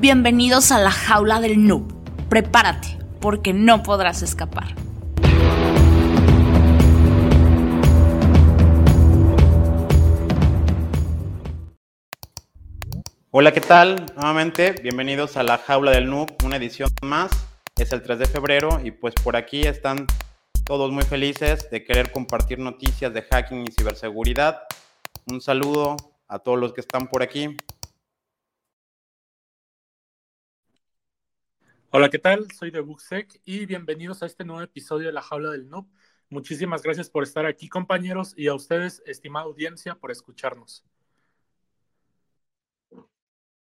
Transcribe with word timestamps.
Bienvenidos 0.00 0.70
a 0.70 0.78
la 0.78 0.92
jaula 0.92 1.40
del 1.40 1.66
noob. 1.66 1.92
Prepárate, 2.28 2.96
porque 3.20 3.52
no 3.52 3.82
podrás 3.82 4.22
escapar. 4.22 4.76
Hola, 13.32 13.52
¿qué 13.52 13.60
tal? 13.60 14.06
Nuevamente, 14.14 14.70
bienvenidos 14.84 15.36
a 15.36 15.42
la 15.42 15.58
jaula 15.58 15.90
del 15.90 16.08
noob, 16.08 16.28
una 16.44 16.58
edición 16.58 16.90
más. 17.02 17.32
Es 17.76 17.92
el 17.92 18.00
3 18.00 18.20
de 18.20 18.26
febrero 18.26 18.80
y 18.84 18.92
pues 18.92 19.14
por 19.16 19.34
aquí 19.34 19.62
están 19.62 20.06
todos 20.64 20.92
muy 20.92 21.02
felices 21.02 21.68
de 21.72 21.82
querer 21.82 22.12
compartir 22.12 22.60
noticias 22.60 23.12
de 23.12 23.22
hacking 23.22 23.64
y 23.66 23.72
ciberseguridad. 23.72 24.60
Un 25.26 25.40
saludo 25.40 25.96
a 26.28 26.38
todos 26.38 26.56
los 26.56 26.72
que 26.72 26.82
están 26.82 27.08
por 27.08 27.24
aquí. 27.24 27.56
Hola, 31.90 32.10
¿qué 32.10 32.18
tal? 32.18 32.50
Soy 32.50 32.70
de 32.70 32.80
Bugsec 32.80 33.40
y 33.46 33.64
bienvenidos 33.64 34.22
a 34.22 34.26
este 34.26 34.44
nuevo 34.44 34.60
episodio 34.60 35.06
de 35.06 35.12
La 35.14 35.22
Jaula 35.22 35.50
del 35.52 35.70
Noob. 35.70 35.86
Muchísimas 36.28 36.82
gracias 36.82 37.08
por 37.08 37.22
estar 37.22 37.46
aquí, 37.46 37.70
compañeros, 37.70 38.34
y 38.36 38.48
a 38.48 38.54
ustedes, 38.54 39.02
estimada 39.06 39.46
audiencia, 39.46 39.94
por 39.94 40.10
escucharnos. 40.10 40.84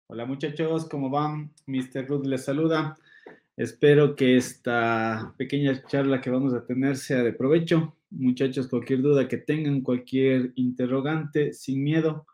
Hola 0.08 0.26
muchachos, 0.26 0.86
¿cómo 0.86 1.10
van? 1.10 1.52
Mr. 1.66 2.08
Ruth 2.08 2.26
les 2.26 2.46
saluda. 2.46 2.96
Espero 3.58 4.16
que 4.16 4.38
esta 4.38 5.34
pequeña 5.38 5.86
charla 5.86 6.22
que 6.22 6.30
vamos 6.30 6.54
a 6.54 6.66
tener 6.66 6.96
sea 6.96 7.24
de 7.24 7.34
provecho. 7.34 7.98
Muchachos, 8.10 8.70
cualquier 8.70 9.02
duda 9.02 9.28
que 9.28 9.38
tengan, 9.38 9.82
cualquier 9.82 10.54
interrogante, 10.56 11.52
sin 11.52 11.84
miedo, 11.84 12.26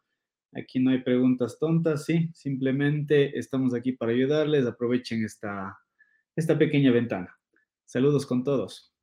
Aquí 0.53 0.80
no 0.80 0.91
hay 0.91 1.03
preguntas 1.03 1.58
tontas, 1.59 2.05
sí, 2.05 2.30
simplemente 2.34 3.38
estamos 3.38 3.73
aquí 3.73 3.91
para 3.91 4.12
ayudarles. 4.12 4.66
Aprovechen 4.66 5.23
esta, 5.23 5.77
esta 6.35 6.58
pequeña 6.58 6.91
ventana. 6.91 7.38
Saludos 7.86 8.25
con 8.25 8.44
todos. 8.44 8.94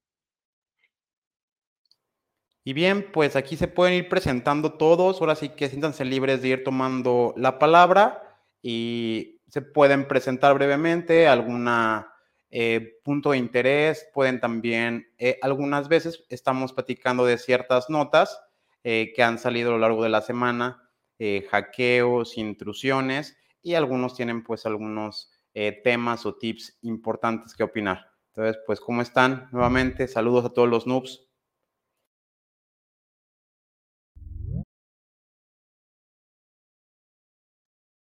Y 2.64 2.72
bien, 2.72 3.12
pues 3.12 3.36
aquí 3.36 3.56
se 3.56 3.68
pueden 3.68 3.94
ir 3.94 4.08
presentando 4.08 4.72
todos. 4.72 5.20
Ahora 5.20 5.36
sí 5.36 5.50
que 5.50 5.68
siéntanse 5.68 6.04
libres 6.04 6.42
de 6.42 6.48
ir 6.48 6.64
tomando 6.64 7.32
la 7.36 7.60
palabra 7.60 8.40
y 8.60 9.40
se 9.46 9.62
pueden 9.62 10.08
presentar 10.08 10.52
brevemente 10.54 11.28
alguna 11.28 12.12
eh, 12.50 12.98
punto 13.04 13.30
de 13.30 13.38
interés. 13.38 14.08
Pueden 14.12 14.40
también, 14.40 15.06
eh, 15.18 15.38
algunas 15.42 15.86
veces 15.88 16.24
estamos 16.28 16.72
platicando 16.72 17.24
de 17.24 17.38
ciertas 17.38 17.88
notas 17.88 18.36
eh, 18.82 19.12
que 19.14 19.22
han 19.22 19.38
salido 19.38 19.70
a 19.70 19.72
lo 19.74 19.78
largo 19.78 20.02
de 20.02 20.08
la 20.08 20.20
semana 20.20 20.85
eh, 21.18 21.46
hackeos, 21.50 22.38
intrusiones 22.38 23.36
y 23.62 23.74
algunos 23.74 24.14
tienen 24.14 24.42
pues 24.42 24.66
algunos 24.66 25.30
eh, 25.54 25.80
temas 25.82 26.26
o 26.26 26.36
tips 26.36 26.78
importantes 26.82 27.54
que 27.54 27.62
opinar. 27.62 28.10
Entonces, 28.28 28.62
pues, 28.66 28.80
¿cómo 28.80 29.00
están? 29.00 29.48
Nuevamente, 29.50 30.06
saludos 30.08 30.44
a 30.44 30.50
todos 30.50 30.68
los 30.68 30.86
noobs. 30.86 31.26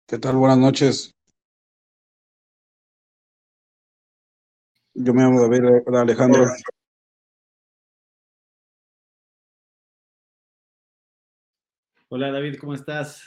¿Qué 0.08 0.20
tal? 0.20 0.36
Buenas 0.36 0.60
noches. 0.60 1.16
Yo 4.94 5.14
me 5.14 5.24
llamo 5.24 5.42
David 5.42 5.88
Alejandro. 5.96 6.46
Hola 12.14 12.30
David, 12.30 12.58
¿cómo 12.60 12.74
estás? 12.74 13.24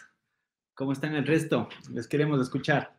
¿Cómo 0.75 0.93
están 0.93 1.15
el 1.15 1.27
resto? 1.27 1.71
Les 1.91 2.07
queremos 2.07 2.39
escuchar. 2.39 2.95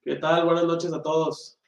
¿Qué 0.00 0.14
tal? 0.14 0.44
Buenas 0.44 0.66
noches 0.66 0.92
a 0.92 1.02
todos. 1.02 1.58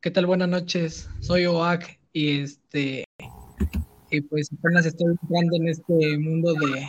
¿Qué 0.00 0.12
tal? 0.12 0.26
Buenas 0.26 0.48
noches. 0.48 1.10
Soy 1.18 1.46
OAK 1.46 1.98
y 2.12 2.42
este 2.42 3.04
y 4.12 4.20
pues 4.20 4.52
apenas 4.56 4.86
estoy 4.86 5.16
entrando 5.20 5.56
en 5.56 5.66
este 5.66 6.18
mundo 6.18 6.54
de, 6.54 6.88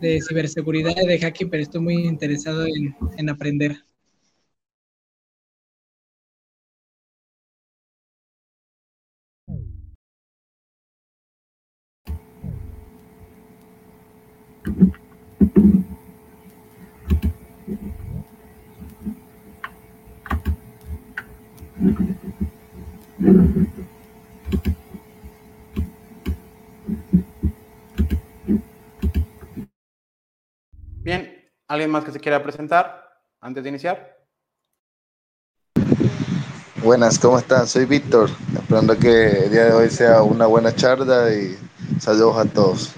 de 0.00 0.20
ciberseguridad 0.20 0.94
de 0.94 1.18
hacking, 1.18 1.50
pero 1.50 1.62
estoy 1.62 1.80
muy 1.80 1.94
interesado 2.06 2.66
en, 2.66 2.94
en 3.16 3.28
aprender. 3.30 3.76
Bien, 31.02 31.22
¿alguien 31.68 31.90
más 31.90 32.04
que 32.04 32.10
se 32.10 32.18
quiera 32.18 32.42
presentar 32.42 33.20
antes 33.40 33.62
de 33.62 33.68
iniciar? 33.68 34.18
Buenas, 36.82 37.18
¿cómo 37.18 37.38
están? 37.38 37.66
Soy 37.66 37.84
Víctor, 37.84 38.30
esperando 38.54 38.98
que 38.98 39.44
el 39.44 39.50
día 39.50 39.66
de 39.66 39.72
hoy 39.72 39.90
sea 39.90 40.22
una 40.22 40.46
buena 40.46 40.74
charla 40.74 41.32
y 41.34 41.56
saludos 42.00 42.38
a 42.38 42.44
todos. 42.50 42.94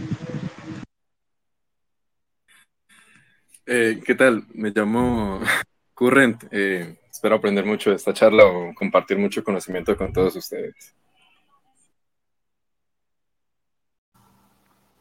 Eh, 3.67 4.01
¿Qué 4.05 4.15
tal? 4.15 4.45
Me 4.55 4.71
llamo 4.71 5.41
Current. 5.95 6.45
Eh, 6.51 6.99
espero 7.11 7.37
aprender 7.37 7.65
mucho 7.65 7.91
de 7.91 7.97
esta 7.97 8.15
charla 8.15 8.45
o 8.45 8.75
compartir 8.75 9.19
mucho 9.19 9.43
conocimiento 9.43 9.97
con 9.97 10.13
todos 10.13 10.37
ustedes. 10.37 10.95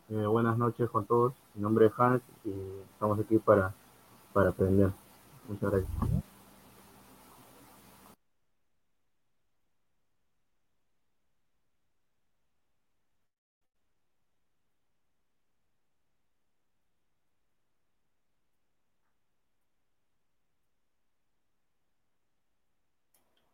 Eh, 0.09 0.25
buenas 0.25 0.57
noches 0.57 0.89
con 0.89 1.05
todos. 1.05 1.33
Mi 1.53 1.61
nombre 1.61 1.85
es 1.85 1.91
Hans 1.97 2.23
y 2.43 2.51
estamos 2.93 3.19
aquí 3.19 3.37
para, 3.37 3.73
para 4.33 4.49
aprender. 4.49 4.89
Muchas 5.47 5.71
gracias. 5.71 5.91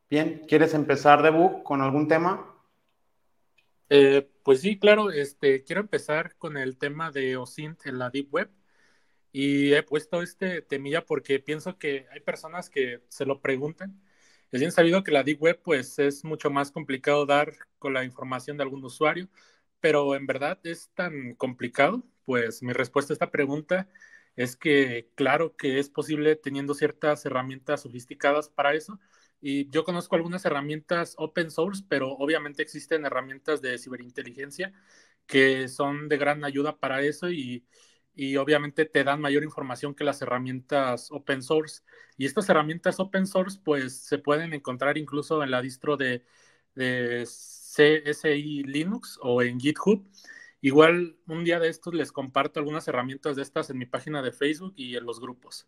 Bien, 0.09 0.43
¿quieres 0.47 0.73
empezar, 0.73 1.22
Debu, 1.22 1.61
con 1.63 1.81
algún 1.81 2.07
tema? 2.07 2.54
Eh, 3.90 4.28
pues 4.44 4.62
sí, 4.62 4.79
claro, 4.79 5.12
este, 5.12 5.63
quiero 5.63 5.81
empezar 5.81 6.35
con 6.38 6.57
el 6.57 6.78
tema 6.78 7.12
de 7.12 7.38
OSINT 7.38 7.85
en 7.85 8.00
la 8.00 8.09
Deep 8.09 8.34
Web. 8.34 8.51
Y 9.31 9.73
he 9.73 9.84
puesto 9.84 10.22
este 10.23 10.62
temilla 10.63 11.06
porque 11.06 11.40
pienso 11.40 11.78
que 11.78 12.07
hay 12.12 12.22
personas 12.22 12.69
que 12.69 13.03
se 13.09 13.25
lo 13.25 13.41
preguntan. 13.41 14.01
Es 14.51 14.62
bien 14.62 14.72
sabido 14.72 15.03
que 15.03 15.12
la 15.12 15.23
Deep 15.23 15.41
Web 15.41 15.62
pues 15.63 16.00
es 16.00 16.23
mucho 16.25 16.50
más 16.51 16.72
complicado 16.72 17.25
dar 17.25 17.53
con 17.79 17.94
la 17.94 18.03
información 18.06 18.57
de 18.57 18.63
algún 18.63 18.84
usuario, 18.85 19.29
pero 19.81 20.16
en 20.16 20.28
verdad 20.28 20.59
es 20.63 20.91
tan 20.96 21.35
complicado. 21.35 22.03
Pues 22.25 22.63
mi 22.63 22.73
respuesta 22.73 23.13
a 23.13 23.16
esta 23.16 23.31
pregunta 23.31 23.90
es 24.35 24.56
que 24.57 25.12
claro 25.16 25.56
que 25.57 25.79
es 25.79 25.90
posible 25.90 26.35
teniendo 26.35 26.73
ciertas 26.73 27.25
herramientas 27.25 27.81
sofisticadas 27.84 28.50
para 28.50 28.73
eso, 28.73 29.00
y 29.41 29.69
yo 29.69 29.84
conozco 29.84 30.16
algunas 30.16 30.46
herramientas 30.46 31.16
open 31.18 31.51
source, 31.51 31.84
pero 31.87 32.11
obviamente 32.14 32.64
existen 32.64 33.05
herramientas 33.05 33.61
de 33.61 33.78
ciberinteligencia 33.78 34.73
que 35.28 35.67
son 35.67 36.08
de 36.09 36.17
gran 36.17 36.43
ayuda 36.46 36.78
para 36.79 37.02
eso 37.02 37.29
y, 37.29 37.66
y 38.14 38.37
obviamente 38.37 38.85
te 38.85 39.03
dan 39.03 39.22
mayor 39.22 39.43
información 39.43 39.96
que 39.96 40.03
las 40.03 40.22
herramientas 40.22 41.11
open 41.11 41.41
source. 41.41 41.84
Y 42.17 42.26
estas 42.26 42.47
herramientas 42.49 42.99
open 42.99 43.28
source 43.28 43.59
pues 43.64 43.97
se 43.97 44.17
pueden 44.20 44.53
encontrar 44.53 44.97
incluso 44.97 45.43
en 45.43 45.52
la 45.52 45.61
distro 45.61 45.97
de, 45.97 46.23
de 46.76 47.26
CSI 47.26 48.64
Linux 48.64 49.20
o 49.22 49.41
en 49.41 49.59
GitHub. 49.59 50.08
Igual 50.61 51.17
un 51.28 51.43
día 51.43 51.59
de 51.59 51.70
estos 51.70 51.93
les 51.93 52.11
comparto 52.11 52.59
algunas 52.59 52.87
herramientas 52.87 53.35
de 53.35 53.43
estas 53.43 53.70
en 53.70 53.78
mi 53.78 53.85
página 53.85 54.22
de 54.22 54.32
Facebook 54.32 54.73
y 54.78 54.96
en 54.96 55.05
los 55.05 55.20
grupos. 55.20 55.67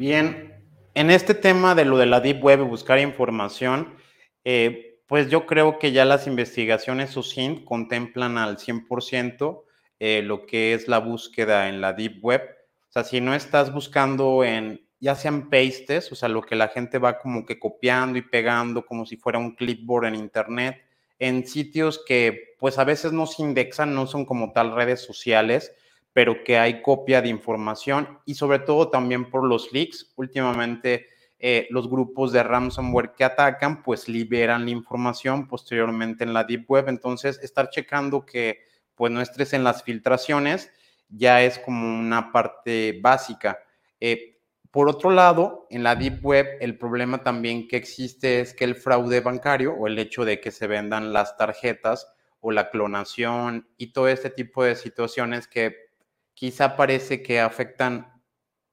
Bien, 0.00 0.54
en 0.94 1.10
este 1.10 1.34
tema 1.34 1.74
de 1.74 1.84
lo 1.84 1.98
de 1.98 2.06
la 2.06 2.20
Deep 2.20 2.42
Web 2.42 2.60
y 2.60 2.62
buscar 2.62 2.98
información, 2.98 3.96
eh, 4.44 4.98
pues 5.06 5.28
yo 5.28 5.44
creo 5.44 5.78
que 5.78 5.92
ya 5.92 6.06
las 6.06 6.26
investigaciones 6.26 7.10
SUSINT 7.10 7.64
contemplan 7.66 8.38
al 8.38 8.56
100% 8.56 9.62
eh, 9.98 10.22
lo 10.22 10.46
que 10.46 10.72
es 10.72 10.88
la 10.88 11.00
búsqueda 11.00 11.68
en 11.68 11.82
la 11.82 11.92
Deep 11.92 12.24
Web. 12.24 12.40
O 12.88 12.92
sea, 12.92 13.04
si 13.04 13.20
no 13.20 13.34
estás 13.34 13.74
buscando 13.74 14.42
en 14.42 14.80
ya 15.00 15.14
sean 15.16 15.50
pastes, 15.50 16.10
o 16.10 16.14
sea, 16.14 16.30
lo 16.30 16.40
que 16.40 16.56
la 16.56 16.68
gente 16.68 16.96
va 16.96 17.18
como 17.18 17.44
que 17.44 17.58
copiando 17.58 18.18
y 18.18 18.22
pegando 18.22 18.86
como 18.86 19.04
si 19.04 19.18
fuera 19.18 19.38
un 19.38 19.54
clipboard 19.54 20.06
en 20.06 20.14
internet, 20.14 20.82
en 21.18 21.46
sitios 21.46 22.02
que 22.06 22.54
pues 22.58 22.78
a 22.78 22.84
veces 22.84 23.12
no 23.12 23.26
se 23.26 23.42
indexan, 23.42 23.94
no 23.94 24.06
son 24.06 24.24
como 24.24 24.52
tal 24.52 24.74
redes 24.74 25.02
sociales, 25.02 25.74
pero 26.12 26.42
que 26.44 26.58
hay 26.58 26.82
copia 26.82 27.22
de 27.22 27.28
información 27.28 28.18
y 28.24 28.34
sobre 28.34 28.58
todo 28.58 28.90
también 28.90 29.30
por 29.30 29.44
los 29.44 29.72
leaks. 29.72 30.12
Últimamente 30.16 31.06
eh, 31.38 31.66
los 31.70 31.88
grupos 31.88 32.32
de 32.32 32.42
ransomware 32.42 33.12
que 33.12 33.24
atacan 33.24 33.82
pues 33.82 34.08
liberan 34.08 34.64
la 34.64 34.72
información 34.72 35.48
posteriormente 35.48 36.24
en 36.24 36.32
la 36.32 36.44
deep 36.44 36.64
web, 36.68 36.88
entonces 36.88 37.38
estar 37.42 37.70
checando 37.70 38.26
que 38.26 38.60
pues 38.94 39.10
no 39.10 39.20
estés 39.20 39.52
en 39.52 39.64
las 39.64 39.82
filtraciones 39.82 40.70
ya 41.10 41.42
es 41.42 41.58
como 41.58 41.98
una 41.98 42.32
parte 42.32 42.98
básica. 43.02 43.58
Eh, 44.00 44.38
por 44.70 44.88
otro 44.88 45.10
lado, 45.10 45.66
en 45.70 45.82
la 45.82 45.96
Deep 45.96 46.24
Web, 46.24 46.46
el 46.60 46.78
problema 46.78 47.22
también 47.22 47.66
que 47.66 47.76
existe 47.76 48.40
es 48.40 48.54
que 48.54 48.64
el 48.64 48.76
fraude 48.76 49.20
bancario 49.20 49.74
o 49.74 49.88
el 49.88 49.98
hecho 49.98 50.24
de 50.24 50.40
que 50.40 50.52
se 50.52 50.68
vendan 50.68 51.12
las 51.12 51.36
tarjetas 51.36 52.12
o 52.40 52.52
la 52.52 52.70
clonación 52.70 53.68
y 53.76 53.92
todo 53.92 54.08
este 54.08 54.30
tipo 54.30 54.62
de 54.62 54.76
situaciones 54.76 55.48
que 55.48 55.89
quizá 56.40 56.74
parece 56.74 57.22
que 57.22 57.38
afectan 57.38 58.18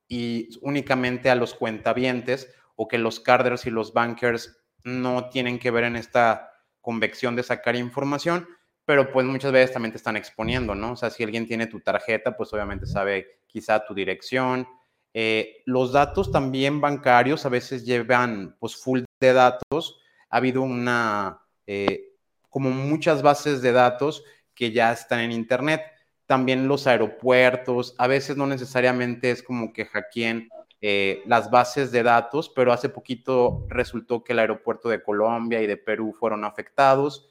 y 0.08 0.58
únicamente 0.62 1.30
a 1.30 1.36
los 1.36 1.54
cuentavientes 1.54 2.50
o 2.78 2.88
que 2.88 2.98
los 2.98 3.19
carders 3.19 3.66
y 3.66 3.72
los 3.72 3.92
bankers 3.92 4.64
no 4.86 5.30
tienen 5.30 5.60
que 5.60 5.69
ver 5.69 5.84
en 5.84 5.98
esta 5.98 6.50
convección 6.80 7.36
de 7.36 7.44
sacar 7.44 7.75
información, 7.75 8.48
pero 8.86 9.12
pues 9.12 9.25
muchas 9.25 9.52
veces 9.52 9.74
también 9.74 9.92
te 9.92 9.98
están 9.98 10.16
exponiendo, 10.16 10.75
¿no? 10.75 10.94
O 10.94 10.96
sea, 10.96 11.10
si 11.10 11.25
alguien 11.25 11.46
tiene 11.46 11.68
tu 11.68 11.81
tarjeta, 11.81 12.38
pues 12.38 12.54
obviamente 12.54 12.86
sabe 12.86 13.42
quizá 13.48 13.86
tu 13.86 13.94
dirección. 13.94 14.66
Eh, 15.13 15.62
los 15.66 15.92
datos 15.92 16.31
también 16.31 16.80
bancarios 16.80 17.46
a 17.46 17.50
veces 17.50 17.86
llevan 17.86 18.56
pues 18.62 18.78
full 18.78 19.02
de 19.20 19.34
datos. 19.34 20.00
Ha 20.30 20.38
habido 20.38 20.62
una, 20.62 21.42
eh, 21.66 22.13
como 22.50 22.70
muchas 22.70 23.22
bases 23.22 23.62
de 23.62 23.74
datos 23.74 24.24
que 24.56 24.72
ya 24.72 24.94
están 24.94 25.20
en 25.20 25.34
Internet. 25.34 25.81
También 26.27 26.68
los 26.68 26.85
aeropuertos, 26.85 27.95
a 27.97 28.06
veces 28.06 28.38
no 28.38 28.45
necesariamente 28.45 29.31
es 29.31 29.41
como 29.41 29.74
que 29.74 29.85
hackeen 29.85 30.50
eh, 30.79 31.24
las 31.25 31.50
bases 31.50 31.91
de 31.91 32.03
datos, 32.03 32.50
pero 32.50 32.71
hace 32.71 32.89
poquito 32.89 33.65
resultó 33.68 34.24
que 34.24 34.33
el 34.33 34.39
aeropuerto 34.39 34.89
de 34.89 35.01
Colombia 35.01 35.62
y 35.62 35.68
de 35.68 35.77
Perú 35.77 36.13
fueron 36.13 36.45
afectados 36.45 37.29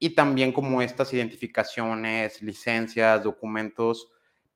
y 0.00 0.10
también 0.10 0.52
como 0.52 0.82
estas 0.82 1.12
identificaciones, 1.12 2.42
licencias, 2.42 3.22
documentos 3.22 4.10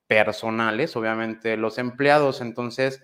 personales, 0.09 0.97
obviamente 0.97 1.57
los 1.57 1.79
empleados. 1.79 2.41
Entonces, 2.41 3.03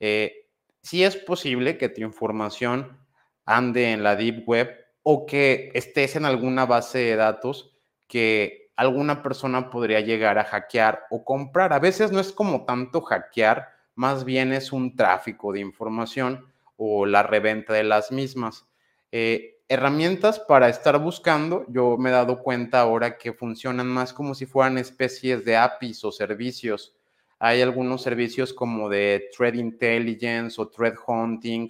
eh, 0.00 0.46
sí 0.82 1.04
es 1.04 1.16
posible 1.16 1.76
que 1.76 1.88
tu 1.88 2.00
información 2.00 2.98
ande 3.44 3.92
en 3.92 4.02
la 4.02 4.16
Deep 4.16 4.48
Web 4.48 4.70
o 5.02 5.26
que 5.26 5.70
estés 5.74 6.16
en 6.16 6.24
alguna 6.24 6.66
base 6.66 6.98
de 6.98 7.16
datos 7.16 7.74
que 8.06 8.67
alguna 8.78 9.24
persona 9.24 9.70
podría 9.70 9.98
llegar 9.98 10.38
a 10.38 10.44
hackear 10.44 11.06
o 11.10 11.24
comprar. 11.24 11.72
A 11.72 11.80
veces 11.80 12.12
no 12.12 12.20
es 12.20 12.30
como 12.30 12.64
tanto 12.64 13.00
hackear, 13.00 13.70
más 13.96 14.24
bien 14.24 14.52
es 14.52 14.72
un 14.72 14.94
tráfico 14.94 15.52
de 15.52 15.58
información 15.58 16.46
o 16.76 17.04
la 17.04 17.24
reventa 17.24 17.72
de 17.72 17.82
las 17.82 18.12
mismas. 18.12 18.68
Eh, 19.10 19.56
herramientas 19.66 20.38
para 20.38 20.68
estar 20.68 20.96
buscando, 21.00 21.66
yo 21.68 21.96
me 21.98 22.10
he 22.10 22.12
dado 22.12 22.40
cuenta 22.40 22.80
ahora 22.80 23.18
que 23.18 23.32
funcionan 23.32 23.88
más 23.88 24.12
como 24.12 24.32
si 24.36 24.46
fueran 24.46 24.78
especies 24.78 25.44
de 25.44 25.56
APIs 25.56 26.04
o 26.04 26.12
servicios. 26.12 26.94
Hay 27.40 27.60
algunos 27.62 28.02
servicios 28.02 28.54
como 28.54 28.88
de 28.88 29.28
Threat 29.36 29.56
Intelligence 29.56 30.60
o 30.60 30.68
Threat 30.68 30.94
Hunting 31.04 31.68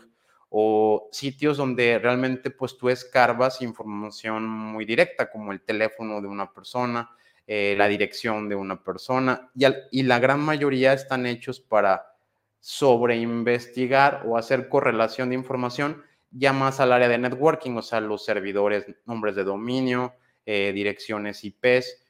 o 0.51 1.09
sitios 1.13 1.57
donde 1.57 1.99
realmente 1.99 2.51
pues 2.51 2.77
tú 2.79 2.89
escarbas 2.89 3.61
información 3.61 4.47
muy 4.47 4.85
directa 4.85 5.31
como 5.31 5.53
el 5.53 5.61
teléfono 5.61 6.21
de 6.21 6.29
una 6.29 6.53
persona, 6.53 7.11
eh, 7.47 7.75
la 7.77 7.89
dirección 7.89 8.49
de 8.49 8.55
una 8.55 8.83
persona 8.83 9.51
y, 9.55 10.03
la 10.03 10.19
gran 10.19 10.41
mayoría 10.41 10.93
están 10.93 11.27
hechos 11.27 11.61
para 11.61 12.15
sobreinvestigar 12.61 14.25
o 14.27 14.37
hacer 14.37 14.69
correlación 14.69 15.29
de 15.31 15.35
información 15.35 16.03
ya 16.31 16.53
más 16.53 16.81
al 16.81 16.93
área 16.93 17.09
de 17.09 17.17
networking, 17.17 17.77
o 17.77 17.83
sea, 17.83 18.01
los 18.01 18.25
servidores, 18.25 18.85
nombres 19.07 19.35
de 19.35 19.45
dominio, 19.45 20.13
eh, 20.45 20.73
direcciones 20.75 21.43
IPs. 21.43 22.03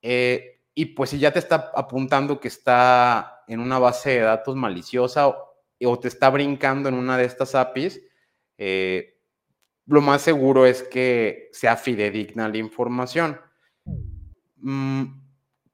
Eh, 0.00 0.60
y 0.74 0.86
pues 0.86 1.10
si 1.10 1.18
ya 1.18 1.32
te 1.32 1.38
está 1.38 1.70
apuntando 1.74 2.40
que 2.40 2.48
está 2.48 3.44
en 3.46 3.60
una 3.60 3.78
base 3.78 4.10
de 4.10 4.20
datos 4.20 4.56
maliciosa 4.56 5.34
o, 5.84 5.98
te 5.98 6.08
está 6.08 6.30
brincando 6.30 6.88
en 6.88 6.94
una 6.94 7.16
de 7.16 7.24
estas 7.24 7.54
APIs, 7.54 8.00
eh, 8.56 9.18
lo 9.86 10.00
más 10.00 10.22
seguro 10.22 10.66
es 10.66 10.82
que 10.82 11.48
sea 11.52 11.76
fidedigna 11.76 12.48
la 12.48 12.58
información. 12.58 13.40
Mm, 14.56 15.04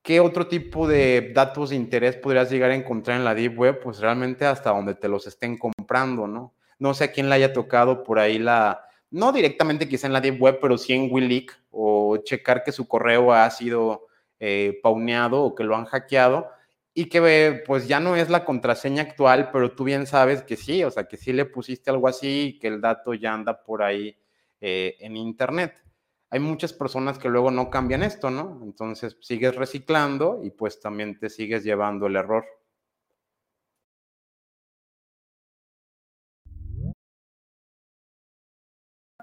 ¿Qué 0.03 0.21
otro 0.21 0.47
tipo 0.47 0.87
de 0.87 1.33
datos 1.35 1.71
de 1.71 1.77
interés 1.77 2.17
podrías 2.17 2.51
llegar 2.51 2.71
a 2.71 2.75
encontrar 2.75 3.17
en 3.17 3.25
la 3.25 3.35
Deep 3.35 3.59
Web? 3.59 3.81
Pues 3.83 4.01
realmente 4.01 4.45
hasta 4.45 4.71
donde 4.71 4.95
te 4.95 5.09
los 5.09 5.27
estén 5.27 5.56
comprando, 5.56 6.27
¿no? 6.27 6.55
No 6.79 6.93
sé 6.93 7.05
a 7.05 7.12
quién 7.12 7.29
le 7.29 7.37
haya 7.37 7.53
tocado 7.53 8.05
por 8.05 8.19
ahí 8.19 8.39
la, 8.39 8.85
no 9.11 9.33
directamente 9.33 9.89
quizá 9.89 10.06
en 10.06 10.12
la 10.12 10.21
Deep 10.21 10.41
Web, 10.41 10.59
pero 10.61 10.77
sí 10.77 10.93
en 10.93 11.09
Willik 11.11 11.59
o 11.71 12.19
checar 12.19 12.62
que 12.62 12.73
su 12.73 12.87
correo 12.87 13.33
ha 13.33 13.51
sido 13.51 14.06
eh, 14.39 14.79
pauneado 14.83 15.43
o 15.43 15.55
que 15.55 15.65
lo 15.65 15.75
han 15.75 15.87
hackeado 15.87 16.51
y 16.94 17.08
que 17.08 17.62
pues 17.67 17.88
ya 17.88 18.00
no 18.00 18.14
es 18.17 18.31
la 18.31 18.44
contraseña 18.44 19.02
actual, 19.02 19.50
pero 19.52 19.73
tú 19.75 19.85
bien 19.85 20.06
sabes 20.06 20.43
que 20.44 20.56
sí, 20.56 20.85
o 20.85 20.91
sea, 20.91 21.06
que 21.08 21.17
sí 21.17 21.32
le 21.32 21.44
pusiste 21.44 21.91
algo 21.91 22.08
así 22.08 22.55
y 22.56 22.58
que 22.58 22.69
el 22.69 22.81
dato 22.81 23.14
ya 23.14 23.35
anda 23.35 23.62
por 23.64 23.82
ahí 23.82 24.17
eh, 24.61 24.96
en 25.00 25.17
Internet. 25.17 25.82
Hay 26.31 26.41
muchas 26.41 26.73
personas 26.73 27.19
que 27.19 27.29
luego 27.29 27.50
no 27.50 27.70
cambian 27.70 28.02
esto, 28.02 28.31
¿no? 28.31 28.61
Entonces 28.62 29.17
sigues 29.20 29.56
reciclando 29.56 30.41
y 30.43 30.50
pues 30.50 30.81
también 30.81 31.19
te 31.19 31.29
sigues 31.31 31.64
llevando 31.64 32.06
el 32.06 32.17
error. 32.17 32.44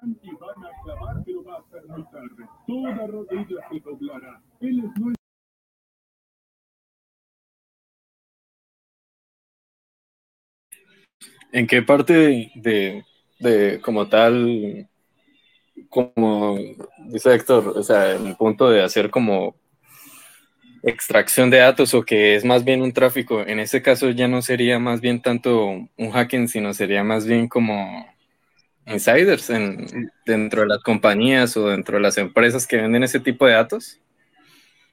van 0.02 0.66
a 0.66 1.24
va 1.48 1.58
a 1.58 1.96
muy 1.96 2.04
tarde. 2.06 2.50
Toda 2.68 3.08
rodilla 3.08 3.70
se 3.70 3.80
doblará. 3.80 4.42
Él 4.62 4.80
es. 4.80 5.21
¿En 11.52 11.68
qué 11.68 11.82
parte 11.82 12.52
de, 12.56 13.04
de, 13.40 13.80
como 13.82 14.08
tal, 14.08 14.88
como 15.90 16.58
dice 17.08 17.34
Héctor, 17.34 17.74
o 17.76 17.84
sea, 17.84 18.16
en 18.16 18.28
el 18.28 18.36
punto 18.36 18.70
de 18.70 18.82
hacer 18.82 19.10
como 19.10 19.56
extracción 20.84 21.50
de 21.50 21.58
datos 21.58 21.94
o 21.94 22.04
que 22.04 22.36
es 22.36 22.46
más 22.46 22.64
bien 22.64 22.82
un 22.82 22.94
tráfico, 22.94 23.42
en 23.42 23.60
ese 23.60 23.82
caso 23.82 24.10
ya 24.10 24.28
no 24.28 24.42
sería 24.42 24.80
más 24.80 25.02
bien 25.02 25.22
tanto 25.22 25.66
un 25.66 26.12
hacking, 26.12 26.48
sino 26.48 26.74
sería 26.74 27.04
más 27.04 27.26
bien 27.26 27.48
como 27.48 28.08
insiders 28.88 29.50
en, 29.50 30.12
dentro 30.26 30.62
de 30.62 30.68
las 30.68 30.82
compañías 30.84 31.56
o 31.58 31.68
dentro 31.68 31.98
de 31.98 32.02
las 32.02 32.18
empresas 32.18 32.66
que 32.66 32.78
venden 32.78 33.04
ese 33.04 33.20
tipo 33.20 33.46
de 33.46 33.54
datos? 33.54 34.00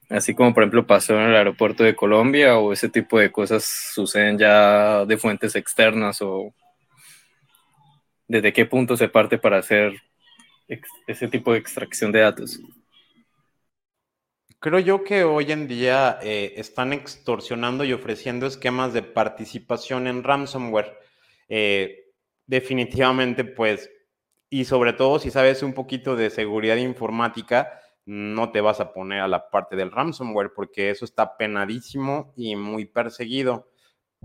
Así 0.09 0.33
como 0.33 0.53
por 0.53 0.63
ejemplo 0.63 0.87
pasó 0.87 1.13
en 1.13 1.29
el 1.29 1.35
aeropuerto 1.35 1.83
de 1.83 1.95
Colombia 1.95 2.57
o 2.57 2.73
ese 2.73 2.89
tipo 2.89 3.19
de 3.19 3.31
cosas 3.31 3.63
suceden 3.63 4.39
ya 4.39 5.05
de 5.05 5.17
fuentes 5.17 5.55
externas 5.55 6.19
o 6.21 6.51
desde 8.27 8.51
qué 8.51 8.65
punto 8.65 8.97
se 8.97 9.07
parte 9.07 9.37
para 9.37 9.59
hacer 9.59 9.93
ese 11.07 11.27
tipo 11.27 11.53
de 11.53 11.59
extracción 11.59 12.11
de 12.11 12.19
datos. 12.19 12.59
Creo 14.59 14.79
yo 14.79 15.03
que 15.03 15.23
hoy 15.23 15.51
en 15.51 15.67
día 15.67 16.19
eh, 16.21 16.53
están 16.57 16.91
extorsionando 16.91 17.85
y 17.85 17.93
ofreciendo 17.93 18.45
esquemas 18.45 18.93
de 18.93 19.03
participación 19.03 20.05
en 20.05 20.23
ransomware. 20.23 20.97
Eh, 21.47 22.11
definitivamente, 22.45 23.45
pues, 23.45 23.89
y 24.49 24.65
sobre 24.65 24.93
todo 24.93 25.17
si 25.17 25.31
sabes 25.31 25.63
un 25.63 25.73
poquito 25.73 26.15
de 26.15 26.29
seguridad 26.29 26.75
informática, 26.75 27.79
no 28.05 28.51
te 28.51 28.61
vas 28.61 28.79
a 28.79 28.93
poner 28.93 29.21
a 29.21 29.27
la 29.27 29.49
parte 29.49 29.75
del 29.75 29.91
ransomware 29.91 30.53
porque 30.53 30.89
eso 30.89 31.05
está 31.05 31.37
penadísimo 31.37 32.33
y 32.35 32.55
muy 32.55 32.85
perseguido. 32.85 33.69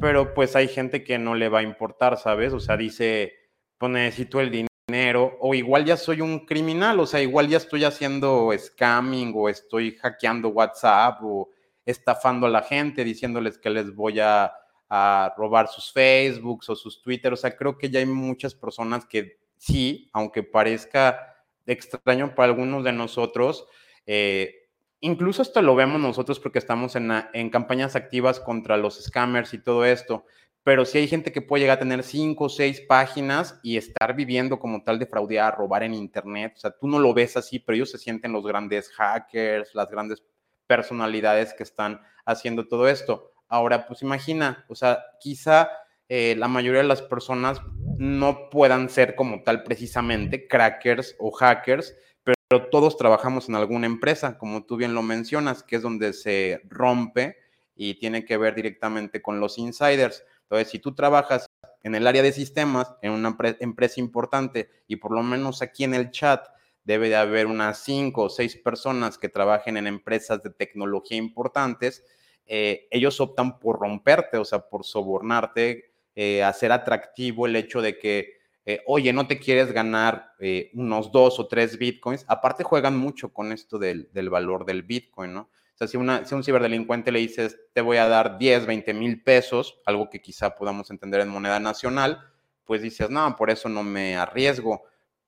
Pero 0.01 0.35
pues 0.35 0.57
hay 0.57 0.69
gente 0.69 1.05
que 1.05 1.19
no 1.19 1.35
le 1.35 1.49
va 1.49 1.61
a 1.61 1.63
importar, 1.63 2.17
¿sabes? 2.17 2.53
O 2.53 2.61
sea, 2.61 2.77
dice, 2.77 3.33
pues 3.79 3.93
necesito 3.93 4.41
el 4.41 4.51
dinero 4.51 5.37
o 5.41 5.55
igual 5.55 5.85
ya 5.85 5.97
soy 5.97 6.21
un 6.21 6.47
criminal, 6.47 6.99
o 7.01 7.07
sea, 7.07 7.21
igual 7.21 7.49
ya 7.49 7.59
estoy 7.59 7.85
haciendo 7.85 8.51
scamming 8.57 9.33
o 9.37 9.49
estoy 9.49 9.97
hackeando 9.97 10.49
WhatsApp 10.49 11.21
o 11.23 11.51
estafando 11.87 12.47
a 12.47 12.51
la 12.51 12.63
gente 12.63 13.05
diciéndoles 13.05 13.59
que 13.59 13.71
les 13.71 13.95
voy 13.95 14.21
a 14.21 14.53
a 14.89 15.35
robar 15.37 15.69
sus 15.69 15.93
Facebooks 15.93 16.69
o 16.71 16.77
sus 16.77 17.03
Twitter. 17.03 17.33
O 17.33 17.37
sea, 17.37 17.57
creo 17.57 17.77
que 17.77 17.91
ya 17.91 17.99
hay 18.01 18.07
muchas 18.07 18.55
personas 18.55 19.05
que 19.05 19.39
sí, 19.57 20.09
aunque 20.13 20.43
parezca 20.43 21.34
extraño 21.67 22.35
para 22.35 22.53
algunos 22.53 22.85
de 22.85 22.93
nosotros, 22.93 23.67
eh, 24.07 24.69
incluso 25.01 25.43
esto 25.43 25.63
lo 25.63 25.75
vemos 25.75 26.01
nosotros 26.01 26.41
porque 26.41 26.59
estamos 26.59 26.97
en, 26.97 27.11
en 27.33 27.51
campañas 27.51 27.97
activas 27.97 28.41
contra 28.41 28.77
los 28.77 29.03
scammers 29.03 29.55
y 29.55 29.63
todo 29.63 29.85
esto, 29.85 30.25
pero 30.65 30.87
sí 30.87 30.99
hay 30.99 31.07
gente 31.07 31.31
que 31.31 31.43
puede 31.43 31.63
llegar 31.63 31.77
a 31.77 31.81
tener 31.81 32.03
cinco 32.03 32.45
o 32.45 32.49
seis 32.49 32.81
páginas 32.81 33.61
y 33.63 33.77
estar 33.77 34.17
viviendo 34.17 34.59
como 34.59 34.83
tal 34.83 34.99
de 34.99 35.07
fraudear, 35.07 35.59
robar 35.59 35.83
en 35.83 35.93
internet. 35.93 36.55
O 36.57 36.59
sea, 36.59 36.71
tú 36.71 36.89
no 36.89 36.99
lo 36.99 37.13
ves 37.13 37.37
así, 37.37 37.59
pero 37.59 37.77
ellos 37.77 37.91
se 37.91 37.99
sienten 37.99 38.33
los 38.33 38.47
grandes 38.47 38.89
hackers, 38.91 39.75
las 39.75 39.91
grandes 39.91 40.23
personalidades 40.67 41.53
que 41.53 41.65
están 41.65 42.01
haciendo 42.25 42.67
todo 42.67 42.89
esto. 42.89 43.33
Ahora, 43.47 43.87
pues 43.87 44.01
imagina, 44.01 44.65
o 44.69 44.75
sea, 44.75 45.05
quizá 45.21 45.71
eh, 46.09 46.35
la 46.39 46.49
mayoría 46.49 46.81
de 46.81 46.89
las 46.89 47.03
personas 47.03 47.61
no 47.99 48.51
puedan 48.51 48.89
ser 48.89 49.15
como 49.15 49.43
tal 49.43 49.63
precisamente 49.63 50.49
crackers 50.49 51.17
o 51.19 51.31
hackers, 51.31 51.95
pero 52.23 52.69
todos 52.71 52.97
trabajamos 52.97 53.49
en 53.49 53.55
alguna 53.55 53.87
empresa, 53.87 54.39
como 54.39 54.65
tú 54.65 54.77
bien 54.77 54.95
lo 54.95 55.03
mencionas, 55.03 55.63
que 55.63 55.77
es 55.77 55.83
donde 55.83 56.13
se 56.13 56.61
rompe 56.69 57.37
y 57.75 57.95
tiene 57.95 58.25
que 58.25 58.37
ver 58.37 58.55
directamente 58.55 59.23
con 59.23 59.41
los 59.41 59.59
insiders. 59.59 60.25
Entonces, 60.43 60.71
si 60.71 60.79
tú 60.79 60.95
trabajas 60.95 61.47
en 61.83 61.95
el 61.95 62.07
área 62.07 62.23
de 62.23 62.33
sistemas, 62.33 62.95
en 63.03 63.13
una 63.13 63.37
empresa 63.61 64.01
importante, 64.01 64.71
y 64.87 64.97
por 64.97 65.13
lo 65.13 65.23
menos 65.23 65.63
aquí 65.63 65.85
en 65.85 65.95
el 65.95 66.11
chat 66.11 66.47
debe 66.85 67.09
de 67.09 67.17
haber 67.17 67.47
unas 67.47 67.79
cinco 67.79 68.25
o 68.25 68.31
seis 68.31 68.57
personas 68.57 69.19
que 69.19 69.29
trabajen 69.29 69.77
en 69.77 69.87
empresas 69.87 70.43
de 70.43 70.51
tecnología 70.51 71.17
importantes, 71.17 72.05
eh, 72.47 72.89
ellos 72.91 73.21
optan 73.21 73.59
por 73.59 73.81
romperte, 73.81 74.37
o 74.37 74.45
sea, 74.45 74.69
por 74.69 74.85
sobornarte, 74.85 75.94
eh, 76.15 76.43
hacer 76.43 76.73
atractivo 76.73 77.47
el 77.47 77.57
hecho 77.57 77.83
de 77.83 77.99
que, 77.99 78.39
eh, 78.67 78.83
oye, 78.87 79.13
no 79.13 79.27
te 79.27 79.39
quieres 79.39 79.73
ganar 79.73 80.33
unos 80.75 81.11
dos 81.13 81.39
o 81.39 81.47
tres 81.47 81.79
bitcoins. 81.79 82.25
Aparte 82.29 82.65
juegan 82.65 82.97
mucho 82.97 83.33
con 83.33 83.53
esto 83.53 83.79
del, 83.79 84.09
del 84.13 84.31
valor 84.31 84.65
del 84.65 84.83
bitcoin, 84.83 85.35
¿no? 85.35 85.51
O 85.75 85.77
sea, 85.77 85.89
si, 85.89 85.97
una, 85.97 86.25
si 86.25 86.35
un 86.37 86.45
ciberdelincuente 86.45 87.11
le 87.11 87.19
dices, 87.19 87.59
te 87.73 87.81
voy 87.81 87.97
a 87.97 88.07
dar 88.07 88.39
10, 88.39 88.65
20 88.67 88.95
mil 88.95 89.23
pesos, 89.25 89.81
algo 89.85 90.09
que 90.09 90.23
quizá 90.23 90.55
podamos 90.55 90.89
entender 90.91 91.21
en 91.21 91.29
moneda 91.29 91.59
nacional, 91.59 92.21
pues 92.65 92.81
dices, 92.81 93.11
no, 93.11 93.35
por 93.35 93.51
eso 93.51 93.69
no 93.69 93.83
me 93.83 94.17
arriesgo. 94.17 94.85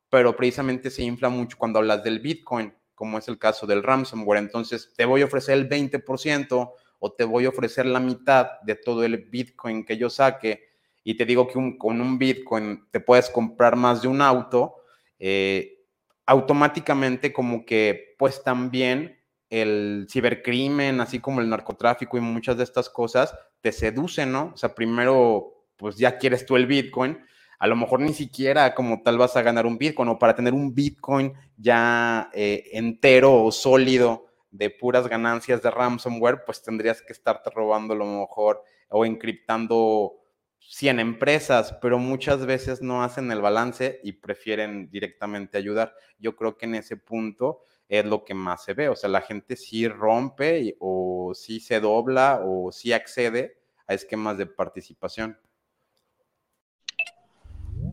Pero 0.09 0.37
precisamente 0.37 0.91
se 0.91 1.03
infla 1.03 1.31
mucho 1.31 1.59
cuando 1.59 1.81
hablas 1.81 2.05
del 2.05 2.21
Bitcoin, 2.21 2.73
como 2.95 3.19
es 3.19 3.27
el 3.27 3.39
caso 3.39 3.67
del 3.67 3.83
ransomware. 3.83 4.39
Entonces, 4.39 4.93
te 4.97 5.05
voy 5.05 5.23
a 5.23 5.25
ofrecer 5.25 5.59
el 5.59 5.69
20% 5.69 6.73
o 7.01 7.13
te 7.13 7.25
voy 7.25 7.45
a 7.47 7.49
ofrecer 7.49 7.85
la 7.85 7.99
mitad 7.99 8.61
de 8.63 8.77
todo 8.77 9.03
el 9.03 9.19
Bitcoin 9.19 9.85
que 9.85 9.97
yo 9.97 10.09
saque 10.09 10.66
y 11.09 11.15
te 11.15 11.25
digo 11.25 11.47
que 11.47 11.79
con 11.79 12.01
un 12.01 12.19
Bitcoin 12.19 12.85
te 12.91 12.99
puedes 12.99 13.31
comprar 13.31 13.77
más 13.77 14.03
de 14.03 14.09
un 14.09 14.21
auto, 14.21 14.75
eh, 15.21 15.85
automáticamente 16.27 17.33
como 17.33 17.65
que 17.65 18.17
pues 18.19 18.43
también 18.43 19.17
el 19.49 20.09
cibercrimen, 20.11 21.01
así 21.01 21.21
como 21.21 21.41
el 21.41 21.49
narcotráfico 21.49 22.19
y 22.19 22.21
muchas 22.21 22.57
de 22.57 22.65
estas 22.65 22.91
cosas, 22.91 23.33
te 23.61 23.71
seducen, 23.71 24.33
¿no? 24.33 24.51
O 24.53 24.57
sea, 24.57 24.75
primero, 24.75 25.69
pues 25.77 25.97
ya 25.97 26.19
quieres 26.19 26.45
tú 26.45 26.57
el 26.57 26.67
Bitcoin, 26.67 27.17
a 27.61 27.69
lo 27.69 27.77
mejor 27.77 28.01
ni 28.01 28.13
siquiera 28.13 28.75
como 28.75 29.01
tal 29.05 29.17
vas 29.17 29.37
a 29.37 29.43
ganar 29.43 29.65
un 29.65 29.79
Bitcoin 29.79 30.09
o 30.09 30.19
para 30.19 30.35
tener 30.35 30.55
un 30.55 30.75
Bitcoin 30.75 31.35
ya 31.57 32.31
eh, 32.35 32.65
entero 32.73 33.45
o 33.45 33.53
sólido 33.53 34.27
de 34.51 34.71
puras 34.71 35.07
ganancias 35.07 35.63
de 35.63 35.71
ransomware, 35.71 36.45
pues 36.45 36.65
tendrías 36.65 37.01
que 37.01 37.13
estarte 37.13 37.49
robando 37.51 37.95
a 37.95 37.97
lo 37.97 38.07
mejor 38.07 38.65
o 38.89 39.07
encriptando 39.07 40.26
100 40.59 41.01
empresas, 41.01 41.77
pero 41.81 41.99
muchas 41.99 42.45
veces 42.45 42.83
no 42.83 43.03
hacen 43.03 43.31
el 43.31 43.41
balance 43.41 44.01
y 44.03 44.13
prefieren 44.13 44.91
directamente 44.91 45.59
ayudar. 45.59 45.95
Yo 46.19 46.37
creo 46.37 46.57
que 46.57 46.67
en 46.67 46.75
ese 46.75 46.97
punto 46.97 47.63
es 47.89 48.05
lo 48.05 48.25
que 48.25 48.35
más 48.35 48.65
se 48.65 48.75
ve. 48.75 48.89
O 48.89 48.97
sea, 48.97 49.09
la 49.09 49.21
gente 49.21 49.57
sí 49.57 49.89
rompe 49.89 50.77
o 50.81 51.33
sí 51.35 51.61
se 51.61 51.81
dobla 51.81 52.41
o 52.45 52.73
sí 52.73 52.93
accede 52.93 53.59
a 53.87 53.95
esquemas 53.95 54.39
de 54.39 54.47
participación. 54.47 55.39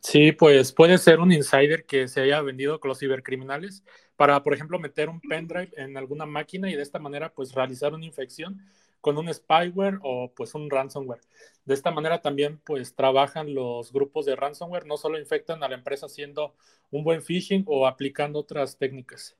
Sí, 0.01 0.32
pues 0.32 0.72
puede 0.72 0.98
ser 0.98 1.20
un 1.20 1.32
insider 1.32 1.86
que 1.86 2.08
se 2.08 2.22
haya 2.22 2.41
vendido 2.41 2.79
con 2.79 2.89
los 2.89 3.00
cibercriminales 3.00 3.84
para, 4.15 4.41
por 4.43 4.53
ejemplo, 4.53 4.79
meter 4.79 5.10
un 5.10 5.22
pendrive 5.22 5.72
en 5.77 5.96
alguna 5.98 6.25
máquina 6.25 6.70
y 6.70 6.75
de 6.75 6.82
esta 6.82 7.00
manera, 7.00 7.34
pues 7.34 7.53
realizar 7.53 7.93
una 7.93 8.05
infección 8.05 8.60
con 9.04 9.18
un 9.18 9.32
spyware 9.34 10.00
o 10.02 10.32
pues 10.34 10.56
un 10.56 10.70
ransomware. 10.70 11.20
De 11.66 11.74
esta 11.74 11.92
manera 11.92 12.22
también 12.22 12.62
pues 12.64 12.96
trabajan 12.96 13.54
los 13.54 13.92
grupos 13.92 14.26
de 14.26 14.38
ransomware, 14.38 14.86
no 14.86 14.96
solo 14.96 15.20
infectan 15.20 15.62
a 15.62 15.68
la 15.68 15.76
empresa 15.76 16.06
haciendo 16.06 16.56
un 16.90 17.04
buen 17.04 17.22
phishing 17.22 17.66
o 17.68 17.86
aplicando 17.86 18.40
otras 18.40 18.78
técnicas. 18.78 19.36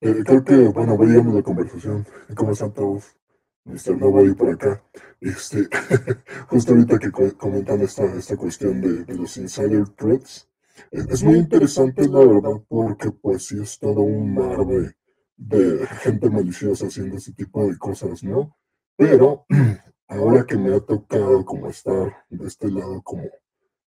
Eh, 0.00 0.24
creo 0.26 0.42
que, 0.42 0.56
bueno, 0.56 0.98
veíamos 0.98 1.36
la 1.36 1.42
conversación. 1.42 2.04
¿Cómo 2.34 2.50
están 2.50 2.74
todos? 2.74 3.16
Mr. 3.64 3.96
Nobody 3.96 4.34
por 4.34 4.50
acá. 4.50 4.82
Este, 5.20 5.68
justo 6.48 6.72
ahorita 6.72 6.98
que 6.98 7.12
comentan 7.12 7.80
esta, 7.80 8.06
esta 8.06 8.36
cuestión 8.36 8.80
de, 8.80 9.14
los 9.14 9.36
insider 9.36 9.88
threats, 9.90 10.48
es, 10.90 11.22
muy 11.22 11.38
interesante 11.38 12.08
la 12.08 12.24
verdad 12.24 12.60
porque 12.66 13.12
pues 13.12 13.46
sí 13.46 13.60
es 13.62 13.78
todo 13.78 14.00
un 14.00 14.34
mar 14.34 14.66
de, 14.66 14.94
de 15.38 15.86
gente 16.02 16.28
maliciosa 16.28 16.88
haciendo 16.88 17.16
ese 17.16 17.32
tipo 17.32 17.66
de 17.66 17.78
cosas, 17.78 18.22
¿no? 18.24 18.56
Pero 18.96 19.46
ahora 20.08 20.44
que 20.44 20.56
me 20.56 20.74
ha 20.74 20.80
tocado 20.80 21.44
como 21.44 21.68
estar 21.68 22.24
de 22.28 22.46
este 22.46 22.70
lado 22.70 23.00
como, 23.02 23.24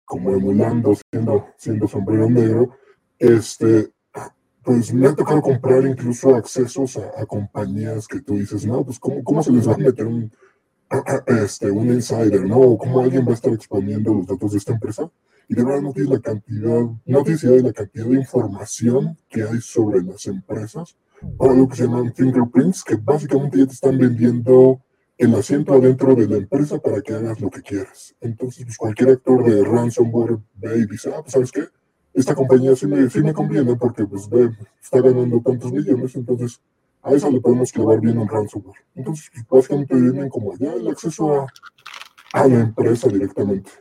como 0.06 0.32
emulando, 0.32 0.94
siendo, 1.12 1.48
siendo 1.58 1.88
sombrero 1.88 2.30
negro, 2.30 2.72
este, 3.20 3.92
pues 4.64 4.94
me 4.94 5.08
ha 5.08 5.16
tocado 5.16 5.42
comprar 5.42 5.86
incluso 5.86 6.36
accesos 6.36 6.98
a, 6.98 7.26
compañías 7.26 8.08
que 8.08 8.22
tú 8.22 8.36
dices, 8.36 8.66
no, 8.66 8.86
pues 8.86 9.00
¿cómo, 9.00 9.24
cómo 9.24 9.44
se 9.44 9.52
les 9.52 9.68
va 9.68 9.74
a 9.74 9.78
meter 9.78 10.08
un, 10.08 10.32
este, 11.28 11.70
un 11.70 11.88
insider, 11.90 12.46
¿no? 12.46 12.78
¿Cómo 12.78 13.02
alguien 13.02 13.26
va 13.26 13.32
a 13.32 13.36
estar 13.36 13.54
exponiendo 13.54 14.14
los 14.14 14.28
datos 14.28 14.54
de 14.54 14.58
esta 14.58 14.74
empresa? 14.74 15.12
Y 15.50 15.56
de 15.56 15.66
verdad 15.66 15.82
no 15.82 15.92
tienes 15.92 16.12
la 16.12 16.22
cantidad, 16.22 16.82
no 17.06 17.24
de 17.24 17.62
la 17.62 17.74
cantidad 17.74 18.06
de 18.06 18.16
información 18.16 19.18
que 19.28 19.44
hay 19.44 19.60
sobre 19.60 20.02
las 20.02 20.26
empresas, 20.28 20.96
o 21.38 21.68
que 21.68 21.76
se 21.76 21.84
llaman 21.84 22.14
fingerprints, 22.14 22.84
que 22.84 22.96
básicamente 22.96 23.58
ya 23.58 23.66
te 23.66 23.74
están 23.74 23.98
vendiendo 23.98 24.82
el 25.18 25.36
asiento 25.36 25.74
adentro 25.74 26.16
de 26.16 26.28
la 26.28 26.38
empresa 26.38 26.80
para 26.80 27.02
que 27.02 27.14
hagas 27.14 27.40
lo 27.40 27.50
que 27.50 27.62
quieras. 27.62 28.16
Entonces, 28.22 28.66
pues 28.66 28.78
cualquier 28.78 29.10
actor 29.10 29.44
de 29.44 29.64
ransomware 29.64 30.40
ve 30.56 30.80
y 30.80 30.86
dice, 30.86 31.12
ah, 31.16 31.22
pues 31.22 31.34
¿sabes 31.34 31.52
qué? 31.52 31.64
esta 32.14 32.36
compañía 32.36 32.76
sí 32.76 32.88
me, 32.88 33.10
sí 33.10 33.22
me 33.22 33.34
conviene 33.34 33.76
porque 33.76 34.06
pues 34.06 34.28
ve, 34.30 34.52
está 34.82 35.02
ganando 35.02 35.40
tantos 35.42 35.72
millones, 35.72 36.16
entonces 36.16 36.60
a 37.02 37.12
eso 37.14 37.32
le 37.32 37.40
podemos 37.40 37.72
clavar 37.72 38.00
bien 38.00 38.18
un 38.18 38.28
ransomware. 38.28 38.80
Entonces, 38.96 39.30
pues, 39.34 39.46
básicamente 39.50 39.96
vienen 39.96 40.30
como 40.30 40.56
ya 40.58 40.74
el 40.74 40.88
acceso 40.88 41.42
a, 41.42 41.48
a 42.34 42.48
la 42.48 42.60
empresa 42.60 43.08
directamente. 43.08 43.72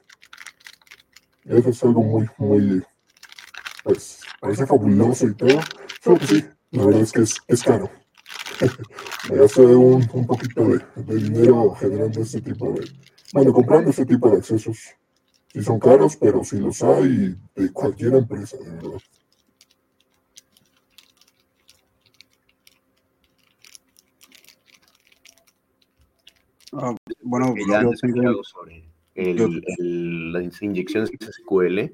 Eso 1.45 1.71
es 1.71 1.85
algo 1.85 2.03
muy, 2.03 2.29
muy, 2.39 2.83
pues, 3.85 4.21
parece 4.41 4.67
fabuloso 4.67 5.27
y 5.27 5.35
todo, 5.35 5.59
pero 6.03 6.17
pues 6.17 6.31
sí, 6.31 6.45
la 6.73 6.85
verdad 6.87 7.03
es 7.03 7.13
que 7.13 7.23
es, 7.23 7.37
es 7.49 7.63
caro. 7.63 7.91
Me 9.31 9.45
hace 9.45 9.63
un, 9.63 10.09
un 10.13 10.27
poquito 10.27 10.65
de, 10.65 10.81
de 10.97 11.17
dinero 11.17 11.75
generando 11.75 12.21
este 12.21 12.41
tipo 12.41 12.73
de, 12.73 12.89
bueno, 13.33 13.53
comprando 13.53 13.91
este 13.91 14.07
tipo 14.07 14.31
de 14.31 14.39
accesos 14.39 14.79
Sí 15.53 15.65
son 15.65 15.81
caros, 15.81 16.17
pero 16.17 16.45
sí 16.45 16.59
los 16.59 16.81
hay 16.83 17.35
de 17.57 17.73
cualquier 17.73 18.15
empresa, 18.15 18.57
de 18.57 18.71
verdad. 18.71 19.01
Ah, 26.73 26.95
bueno, 27.23 27.53
ya 27.69 27.83
yo 27.83 27.91
tengo... 28.01 28.45
sobre 28.45 28.89
las 29.17 30.63
inyecciones 30.63 31.11
SQL. 31.11 31.93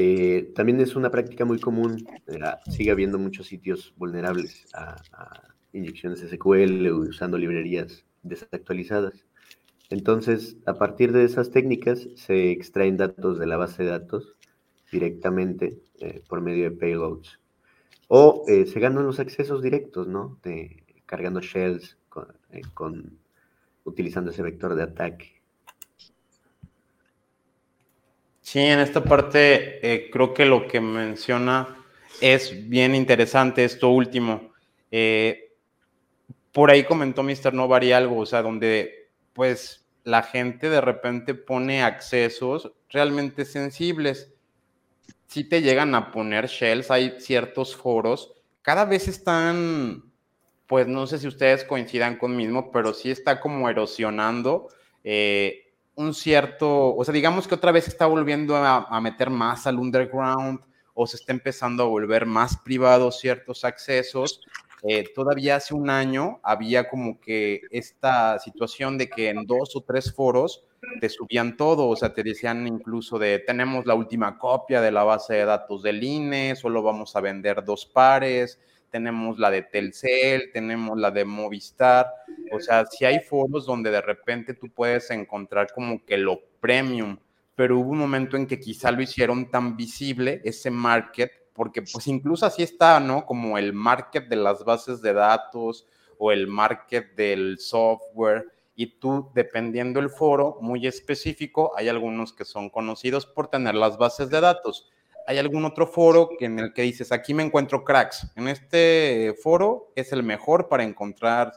Eh, 0.00 0.52
también 0.54 0.80
es 0.80 0.94
una 0.94 1.10
práctica 1.10 1.44
muy 1.44 1.58
común. 1.58 2.06
Eh, 2.28 2.38
sigue 2.70 2.92
habiendo 2.92 3.18
muchos 3.18 3.48
sitios 3.48 3.92
vulnerables 3.96 4.68
a, 4.72 5.02
inyecciones 5.72 6.20
SQL 6.20 6.86
usando 6.92 7.36
librerías 7.36 8.04
desactualizadas. 8.22 9.26
Entonces, 9.90 10.56
a 10.66 10.74
partir 10.74 11.10
de 11.10 11.24
esas 11.24 11.50
técnicas 11.50 12.06
se 12.14 12.52
extraen 12.52 12.96
datos 12.96 13.40
de 13.40 13.46
la 13.46 13.56
base 13.56 13.82
de 13.82 13.90
datos 13.90 14.36
directamente 14.92 15.80
eh, 15.98 16.22
por 16.28 16.42
medio 16.42 16.70
de 16.70 16.76
payloads. 16.76 17.40
O 18.06 18.44
eh, 18.46 18.66
se 18.66 18.78
ganan 18.78 19.04
los 19.04 19.18
accesos 19.18 19.62
directos, 19.62 20.06
¿no? 20.06 20.38
Cargando 21.06 21.40
shells 21.40 21.98
con, 22.72 23.18
utilizando 23.82 24.30
ese 24.30 24.42
vector 24.44 24.76
de 24.76 24.84
ataque. 24.84 25.37
Sí, 28.50 28.60
en 28.60 28.78
esta 28.78 29.04
parte 29.04 30.08
creo 30.10 30.32
que 30.32 30.46
lo 30.46 30.66
que 30.66 30.80
menciona 30.80 31.84
es 32.18 32.66
bien 32.66 32.94
interesante 32.94 33.62
esto 33.62 33.90
último. 33.90 34.54
por 36.50 36.70
ahí 36.70 36.84
comentó 36.84 37.22
Mr. 37.22 37.52
Novari 37.52 37.92
algo, 37.92 38.20
o 38.20 38.24
sea, 38.24 38.40
donde 38.40 39.10
pues 39.34 39.86
la 40.04 40.22
gente 40.22 40.70
de 40.70 40.80
repente 40.80 41.34
pone 41.34 41.82
accesos 41.82 42.72
realmente 42.88 43.44
sensibles. 43.44 44.32
Si 45.26 45.44
te 45.44 45.60
llegan 45.60 45.94
a 45.94 46.10
poner 46.10 46.46
shells, 46.46 46.90
hay 46.90 47.20
ciertos 47.20 47.76
foros, 47.76 48.32
cada 48.62 48.86
vez 48.86 49.08
están, 49.08 50.10
pues 50.66 50.86
no 50.86 51.06
sé 51.06 51.18
si 51.18 51.28
ustedes 51.28 51.64
coincidan 51.64 52.16
conmigo, 52.16 52.70
pero 52.72 52.94
sí 52.94 53.10
está 53.10 53.40
como 53.40 53.68
erosionando 53.68 54.68
eh, 55.04 55.67
un 55.98 56.14
cierto, 56.14 56.94
o 56.94 57.04
sea, 57.04 57.12
digamos 57.12 57.48
que 57.48 57.56
otra 57.56 57.72
vez 57.72 57.88
está 57.88 58.06
volviendo 58.06 58.56
a, 58.56 59.00
meter 59.00 59.30
más 59.30 59.66
al 59.66 59.80
underground 59.80 60.60
o 60.94 61.08
se 61.08 61.16
está 61.16 61.32
empezando 61.32 61.82
a 61.82 61.86
volver 61.86 62.24
más 62.24 62.56
privado 62.56 63.10
ciertos 63.10 63.64
accesos. 63.64 64.40
Eh, 64.84 65.12
todavía 65.12 65.56
hace 65.56 65.74
un 65.74 65.90
año 65.90 66.38
había 66.44 66.88
como 66.88 67.18
que 67.18 67.62
esta 67.72 68.38
situación 68.38 68.96
de 68.96 69.08
que 69.08 69.30
en 69.30 69.44
dos 69.44 69.74
o 69.74 69.80
tres 69.80 70.14
foros 70.14 70.62
te 71.00 71.08
subían 71.08 71.56
todo, 71.56 71.88
o 71.88 71.96
sea, 71.96 72.14
te 72.14 72.22
decían 72.22 72.68
incluso 72.68 73.18
de 73.18 73.40
tenemos 73.40 73.84
la 73.84 73.96
última 73.96 74.38
copia 74.38 74.80
de 74.80 74.92
la 74.92 75.02
base 75.02 75.34
de 75.34 75.46
datos 75.46 75.82
del 75.82 76.04
INE, 76.04 76.54
solo 76.54 76.80
vamos 76.80 77.16
a 77.16 77.20
vender 77.20 77.64
dos 77.64 77.86
pares, 77.86 78.60
tenemos 78.90 79.38
la 79.38 79.50
de 79.50 79.62
Telcel, 79.62 80.50
tenemos 80.52 80.98
la 80.98 81.10
de 81.10 81.24
Movistar, 81.24 82.06
o 82.52 82.60
sea, 82.60 82.86
si 82.86 83.04
hay 83.04 83.20
foros 83.20 83.66
donde 83.66 83.90
de 83.90 84.00
repente 84.00 84.54
tú 84.54 84.68
puedes 84.70 85.10
encontrar 85.10 85.72
como 85.74 86.04
que 86.04 86.16
lo 86.16 86.40
premium, 86.60 87.18
pero 87.54 87.78
hubo 87.78 87.90
un 87.90 87.98
momento 87.98 88.36
en 88.36 88.46
que 88.46 88.60
quizá 88.60 88.90
lo 88.90 89.02
hicieron 89.02 89.50
tan 89.50 89.76
visible 89.76 90.40
ese 90.44 90.70
market, 90.70 91.32
porque 91.52 91.82
pues 91.82 92.06
incluso 92.06 92.46
así 92.46 92.62
está, 92.62 93.00
¿no? 93.00 93.26
Como 93.26 93.58
el 93.58 93.72
market 93.72 94.28
de 94.28 94.36
las 94.36 94.64
bases 94.64 95.02
de 95.02 95.12
datos 95.12 95.86
o 96.18 96.32
el 96.32 96.46
market 96.46 97.14
del 97.14 97.58
software, 97.58 98.46
y 98.76 99.00
tú, 99.00 99.28
dependiendo 99.34 99.98
el 99.98 100.08
foro 100.08 100.58
muy 100.60 100.86
específico, 100.86 101.72
hay 101.76 101.88
algunos 101.88 102.32
que 102.32 102.44
son 102.44 102.70
conocidos 102.70 103.26
por 103.26 103.48
tener 103.48 103.74
las 103.74 103.98
bases 103.98 104.30
de 104.30 104.40
datos 104.40 104.88
hay 105.28 105.36
algún 105.36 105.66
otro 105.66 105.86
foro 105.86 106.30
en 106.40 106.58
el 106.58 106.72
que 106.72 106.80
dices, 106.80 107.12
aquí 107.12 107.34
me 107.34 107.42
encuentro 107.42 107.84
cracks. 107.84 108.32
En 108.34 108.48
este 108.48 109.36
foro 109.42 109.92
es 109.94 110.10
el 110.12 110.22
mejor 110.22 110.68
para 110.68 110.84
encontrar 110.84 111.52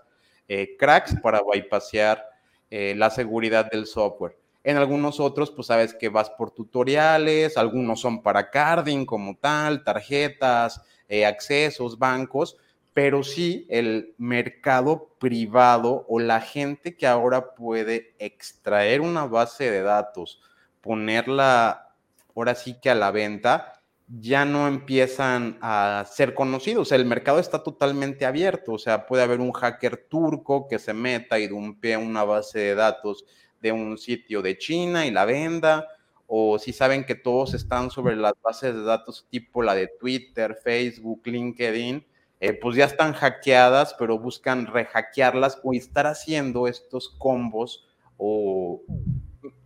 eh, 0.50 0.76
cracks 0.78 1.16
para 1.22 1.40
bypassear 1.42 2.22
eh, 2.70 2.94
la 2.98 3.10
seguridad 3.10 3.72
del 3.72 3.86
software. 3.86 4.38
En 4.66 4.76
algunos 4.76 5.22
otros, 5.22 5.52
pues 5.52 5.68
sabes 5.68 5.94
que 5.94 6.10
vas 6.10 6.30
por 6.32 6.52
tutoriales, 6.52 7.56
algunos 7.56 8.02
son 8.02 8.22
para 8.22 8.50
carding 8.50 9.06
como 9.06 9.38
tal, 9.38 9.86
tarjetas, 9.86 10.82
eh, 11.08 11.26
accesos, 11.26 11.98
bancos, 11.98 12.58
pero 12.94 13.24
sí 13.24 13.68
el 13.70 14.16
mercado 14.18 15.16
privado 15.18 16.06
o 16.10 16.20
la 16.20 16.42
gente 16.42 16.98
que 16.98 17.08
ahora 17.08 17.56
puede 17.56 18.16
extraer 18.20 19.00
una 19.00 19.28
base 19.28 19.72
de 19.72 19.82
datos, 19.82 20.42
ponerla 20.82 21.91
ahora 22.36 22.56
sí 22.56 22.78
que 22.82 22.90
a 22.90 22.96
la 22.96 23.12
venta, 23.12 23.74
ya 24.20 24.44
no 24.44 24.68
empiezan 24.68 25.58
a 25.62 26.06
ser 26.10 26.34
conocidos. 26.34 26.92
El 26.92 27.06
mercado 27.06 27.40
está 27.40 27.64
totalmente 27.64 28.26
abierto. 28.26 28.74
O 28.74 28.80
sea, 28.80 29.06
puede 29.06 29.24
haber 29.24 29.40
un 29.40 29.54
hacker 29.54 30.08
turco 30.10 30.68
que 30.68 30.80
se 30.80 30.94
meta 30.94 31.40
y 31.40 31.48
dumpee 31.48 31.96
una 31.98 32.24
base 32.24 32.60
de 32.60 32.76
datos 32.76 33.26
de 33.62 33.72
un 33.72 33.98
sitio 33.98 34.42
de 34.42 34.58
China 34.58 35.06
y 35.06 35.12
la 35.12 35.26
venda. 35.26 35.88
O 36.28 36.60
si 36.60 36.74
saben 36.74 37.06
que 37.06 37.16
todos 37.16 37.54
están 37.54 37.90
sobre 37.90 38.16
las 38.16 38.34
bases 38.42 38.74
de 38.74 38.84
datos 38.84 39.28
tipo 39.30 39.62
la 39.62 39.76
de 39.76 39.88
Twitter, 40.00 40.58
Facebook, 40.62 41.22
LinkedIn, 41.26 42.06
eh, 42.40 42.54
pues 42.54 42.76
ya 42.76 42.86
están 42.86 43.14
hackeadas, 43.14 43.96
pero 44.00 44.18
buscan 44.18 44.66
rehackearlas 44.66 45.60
o 45.64 45.74
estar 45.74 46.08
haciendo 46.08 46.68
estos 46.68 47.10
combos 47.20 47.86
o 48.18 48.82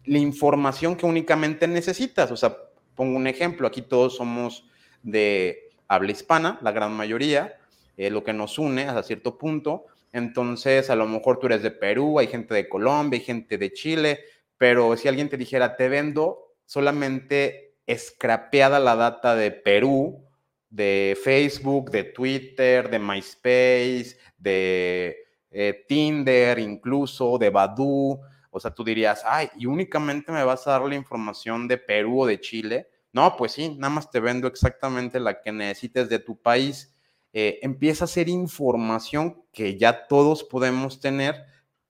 la 0.05 0.19
información 0.19 0.95
que 0.95 1.05
únicamente 1.05 1.67
necesitas. 1.67 2.31
O 2.31 2.37
sea, 2.37 2.57
pongo 2.95 3.17
un 3.17 3.27
ejemplo, 3.27 3.67
aquí 3.67 3.81
todos 3.81 4.15
somos 4.15 4.65
de 5.03 5.69
habla 5.87 6.11
hispana, 6.11 6.59
la 6.61 6.71
gran 6.71 6.93
mayoría, 6.93 7.57
eh, 7.97 8.09
lo 8.09 8.23
que 8.23 8.33
nos 8.33 8.57
une 8.57 8.83
hasta 8.83 9.03
cierto 9.03 9.37
punto. 9.37 9.85
Entonces, 10.11 10.89
a 10.89 10.95
lo 10.95 11.07
mejor 11.07 11.39
tú 11.39 11.47
eres 11.47 11.61
de 11.61 11.71
Perú, 11.71 12.19
hay 12.19 12.27
gente 12.27 12.53
de 12.53 12.69
Colombia, 12.69 13.19
hay 13.19 13.25
gente 13.25 13.57
de 13.57 13.73
Chile, 13.73 14.19
pero 14.57 14.95
si 14.95 15.07
alguien 15.07 15.29
te 15.29 15.37
dijera, 15.37 15.75
te 15.75 15.89
vendo 15.89 16.53
solamente 16.65 17.75
scrapeada 17.93 18.79
la 18.79 18.95
data 18.95 19.35
de 19.35 19.51
Perú, 19.51 20.23
de 20.69 21.17
Facebook, 21.21 21.91
de 21.91 22.03
Twitter, 22.05 22.89
de 22.89 22.99
MySpace, 22.99 24.17
de 24.37 25.17
eh, 25.51 25.85
Tinder, 25.87 26.59
incluso 26.59 27.37
de 27.37 27.49
Badoo, 27.49 28.21
o 28.55 28.59
sea, 28.61 28.71
tú 28.71 28.85
dirías, 28.85 29.21
ay, 29.25 29.49
y 29.57 29.65
únicamente 29.65 30.31
me 30.31 30.41
vas 30.45 30.65
a 30.65 30.71
dar 30.71 30.83
la 30.83 30.95
información 30.95 31.67
de 31.67 31.77
Perú 31.77 32.21
o 32.21 32.25
de 32.25 32.39
Chile. 32.39 32.87
No, 33.11 33.35
pues 33.35 33.51
sí, 33.51 33.75
nada 33.77 33.93
más 33.93 34.09
te 34.09 34.21
vendo 34.21 34.47
exactamente 34.47 35.19
la 35.19 35.41
que 35.41 35.51
necesites 35.51 36.07
de 36.07 36.19
tu 36.19 36.41
país. 36.41 36.95
Eh, 37.33 37.59
empieza 37.63 38.05
a 38.05 38.07
ser 38.07 38.29
información 38.29 39.43
que 39.51 39.77
ya 39.77 40.07
todos 40.07 40.45
podemos 40.45 41.01
tener, 41.01 41.35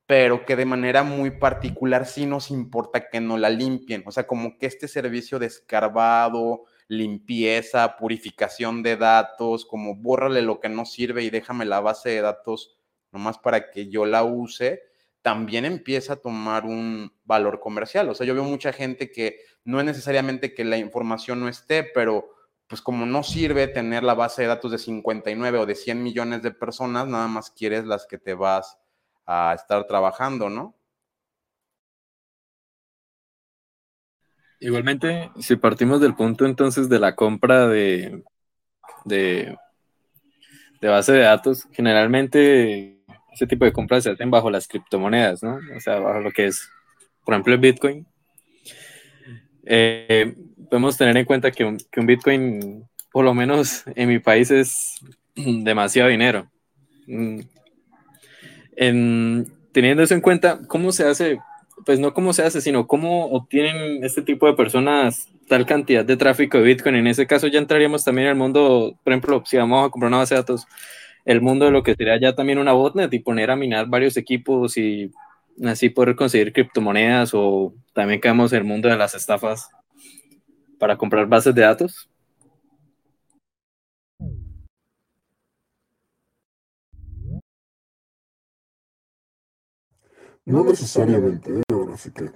pero 0.08 0.44
que 0.44 0.56
de 0.56 0.66
manera 0.66 1.04
muy 1.04 1.30
particular 1.30 2.08
sí 2.08 2.26
nos 2.26 2.50
importa 2.50 3.12
que 3.12 3.22
no 3.22 3.38
la 3.38 3.52
limpien. 3.52 4.02
O 4.08 4.12
sea, 4.12 4.26
como 4.26 4.58
que 4.58 4.66
este 4.66 4.88
servicio 4.88 5.38
de 5.38 5.46
escarbado, 5.46 6.64
limpieza, 6.88 7.96
purificación 7.96 8.82
de 8.82 8.98
datos, 8.98 9.66
como 9.66 9.94
bórrale 9.96 10.42
lo 10.42 10.60
que 10.60 10.70
no 10.70 10.84
sirve 10.86 11.22
y 11.22 11.30
déjame 11.30 11.66
la 11.66 11.80
base 11.80 12.10
de 12.10 12.22
datos 12.22 12.76
nomás 13.12 13.38
para 13.38 13.70
que 13.70 13.88
yo 13.88 14.08
la 14.08 14.24
use 14.24 14.82
también 15.26 15.66
empieza 15.66 16.14
a 16.14 16.16
tomar 16.18 16.66
un 16.66 17.12
valor 17.24 17.60
comercial. 17.60 18.08
O 18.10 18.14
sea, 18.14 18.28
yo 18.28 18.36
veo 18.36 18.44
mucha 18.44 18.72
gente 18.72 19.12
que 19.12 19.40
no 19.64 19.80
es 19.80 19.86
necesariamente 19.88 20.54
que 20.54 20.64
la 20.64 20.78
información 20.78 21.40
no 21.40 21.50
esté, 21.50 21.84
pero 21.84 22.30
pues 22.68 22.80
como 22.80 23.08
no 23.08 23.24
sirve 23.24 23.68
tener 23.68 24.04
la 24.04 24.14
base 24.14 24.44
de 24.44 24.50
datos 24.50 24.72
de 24.72 24.78
59 24.78 25.58
o 25.58 25.66
de 25.66 25.74
100 25.74 26.04
millones 26.04 26.44
de 26.44 26.52
personas, 26.52 27.08
nada 27.08 27.28
más 27.28 27.50
quieres 27.50 27.86
las 27.86 28.06
que 28.06 28.20
te 28.20 28.36
vas 28.36 28.78
a 29.26 29.56
estar 29.56 29.88
trabajando, 29.88 30.52
¿no? 30.52 30.76
Igualmente, 34.60 35.32
si 35.40 35.56
partimos 35.56 36.02
del 36.02 36.14
punto 36.14 36.46
entonces 36.46 36.88
de 36.88 37.00
la 37.00 37.16
compra 37.16 37.68
de, 37.68 38.24
de, 39.06 39.58
de 40.82 40.88
base 40.88 41.14
de 41.14 41.22
datos, 41.22 41.68
generalmente 41.72 42.95
ese 43.36 43.48
tipo 43.48 43.66
de 43.66 43.74
compras 43.74 44.04
se 44.04 44.12
hacen 44.12 44.32
bajo 44.32 44.50
las 44.50 44.68
criptomonedas, 44.68 45.44
¿no? 45.44 45.60
O 45.76 45.80
sea, 45.80 46.00
bajo 46.00 46.22
lo 46.22 46.32
que 46.32 46.46
es, 46.46 46.70
por 47.24 47.34
ejemplo, 47.34 47.54
el 47.54 47.60
Bitcoin. 47.60 48.08
Eh, 49.66 50.34
podemos 50.70 50.98
tener 50.98 51.18
en 51.18 51.26
cuenta 51.26 51.52
que 51.52 51.66
un, 51.66 51.78
que 51.92 52.00
un, 52.00 52.06
Bitcoin, 52.06 52.88
por 53.12 53.26
lo 53.26 53.34
menos 53.34 53.84
en 53.96 54.10
mi 54.10 54.20
país, 54.20 54.52
es 54.52 55.00
demasiado 55.36 56.10
dinero. 56.10 56.50
Mm. 57.08 57.42
En, 58.78 59.46
teniendo 59.74 60.04
eso 60.04 60.14
en 60.14 60.22
cuenta, 60.22 60.62
¿cómo 60.68 60.92
se 60.94 61.06
hace? 61.06 61.40
Pues 61.86 62.00
no 62.00 62.14
cómo 62.14 62.32
se 62.32 62.44
hace, 62.44 62.62
sino 62.62 62.88
cómo 62.88 63.28
obtienen 63.28 64.04
este 64.04 64.22
tipo 64.22 64.48
de 64.48 64.54
personas 64.54 65.28
tal 65.50 65.66
cantidad 65.66 66.06
de 66.06 66.16
tráfico 66.16 66.58
de 66.58 66.64
Bitcoin. 66.64 66.96
En 66.96 67.08
ese 67.08 67.28
caso 67.28 67.48
ya 67.48 67.60
entraríamos 67.60 68.06
también 68.06 68.30
el 68.30 68.36
mundo, 68.36 68.98
por 69.04 69.12
ejemplo, 69.12 69.44
si 69.46 69.58
vamos 69.58 69.86
a 69.86 69.90
comprar 69.90 70.08
una 70.08 70.20
base 70.20 70.36
de 70.36 70.42
datos, 70.42 70.66
el 71.26 71.42
mundo 71.42 71.66
de 71.66 71.72
lo 71.72 71.84
que 71.84 71.96
sería 71.96 72.20
ya 72.20 72.36
también 72.36 72.60
una 72.60 72.74
botnet 72.74 73.14
y 73.14 73.20
poner 73.20 73.52
a 73.52 73.56
minar 73.56 73.88
varios 73.88 74.16
equipos 74.18 74.78
y 74.78 75.12
así 75.66 75.90
poder 75.90 76.16
conseguir 76.16 76.54
criptomonedas 76.54 77.32
o 77.34 77.74
también 77.94 78.20
caemos 78.20 78.54
en 78.54 78.60
el 78.60 78.64
mundo 78.66 78.90
de 78.90 78.98
las 78.98 79.16
estafas 79.16 79.70
para 80.80 80.98
comprar 80.98 81.28
bases 81.28 81.56
de 81.56 81.62
datos. 81.62 82.10
No 90.46 90.64
necesariamente, 90.64 91.64
ahora 91.74 91.98
sí 91.98 92.12
que 92.12 92.30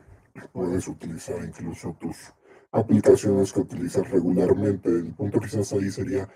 puedes 0.52 0.88
utilizar 0.88 1.44
incluso 1.46 1.96
tus 2.00 2.34
aplicaciones 2.72 3.54
que 3.54 3.60
utilizas 3.60 4.10
regularmente. 4.10 4.90
El 4.90 5.14
punto 5.14 5.40
quizás 5.40 5.72
ahí 5.74 5.92
sería 5.92 6.28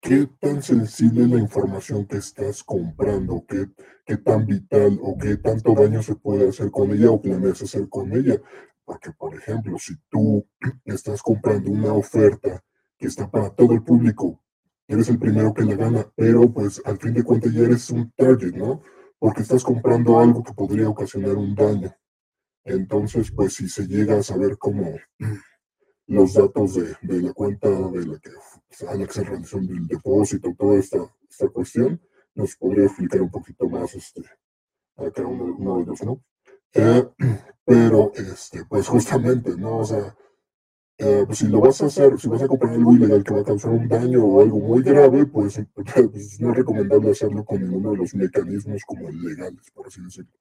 qué 0.00 0.26
tan 0.40 0.62
sensible 0.62 1.24
es 1.24 1.30
la 1.30 1.38
información 1.38 2.06
que 2.06 2.16
estás 2.16 2.64
comprando, 2.64 3.44
qué, 3.46 3.68
qué 4.04 4.16
tan 4.16 4.46
vital 4.46 4.98
o 5.02 5.16
qué 5.18 5.36
tanto 5.36 5.74
daño 5.74 6.02
se 6.02 6.14
puede 6.16 6.48
hacer 6.48 6.70
con 6.70 6.90
ella 6.90 7.10
o 7.10 7.20
planeas 7.20 7.62
hacer 7.62 7.88
con 7.88 8.12
ella. 8.12 8.40
Porque, 8.84 9.12
por 9.12 9.34
ejemplo, 9.34 9.78
si 9.78 9.94
tú 10.08 10.46
estás 10.84 11.22
comprando 11.22 11.70
una 11.70 11.92
oferta 11.92 12.62
que 12.98 13.06
está 13.06 13.30
para 13.30 13.50
todo 13.50 13.72
el 13.72 13.82
público, 13.82 14.42
eres 14.88 15.08
el 15.08 15.18
primero 15.18 15.54
que 15.54 15.64
la 15.64 15.76
gana, 15.76 16.06
pero 16.16 16.52
pues 16.52 16.82
al 16.84 16.98
fin 16.98 17.14
de 17.14 17.22
cuentas 17.22 17.52
ya 17.52 17.62
eres 17.62 17.90
un 17.90 18.10
target, 18.12 18.54
¿no? 18.54 18.82
Porque 19.18 19.42
estás 19.42 19.62
comprando 19.62 20.18
algo 20.18 20.42
que 20.42 20.54
podría 20.54 20.88
ocasionar 20.88 21.36
un 21.36 21.54
daño. 21.54 21.94
Entonces, 22.64 23.30
pues 23.30 23.54
si 23.54 23.68
se 23.68 23.86
llega 23.86 24.18
a 24.18 24.22
saber 24.22 24.58
cómo 24.58 24.92
los 26.10 26.34
datos 26.34 26.74
de, 26.74 26.96
de 27.02 27.22
la 27.22 27.32
cuenta 27.32 27.68
de 27.68 28.04
la 28.04 28.18
que, 28.18 28.30
a 28.86 28.94
la 28.96 29.06
que 29.06 29.12
se 29.12 29.22
realizó 29.22 29.58
el 29.58 29.86
depósito, 29.86 30.52
toda 30.58 30.76
esta, 30.76 30.98
esta 31.28 31.48
cuestión, 31.48 32.00
nos 32.34 32.56
podría 32.56 32.86
explicar 32.86 33.22
un 33.22 33.30
poquito 33.30 33.68
más 33.68 33.94
este, 33.94 34.22
a 34.96 35.08
cada 35.12 35.28
uno, 35.28 35.76
de 35.76 35.82
ellos, 35.84 36.02
¿no? 36.02 36.20
Eh, 36.74 37.08
pero, 37.64 38.12
este, 38.16 38.64
pues 38.64 38.88
justamente, 38.88 39.56
¿no? 39.56 39.78
O 39.78 39.84
sea, 39.84 40.16
eh, 40.98 41.22
pues 41.26 41.38
si 41.38 41.46
lo 41.46 41.60
vas 41.60 41.80
a 41.80 41.86
hacer, 41.86 42.18
si 42.18 42.26
vas 42.28 42.42
a 42.42 42.48
comprar 42.48 42.72
algo 42.72 42.92
ilegal 42.92 43.22
que 43.22 43.32
va 43.32 43.42
a 43.42 43.44
causar 43.44 43.70
un 43.70 43.86
daño 43.86 44.24
o 44.24 44.42
algo 44.42 44.58
muy 44.58 44.82
grave, 44.82 45.26
pues, 45.26 45.62
pues 45.74 46.40
no 46.40 46.50
es 46.50 46.56
recomendable 46.56 47.12
hacerlo 47.12 47.44
con 47.44 47.62
ninguno 47.62 47.92
de 47.92 47.98
los 47.98 48.14
mecanismos 48.16 48.82
como 48.84 49.08
legales, 49.10 49.70
por 49.72 49.86
así 49.86 50.02
decirlo. 50.02 50.32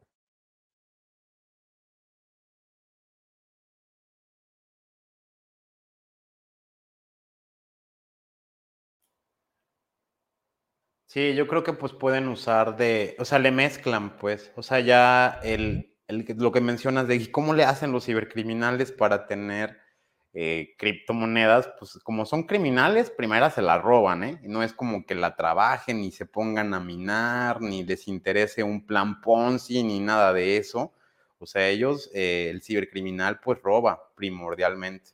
Sí, 11.10 11.34
yo 11.34 11.48
creo 11.48 11.64
que 11.64 11.74
pues 11.74 11.92
pueden 11.94 12.28
usar 12.28 12.78
de, 12.78 13.16
o 13.18 13.26
sea, 13.26 13.40
le 13.40 13.50
mezclan 13.50 14.16
pues, 14.18 14.52
o 14.56 14.62
sea, 14.62 14.80
ya 14.80 15.40
el, 15.44 15.96
el 16.08 16.24
lo 16.38 16.52
que 16.52 16.62
mencionas 16.62 17.08
de 17.08 17.32
cómo 17.32 17.56
le 17.56 17.64
hacen 17.64 17.92
los 17.92 18.06
cibercriminales 18.06 18.92
para 18.92 19.26
tener 19.26 19.80
eh, 20.34 20.76
criptomonedas, 20.78 21.72
pues 21.80 21.94
como 22.04 22.26
son 22.28 22.44
criminales, 22.44 23.10
primero 23.10 23.50
se 23.50 23.64
la 23.64 23.80
roban, 23.80 24.24
¿eh? 24.24 24.40
No 24.44 24.62
es 24.62 24.72
como 24.74 25.04
que 25.08 25.16
la 25.16 25.36
trabajen 25.36 26.00
ni 26.02 26.12
se 26.12 26.28
pongan 26.28 26.76
a 26.76 26.80
minar, 26.80 27.60
ni 27.60 27.84
les 27.84 28.08
interese 28.08 28.62
un 28.62 28.86
plan 28.86 29.20
Ponzi, 29.20 29.82
ni 29.82 30.00
nada 30.00 30.32
de 30.32 30.58
eso. 30.58 30.94
O 31.40 31.48
sea, 31.48 31.68
ellos, 31.70 32.12
eh, 32.14 32.50
el 32.52 32.62
cibercriminal, 32.62 33.40
pues 33.40 33.60
roba 33.64 34.12
primordialmente. 34.16 35.12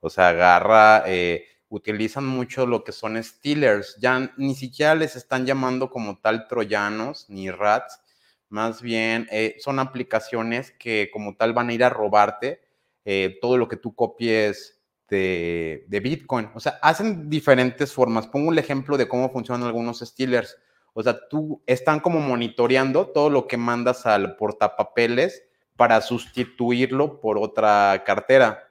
O 0.00 0.08
sea, 0.10 0.28
agarra, 0.30 1.04
eh, 1.06 1.46
utilizan 1.76 2.26
mucho 2.26 2.66
lo 2.66 2.84
que 2.84 2.92
son 2.92 3.22
stealers. 3.22 3.96
Ya 4.00 4.32
ni 4.36 4.54
siquiera 4.54 4.94
les 4.94 5.16
están 5.16 5.46
llamando 5.46 5.90
como 5.90 6.18
tal 6.18 6.48
troyanos 6.48 7.26
ni 7.28 7.50
rats. 7.50 8.00
Más 8.48 8.82
bien 8.82 9.28
son 9.58 9.78
aplicaciones 9.78 10.72
que 10.72 11.10
como 11.12 11.36
tal 11.36 11.52
van 11.52 11.68
a 11.68 11.74
ir 11.74 11.84
a 11.84 11.90
robarte 11.90 12.60
eh, 13.04 13.38
todo 13.40 13.56
lo 13.56 13.68
que 13.68 13.76
tú 13.76 13.94
copies 13.94 14.80
de, 15.08 16.00
Bitcoin. 16.02 16.50
O 16.54 16.60
sea, 16.60 16.78
hacen 16.82 17.30
diferentes 17.30 17.92
formas. 17.92 18.26
Pongo 18.26 18.48
un 18.48 18.58
ejemplo 18.58 18.96
de 18.96 19.06
cómo 19.06 19.30
funcionan 19.30 19.66
algunos 19.66 20.00
stealers. 20.00 20.56
O 20.92 21.02
sea, 21.04 21.16
tú 21.28 21.62
están 21.66 22.00
como 22.00 22.18
monitoreando 22.18 23.06
todo 23.08 23.30
lo 23.30 23.46
que 23.46 23.56
mandas 23.56 24.06
al 24.06 24.36
portapapeles 24.36 25.44
para 25.76 26.00
sustituirlo 26.00 27.20
por 27.20 27.38
otra 27.38 28.02
cartera. 28.04 28.66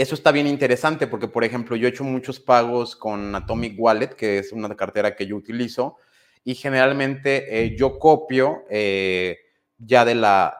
Eso 0.00 0.14
está 0.14 0.30
bien 0.30 0.46
interesante 0.46 1.08
porque, 1.08 1.26
por 1.26 1.42
ejemplo, 1.42 1.74
yo 1.74 1.88
he 1.88 1.90
hecho 1.90 2.04
muchos 2.04 2.38
pagos 2.38 2.94
con 2.94 3.34
Atomic 3.34 3.74
Wallet, 3.76 4.10
que 4.10 4.38
es 4.38 4.52
una 4.52 4.72
cartera 4.76 5.16
que 5.16 5.26
yo 5.26 5.34
utilizo, 5.34 5.96
y 6.44 6.54
generalmente 6.54 7.64
eh, 7.64 7.76
yo 7.76 7.98
copio 7.98 8.62
eh, 8.70 9.38
ya 9.76 10.04
de 10.04 10.14
la, 10.14 10.56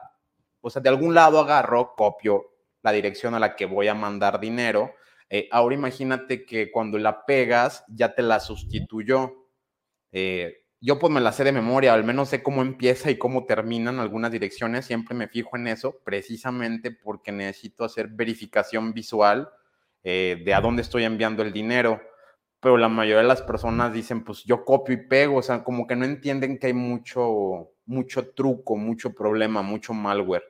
o 0.59 0.69
sea, 0.69 0.81
de 0.81 0.89
algún 0.89 1.13
lado 1.15 1.39
agarro, 1.39 1.95
copio 1.95 2.47
la 2.81 2.91
dirección 2.91 3.33
a 3.33 3.39
la 3.39 3.55
que 3.55 3.65
voy 3.65 3.87
a 3.87 3.93
mandar 3.93 4.41
dinero. 4.41 4.93
Eh, 5.29 5.47
ahora 5.51 5.73
imagínate 5.73 6.45
que 6.45 6.69
cuando 6.69 6.97
la 6.97 7.25
pegas 7.25 7.85
ya 7.87 8.13
te 8.13 8.23
la 8.23 8.41
sustituyó. 8.41 9.47
Yo 10.81 10.97
pues 10.97 11.11
me 11.11 11.19
la 11.19 11.31
sé 11.31 11.43
de 11.43 11.51
memoria, 11.51 11.93
al 11.93 12.03
menos 12.03 12.29
sé 12.29 12.41
cómo 12.41 12.61
empieza 12.61 13.11
y 13.11 13.17
cómo 13.17 13.45
terminan 13.45 13.99
algunas 13.99 14.31
direcciones, 14.31 14.85
siempre 14.85 15.15
me 15.15 15.27
fijo 15.27 15.57
en 15.57 15.67
eso, 15.67 15.99
precisamente 16.03 16.91
porque 16.91 17.31
necesito 17.31 17.83
hacer 17.83 18.07
verificación 18.07 18.93
visual 18.93 19.49
eh, 20.03 20.41
de 20.45 20.53
a 20.53 20.61
dónde 20.61 20.81
estoy 20.81 21.03
enviando 21.03 21.43
el 21.43 21.51
dinero. 21.51 22.01
Pero 22.61 22.77
la 22.77 22.89
mayoría 22.89 23.21
de 23.21 23.27
las 23.27 23.41
personas 23.41 23.93
dicen, 23.93 24.23
pues 24.23 24.43
yo 24.43 24.65
copio 24.65 24.93
y 24.93 25.07
pego, 25.07 25.37
o 25.37 25.41
sea, 25.41 25.63
como 25.63 25.87
que 25.87 25.95
no 25.95 26.05
entienden 26.05 26.57
que 26.59 26.67
hay 26.67 26.73
mucho, 26.73 27.71
mucho 27.85 28.31
truco, 28.31 28.75
mucho 28.75 29.13
problema, 29.13 29.61
mucho 29.61 29.93
malware. 29.93 30.43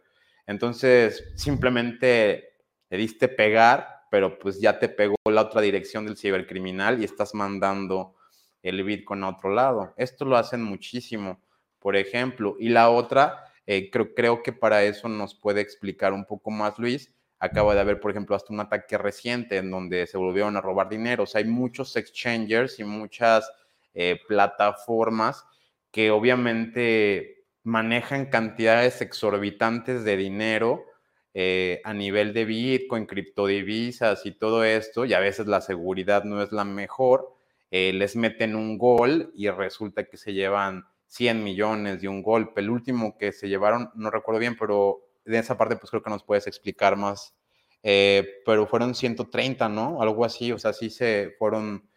Entonces, 0.48 1.32
simplemente 1.36 2.50
le 2.89 2.98
diste 2.98 3.28
pegar, 3.28 4.08
pero 4.10 4.39
pues 4.39 4.60
ya 4.60 4.80
te 4.80 4.89
pegó 4.89 5.15
la 5.26 5.42
otra 5.44 5.62
dirección 5.62 6.06
del 6.06 6.18
cibercriminal 6.18 7.00
y 7.00 7.06
estás 7.06 7.36
mandando 7.36 8.15
el 8.63 8.84
Bitcoin 8.84 9.24
a 9.24 9.30
otro 9.30 9.54
lado. 9.54 9.93
Esto 9.98 10.26
lo 10.26 10.38
hacen 10.38 10.63
muchísimo, 10.63 11.41
por 11.80 11.95
ejemplo. 11.95 12.56
Y 12.60 12.69
la 12.69 12.89
otra, 12.89 13.45
eh, 13.65 13.89
creo, 13.91 14.13
creo 14.13 14.43
que 14.43 14.54
para 14.54 14.84
eso 14.84 15.08
nos 15.10 15.36
puede 15.36 15.62
explicar 15.62 16.13
un 16.13 16.26
poco 16.26 16.52
más 16.52 16.78
Luis. 16.80 17.13
Acaba 17.39 17.74
de 17.74 17.82
haber, 17.82 18.00
por 18.00 18.12
ejemplo, 18.12 18.36
hasta 18.36 18.54
un 18.54 18.60
ataque 18.60 18.98
reciente 18.98 19.58
en 19.58 19.72
donde 19.72 20.08
se 20.08 20.17
volvieron 20.17 20.58
a 20.58 20.62
robar 20.62 20.89
dinero. 20.89 21.24
O 21.24 21.26
sea, 21.26 21.39
hay 21.39 21.48
muchos 21.48 21.95
exchangers 21.95 22.80
y 22.80 22.84
muchas 22.84 23.50
eh, 23.93 24.19
plataformas 24.28 25.45
que 25.91 26.12
obviamente 26.12 27.45
manejan 27.63 28.28
cantidades 28.28 29.02
exorbitantes 29.02 30.04
de 30.04 30.17
dinero 30.17 30.86
eh, 31.34 31.82
a 31.84 31.93
nivel 31.93 32.34
de 32.34 32.45
Bitcoin, 32.45 33.06
criptodivisas 33.06 34.26
y 34.26 34.32
todo 34.32 34.63
esto, 34.63 35.06
y 35.06 35.13
a 35.13 35.19
veces 35.19 35.48
la 35.48 35.62
seguridad 35.62 36.24
no 36.24 36.41
es 36.41 36.52
la 36.52 36.63
mejor, 36.63 37.36
eh, 37.72 37.94
les 37.94 38.16
meten 38.16 38.56
un 38.56 38.78
gol 38.78 39.32
y 39.36 39.50
resulta 39.50 40.06
que 40.06 40.18
se 40.18 40.34
llevan 40.34 40.86
100 41.08 41.44
millones 41.44 42.02
de 42.02 42.08
un 42.08 42.22
golpe. 42.22 42.62
El 42.62 42.70
último 42.70 43.18
que 43.18 43.32
se 43.32 43.48
llevaron, 43.48 43.92
no 43.96 44.10
recuerdo 44.10 44.40
bien, 44.40 44.56
pero 44.58 45.02
de 45.26 45.38
esa 45.40 45.58
parte 45.58 45.76
pues 45.76 45.90
creo 45.90 46.02
que 46.02 46.10
nos 46.10 46.24
puedes 46.24 46.48
explicar 46.48 46.96
más, 46.96 47.36
eh, 47.84 48.28
pero 48.46 48.66
fueron 48.68 48.96
130, 48.96 49.70
¿no? 49.70 50.02
Algo 50.02 50.26
así, 50.26 50.52
o 50.52 50.58
sea, 50.60 50.74
sí 50.74 50.90
se 50.90 51.36
fueron 51.38 51.90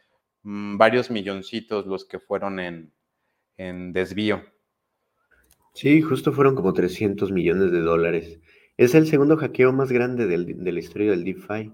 mm, 0.42 0.76
varios 0.76 1.10
milloncitos 1.10 1.86
los 1.86 2.04
que 2.04 2.18
fueron 2.18 2.60
en, 2.60 2.92
en 3.56 3.92
desvío. 3.92 4.42
Sí, 5.74 6.02
justo 6.02 6.32
fueron 6.32 6.54
como 6.54 6.74
300 6.74 7.32
millones 7.32 7.72
de 7.72 7.80
dólares. 7.80 8.40
Es 8.76 8.94
el 8.94 9.06
segundo 9.06 9.36
hackeo 9.36 9.72
más 9.72 9.90
grande 9.90 10.26
de 10.26 10.72
la 10.72 10.80
historia 10.80 11.10
del 11.10 11.24
DeFi. 11.24 11.72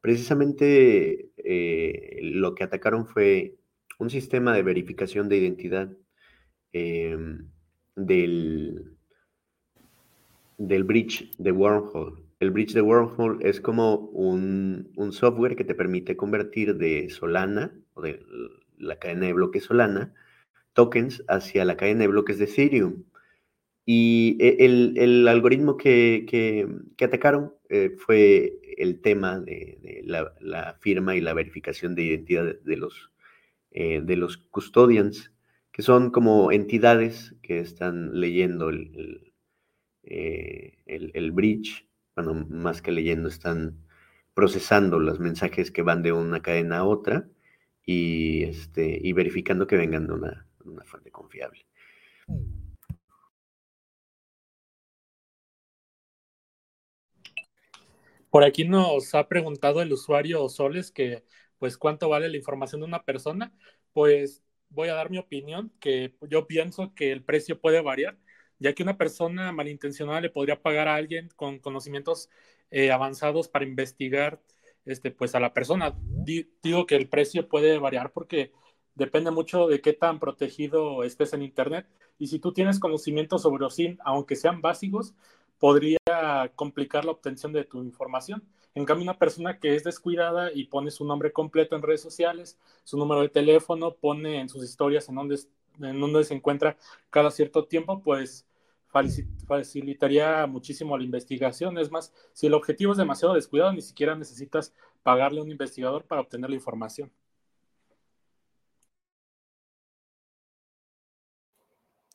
Precisamente 0.00 1.30
eh, 1.36 2.20
lo 2.22 2.54
que 2.54 2.64
atacaron 2.64 3.06
fue 3.06 3.56
un 3.98 4.10
sistema 4.10 4.54
de 4.54 4.62
verificación 4.62 5.28
de 5.28 5.36
identidad 5.36 5.96
em, 6.72 7.50
del, 7.96 8.96
del 10.58 10.84
bridge 10.84 11.30
de 11.38 11.52
Wormhole. 11.52 12.22
El 12.38 12.50
bridge 12.50 12.72
de 12.72 12.80
Wormhole 12.80 13.46
es 13.46 13.60
como 13.60 13.96
un, 13.96 14.90
un, 14.96 15.12
software 15.12 15.56
que 15.56 15.64
te 15.64 15.74
permite 15.74 16.16
convertir 16.16 16.76
de 16.76 17.10
Solana 17.10 17.78
o 17.92 18.00
de 18.00 18.24
la 18.78 18.98
cadena 18.98 19.26
de 19.26 19.34
bloques 19.34 19.64
Solana 19.64 20.14
tokens 20.72 21.22
hacia 21.28 21.64
la 21.64 21.76
cadena 21.76 22.00
de 22.00 22.08
bloques 22.08 22.38
de 22.38 22.44
Ethereum. 22.44 23.04
Y 23.86 24.36
e, 24.40 24.64
el, 24.64 25.26
algoritmo 25.28 25.76
que, 25.76 26.66
atacaron 27.02 27.54
eh, 27.68 27.90
fue 27.98 28.60
el 28.76 29.00
tema 29.00 29.40
de, 29.40 30.02
la, 30.04 30.76
firma 30.80 31.16
y 31.16 31.20
la 31.20 31.34
verificación 31.34 31.94
de 31.94 32.04
identidad 32.04 32.56
de 32.62 32.76
los, 32.76 33.10
eh, 33.70 34.00
de 34.02 34.16
los 34.16 34.36
custodians, 34.36 35.32
que 35.72 35.82
son 35.82 36.10
como 36.10 36.52
entidades 36.52 37.34
que 37.42 37.60
están 37.60 38.18
leyendo 38.20 38.68
el, 38.68 39.32
eh, 40.02 41.30
bridge, 41.32 41.86
bueno, 42.16 42.46
más 42.48 42.82
que 42.82 42.92
leyendo, 42.92 43.28
están 43.28 43.78
procesando 44.34 44.98
los 44.98 45.20
mensajes 45.20 45.70
que 45.70 45.82
van 45.82 46.02
de 46.02 46.12
una 46.12 46.40
cadena 46.42 46.78
a 46.78 46.84
otra 46.84 47.28
y, 47.84 48.44
este, 48.44 48.98
y 49.02 49.12
verificando 49.12 49.66
que 49.66 49.76
vengan 49.76 50.06
de 50.06 50.14
una, 50.14 50.46
una 50.64 50.84
fuente 50.84 51.10
confiable. 51.10 51.66
Por 58.30 58.44
aquí 58.44 58.64
nos 58.64 59.14
ha 59.14 59.28
preguntado 59.28 59.82
el 59.82 59.92
usuario 59.92 60.48
Soles 60.48 60.92
que, 60.92 61.24
pues, 61.58 61.76
cuánto 61.76 62.08
vale 62.08 62.28
la 62.28 62.36
información 62.36 62.80
de 62.80 62.86
una 62.86 63.04
persona. 63.04 63.52
Pues 63.92 64.42
voy 64.68 64.88
a 64.88 64.94
dar 64.94 65.10
mi 65.10 65.18
opinión, 65.18 65.72
que 65.80 66.14
yo 66.28 66.46
pienso 66.46 66.94
que 66.94 67.10
el 67.12 67.24
precio 67.24 67.60
puede 67.60 67.80
variar, 67.80 68.18
ya 68.58 68.72
que 68.74 68.82
una 68.84 68.96
persona 68.96 69.50
malintencionada 69.52 70.20
le 70.20 70.30
podría 70.30 70.62
pagar 70.62 70.86
a 70.88 70.94
alguien 70.94 71.28
con 71.36 71.58
conocimientos 71.58 72.30
eh, 72.70 72.92
avanzados 72.92 73.48
para 73.48 73.64
investigar, 73.64 74.40
este, 74.84 75.10
pues, 75.10 75.34
a 75.34 75.40
la 75.40 75.52
persona. 75.52 75.96
digo 76.62 76.86
que 76.86 76.96
el 76.96 77.08
precio 77.08 77.48
puede 77.48 77.78
variar 77.78 78.12
porque 78.12 78.52
depende 78.94 79.30
mucho 79.30 79.66
de 79.68 79.80
qué 79.80 79.92
tan 79.92 80.20
protegido 80.20 81.02
estés 81.04 81.32
en 81.32 81.42
Internet. 81.42 81.86
Y 82.18 82.28
si 82.28 82.38
tú 82.38 82.52
tienes 82.52 82.78
conocimientos 82.78 83.42
sobre 83.42 83.64
OSIN, 83.64 83.98
aunque 84.04 84.36
sean 84.36 84.60
básicos, 84.60 85.14
podría 85.60 85.98
complicar 86.56 87.04
la 87.04 87.12
obtención 87.12 87.52
de 87.52 87.64
tu 87.64 87.82
información. 87.84 88.42
En 88.74 88.84
cambio, 88.84 89.04
una 89.04 89.18
persona 89.18 89.58
que 89.58 89.74
es 89.76 89.84
descuidada 89.84 90.50
y 90.52 90.64
pone 90.64 90.90
su 90.90 91.04
nombre 91.04 91.32
completo 91.32 91.76
en 91.76 91.82
redes 91.82 92.00
sociales, 92.00 92.58
su 92.82 92.96
número 92.96 93.20
de 93.20 93.28
teléfono, 93.28 93.94
pone 93.94 94.40
en 94.40 94.48
sus 94.48 94.64
historias 94.64 95.08
en 95.08 95.16
dónde, 95.16 95.38
en 95.80 96.00
dónde 96.00 96.24
se 96.24 96.34
encuentra 96.34 96.76
cada 97.10 97.30
cierto 97.30 97.66
tiempo, 97.66 98.02
pues 98.02 98.46
facilitaría 99.46 100.46
muchísimo 100.46 100.96
la 100.96 101.04
investigación. 101.04 101.78
Es 101.78 101.90
más, 101.90 102.12
si 102.32 102.46
el 102.46 102.54
objetivo 102.54 102.92
es 102.92 102.98
demasiado 102.98 103.34
descuidado, 103.34 103.72
ni 103.72 103.82
siquiera 103.82 104.16
necesitas 104.16 104.72
pagarle 105.02 105.40
a 105.40 105.44
un 105.44 105.50
investigador 105.50 106.04
para 106.04 106.22
obtener 106.22 106.50
la 106.50 106.56
información. 106.56 107.12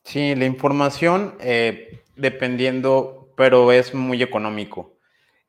Sí, 0.04 0.34
la 0.34 0.46
información, 0.46 1.36
eh, 1.40 2.04
dependiendo 2.14 3.25
pero 3.36 3.70
es 3.70 3.94
muy 3.94 4.22
económico. 4.22 4.98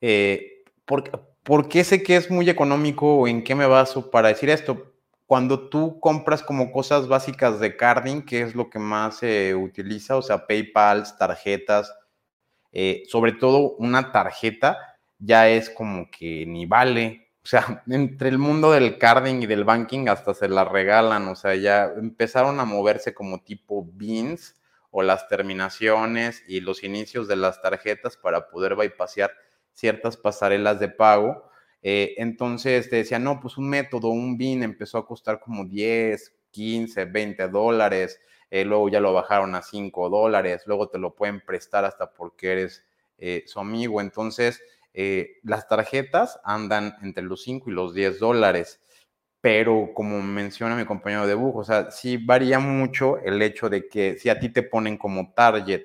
Eh, 0.00 0.62
¿por, 0.84 1.68
qué 1.68 1.82
sé 1.82 2.02
que 2.02 2.16
es 2.16 2.30
muy 2.30 2.48
económico 2.48 3.16
o 3.16 3.28
en 3.28 3.42
qué 3.42 3.54
me 3.54 3.66
baso 3.66 4.10
para 4.10 4.28
decir 4.28 4.50
esto? 4.50 4.92
Cuando 5.26 5.68
tú 5.68 5.98
compras 6.00 6.42
como 6.42 6.70
cosas 6.70 7.08
básicas 7.08 7.60
de 7.60 7.76
carding, 7.76 8.22
que 8.22 8.42
es 8.42 8.54
lo 8.54 8.70
que 8.70 8.78
más 8.78 9.18
se 9.18 9.54
utiliza, 9.54 10.16
o 10.16 10.22
sea, 10.22 10.46
PayPal, 10.46 11.04
tarjetas, 11.18 11.92
eh, 12.72 13.02
sobre 13.08 13.32
todo 13.32 13.76
una 13.78 14.12
tarjeta, 14.12 14.78
ya 15.18 15.48
es 15.48 15.68
como 15.70 16.10
que 16.10 16.46
ni 16.46 16.66
vale. 16.66 17.28
sea, 17.42 17.82
entre 17.88 18.28
el 18.28 18.38
mundo 18.38 18.70
del 18.72 18.98
carding 18.98 19.42
y 19.42 19.46
del 19.46 19.64
banking 19.64 20.08
hasta 20.08 20.34
se 20.34 20.48
la 20.48 20.64
regalan, 20.64 21.28
o 21.28 21.34
sea, 21.34 21.54
ya 21.56 21.92
empezaron 21.96 22.60
a 22.60 22.64
moverse 22.64 23.14
como 23.14 23.42
tipo 23.42 23.86
beans 23.92 24.57
o 24.90 25.02
las 25.02 25.28
terminaciones 25.28 26.42
y 26.48 26.60
los 26.60 26.82
inicios 26.82 27.28
de 27.28 27.36
las 27.36 27.60
tarjetas 27.60 28.16
para 28.16 28.48
poder 28.48 28.74
bypassear 28.76 29.32
ciertas 29.72 30.16
pasarelas 30.16 30.80
de 30.80 30.88
pago. 30.88 31.48
Eh, 31.82 32.14
entonces 32.18 32.90
te 32.90 32.96
decía, 32.96 33.18
no, 33.18 33.40
pues 33.40 33.56
un 33.56 33.68
método, 33.68 34.08
un 34.08 34.36
BIN 34.36 34.62
empezó 34.62 34.98
a 34.98 35.06
costar 35.06 35.40
como 35.40 35.64
10, 35.64 36.34
15, 36.50 37.04
20 37.04 37.48
dólares, 37.48 38.20
eh, 38.50 38.64
luego 38.64 38.88
ya 38.88 39.00
lo 39.00 39.12
bajaron 39.12 39.54
a 39.54 39.62
5 39.62 40.08
dólares, 40.08 40.62
luego 40.66 40.88
te 40.88 40.98
lo 40.98 41.14
pueden 41.14 41.40
prestar 41.40 41.84
hasta 41.84 42.12
porque 42.12 42.52
eres 42.52 42.84
eh, 43.18 43.44
su 43.46 43.60
amigo. 43.60 44.00
Entonces, 44.00 44.60
las 45.44 45.68
tarjetas 45.68 46.40
andan 46.42 46.96
entre 47.02 47.22
los 47.22 47.42
5 47.44 47.70
y 47.70 47.72
los 47.72 47.94
10 47.94 48.18
dólares 48.18 48.80
pero 49.40 49.90
como 49.94 50.20
menciona 50.20 50.74
mi 50.76 50.84
compañero 50.84 51.26
de 51.26 51.34
dibujo, 51.34 51.60
o 51.60 51.64
sea, 51.64 51.90
sí 51.90 52.16
varía 52.16 52.58
mucho 52.58 53.18
el 53.18 53.40
hecho 53.40 53.68
de 53.68 53.88
que 53.88 54.18
si 54.18 54.28
a 54.28 54.38
ti 54.38 54.48
te 54.48 54.62
ponen 54.62 54.96
como 54.98 55.32
target, 55.32 55.84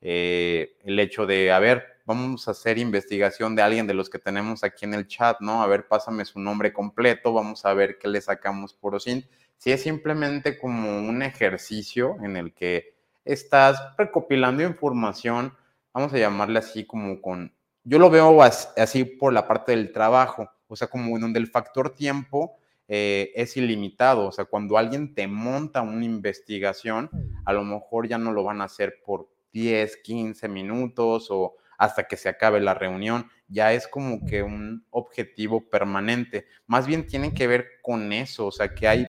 eh, 0.00 0.76
el 0.84 0.98
hecho 1.00 1.24
de, 1.26 1.50
a 1.50 1.58
ver, 1.58 1.84
vamos 2.04 2.46
a 2.46 2.50
hacer 2.50 2.76
investigación 2.78 3.56
de 3.56 3.62
alguien 3.62 3.86
de 3.86 3.94
los 3.94 4.10
que 4.10 4.18
tenemos 4.18 4.62
aquí 4.62 4.84
en 4.84 4.94
el 4.94 5.06
chat, 5.06 5.40
¿no? 5.40 5.62
A 5.62 5.66
ver, 5.66 5.88
pásame 5.88 6.24
su 6.26 6.38
nombre 6.38 6.72
completo, 6.72 7.32
vamos 7.32 7.64
a 7.64 7.72
ver 7.72 7.98
qué 7.98 8.08
le 8.08 8.20
sacamos 8.20 8.74
por 8.74 8.94
OSINT. 8.94 9.24
Si 9.56 9.72
es 9.72 9.82
simplemente 9.82 10.58
como 10.58 10.98
un 10.98 11.22
ejercicio 11.22 12.16
en 12.22 12.36
el 12.36 12.52
que 12.52 12.94
estás 13.24 13.80
recopilando 13.96 14.62
información, 14.62 15.56
vamos 15.94 16.12
a 16.12 16.18
llamarle 16.18 16.58
así 16.58 16.84
como 16.84 17.22
con, 17.22 17.54
yo 17.84 17.98
lo 17.98 18.10
veo 18.10 18.42
así 18.42 19.04
por 19.04 19.32
la 19.32 19.48
parte 19.48 19.72
del 19.72 19.90
trabajo, 19.92 20.50
o 20.68 20.76
sea, 20.76 20.88
como 20.88 21.18
donde 21.18 21.38
el 21.38 21.46
factor 21.46 21.94
tiempo 21.94 22.58
eh, 22.88 23.32
es 23.34 23.56
ilimitado. 23.56 24.26
O 24.26 24.32
sea, 24.32 24.44
cuando 24.44 24.76
alguien 24.76 25.14
te 25.14 25.26
monta 25.26 25.82
una 25.82 26.04
investigación, 26.04 27.10
a 27.44 27.52
lo 27.52 27.64
mejor 27.64 28.08
ya 28.08 28.18
no 28.18 28.32
lo 28.32 28.44
van 28.44 28.60
a 28.60 28.64
hacer 28.64 29.00
por 29.04 29.28
10, 29.52 29.98
15 29.98 30.48
minutos 30.48 31.28
o 31.30 31.56
hasta 31.78 32.04
que 32.04 32.16
se 32.16 32.28
acabe 32.28 32.60
la 32.60 32.74
reunión. 32.74 33.28
Ya 33.48 33.72
es 33.72 33.88
como 33.88 34.24
que 34.24 34.42
un 34.42 34.86
objetivo 34.90 35.68
permanente. 35.68 36.46
Más 36.66 36.86
bien 36.86 37.06
tiene 37.06 37.32
que 37.34 37.46
ver 37.46 37.66
con 37.82 38.12
eso, 38.12 38.46
o 38.46 38.52
sea, 38.52 38.74
que 38.74 38.88
hay 38.88 39.06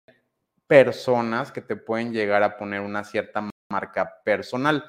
personas 0.66 1.52
que 1.52 1.60
te 1.60 1.76
pueden 1.76 2.12
llegar 2.12 2.42
a 2.42 2.56
poner 2.56 2.80
una 2.80 3.04
cierta 3.04 3.48
marca 3.70 4.20
personal. 4.24 4.84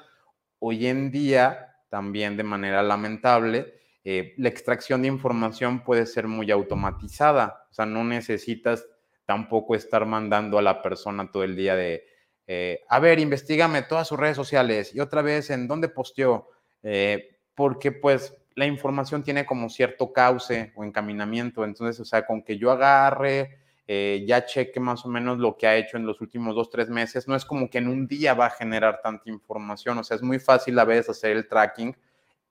Hoy 0.58 0.86
en 0.86 1.10
día, 1.10 1.76
también 1.88 2.36
de 2.36 2.42
manera 2.42 2.82
lamentable, 2.82 3.77
eh, 4.04 4.34
la 4.38 4.48
extracción 4.48 5.02
de 5.02 5.08
información 5.08 5.82
puede 5.84 6.06
ser 6.06 6.28
muy 6.28 6.50
automatizada, 6.50 7.66
o 7.70 7.74
sea, 7.74 7.84
no 7.84 8.04
necesitas 8.04 8.86
tampoco 9.26 9.74
estar 9.74 10.06
mandando 10.06 10.58
a 10.58 10.62
la 10.62 10.82
persona 10.82 11.30
todo 11.30 11.42
el 11.42 11.56
día 11.56 11.74
de, 11.74 12.04
eh, 12.46 12.80
a 12.88 13.00
ver, 13.00 13.18
investigame 13.18 13.82
todas 13.82 14.08
sus 14.08 14.18
redes 14.18 14.36
sociales 14.36 14.94
y 14.94 15.00
otra 15.00 15.20
vez 15.20 15.50
en 15.50 15.68
dónde 15.68 15.88
posteó, 15.88 16.48
eh, 16.82 17.38
porque 17.54 17.92
pues 17.92 18.34
la 18.54 18.66
información 18.66 19.22
tiene 19.22 19.44
como 19.44 19.68
cierto 19.68 20.12
cauce 20.12 20.72
o 20.76 20.84
encaminamiento, 20.84 21.64
entonces, 21.64 22.00
o 22.00 22.04
sea, 22.04 22.24
con 22.24 22.42
que 22.42 22.56
yo 22.56 22.70
agarre, 22.70 23.58
ya 23.86 24.44
cheque 24.44 24.80
más 24.80 25.06
o 25.06 25.08
menos 25.08 25.38
lo 25.38 25.56
que 25.56 25.66
ha 25.66 25.74
hecho 25.74 25.96
en 25.96 26.04
los 26.04 26.20
últimos 26.20 26.54
dos, 26.54 26.68
tres 26.68 26.90
meses, 26.90 27.26
no 27.26 27.34
es 27.34 27.46
como 27.46 27.70
que 27.70 27.78
en 27.78 27.88
un 27.88 28.06
día 28.06 28.34
va 28.34 28.46
a 28.46 28.50
generar 28.50 29.00
tanta 29.02 29.30
información, 29.30 29.96
o 29.96 30.04
sea, 30.04 30.16
es 30.16 30.22
muy 30.22 30.38
fácil 30.38 30.78
a 30.78 30.84
veces 30.84 31.10
hacer 31.10 31.30
el 31.36 31.48
tracking 31.48 31.96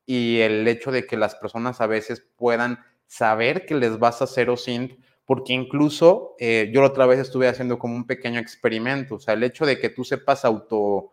y 0.08 0.40
el 0.40 0.68
hecho 0.68 0.90
de 0.90 1.06
que 1.06 1.18
las 1.18 1.36
personas 1.36 1.82
a 1.82 1.86
veces 1.86 2.26
puedan 2.38 2.80
saber 3.06 3.66
que 3.66 3.76
les 3.76 4.00
vas 4.00 4.22
a 4.22 4.24
hacer 4.24 4.50
OSINT, 4.50 4.94
porque 5.26 5.52
incluso 5.52 6.36
eh, 6.40 6.72
yo 6.74 6.82
la 6.82 6.88
otra 6.88 7.06
vez 7.06 7.20
estuve 7.20 7.50
haciendo 7.50 7.78
como 7.78 7.96
un 7.96 8.08
pequeño 8.08 8.40
experimento, 8.40 9.16
o 9.16 9.20
sea, 9.20 9.34
el 9.34 9.44
hecho 9.44 9.66
de 9.66 9.78
que 9.78 9.90
tú 9.90 10.06
sepas 10.06 10.46
auto 10.46 11.12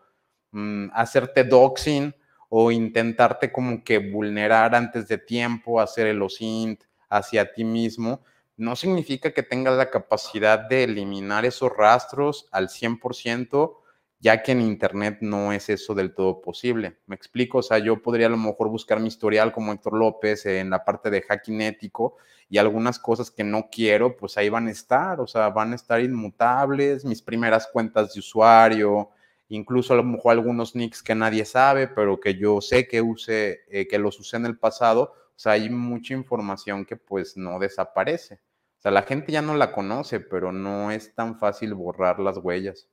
mm, 0.53 0.91
hacerte 0.95 1.43
doxing 1.43 2.15
o 2.49 2.71
intentarte 2.71 3.51
como 3.51 3.83
que 3.83 3.99
vulnerar 3.99 4.77
antes 4.77 5.09
de 5.09 5.19
tiempo, 5.19 5.81
hacer 5.81 6.07
el 6.07 6.23
OSINT 6.23 6.85
hacia 7.09 7.53
ti 7.53 7.65
mismo, 7.65 8.23
no 8.57 8.77
significa 8.77 9.33
que 9.33 9.43
tengas 9.43 9.77
la 9.77 9.91
capacidad 9.91 10.61
de 10.61 10.85
eliminar 10.85 11.45
esos 11.45 11.73
rastros 11.77 12.47
al 12.53 12.69
100%, 12.69 13.77
ya 14.25 14.43
que 14.43 14.53
en 14.53 14.63
Internet 14.63 15.19
no 15.21 15.53
es 15.53 15.69
eso 15.69 15.95
del 15.95 16.15
todo 16.15 16.41
posible. 16.41 16.97
Me 17.05 17.15
explico, 17.15 17.59
o 17.59 17.63
sea, 17.63 17.77
yo 17.79 18.01
podría 18.01 18.29
a 18.29 18.31
lo 18.31 18.39
mejor 18.39 18.71
buscar 18.71 18.99
mi 18.99 19.09
historial 19.09 19.53
como 19.53 19.71
Héctor 19.71 19.93
López 19.99 20.47
en 20.47 20.71
la 20.71 20.83
parte 20.83 21.11
de 21.11 21.21
hacking 21.21 21.61
ético 21.61 22.17
y 22.49 22.57
algunas 22.57 22.99
cosas 22.99 23.31
que 23.31 23.45
no 23.45 23.69
quiero, 23.71 24.17
pues 24.17 24.39
ahí 24.39 24.49
van 24.49 24.69
a 24.69 24.71
estar, 24.71 25.21
o 25.21 25.27
sea, 25.27 25.51
van 25.51 25.73
a 25.73 25.75
estar 25.77 26.01
inmutables, 26.01 27.05
mis 27.05 27.21
primeras 27.21 27.67
cuentas 27.71 28.15
de 28.15 28.21
usuario, 28.21 29.11
incluso 29.49 29.93
a 29.93 29.97
lo 29.99 30.05
mejor 30.05 30.33
algunos 30.33 30.75
nicks 30.75 31.03
que 31.03 31.15
nadie 31.15 31.45
sabe, 31.45 31.87
pero 31.87 32.19
que 32.19 32.35
yo 32.35 32.63
sé 32.63 32.89
que 32.89 33.03
use, 33.03 33.61
eh, 33.69 33.87
que 33.87 33.99
los 33.99 34.19
usé 34.19 34.39
en 34.39 34.47
el 34.47 34.57
pasado, 34.59 35.13
o 35.37 35.39
sea, 35.39 35.53
hay 35.53 35.69
mucha 35.69 36.15
información 36.15 36.87
que 36.87 36.97
pues 36.97 37.37
no 37.37 37.59
desaparece. 37.59 38.37
O 38.79 38.81
sea, 38.81 38.91
la 38.91 39.03
gente 39.03 39.33
ya 39.33 39.43
no 39.43 39.55
la 39.55 39.71
conoce, 39.73 40.21
pero 40.21 40.51
no 40.51 40.91
es 40.91 41.15
tan 41.15 41.39
fácil 41.39 41.75
borrar 41.75 42.21
las 42.21 42.39
huellas. 42.39 42.89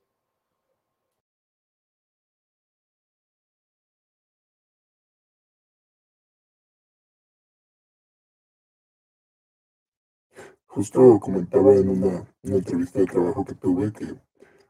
Justo 10.74 11.20
comentaba 11.20 11.74
en 11.74 11.90
una, 11.90 12.26
entrevista 12.42 12.98
de 12.98 13.04
trabajo 13.04 13.44
que 13.44 13.54
tuve 13.54 13.92
que 13.92 14.06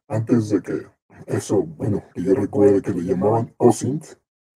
antes 0.09 0.49
de 0.49 0.61
que 0.61 0.83
eso, 1.29 1.63
bueno, 1.63 2.03
que 2.13 2.25
yo 2.25 2.35
recuerdo 2.35 2.83
que 2.83 2.91
le 2.91 3.05
llamaban 3.05 3.55
OSINT, 3.57 4.05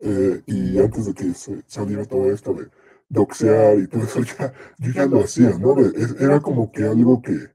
eh, 0.00 0.42
y 0.44 0.76
antes 0.80 1.06
de 1.06 1.14
que 1.14 1.32
se 1.34 1.62
saliera 1.68 2.04
todo 2.04 2.32
esto 2.32 2.52
de 2.52 2.68
doxear 3.08 3.78
y 3.78 3.86
todo 3.86 4.02
eso, 4.02 4.20
ya, 4.38 4.52
yo 4.78 4.90
ya 4.90 5.06
lo 5.06 5.20
hacía, 5.20 5.56
¿no? 5.56 5.76
era 6.18 6.40
como 6.40 6.72
que 6.72 6.82
algo 6.82 7.22
que, 7.22 7.54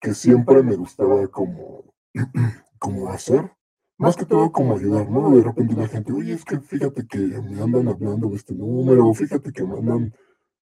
que 0.00 0.14
siempre 0.14 0.62
me 0.62 0.76
gustaba 0.76 1.26
como, 1.26 1.92
como 2.78 3.08
hacer, 3.08 3.50
más 3.98 4.16
que 4.16 4.26
todo 4.26 4.52
como 4.52 4.76
ayudar, 4.76 5.10
¿no? 5.10 5.34
De 5.34 5.42
repente 5.42 5.74
la 5.74 5.88
gente, 5.88 6.12
oye, 6.12 6.34
es 6.34 6.44
que 6.44 6.60
fíjate 6.60 7.04
que 7.08 7.18
me 7.18 7.60
andan 7.60 7.88
hablando 7.88 8.28
de 8.28 8.36
este 8.36 8.54
número, 8.54 9.12
fíjate 9.12 9.52
que 9.52 9.64
me 9.64 9.78
andan 9.78 10.14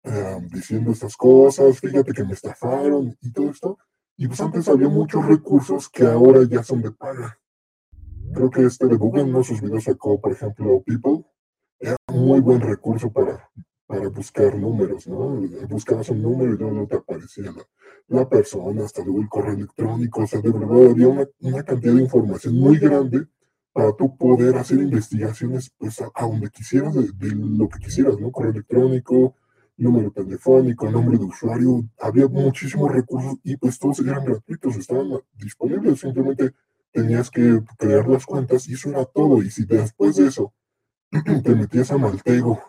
Em, 0.04 0.48
diciendo 0.48 0.92
estas 0.92 1.16
cosas, 1.16 1.80
fíjate 1.80 2.12
que 2.12 2.24
me 2.24 2.34
estafaron 2.34 3.16
y 3.22 3.32
todo 3.32 3.48
esto. 3.50 3.78
Y 4.18 4.28
pues 4.28 4.38
antes 4.42 4.68
había 4.68 4.88
muchos 4.88 5.24
recursos 5.24 5.88
que 5.88 6.04
ahora 6.04 6.44
ya 6.44 6.62
son 6.62 6.82
de 6.82 6.90
paga. 6.90 7.38
Creo 8.34 8.50
que 8.50 8.64
este 8.66 8.86
de 8.86 8.96
Google, 8.96 9.24
¿no? 9.24 9.42
Sus 9.42 9.62
videos 9.62 9.84
sacó, 9.84 10.20
por 10.20 10.32
ejemplo, 10.32 10.82
People. 10.84 11.24
Era 11.80 11.96
muy 12.12 12.40
buen 12.40 12.60
recurso 12.60 13.10
para, 13.10 13.50
para 13.86 14.08
buscar 14.08 14.54
números, 14.56 15.06
¿no? 15.08 15.40
Buscabas 15.68 16.10
un 16.10 16.20
número 16.20 16.54
y 16.54 16.74
no 16.74 16.86
te 16.86 16.96
aparecía 16.96 17.52
la, 18.08 18.28
persona, 18.28 18.84
hasta 18.84 19.02
luego 19.02 19.22
el 19.22 19.28
correo 19.28 19.54
electrónico. 19.54 20.22
O 20.22 20.26
sea, 20.26 20.40
de 20.42 20.50
verdad 20.50 20.90
había 20.90 21.08
una, 21.08 21.26
una 21.40 21.62
cantidad 21.62 21.94
de 21.94 22.02
información 22.02 22.56
muy 22.56 22.78
grande 22.78 23.26
para 23.72 23.92
tú 23.96 24.16
poder 24.18 24.56
hacer 24.56 24.78
investigaciones 24.78 25.70
pues 25.78 26.00
a, 26.02 26.10
donde 26.20 26.50
quisieras, 26.50 26.94
de, 26.94 27.10
de, 27.12 27.34
lo 27.34 27.68
que 27.70 27.78
quisieras, 27.78 28.20
¿no? 28.20 28.30
Correo 28.30 28.52
electrónico, 28.52 29.34
número 29.76 30.10
telefónico, 30.10 30.90
nombre 30.90 31.18
de 31.18 31.24
usuario, 31.24 31.84
había 31.98 32.28
muchísimos 32.28 32.92
recursos 32.92 33.37
y 33.42 33.56
pues 33.56 33.78
todos 33.78 33.98
eran 34.00 34.24
gratuitos, 34.24 34.76
estaban 34.76 35.08
disponibles, 35.34 36.00
simplemente 36.00 36.54
tenías 36.92 37.30
que 37.30 37.60
crear 37.76 38.08
las 38.08 38.24
cuentas 38.24 38.68
y 38.68 38.74
eso 38.74 38.90
era 38.90 39.04
todo. 39.04 39.42
Y 39.42 39.50
si 39.50 39.64
después 39.64 40.16
de 40.16 40.28
eso 40.28 40.52
te 41.44 41.54
metías 41.54 41.90
a 41.90 41.98
Maltego 41.98 42.62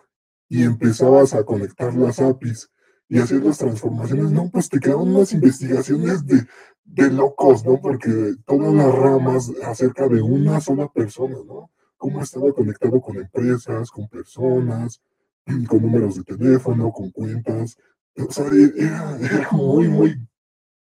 y 0.48 0.64
empezabas 0.64 1.34
a 1.34 1.44
conectar 1.44 1.94
las 1.94 2.20
APIs 2.20 2.70
y 3.08 3.18
hacer 3.20 3.44
las 3.44 3.58
transformaciones, 3.58 4.32
no, 4.32 4.50
pues 4.50 4.68
te 4.68 4.80
quedaban 4.80 5.08
unas 5.08 5.32
investigaciones 5.32 6.26
de, 6.26 6.44
de 6.84 7.10
locos, 7.10 7.64
¿no? 7.64 7.80
Porque 7.80 8.34
todas 8.44 8.74
las 8.74 8.92
ramas 8.92 9.52
acerca 9.64 10.08
de 10.08 10.20
una 10.22 10.60
sola 10.60 10.88
persona, 10.88 11.36
¿no? 11.46 11.70
Cómo 11.96 12.20
estaba 12.20 12.52
conectado 12.52 13.00
con 13.00 13.16
empresas, 13.16 13.90
con 13.90 14.08
personas, 14.08 15.00
con 15.68 15.82
números 15.82 16.16
de 16.16 16.24
teléfono, 16.24 16.92
con 16.92 17.10
cuentas. 17.10 17.78
O 18.16 18.30
sea, 18.30 18.46
e-, 18.46 18.72
era, 18.76 19.18
era 19.20 19.50
muy, 19.52 19.88
muy 19.88 20.28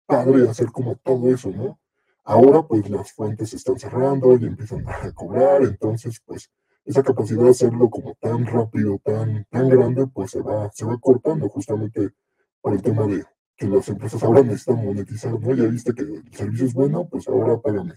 padre 0.05 0.49
hacer 0.49 0.67
como 0.71 0.95
todo 0.95 1.29
eso, 1.29 1.51
¿no? 1.51 1.79
Ahora 2.23 2.63
pues 2.63 2.89
las 2.89 3.13
fuentes 3.13 3.51
se 3.51 3.57
están 3.57 3.79
cerrando 3.79 4.35
y 4.35 4.45
empiezan 4.45 4.83
a 4.87 5.11
cobrar, 5.13 5.63
entonces 5.63 6.21
pues 6.25 6.51
esa 6.83 7.03
capacidad 7.03 7.43
de 7.43 7.51
hacerlo 7.51 7.89
como 7.89 8.15
tan 8.15 8.45
rápido, 8.45 8.99
tan, 9.03 9.45
tan 9.49 9.69
grande, 9.69 10.07
pues 10.07 10.31
se 10.31 10.41
va, 10.41 10.69
se 10.73 10.85
va 10.85 10.97
cortando 10.99 11.47
justamente 11.49 12.11
por 12.61 12.73
el 12.73 12.81
tema 12.81 13.05
de 13.07 13.25
que 13.55 13.67
las 13.67 13.87
empresas 13.89 14.23
ahora 14.23 14.41
necesitan 14.41 14.83
monetizar, 14.85 15.39
¿no? 15.39 15.53
Ya 15.53 15.67
viste 15.67 15.93
que 15.93 16.01
el 16.03 16.33
servicio 16.33 16.65
es 16.65 16.73
bueno, 16.73 17.07
pues 17.09 17.27
ahora 17.27 17.59
págame. 17.59 17.95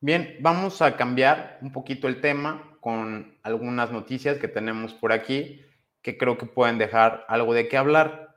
Bien, 0.00 0.36
vamos 0.38 0.80
a 0.80 0.96
cambiar 0.96 1.58
un 1.60 1.72
poquito 1.72 2.06
el 2.06 2.20
tema 2.20 2.78
con 2.80 3.36
algunas 3.42 3.90
noticias 3.90 4.38
que 4.38 4.46
tenemos 4.46 4.94
por 4.94 5.12
aquí 5.12 5.60
que 6.02 6.16
creo 6.16 6.38
que 6.38 6.46
pueden 6.46 6.78
dejar 6.78 7.24
algo 7.26 7.52
de 7.52 7.66
qué 7.66 7.76
hablar. 7.76 8.36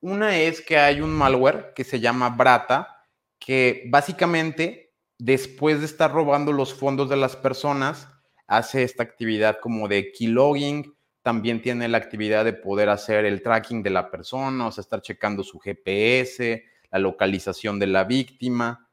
Una 0.00 0.38
es 0.38 0.62
que 0.62 0.78
hay 0.78 1.02
un 1.02 1.12
malware 1.12 1.74
que 1.76 1.84
se 1.84 2.00
llama 2.00 2.30
Brata, 2.30 3.04
que 3.38 3.84
básicamente 3.90 4.94
después 5.18 5.80
de 5.80 5.84
estar 5.84 6.10
robando 6.10 6.50
los 6.50 6.72
fondos 6.72 7.10
de 7.10 7.16
las 7.16 7.36
personas, 7.36 8.08
hace 8.46 8.82
esta 8.82 9.02
actividad 9.02 9.58
como 9.60 9.88
de 9.88 10.12
keylogging, 10.12 10.96
también 11.20 11.60
tiene 11.60 11.88
la 11.88 11.98
actividad 11.98 12.46
de 12.46 12.54
poder 12.54 12.88
hacer 12.88 13.26
el 13.26 13.42
tracking 13.42 13.82
de 13.82 13.90
la 13.90 14.10
persona, 14.10 14.66
o 14.66 14.72
sea, 14.72 14.80
estar 14.80 15.02
checando 15.02 15.44
su 15.44 15.58
GPS, 15.60 16.64
la 16.90 16.98
localización 16.98 17.78
de 17.78 17.86
la 17.86 18.04
víctima, 18.04 18.88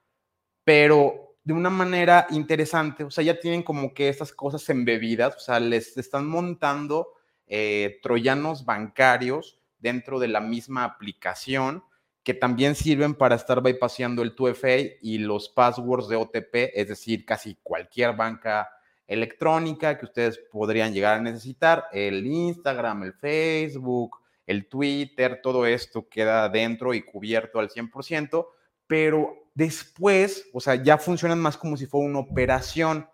pero 0.66 1.29
de 1.50 1.56
una 1.56 1.72
manera 1.72 2.28
interesante, 2.30 3.04
o 3.04 3.10
sea, 3.10 3.24
ya 3.24 3.40
tienen 3.40 3.64
como 3.64 3.92
que 3.92 4.08
estas 4.08 4.32
cosas 4.32 4.70
embebidas, 4.70 5.36
o 5.36 5.40
sea, 5.40 5.60
les 5.60 5.98
están 5.98 6.28
montando 6.28 7.14
eh, 7.48 7.98
troyanos 8.04 8.66
bancarios 8.66 9.58
dentro 9.80 10.20
de 10.20 10.28
la 10.28 10.42
misma 10.42 10.84
aplicación 10.84 11.84
que 12.22 12.36
también 12.36 12.76
sirven 12.76 13.16
para 13.16 13.34
estar 13.34 13.64
bypassando 13.64 14.22
el 14.22 14.36
2FA 14.36 14.98
y 15.02 15.18
los 15.18 15.50
passwords 15.50 16.08
de 16.08 16.18
OTP, 16.18 16.54
es 16.76 16.88
decir, 16.88 17.26
casi 17.26 17.58
cualquier 17.64 18.16
banca 18.16 18.70
electrónica 19.08 19.98
que 19.98 20.06
ustedes 20.06 20.40
podrían 20.52 20.94
llegar 20.94 21.18
a 21.18 21.22
necesitar, 21.24 21.86
el 21.92 22.28
Instagram, 22.28 23.06
el 23.06 23.14
Facebook, 23.14 24.18
el 24.46 24.68
Twitter, 24.68 25.40
todo 25.42 25.66
esto 25.66 26.08
queda 26.08 26.48
dentro 26.48 26.94
y 26.94 27.02
cubierto 27.02 27.58
al 27.58 27.70
100%, 27.70 28.46
pero 28.86 29.49
Después, 29.54 30.46
o 30.54 30.60
sea, 30.60 30.76
ya 30.76 30.98
funcionan 30.98 31.40
más 31.40 31.58
como 31.58 31.78
si 31.78 31.86
fuera 31.86 32.08
una 32.08 32.20
operación. 32.20 33.10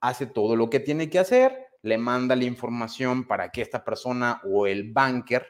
Hace 0.00 0.26
todo 0.26 0.56
lo 0.56 0.68
que 0.68 0.80
tiene 0.80 1.08
que 1.08 1.18
hacer, 1.18 1.56
le 1.82 1.98
manda 1.98 2.36
la 2.36 2.44
información 2.44 3.26
para 3.26 3.50
que 3.50 3.62
esta 3.62 3.84
persona 3.84 4.40
o 4.44 4.66
el 4.66 4.92
banker 4.92 5.46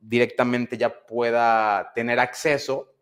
directamente 0.00 0.78
ya 0.78 1.06
pueda 1.06 1.92
tener 1.94 2.18
acceso 2.18 2.94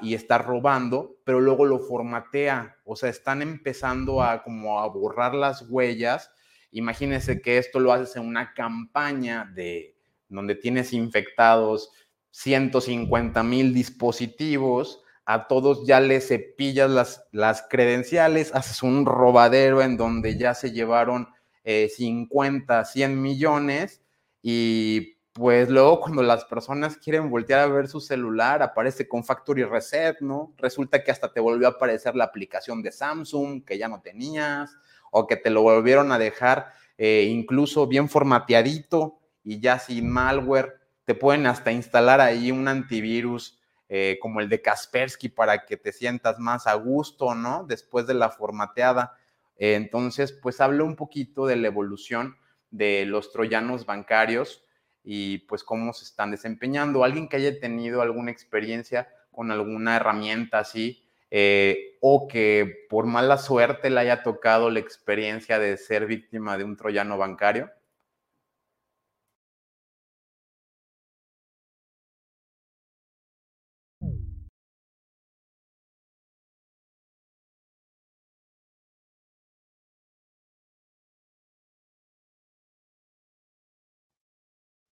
y 0.00 0.14
estar 0.14 0.46
robando, 0.46 1.18
pero 1.24 1.40
luego 1.40 1.64
lo 1.64 1.78
formatea. 1.78 2.76
O 2.84 2.96
sea, 2.96 3.10
están 3.10 3.42
empezando 3.42 4.22
a 4.22 4.42
como 4.42 4.80
a 4.80 4.88
borrar 4.88 5.34
las 5.34 5.62
huellas. 5.68 6.30
Imagínense 6.70 7.40
que 7.40 7.58
esto 7.58 7.80
lo 7.80 7.92
haces 7.92 8.16
en 8.16 8.26
una 8.26 8.54
campaña 8.54 9.50
de 9.54 9.96
donde 10.28 10.54
tienes 10.54 10.92
infectados 10.92 11.90
150 12.30 13.42
mil 13.42 13.72
dispositivos 13.72 15.02
a 15.30 15.46
todos 15.46 15.86
ya 15.86 16.00
les 16.00 16.28
cepillas 16.28 16.90
las, 16.90 17.26
las 17.32 17.60
credenciales, 17.68 18.54
haces 18.54 18.82
un 18.82 19.04
robadero 19.04 19.82
en 19.82 19.98
donde 19.98 20.38
ya 20.38 20.54
se 20.54 20.72
llevaron 20.72 21.28
50, 21.64 22.80
eh, 22.80 22.84
100 22.86 23.20
millones 23.20 24.00
y 24.40 25.18
pues 25.34 25.68
luego 25.68 26.00
cuando 26.00 26.22
las 26.22 26.46
personas 26.46 26.96
quieren 26.96 27.28
voltear 27.28 27.60
a 27.60 27.66
ver 27.66 27.88
su 27.88 28.00
celular, 28.00 28.62
aparece 28.62 29.06
con 29.06 29.22
Factory 29.22 29.64
Reset, 29.64 30.18
¿no? 30.22 30.54
Resulta 30.56 31.04
que 31.04 31.10
hasta 31.10 31.30
te 31.30 31.40
volvió 31.40 31.66
a 31.66 31.72
aparecer 31.72 32.16
la 32.16 32.24
aplicación 32.24 32.82
de 32.82 32.90
Samsung 32.90 33.62
que 33.66 33.76
ya 33.76 33.86
no 33.86 34.00
tenías, 34.00 34.74
o 35.10 35.26
que 35.26 35.36
te 35.36 35.50
lo 35.50 35.60
volvieron 35.60 36.10
a 36.10 36.18
dejar 36.18 36.72
eh, 36.96 37.28
incluso 37.30 37.86
bien 37.86 38.08
formateadito 38.08 39.18
y 39.44 39.60
ya 39.60 39.78
sin 39.78 40.08
malware. 40.08 40.80
Te 41.04 41.14
pueden 41.14 41.46
hasta 41.46 41.70
instalar 41.70 42.22
ahí 42.22 42.50
un 42.50 42.66
antivirus 42.66 43.57
eh, 43.88 44.18
como 44.20 44.40
el 44.40 44.48
de 44.48 44.60
Kaspersky 44.62 45.28
para 45.28 45.64
que 45.64 45.76
te 45.76 45.92
sientas 45.92 46.38
más 46.38 46.66
a 46.66 46.74
gusto, 46.74 47.34
¿no? 47.34 47.64
Después 47.66 48.06
de 48.06 48.14
la 48.14 48.30
formateada. 48.30 49.16
entonces, 49.56 50.32
pues 50.32 50.60
hablo 50.60 50.84
un 50.84 50.94
poquito 50.94 51.46
de 51.46 51.56
la 51.56 51.66
evolución 51.68 52.36
de 52.70 53.04
los 53.06 53.32
troyanos 53.32 53.86
bancarios 53.86 54.64
y 55.02 55.38
pues 55.38 55.64
cómo 55.64 55.92
se 55.92 56.04
están 56.04 56.30
desempeñando. 56.30 57.02
Alguien 57.02 57.28
que 57.28 57.36
haya 57.36 57.58
tenido 57.58 58.02
alguna 58.02 58.30
experiencia 58.30 59.08
con 59.30 59.50
alguna 59.50 59.96
herramienta 59.96 60.58
así 60.58 61.08
eh, 61.30 61.96
o 62.00 62.26
que 62.28 62.86
por 62.88 63.06
mala 63.06 63.38
suerte 63.38 63.90
le 63.90 64.00
haya 64.00 64.22
tocado 64.22 64.70
la 64.70 64.80
experiencia 64.80 65.58
de 65.58 65.76
ser 65.76 66.06
víctima 66.06 66.58
de 66.58 66.64
un 66.64 66.76
troyano 66.76 67.18
bancario. 67.18 67.70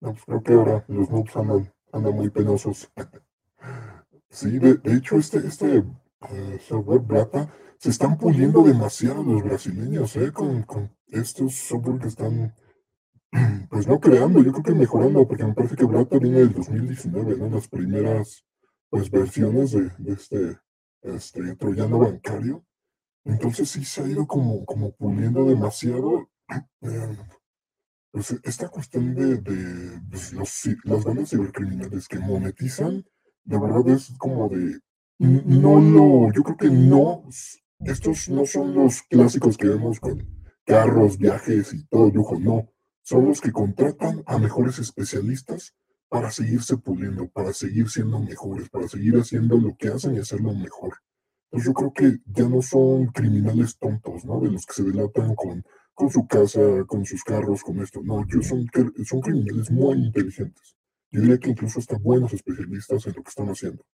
No, 0.03 0.15
pues 0.15 0.25
creo 0.25 0.43
que 0.43 0.53
ahora 0.55 0.85
los 0.89 1.11
noobs 1.11 1.37
andan, 1.37 1.73
andan 1.93 2.15
muy 2.17 2.29
penosos. 2.29 2.91
sí, 4.31 4.59
de, 4.59 4.81
hecho, 4.97 5.17
este, 5.17 5.39
este 5.39 5.85
eh, 6.29 6.59
software 6.61 7.03
Brata 7.03 7.49
se 7.79 7.91
están 7.91 8.19
puliendo 8.19 8.65
demasiado 8.65 9.23
los 9.23 9.45
brasileños, 9.45 10.17
¿eh? 10.17 10.33
Con, 10.33 10.65
con 10.65 10.91
estos 11.07 11.55
software 11.55 12.01
que 12.01 12.09
están, 12.09 12.53
pues 13.71 13.87
no 13.87 14.01
creando, 14.01 14.43
yo 14.43 14.51
creo 14.51 14.65
que 14.65 14.75
mejorando, 14.75 15.27
porque 15.27 15.45
me 15.45 15.55
parece 15.55 15.77
que 15.77 15.85
Brata 15.85 16.19
viene 16.19 16.41
del 16.41 16.53
2019, 16.53 17.37
¿no? 17.37 17.49
Las 17.49 17.69
primeras, 17.69 18.45
pues, 18.91 19.09
versiones 19.09 19.71
de, 19.71 19.89
de 19.99 20.13
este, 20.15 20.59
este 21.03 21.55
troyano 21.55 22.01
bancario. 22.01 22.65
Entonces 23.25 23.71
sí 23.71 23.85
se 23.85 24.03
ha 24.03 24.09
ido 24.09 24.27
como, 24.27 24.65
como 24.65 24.91
puliendo 24.97 25.45
demasiado. 25.45 26.29
Eh, 26.83 27.17
pues 28.13 28.37
esta 28.45 28.69
cuestión 28.69 29.15
de, 29.15 29.39
pues, 30.09 30.33
los, 30.35 30.69
las 30.85 31.05
bandas 31.05 31.31
cibercriminales 31.31 32.07
que 32.07 32.19
monetizan, 32.19 33.05
de 33.45 33.59
verdad 33.59 33.89
es 33.89 34.13
como 34.19 34.49
de, 34.51 34.81
no 35.19 35.81
no, 35.81 36.31
yo 36.33 36.43
creo 36.43 36.57
que 36.59 36.71
no, 36.71 37.25
estos 37.81 38.29
no 38.29 38.45
son 38.45 38.75
los 38.75 39.03
clásicos 39.03 39.57
que 39.57 39.69
vemos 39.69 39.99
con 39.99 40.25
carros, 40.65 41.17
viajes 41.19 41.73
y 41.73 41.87
todo 41.87 42.11
lujo, 42.11 42.39
no, 42.39 42.69
son 43.03 43.25
los 43.27 43.41
que 43.41 43.51
contratan 43.51 44.23
a 44.27 44.39
mejores 44.39 44.79
especialistas 44.79 45.75
para 46.09 46.31
seguirse 46.31 46.77
puliendo, 46.77 47.29
para 47.31 47.55
seguir 47.55 47.89
siendo 47.89 48.21
mejores, 48.21 48.69
para 48.69 48.87
seguir 48.87 49.17
haciendo 49.17 49.57
lo 49.57 49.75
que 49.77 49.89
hacen 49.89 50.15
y 50.15 50.19
hacerlo 50.19 50.53
mejor. 50.53 50.99
Entonces 51.51 51.67
yo 51.67 51.73
creo 51.73 51.93
que 51.93 52.19
ya 52.27 52.49
no 52.49 52.61
son 52.61 53.07
criminales 53.07 53.79
tontos, 53.79 54.25
¿no? 54.25 54.39
De 54.41 54.51
los 54.51 54.67
que 54.67 54.75
se 54.75 54.83
delatan 54.85 55.35
con 55.35 55.65
con 55.95 56.11
su 56.11 56.27
casa, 56.27 56.61
con 56.87 57.05
sus 57.05 57.23
carros, 57.25 57.63
con 57.63 57.81
esto. 57.81 58.01
No, 58.03 58.27
yo 58.29 58.43
son, 58.43 58.67
son 59.05 59.21
criminales 59.21 59.71
muy 59.71 59.97
inteligentes. 59.97 60.77
Yo 61.11 61.21
diría 61.21 61.39
que 61.39 61.51
incluso 61.51 61.79
hasta 61.81 61.99
buenos 61.99 62.33
especialistas 62.33 63.07
en 63.07 63.15
lo 63.17 63.23
que 63.23 63.29
están 63.29 63.49
haciendo. 63.49 63.85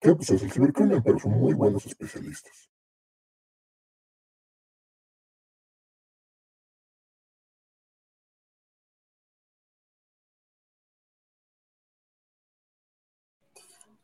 Que 0.00 0.14
pues 0.14 0.30
es 0.30 0.42
el 0.42 0.52
cibercrimen, 0.52 1.02
pero 1.02 1.18
son 1.18 1.32
muy 1.32 1.54
buenos 1.54 1.86
especialistas. 1.86 2.70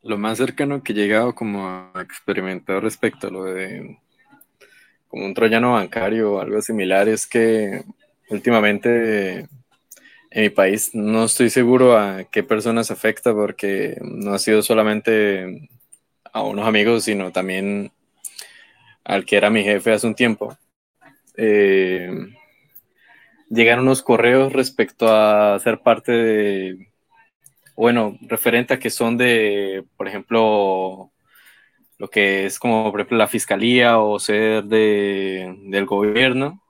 Lo 0.01 0.17
más 0.17 0.37
cercano 0.37 0.83
que 0.83 0.93
he 0.93 0.95
llegado 0.95 1.35
como 1.35 1.67
a 1.67 1.91
experimentar 2.01 2.81
respecto 2.83 3.27
a 3.27 3.31
lo 3.31 3.43
de 3.43 3.99
un 5.15 5.33
troyano 5.33 5.73
bancario 5.73 6.33
o 6.33 6.41
algo 6.41 6.61
similar, 6.61 7.07
es 7.07 7.25
que 7.25 7.83
últimamente 8.29 9.47
en 10.31 10.43
mi 10.43 10.49
país 10.49 10.93
no 10.93 11.25
estoy 11.25 11.49
seguro 11.49 11.97
a 11.97 12.25
qué 12.25 12.43
personas 12.43 12.91
afecta 12.91 13.33
porque 13.33 13.97
no 14.01 14.33
ha 14.33 14.39
sido 14.39 14.61
solamente 14.61 15.69
a 16.33 16.43
unos 16.43 16.67
amigos, 16.67 17.05
sino 17.05 17.31
también 17.31 17.91
al 19.05 19.25
que 19.25 19.37
era 19.37 19.49
mi 19.49 19.63
jefe 19.63 19.93
hace 19.93 20.07
un 20.07 20.15
tiempo. 20.15 20.57
Eh, 21.37 22.09
llegan 23.49 23.79
unos 23.79 24.01
correos 24.01 24.51
respecto 24.51 25.07
a 25.07 25.57
ser 25.59 25.79
parte 25.79 26.11
de, 26.11 26.89
bueno, 27.75 28.17
referente 28.21 28.73
a 28.73 28.79
que 28.79 28.89
son 28.89 29.17
de, 29.17 29.85
por 29.95 30.07
ejemplo, 30.07 31.11
lo 31.97 32.09
que 32.09 32.45
es 32.45 32.59
como 32.59 32.91
por 32.91 33.01
ejemplo 33.01 33.17
la 33.17 33.27
fiscalía 33.27 33.99
o 33.99 34.19
ser 34.19 34.63
de, 34.65 35.55
del 35.63 35.85
gobierno 35.85 36.61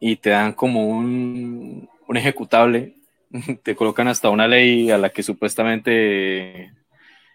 y 0.00 0.16
te 0.16 0.30
dan 0.30 0.52
como 0.52 0.86
un, 0.88 1.88
un 2.06 2.16
ejecutable, 2.16 2.94
te 3.62 3.74
colocan 3.74 4.08
hasta 4.08 4.30
una 4.30 4.46
ley 4.46 4.90
a 4.90 4.98
la 4.98 5.10
que 5.10 5.22
supuestamente 5.22 6.72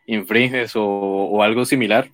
infringes 0.05 0.75
o, 0.75 0.85
o 0.85 1.43
algo 1.43 1.65
similar. 1.65 2.09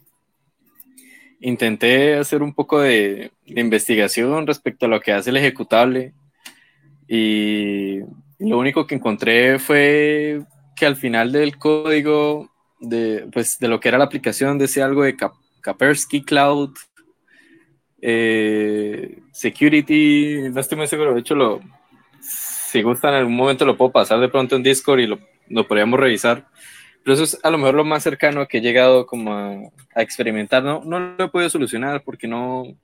Intenté 1.41 2.16
hacer 2.16 2.41
un 2.41 2.53
poco 2.53 2.80
de, 2.80 3.32
de, 3.45 3.61
investigación 3.61 4.47
respecto 4.47 4.86
a 4.86 4.89
lo 4.89 5.01
que 5.01 5.11
hace 5.11 5.30
el 5.30 5.38
ejecutable 5.38 6.13
y 7.07 7.99
lo 8.39 8.57
único 8.57 8.88
que 8.88 8.95
encontré 8.95 9.59
fue 9.59 10.41
que 10.76 10.86
al 10.86 10.95
final 10.95 11.32
del 11.32 11.57
código 11.57 12.49
de, 12.90 13.28
pues, 13.32 13.60
de 13.60 13.68
lo 13.68 13.80
que 13.80 13.90
era 13.90 13.98
la 13.98 14.06
aplicación, 14.06 14.58
decía 14.58 14.86
algo 14.86 15.04
de 15.04 15.16
Kaspersky 15.62 16.24
Cloud, 16.24 16.72
Eh, 18.08 19.20
security, 19.32 20.50
no 20.54 20.60
estoy 20.60 20.78
muy 20.78 20.88
seguro, 20.88 21.16
de 21.16 21.22
hecho, 21.22 21.34
lo, 21.34 21.60
si 22.22 22.82
gustan 22.84 23.14
en 23.14 23.20
algún 23.22 23.36
momento 23.36 23.66
lo 23.66 23.78
puedo 23.78 23.92
pasar 23.92 24.20
de 24.20 24.30
pronto 24.30 24.56
en 24.56 24.64
Discord 24.64 25.00
y 25.00 25.08
lo, 25.08 25.18
lo 25.50 25.68
podríamos 25.68 26.00
revisar. 26.00 26.46
Pero 27.04 27.14
eso 27.14 27.24
es 27.24 27.40
a 27.44 27.50
lo 27.50 27.58
mejor 27.58 27.76
lo 27.76 27.86
más 27.86 28.04
cercano 28.04 28.48
que 28.48 28.58
he 28.58 28.62
llegado 28.62 29.06
como 29.06 29.34
a, 29.34 30.02
experimentar. 30.02 30.64
No, 30.64 30.82
no 30.84 31.00
lo 31.00 31.26
he 31.26 31.30
podido 31.30 31.50
solucionar 31.50 32.04
porque 32.04 32.28
no, 32.28 32.76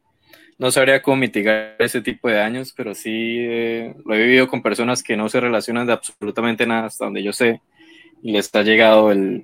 no 0.57 0.71
sabría 0.71 1.01
cómo 1.01 1.17
mitigar 1.17 1.75
ese 1.79 2.01
tipo 2.01 2.29
de 2.29 2.35
daños, 2.35 2.71
pero 2.71 2.95
sí 2.95 3.37
eh, 3.39 3.93
lo 4.05 4.13
he 4.15 4.19
vivido 4.23 4.47
con 4.47 4.61
personas 4.61 5.03
que 5.03 5.17
no 5.17 5.27
se 5.27 5.41
relacionan 5.41 5.87
de 5.87 5.93
absolutamente 5.93 6.65
nada 6.65 6.85
hasta 6.85 7.05
donde 7.05 7.23
yo 7.23 7.33
sé 7.33 7.61
y 8.23 8.31
les 8.31 8.53
ha 8.55 8.61
llegado 8.61 9.11
el, 9.11 9.43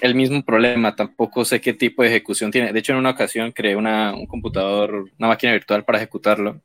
el 0.00 0.14
mismo 0.14 0.44
problema. 0.44 0.94
Tampoco 0.94 1.44
sé 1.44 1.60
qué 1.60 1.72
tipo 1.72 2.02
de 2.02 2.08
ejecución 2.08 2.50
tiene. 2.50 2.72
De 2.72 2.78
hecho, 2.78 2.92
en 2.92 2.98
una 2.98 3.10
ocasión 3.10 3.52
creé 3.52 3.76
una, 3.76 4.14
un 4.14 4.26
computador, 4.26 5.10
una 5.18 5.28
máquina 5.28 5.52
virtual 5.52 5.84
para 5.84 5.98
ejecutarlo. 5.98 6.60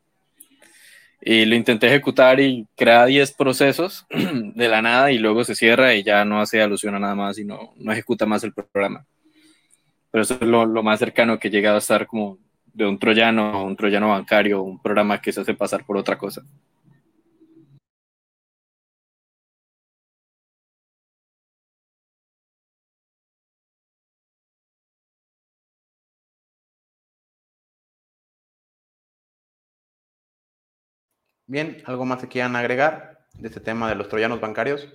Y 1.23 1.45
lo 1.45 1.55
intenté 1.55 1.87
ejecutar 1.87 2.39
y 2.39 2.67
crea 2.75 3.05
10 3.05 3.33
procesos 3.33 4.07
de 4.09 4.67
la 4.67 4.81
nada 4.81 5.11
y 5.11 5.19
luego 5.19 5.43
se 5.43 5.55
cierra 5.55 5.93
y 5.93 6.03
ya 6.03 6.25
no 6.25 6.41
hace 6.41 6.61
alusión 6.61 6.95
a 6.95 6.99
nada 6.99 7.13
más 7.13 7.37
y 7.37 7.45
no, 7.45 7.73
no 7.77 7.91
ejecuta 7.91 8.25
más 8.25 8.43
el 8.43 8.53
programa. 8.53 9.05
Pero 10.09 10.23
eso 10.23 10.33
es 10.35 10.41
lo, 10.41 10.65
lo 10.65 10.83
más 10.83 10.99
cercano 10.99 11.39
que 11.39 11.47
he 11.47 11.51
llegado 11.51 11.75
a 11.75 11.79
estar 11.79 12.07
como 12.07 12.39
de 12.73 12.87
un 12.87 12.97
troyano, 12.97 13.63
un 13.63 13.75
troyano 13.75 14.09
bancario, 14.09 14.63
un 14.63 14.81
programa 14.81 15.21
que 15.21 15.31
se 15.31 15.41
hace 15.41 15.53
pasar 15.53 15.85
por 15.85 15.97
otra 15.97 16.17
cosa. 16.17 16.41
Bien, 31.51 31.83
¿algo 31.85 32.05
más 32.05 32.21
que 32.21 32.29
quieran 32.29 32.55
agregar 32.55 33.27
de 33.33 33.49
este 33.49 33.59
tema 33.59 33.89
de 33.89 33.95
los 33.95 34.07
troyanos 34.07 34.39
bancarios? 34.39 34.87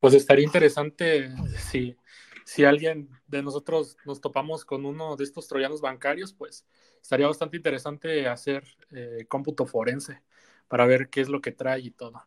Pues 0.00 0.14
estaría 0.14 0.44
interesante 0.44 1.32
si 1.56 1.96
si 2.44 2.64
alguien 2.64 3.08
de 3.28 3.44
nosotros 3.44 3.96
nos 4.04 4.20
topamos 4.20 4.64
con 4.64 4.84
uno 4.84 5.14
de 5.14 5.22
estos 5.22 5.46
troyanos 5.46 5.80
bancarios, 5.80 6.32
pues 6.32 6.66
estaría 7.00 7.28
bastante 7.28 7.58
interesante 7.58 8.26
hacer 8.26 8.64
eh, 8.90 9.24
cómputo 9.28 9.66
forense 9.66 10.20
para 10.66 10.84
ver 10.84 11.10
qué 11.10 11.20
es 11.20 11.28
lo 11.28 11.40
que 11.40 11.52
trae 11.52 11.78
y 11.78 11.90
todo. 11.92 12.26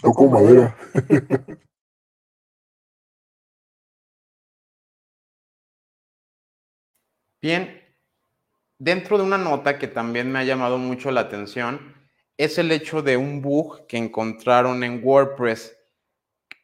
Toco 0.00 0.26
madera. 0.26 0.74
Bien, 7.40 7.80
dentro 8.78 9.18
de 9.18 9.24
una 9.24 9.38
nota 9.38 9.78
que 9.78 9.88
también 9.88 10.30
me 10.32 10.40
ha 10.40 10.44
llamado 10.44 10.78
mucho 10.78 11.10
la 11.10 11.22
atención 11.22 11.94
es 12.36 12.58
el 12.58 12.72
hecho 12.72 13.02
de 13.02 13.16
un 13.16 13.42
bug 13.42 13.86
que 13.86 13.96
encontraron 13.98 14.84
en 14.84 15.00
WordPress 15.04 15.78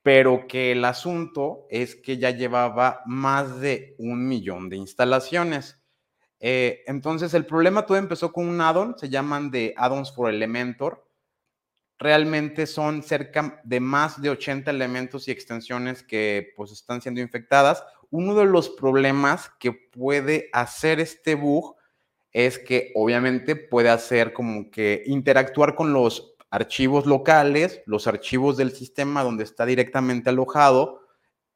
pero 0.05 0.47
que 0.47 0.72
el 0.72 0.85
asunto 0.85 1.66
es 1.70 1.97
que 1.97 2.18
ya 2.18 2.31
llevaba 2.31 3.03
más 3.07 3.61
de 3.61 3.97
un 3.99 4.29
millón 4.29 4.68
de 4.68 4.77
instalaciones. 4.77 5.81
Eh, 6.41 6.85
entonces, 6.87 7.35
el 7.35 7.47
problema 7.47 7.87
todo 7.87 7.99
empezó 7.99 8.31
con 8.33 8.47
un 8.49 8.61
addon, 8.61 8.99
se 8.99 9.09
llaman 9.09 9.51
de 9.51 9.75
addons 9.79 10.14
for 10.14 10.29
Elementor. 10.29 11.09
Realmente 11.99 12.66
son 12.66 13.03
cerca 13.03 13.61
de 13.64 13.81
más 13.81 14.20
de 14.20 14.31
80 14.31 14.70
elementos 14.70 15.29
y 15.29 15.31
extensiones 15.31 16.03
que 16.03 16.53
pues 16.57 16.70
están 16.72 17.01
siendo 17.01 17.22
infectadas. 17.22 17.85
Uno 18.15 18.37
de 18.37 18.45
los 18.45 18.71
problemas 18.71 19.51
que 19.59 19.73
puede 19.73 20.49
hacer 20.53 21.01
este 21.01 21.35
bug 21.35 21.75
es 22.31 22.61
que 22.61 22.93
obviamente 22.95 23.57
puede 23.57 23.89
hacer 23.89 24.33
como 24.33 24.71
que 24.71 25.03
interactuar 25.07 25.75
con 25.75 25.93
los 25.93 26.37
archivos 26.49 27.07
locales, 27.07 27.83
los 27.87 28.07
archivos 28.07 28.57
del 28.57 28.71
sistema 28.71 29.25
donde 29.25 29.43
está 29.43 29.67
directamente 29.67 30.31
alojado 30.31 31.01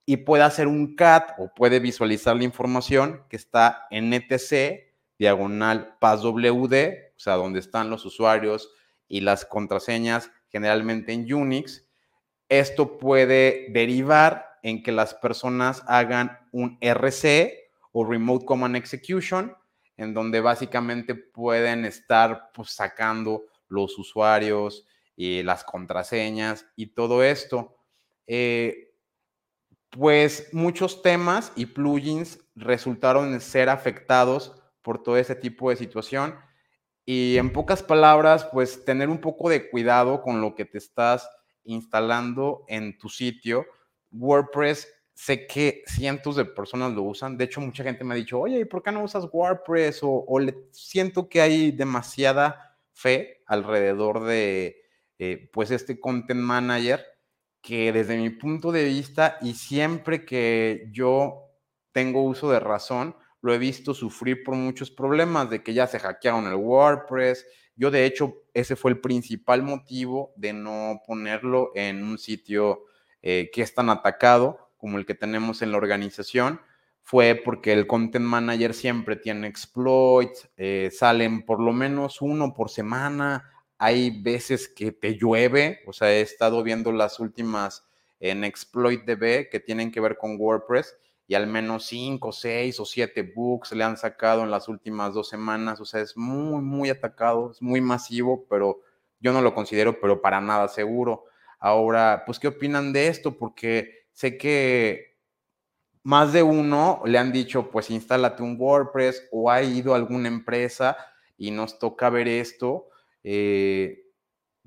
y 0.04 0.16
puede 0.16 0.42
hacer 0.42 0.66
un 0.66 0.96
CAT 0.96 1.30
o 1.38 1.54
puede 1.54 1.78
visualizar 1.78 2.34
la 2.34 2.42
información 2.42 3.22
que 3.30 3.36
está 3.36 3.86
en 3.92 4.12
etc 4.12 4.80
diagonal 5.16 5.96
passwd, 6.00 6.74
o 6.74 7.20
sea, 7.20 7.34
donde 7.34 7.60
están 7.60 7.88
los 7.88 8.04
usuarios 8.04 8.72
y 9.06 9.20
las 9.20 9.44
contraseñas 9.44 10.32
generalmente 10.48 11.12
en 11.12 11.32
Unix. 11.32 11.86
Esto 12.48 12.98
puede 12.98 13.68
derivar 13.70 14.47
en 14.62 14.82
que 14.82 14.92
las 14.92 15.14
personas 15.14 15.82
hagan 15.86 16.38
un 16.52 16.78
RC 16.80 17.70
o 17.92 18.04
Remote 18.04 18.44
Command 18.44 18.76
Execution, 18.76 19.54
en 19.96 20.14
donde 20.14 20.40
básicamente 20.40 21.14
pueden 21.14 21.84
estar 21.84 22.50
pues, 22.54 22.70
sacando 22.70 23.44
los 23.68 23.98
usuarios 23.98 24.86
y 25.16 25.42
las 25.42 25.64
contraseñas 25.64 26.66
y 26.76 26.86
todo 26.88 27.22
esto. 27.22 27.76
Eh, 28.26 28.94
pues 29.90 30.48
muchos 30.52 31.02
temas 31.02 31.52
y 31.56 31.66
plugins 31.66 32.38
resultaron 32.54 33.40
ser 33.40 33.68
afectados 33.68 34.54
por 34.82 35.02
todo 35.02 35.16
ese 35.16 35.34
tipo 35.34 35.70
de 35.70 35.76
situación. 35.76 36.34
Y 37.04 37.38
en 37.38 37.52
pocas 37.52 37.82
palabras, 37.82 38.44
pues 38.52 38.84
tener 38.84 39.08
un 39.08 39.20
poco 39.20 39.48
de 39.48 39.70
cuidado 39.70 40.20
con 40.20 40.40
lo 40.40 40.54
que 40.54 40.66
te 40.66 40.78
estás 40.78 41.28
instalando 41.64 42.64
en 42.68 42.98
tu 42.98 43.08
sitio. 43.08 43.66
WordPress, 44.12 44.88
sé 45.14 45.46
que 45.46 45.82
cientos 45.86 46.36
de 46.36 46.44
personas 46.44 46.92
lo 46.92 47.02
usan. 47.02 47.36
De 47.36 47.44
hecho, 47.44 47.60
mucha 47.60 47.82
gente 47.82 48.04
me 48.04 48.14
ha 48.14 48.16
dicho, 48.16 48.38
oye, 48.38 48.60
¿y 48.60 48.64
por 48.64 48.82
qué 48.82 48.92
no 48.92 49.02
usas 49.02 49.28
WordPress? 49.32 50.00
O, 50.02 50.38
le, 50.38 50.68
siento 50.72 51.28
que 51.28 51.40
hay 51.40 51.72
demasiada 51.72 52.76
fe 52.92 53.42
alrededor 53.46 54.24
de, 54.24 54.76
eh, 55.18 55.50
pues 55.52 55.70
este 55.70 55.98
content 55.98 56.40
manager 56.40 57.04
que 57.60 57.92
desde 57.92 58.16
mi 58.16 58.30
punto 58.30 58.70
de 58.70 58.84
vista 58.84 59.38
y 59.40 59.54
siempre 59.54 60.24
que 60.24 60.88
yo 60.92 61.48
tengo 61.92 62.22
uso 62.22 62.50
de 62.50 62.60
razón, 62.60 63.16
lo 63.40 63.52
he 63.52 63.58
visto 63.58 63.94
sufrir 63.94 64.42
por 64.44 64.54
muchos 64.54 64.90
problemas 64.90 65.50
de 65.50 65.62
que 65.62 65.74
ya 65.74 65.86
se 65.86 65.98
hackearon 65.98 66.46
el 66.46 66.54
WordPress. 66.54 67.46
Yo 67.76 67.90
de 67.90 68.04
hecho 68.06 68.42
ese 68.54 68.76
fue 68.76 68.92
el 68.92 69.00
principal 69.00 69.62
motivo 69.62 70.32
de 70.36 70.52
no 70.52 71.00
ponerlo 71.06 71.72
en 71.74 72.02
un 72.02 72.18
sitio 72.18 72.84
eh, 73.22 73.50
que 73.52 73.62
es 73.62 73.74
tan 73.74 73.90
atacado 73.90 74.70
como 74.76 74.98
el 74.98 75.06
que 75.06 75.14
tenemos 75.14 75.62
en 75.62 75.72
la 75.72 75.78
organización 75.78 76.60
fue 77.02 77.40
porque 77.42 77.72
el 77.72 77.86
content 77.86 78.24
manager 78.24 78.74
siempre 78.74 79.16
tiene 79.16 79.48
exploits, 79.48 80.50
eh, 80.56 80.90
salen 80.92 81.44
por 81.46 81.58
lo 81.58 81.72
menos 81.72 82.20
uno 82.20 82.54
por 82.54 82.68
semana, 82.68 83.50
hay 83.78 84.20
veces 84.22 84.68
que 84.68 84.92
te 84.92 85.16
llueve, 85.16 85.80
o 85.86 85.92
sea, 85.92 86.12
he 86.12 86.20
estado 86.20 86.62
viendo 86.62 86.92
las 86.92 87.18
últimas 87.18 87.86
en 88.20 88.44
ExploitDB 88.44 89.48
que 89.48 89.60
tienen 89.64 89.90
que 89.90 90.00
ver 90.00 90.18
con 90.18 90.36
WordPress 90.38 90.96
y 91.26 91.34
al 91.34 91.46
menos 91.46 91.86
5, 91.86 92.32
6 92.32 92.80
o 92.80 92.84
7 92.84 93.32
bugs 93.34 93.72
le 93.72 93.84
han 93.84 93.96
sacado 93.96 94.42
en 94.42 94.50
las 94.50 94.68
últimas 94.68 95.14
dos 95.14 95.28
semanas, 95.28 95.80
o 95.80 95.84
sea, 95.84 96.00
es 96.00 96.16
muy, 96.16 96.60
muy 96.62 96.90
atacado, 96.90 97.52
es 97.52 97.62
muy 97.62 97.80
masivo, 97.80 98.46
pero 98.48 98.80
yo 99.20 99.32
no 99.32 99.42
lo 99.42 99.54
considero, 99.54 100.00
pero 100.00 100.20
para 100.20 100.40
nada 100.40 100.68
seguro. 100.68 101.24
Ahora, 101.58 102.22
pues, 102.26 102.38
¿qué 102.38 102.48
opinan 102.48 102.92
de 102.92 103.08
esto? 103.08 103.36
Porque 103.38 104.06
sé 104.12 104.38
que 104.38 105.18
más 106.02 106.32
de 106.32 106.42
uno 106.42 107.02
le 107.06 107.18
han 107.18 107.32
dicho, 107.32 107.70
pues, 107.70 107.90
instálate 107.90 108.42
un 108.42 108.56
WordPress 108.58 109.28
o 109.32 109.50
ha 109.50 109.62
ido 109.62 109.94
a 109.94 109.96
alguna 109.96 110.28
empresa 110.28 110.96
y 111.36 111.50
nos 111.50 111.78
toca 111.78 112.10
ver 112.10 112.28
esto 112.28 112.88
eh, 113.24 114.04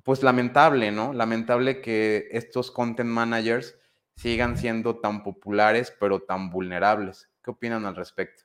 pues 0.03 0.23
lamentable, 0.23 0.91
¿no? 0.91 1.13
Lamentable 1.13 1.81
que 1.81 2.27
estos 2.31 2.71
content 2.71 3.09
managers 3.09 3.77
sigan 4.15 4.57
siendo 4.57 4.99
tan 4.99 5.23
populares, 5.23 5.93
pero 5.99 6.21
tan 6.21 6.49
vulnerables. 6.49 7.29
¿Qué 7.43 7.51
opinan 7.51 7.85
al 7.85 7.95
respecto? 7.95 8.43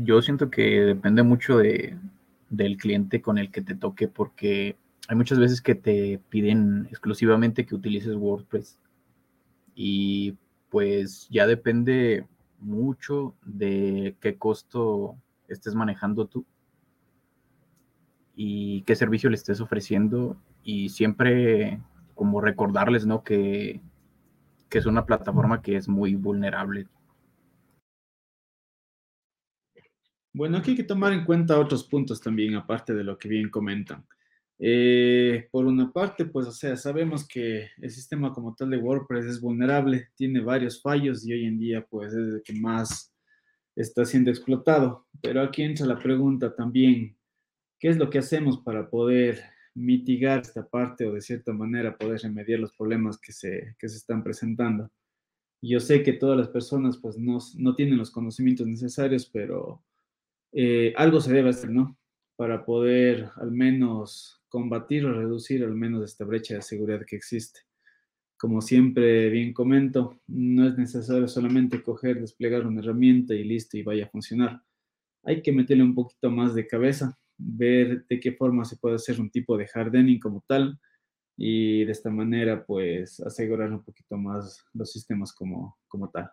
Yo 0.00 0.22
siento 0.22 0.48
que 0.48 0.62
depende 0.62 1.24
mucho 1.24 1.58
de, 1.58 1.98
del 2.50 2.76
cliente 2.76 3.20
con 3.20 3.36
el 3.36 3.50
que 3.50 3.62
te 3.62 3.74
toque, 3.74 4.06
porque 4.06 4.76
hay 5.08 5.16
muchas 5.16 5.40
veces 5.40 5.60
que 5.60 5.74
te 5.74 6.20
piden 6.28 6.86
exclusivamente 6.88 7.66
que 7.66 7.74
utilices 7.74 8.14
WordPress 8.14 8.78
y 9.74 10.36
pues 10.70 11.26
ya 11.30 11.48
depende 11.48 12.26
mucho 12.60 13.34
de 13.44 14.16
qué 14.20 14.36
costo 14.36 15.16
estés 15.48 15.74
manejando 15.74 16.26
tú 16.26 16.44
y 18.36 18.82
qué 18.82 18.94
servicio 18.94 19.30
le 19.30 19.36
estés 19.36 19.60
ofreciendo 19.60 20.36
y 20.62 20.90
siempre 20.90 21.80
como 22.14 22.40
recordarles, 22.40 23.04
¿no? 23.04 23.24
Que, 23.24 23.80
que 24.68 24.78
es 24.78 24.86
una 24.86 25.06
plataforma 25.06 25.60
que 25.60 25.76
es 25.76 25.88
muy 25.88 26.14
vulnerable. 26.14 26.86
Bueno, 30.32 30.58
aquí 30.58 30.72
hay 30.72 30.76
que 30.76 30.84
tomar 30.84 31.12
en 31.12 31.24
cuenta 31.24 31.58
otros 31.58 31.84
puntos 31.84 32.20
también, 32.20 32.54
aparte 32.54 32.94
de 32.94 33.04
lo 33.04 33.18
que 33.18 33.28
bien 33.28 33.50
comentan. 33.50 34.06
Eh, 34.60 35.48
por 35.52 35.66
una 35.66 35.92
parte, 35.92 36.24
pues, 36.24 36.46
o 36.46 36.52
sea, 36.52 36.76
sabemos 36.76 37.26
que 37.26 37.68
el 37.78 37.90
sistema 37.90 38.32
como 38.32 38.54
tal 38.54 38.70
de 38.70 38.78
WordPress 38.78 39.24
es 39.26 39.40
vulnerable, 39.40 40.08
tiene 40.16 40.40
varios 40.40 40.82
fallos 40.82 41.24
y 41.26 41.32
hoy 41.32 41.44
en 41.44 41.58
día, 41.58 41.86
pues, 41.88 42.12
es 42.12 42.18
el 42.18 42.42
que 42.44 42.54
más 42.54 43.14
está 43.76 44.04
siendo 44.04 44.30
explotado. 44.30 45.06
Pero 45.22 45.42
aquí 45.42 45.62
entra 45.62 45.86
la 45.86 45.98
pregunta 45.98 46.54
también, 46.54 47.16
¿qué 47.78 47.88
es 47.88 47.96
lo 47.96 48.10
que 48.10 48.18
hacemos 48.18 48.58
para 48.58 48.90
poder 48.90 49.40
mitigar 49.74 50.40
esta 50.40 50.66
parte 50.66 51.06
o 51.06 51.14
de 51.14 51.20
cierta 51.20 51.52
manera 51.52 51.96
poder 51.96 52.20
remediar 52.22 52.58
los 52.58 52.76
problemas 52.76 53.18
que 53.18 53.32
se, 53.32 53.76
que 53.78 53.88
se 53.88 53.96
están 53.96 54.24
presentando? 54.24 54.90
Yo 55.62 55.80
sé 55.80 56.02
que 56.02 56.12
todas 56.12 56.36
las 56.36 56.48
personas, 56.48 56.98
pues, 56.98 57.16
no, 57.18 57.38
no 57.56 57.74
tienen 57.76 57.98
los 57.98 58.10
conocimientos 58.10 58.66
necesarios, 58.66 59.28
pero 59.32 59.82
eh, 60.52 60.92
algo 60.96 61.20
se 61.20 61.32
debe 61.32 61.50
hacer, 61.50 61.70
¿no? 61.70 61.96
Para 62.36 62.64
poder 62.64 63.30
al 63.36 63.52
menos 63.52 64.42
combatir 64.48 65.06
o 65.06 65.12
reducir 65.12 65.62
al 65.64 65.74
menos 65.74 66.04
esta 66.04 66.24
brecha 66.24 66.54
de 66.54 66.62
seguridad 66.62 67.04
que 67.06 67.16
existe. 67.16 67.60
Como 68.38 68.60
siempre 68.60 69.28
bien 69.30 69.52
comento, 69.52 70.20
no 70.28 70.66
es 70.66 70.78
necesario 70.78 71.28
solamente 71.28 71.82
coger, 71.82 72.20
desplegar 72.20 72.66
una 72.66 72.80
herramienta 72.80 73.34
y 73.34 73.44
listo 73.44 73.76
y 73.76 73.82
vaya 73.82 74.04
a 74.06 74.10
funcionar. 74.10 74.62
Hay 75.24 75.42
que 75.42 75.52
meterle 75.52 75.82
un 75.82 75.94
poquito 75.94 76.30
más 76.30 76.54
de 76.54 76.66
cabeza, 76.66 77.18
ver 77.36 78.06
de 78.06 78.20
qué 78.20 78.32
forma 78.32 78.64
se 78.64 78.76
puede 78.76 78.96
hacer 78.96 79.20
un 79.20 79.30
tipo 79.30 79.56
de 79.56 79.68
hardening 79.72 80.20
como 80.20 80.44
tal 80.46 80.78
y 81.36 81.84
de 81.84 81.92
esta 81.92 82.10
manera 82.10 82.64
pues 82.66 83.20
asegurar 83.20 83.72
un 83.72 83.82
poquito 83.84 84.16
más 84.16 84.64
los 84.72 84.92
sistemas 84.92 85.32
como, 85.32 85.78
como 85.88 86.10
tal. 86.10 86.30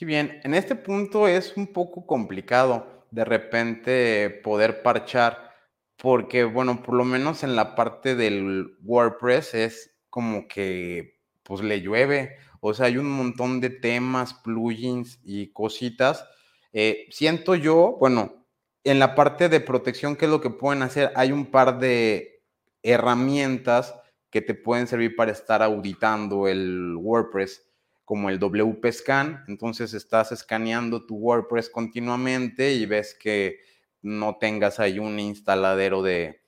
Si 0.00 0.06
bien, 0.06 0.40
en 0.44 0.54
este 0.54 0.76
punto 0.76 1.28
es 1.28 1.58
un 1.58 1.74
poco 1.74 2.06
complicado 2.06 3.04
de 3.10 3.22
repente 3.22 4.30
poder 4.30 4.80
parchar, 4.80 5.54
porque 5.98 6.44
bueno, 6.44 6.82
por 6.82 6.94
lo 6.94 7.04
menos 7.04 7.42
en 7.44 7.54
la 7.54 7.74
parte 7.74 8.14
del 8.14 8.78
WordPress 8.82 9.52
es 9.52 9.94
como 10.08 10.48
que 10.48 11.18
pues 11.42 11.60
le 11.60 11.82
llueve, 11.82 12.38
o 12.60 12.72
sea, 12.72 12.86
hay 12.86 12.96
un 12.96 13.10
montón 13.10 13.60
de 13.60 13.68
temas, 13.68 14.32
plugins 14.32 15.20
y 15.22 15.52
cositas. 15.52 16.26
Eh, 16.72 17.06
siento 17.10 17.54
yo, 17.54 17.98
bueno, 18.00 18.46
en 18.84 19.00
la 19.00 19.14
parte 19.14 19.50
de 19.50 19.60
protección, 19.60 20.16
¿qué 20.16 20.24
es 20.24 20.30
lo 20.30 20.40
que 20.40 20.48
pueden 20.48 20.82
hacer? 20.82 21.12
Hay 21.14 21.30
un 21.30 21.50
par 21.50 21.78
de 21.78 22.42
herramientas 22.82 23.94
que 24.30 24.40
te 24.40 24.54
pueden 24.54 24.86
servir 24.86 25.14
para 25.14 25.32
estar 25.32 25.62
auditando 25.62 26.48
el 26.48 26.96
WordPress 26.96 27.69
como 28.10 28.28
el 28.28 28.40
WP 28.40 28.84
Scan, 28.90 29.44
entonces 29.46 29.94
estás 29.94 30.32
escaneando 30.32 31.06
tu 31.06 31.14
WordPress 31.14 31.70
continuamente 31.70 32.72
y 32.72 32.84
ves 32.84 33.14
que 33.14 33.60
no 34.02 34.36
tengas 34.36 34.80
ahí 34.80 34.98
un 34.98 35.20
instaladero 35.20 36.02
de, 36.02 36.40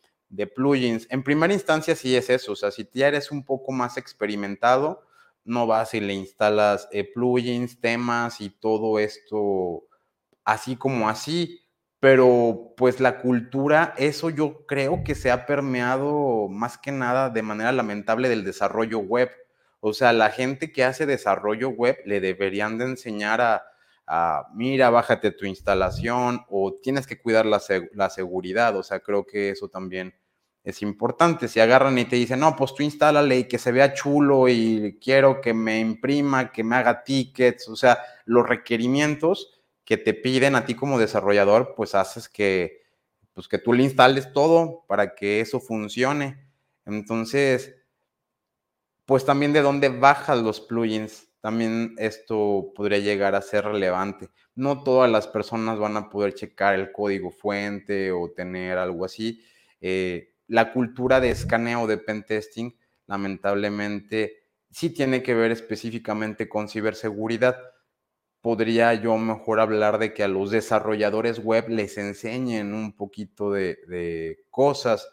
plugins. 0.56 1.06
En 1.08 1.22
primera 1.22 1.54
instancia 1.54 1.94
sí 1.94 2.16
es 2.16 2.30
eso, 2.30 2.50
o 2.50 2.56
sea, 2.56 2.72
si 2.72 2.88
ya 2.92 3.06
eres 3.06 3.30
un 3.30 3.44
poco 3.44 3.70
más 3.70 3.96
experimentado, 3.96 5.04
no 5.44 5.68
vas 5.68 5.94
y 5.94 6.00
le 6.00 6.14
instalas 6.14 6.88
eh, 6.90 7.04
plugins, 7.04 7.80
temas 7.80 8.40
y 8.40 8.50
todo 8.50 8.98
esto 8.98 9.84
así 10.44 10.74
como 10.74 11.08
así, 11.08 11.60
pero 12.00 12.74
pues 12.76 12.98
la 12.98 13.20
cultura, 13.20 13.94
eso 13.98 14.30
yo 14.30 14.66
creo 14.66 15.04
que 15.04 15.14
se 15.14 15.30
ha 15.30 15.46
permeado 15.46 16.48
más 16.48 16.76
que 16.76 16.90
nada 16.90 17.30
de 17.30 17.42
manera 17.42 17.70
lamentable 17.70 18.28
del 18.28 18.42
desarrollo 18.42 18.98
web 18.98 19.30
o 19.84 19.92
sea, 19.92 20.12
la 20.12 20.30
gente 20.30 20.70
que 20.70 20.84
hace 20.84 21.06
desarrollo 21.06 21.70
web 21.70 21.98
le 22.04 22.20
deberían 22.20 22.78
de 22.78 22.84
enseñar 22.84 23.40
a, 24.06 24.46
mira, 24.54 24.90
bájate 24.90 25.32
tu 25.32 25.44
instalación 25.44 26.44
o 26.48 26.74
tienes 26.80 27.04
que 27.04 27.20
cuidar 27.20 27.46
la, 27.46 27.58
seguridad. 28.08 28.76
O 28.76 28.84
sea, 28.84 29.00
creo 29.00 29.26
que 29.26 29.50
eso 29.50 29.68
también 29.68 30.14
es 30.62 30.82
importante. 30.82 31.48
Si 31.48 31.58
agarran 31.58 31.98
y 31.98 32.04
te 32.04 32.14
dicen, 32.14 32.38
no, 32.38 32.54
pues 32.54 32.76
tú 32.76 32.84
instálale 32.84 33.40
y 33.40 33.48
que 33.48 33.58
se 33.58 33.72
vea 33.72 33.92
chulo 33.92 34.48
y 34.48 35.00
quiero 35.02 35.40
que 35.40 35.52
me 35.52 35.80
imprima, 35.80 36.52
que 36.52 36.62
me 36.62 36.76
haga 36.76 37.02
tickets, 37.02 37.68
o 37.68 37.74
sea, 37.74 37.98
los 38.24 38.48
requerimientos 38.48 39.64
que 39.84 39.96
te 39.96 40.14
piden 40.14 40.54
a 40.54 40.64
ti 40.64 40.76
como 40.76 40.96
desarrollador, 40.96 41.74
pues 41.76 41.96
haces 41.96 42.28
que, 42.28 42.82
pues 43.32 43.48
que 43.48 43.58
tú 43.58 43.72
le 43.72 43.82
instales 43.82 44.32
todo 44.32 44.84
para 44.86 45.16
que 45.16 45.40
eso 45.40 45.58
funcione. 45.58 46.46
Entonces, 46.86 47.81
pues 49.06 49.24
también 49.24 49.52
de 49.52 49.62
dónde 49.62 49.88
bajan 49.88 50.44
los 50.44 50.60
plugins. 50.60 51.28
También 51.40 51.94
esto 51.98 52.72
podría 52.74 52.98
llegar 52.98 53.34
a 53.34 53.42
ser 53.42 53.64
relevante. 53.64 54.28
No 54.54 54.84
todas 54.84 55.10
las 55.10 55.26
personas 55.26 55.78
van 55.78 55.96
a 55.96 56.08
poder 56.08 56.34
checar 56.34 56.74
el 56.74 56.92
código 56.92 57.30
fuente 57.30 58.12
o 58.12 58.30
tener 58.30 58.78
algo 58.78 59.04
así. 59.04 59.42
Eh, 59.80 60.34
la 60.46 60.72
cultura 60.72 61.18
de 61.20 61.30
escaneo 61.30 61.86
de 61.86 61.98
pentesting, 61.98 62.76
lamentablemente, 63.06 64.44
sí 64.70 64.90
tiene 64.90 65.22
que 65.22 65.34
ver 65.34 65.50
específicamente 65.50 66.48
con 66.48 66.68
ciberseguridad. 66.68 67.56
Podría 68.40 68.94
yo 68.94 69.16
mejor 69.18 69.58
hablar 69.58 69.98
de 69.98 70.14
que 70.14 70.22
a 70.22 70.28
los 70.28 70.50
desarrolladores 70.50 71.40
web 71.40 71.68
les 71.68 71.98
enseñen 71.98 72.72
un 72.72 72.96
poquito 72.96 73.50
de, 73.50 73.78
de 73.88 74.44
cosas 74.50 75.08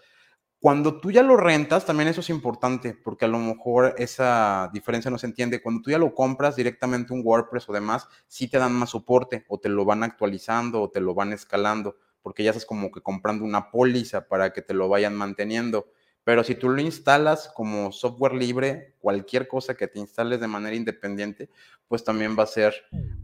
cuando 0.60 1.00
tú 1.00 1.10
ya 1.10 1.24
lo 1.24 1.38
rentas, 1.38 1.86
también 1.86 2.10
eso 2.10 2.20
es 2.20 2.30
importante, 2.30 2.94
porque 2.94 3.24
a 3.24 3.30
lo 3.30 3.40
mejor 3.40 3.96
esa 3.98 4.70
diferencia 4.74 5.10
no 5.10 5.18
se 5.18 5.28
entiende. 5.28 5.62
Cuando 5.62 5.82
tú 5.82 5.92
ya 5.92 5.98
lo 5.98 6.14
compras 6.14 6.58
directamente 6.58 7.14
un 7.14 7.22
WordPress 7.24 7.70
o 7.70 7.74
demás, 7.74 8.08
sí 8.28 8.50
te 8.50 8.58
dan 8.58 8.74
más 8.74 8.90
soporte, 8.90 9.46
o 9.48 9.58
te 9.60 9.70
lo 9.70 9.86
van 9.86 10.04
actualizando, 10.04 10.82
o 10.82 10.90
te 10.90 11.00
lo 11.00 11.14
van 11.14 11.32
escalando, 11.32 11.96
porque 12.22 12.44
ya 12.44 12.50
estás 12.52 12.66
como 12.66 12.92
que 12.92 13.00
comprando 13.00 13.46
una 13.46 13.72
póliza 13.72 14.28
para 14.28 14.52
que 14.52 14.62
te 14.62 14.74
lo 14.74 14.90
vayan 14.90 15.16
manteniendo. 15.16 15.88
Pero 16.26 16.44
si 16.44 16.56
tú 16.56 16.68
lo 16.68 16.82
instalas 16.82 17.50
como 17.56 17.94
software 17.94 18.34
libre, 18.34 18.96
cualquier 19.00 19.48
cosa 19.48 19.76
que 19.76 19.88
te 19.88 20.00
instales 20.00 20.42
de 20.42 20.48
manera 20.48 20.76
independiente, 20.76 21.50
pues 21.88 22.04
también 22.04 22.36
va 22.38 22.44
a 22.44 22.48
ser 22.48 22.76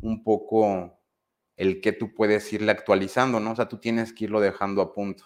un 0.01 0.23
poco 0.23 0.97
el 1.57 1.81
que 1.81 1.91
tú 1.91 2.13
puedes 2.13 2.51
irle 2.53 2.71
actualizando, 2.71 3.41
¿no? 3.41 3.51
O 3.51 3.55
sea, 3.57 3.67
tú 3.67 3.77
tienes 3.77 4.13
que 4.13 4.23
irlo 4.23 4.39
dejando 4.39 4.81
a 4.81 4.93
punto. 4.93 5.25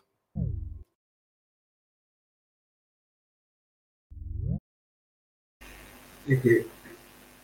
Que, 6.25 6.67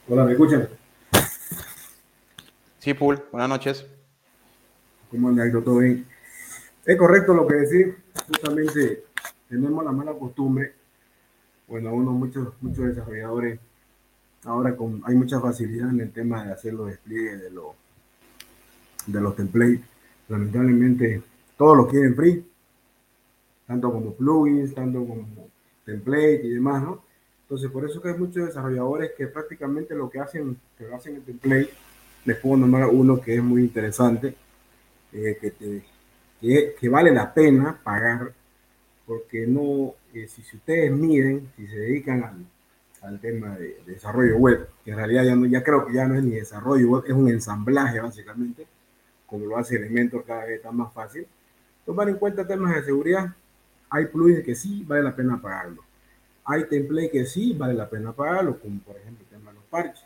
hola, 0.07 0.25
¿me 0.25 0.33
escuchan? 0.33 0.69
Sí, 2.79 2.93
Paul, 2.93 3.23
buenas 3.31 3.49
noches. 3.49 3.85
¿Cómo 5.09 5.29
andan? 5.29 5.51
¿Todo 5.63 5.79
bien? 5.79 6.05
Es 6.85 6.97
correcto 6.97 7.33
lo 7.33 7.47
que 7.47 7.55
decís, 7.55 7.95
justamente 8.27 9.05
tenemos 9.49 9.83
la 9.83 9.91
mala 9.91 10.13
costumbre, 10.13 10.73
bueno, 11.67 11.93
uno, 11.93 12.11
muchos, 12.11 12.53
muchos 12.61 12.85
desarrolladores, 12.85 13.59
ahora 14.43 14.75
con, 14.75 15.01
hay 15.05 15.15
mucha 15.15 15.39
facilidad 15.39 15.89
en 15.89 16.01
el 16.01 16.11
tema 16.11 16.45
de 16.45 16.53
hacer 16.53 16.73
los 16.73 16.87
despliegues 16.87 17.41
de, 17.41 17.49
los 17.49 17.67
de 19.07 19.19
los 19.19 19.35
templates, 19.35 19.81
lamentablemente 20.29 21.23
todos 21.57 21.75
lo 21.75 21.87
quieren 21.87 22.15
free, 22.15 22.45
tanto 23.65 23.91
como 23.91 24.13
plugins, 24.13 24.75
tanto 24.75 24.99
como 24.99 25.49
template 25.85 26.41
y 26.43 26.49
demás, 26.49 26.83
¿no? 26.83 27.04
Entonces, 27.45 27.69
por 27.69 27.85
eso 27.85 28.01
que 28.01 28.09
hay 28.09 28.17
muchos 28.17 28.47
desarrolladores 28.47 29.11
que 29.15 29.27
prácticamente 29.27 29.93
lo 29.93 30.09
que 30.09 30.19
hacen, 30.19 30.57
que 30.75 30.87
lo 30.87 30.95
hacen 30.95 31.17
en 31.17 31.21
template, 31.21 31.69
les 32.25 32.37
puedo 32.37 32.57
nombrar 32.57 32.89
uno 32.89 33.21
que 33.21 33.35
es 33.35 33.43
muy 33.43 33.61
interesante, 33.61 34.35
eh, 35.13 35.37
que, 35.39 35.51
te, 35.51 35.83
que, 36.41 36.89
vale 36.89 37.11
la 37.11 37.31
pena 37.31 37.79
pagar, 37.83 38.33
porque 39.05 39.45
no, 39.45 39.93
eh, 40.11 40.27
si, 40.27 40.41
ustedes 40.41 40.91
miden, 40.91 41.51
si 41.55 41.67
se 41.67 41.77
dedican 41.77 42.23
al, 42.23 42.45
al 43.03 43.19
tema 43.19 43.55
de, 43.57 43.79
desarrollo 43.85 44.37
web, 44.37 44.67
que 44.83 44.89
en 44.89 44.97
realidad 44.97 45.25
ya, 45.25 45.35
no, 45.35 45.45
ya 45.45 45.63
creo 45.63 45.85
que 45.85 45.93
ya 45.93 46.07
no 46.07 46.15
es 46.15 46.23
ni 46.23 46.31
desarrollo 46.31 46.89
web, 46.89 47.03
es 47.05 47.13
un 47.13 47.29
ensamblaje 47.29 47.99
básicamente, 47.99 48.65
como 49.27 49.45
lo 49.45 49.55
hace 49.55 49.75
Elementor 49.75 50.25
cada 50.25 50.45
vez 50.45 50.55
está 50.55 50.71
más 50.71 50.91
fácil. 50.91 51.27
Tomar 51.85 52.09
en 52.09 52.17
cuenta 52.17 52.47
temas 52.47 52.73
de 52.73 52.83
seguridad, 52.85 53.35
hay 53.91 54.07
plugins 54.07 54.43
que 54.43 54.55
sí 54.55 54.83
vale 54.87 55.03
la 55.03 55.15
pena 55.15 55.39
pagarlo 55.39 55.84
hay 56.45 56.65
templates 56.65 57.11
que 57.11 57.25
sí 57.25 57.53
vale 57.53 57.73
la 57.73 57.89
pena 57.89 58.13
pagarlo, 58.13 58.59
como 58.59 58.79
por 58.81 58.95
ejemplo 58.95 59.25
el 59.25 59.37
tema 59.37 59.51
de 59.51 59.57
los 59.57 59.65
parches. 59.65 60.05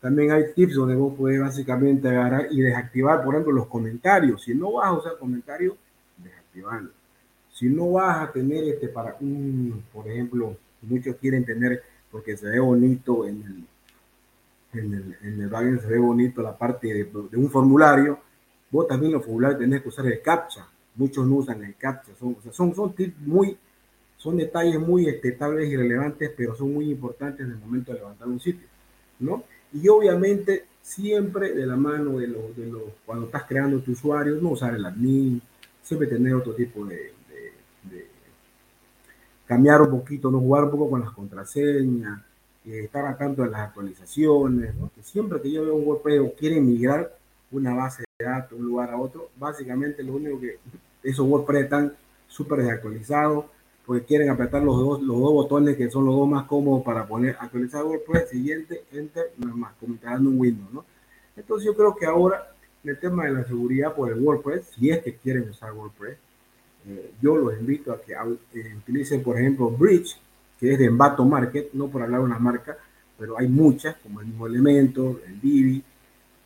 También 0.00 0.30
hay 0.30 0.52
tips 0.54 0.74
donde 0.74 0.94
vos 0.94 1.14
puedes 1.16 1.40
básicamente 1.40 2.08
agarrar 2.08 2.46
y 2.50 2.60
desactivar, 2.60 3.24
por 3.24 3.34
ejemplo, 3.34 3.52
los 3.52 3.66
comentarios. 3.66 4.42
Si 4.42 4.54
no 4.54 4.74
vas 4.74 4.88
a 4.88 4.92
usar 4.92 5.18
comentarios, 5.18 5.74
desactivarlo. 6.18 6.90
Si 7.52 7.68
no 7.68 7.92
vas 7.92 8.28
a 8.28 8.30
tener 8.30 8.62
este 8.64 8.88
para 8.88 9.16
un, 9.20 9.82
por 9.92 10.06
ejemplo, 10.06 10.56
muchos 10.82 11.16
quieren 11.16 11.44
tener, 11.44 11.82
porque 12.12 12.36
se 12.36 12.46
ve 12.48 12.60
bonito 12.60 13.26
en 13.26 13.66
el, 14.72 14.80
en 14.80 14.94
el, 14.94 15.50
en 15.50 15.80
se 15.80 15.88
ve 15.88 15.98
bonito 15.98 16.42
la 16.42 16.56
parte 16.56 16.86
de, 16.86 17.04
de 17.04 17.36
un 17.36 17.50
formulario, 17.50 18.20
vos 18.70 18.86
también 18.86 19.12
los 19.12 19.24
formularios 19.24 19.58
tenés 19.58 19.82
que 19.82 19.88
usar 19.88 20.06
el 20.06 20.22
CAPTCHA. 20.22 20.68
muchos 20.94 21.26
no 21.26 21.36
usan 21.36 21.64
el 21.64 21.74
captcha, 21.76 22.12
son, 22.18 22.36
o 22.38 22.42
sea, 22.42 22.52
son, 22.52 22.74
son 22.74 22.92
tips 22.92 23.18
muy, 23.20 23.56
son 24.18 24.36
detalles 24.36 24.78
muy 24.78 25.08
este, 25.08 25.32
tal 25.32 25.54
vez 25.54 25.70
irrelevantes, 25.70 26.30
pero 26.36 26.54
son 26.54 26.74
muy 26.74 26.90
importantes 26.90 27.46
en 27.46 27.52
el 27.52 27.58
momento 27.58 27.92
de 27.92 28.00
levantar 28.00 28.28
un 28.28 28.40
sitio, 28.40 28.66
¿no? 29.20 29.44
Y 29.72 29.88
obviamente 29.88 30.66
siempre 30.82 31.54
de 31.54 31.66
la 31.66 31.76
mano 31.76 32.18
de 32.18 32.26
los, 32.26 32.56
de 32.56 32.66
los 32.66 32.82
cuando 33.06 33.26
estás 33.26 33.44
creando 33.44 33.80
tu 33.80 33.92
usuario, 33.92 34.36
no 34.36 34.50
usar 34.50 34.74
el 34.74 34.84
admin, 34.84 35.40
siempre 35.82 36.08
tener 36.08 36.34
otro 36.34 36.54
tipo 36.54 36.84
de, 36.84 36.96
de, 36.96 37.94
de 37.94 38.06
cambiar 39.46 39.82
un 39.82 39.90
poquito, 39.90 40.30
no 40.30 40.40
jugar 40.40 40.64
un 40.64 40.70
poco 40.70 40.90
con 40.90 41.00
las 41.00 41.10
contraseñas, 41.12 42.20
eh, 42.68 42.84
estar 42.84 43.04
al 43.06 43.16
tanto 43.16 43.42
de 43.42 43.50
las 43.50 43.60
actualizaciones, 43.60 44.74
¿no? 44.74 44.90
que 44.94 45.02
siempre 45.02 45.40
que 45.40 45.50
yo 45.50 45.64
veo 45.64 45.76
un 45.76 45.86
WordPress 45.86 46.20
o 46.20 46.34
quiere 46.34 46.60
migrar 46.60 47.16
una 47.50 47.74
base 47.74 48.04
de 48.18 48.26
datos 48.26 48.50
de 48.50 48.56
un 48.56 48.66
lugar 48.66 48.90
a 48.90 48.98
otro, 48.98 49.30
básicamente 49.36 50.02
lo 50.02 50.14
único 50.14 50.40
que 50.40 50.58
esos 51.02 51.26
WordPress 51.26 51.64
están 51.64 51.94
súper 52.26 52.58
desactualizados, 52.60 53.46
porque 53.88 54.04
quieren 54.04 54.28
apretar 54.28 54.62
los 54.62 54.76
dos, 54.76 55.00
los 55.00 55.18
dos 55.18 55.32
botones 55.32 55.74
que 55.74 55.88
son 55.88 56.04
los 56.04 56.14
dos 56.14 56.28
más 56.28 56.44
cómodos 56.44 56.84
para 56.84 57.06
poner 57.06 57.38
actualizar 57.40 57.82
WordPress, 57.84 58.28
siguiente, 58.28 58.84
enter, 58.92 59.32
nada 59.38 59.54
más, 59.54 59.72
como 59.80 59.94
instalando 59.94 60.28
un 60.28 60.38
Windows, 60.38 60.70
¿no? 60.74 60.84
Entonces 61.34 61.64
yo 61.64 61.74
creo 61.74 61.96
que 61.96 62.04
ahora 62.04 62.52
el 62.84 62.98
tema 62.98 63.24
de 63.24 63.32
la 63.32 63.44
seguridad 63.44 63.94
por 63.94 64.12
el 64.12 64.20
WordPress, 64.20 64.72
si 64.76 64.90
es 64.90 65.02
que 65.02 65.14
quieren 65.14 65.48
usar 65.48 65.72
WordPress, 65.72 66.18
eh, 66.86 67.12
yo 67.22 67.38
los 67.38 67.58
invito 67.58 67.90
a 67.90 67.98
que 67.98 68.12
eh, 68.12 68.74
utilicen, 68.76 69.22
por 69.22 69.38
ejemplo, 69.38 69.70
Bridge, 69.70 70.20
que 70.60 70.74
es 70.74 70.78
de 70.78 70.84
Envato 70.84 71.24
Market, 71.24 71.70
no 71.72 71.88
por 71.88 72.02
hablar 72.02 72.20
de 72.20 72.26
una 72.26 72.38
marca, 72.38 72.76
pero 73.18 73.38
hay 73.38 73.48
muchas, 73.48 73.96
como 74.02 74.20
el 74.20 74.26
mismo 74.26 74.46
Elemento, 74.46 75.18
el 75.26 75.40
Divi, 75.40 75.82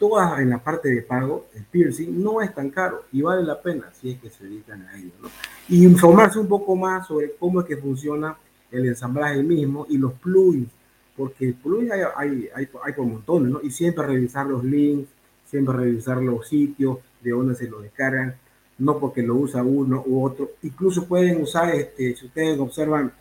todas 0.03 0.40
en 0.40 0.50
la 0.50 0.59
parte 0.59 0.88
de 0.88 1.03
pago, 1.03 1.46
el 1.55 1.62
piercing 1.62 2.20
no 2.20 2.42
es 2.42 2.53
tan 2.53 2.70
caro 2.70 3.05
y 3.12 3.22
vale 3.22 3.44
la 3.44 3.62
pena 3.62 3.84
si 3.92 4.11
es 4.11 4.18
que 4.18 4.30
se 4.30 4.42
dedican 4.42 4.82
a 4.82 4.98
ello. 4.98 5.12
¿no? 5.22 5.28
Y 5.68 5.84
informarse 5.84 6.40
un 6.40 6.48
poco 6.48 6.74
más 6.74 7.07
sobre 7.07 7.36
cómo 7.38 7.61
es 7.61 7.68
que 7.68 7.76
funciona 7.76 8.36
el 8.72 8.84
ensamblaje 8.84 9.40
mismo 9.44 9.86
y 9.88 9.98
los 9.98 10.14
plugins, 10.14 10.70
porque 11.16 11.55
plugins 11.55 11.92
hay, 11.92 12.00
hay, 12.16 12.48
hay, 12.53 12.68
hay 12.82 12.92
por 12.94 13.07
montones, 13.07 13.53
¿no? 13.53 13.61
Y 13.62 13.70
siempre 13.70 14.05
revisar 14.05 14.44
los 14.46 14.64
links, 14.64 15.09
siempre 15.46 15.76
revisar 15.76 16.16
los 16.16 16.48
sitios 16.48 16.98
de 17.20 17.30
donde 17.30 17.55
se 17.55 17.68
lo 17.68 17.80
descargan, 17.80 18.34
no 18.78 18.98
porque 18.98 19.22
lo 19.22 19.36
usa 19.36 19.62
uno 19.62 20.03
u 20.05 20.24
otro. 20.24 20.50
Incluso 20.64 21.07
pueden 21.07 21.40
usar, 21.40 21.76
este, 21.76 22.16
si 22.16 22.26
ustedes 22.26 22.59
observan 22.59 23.12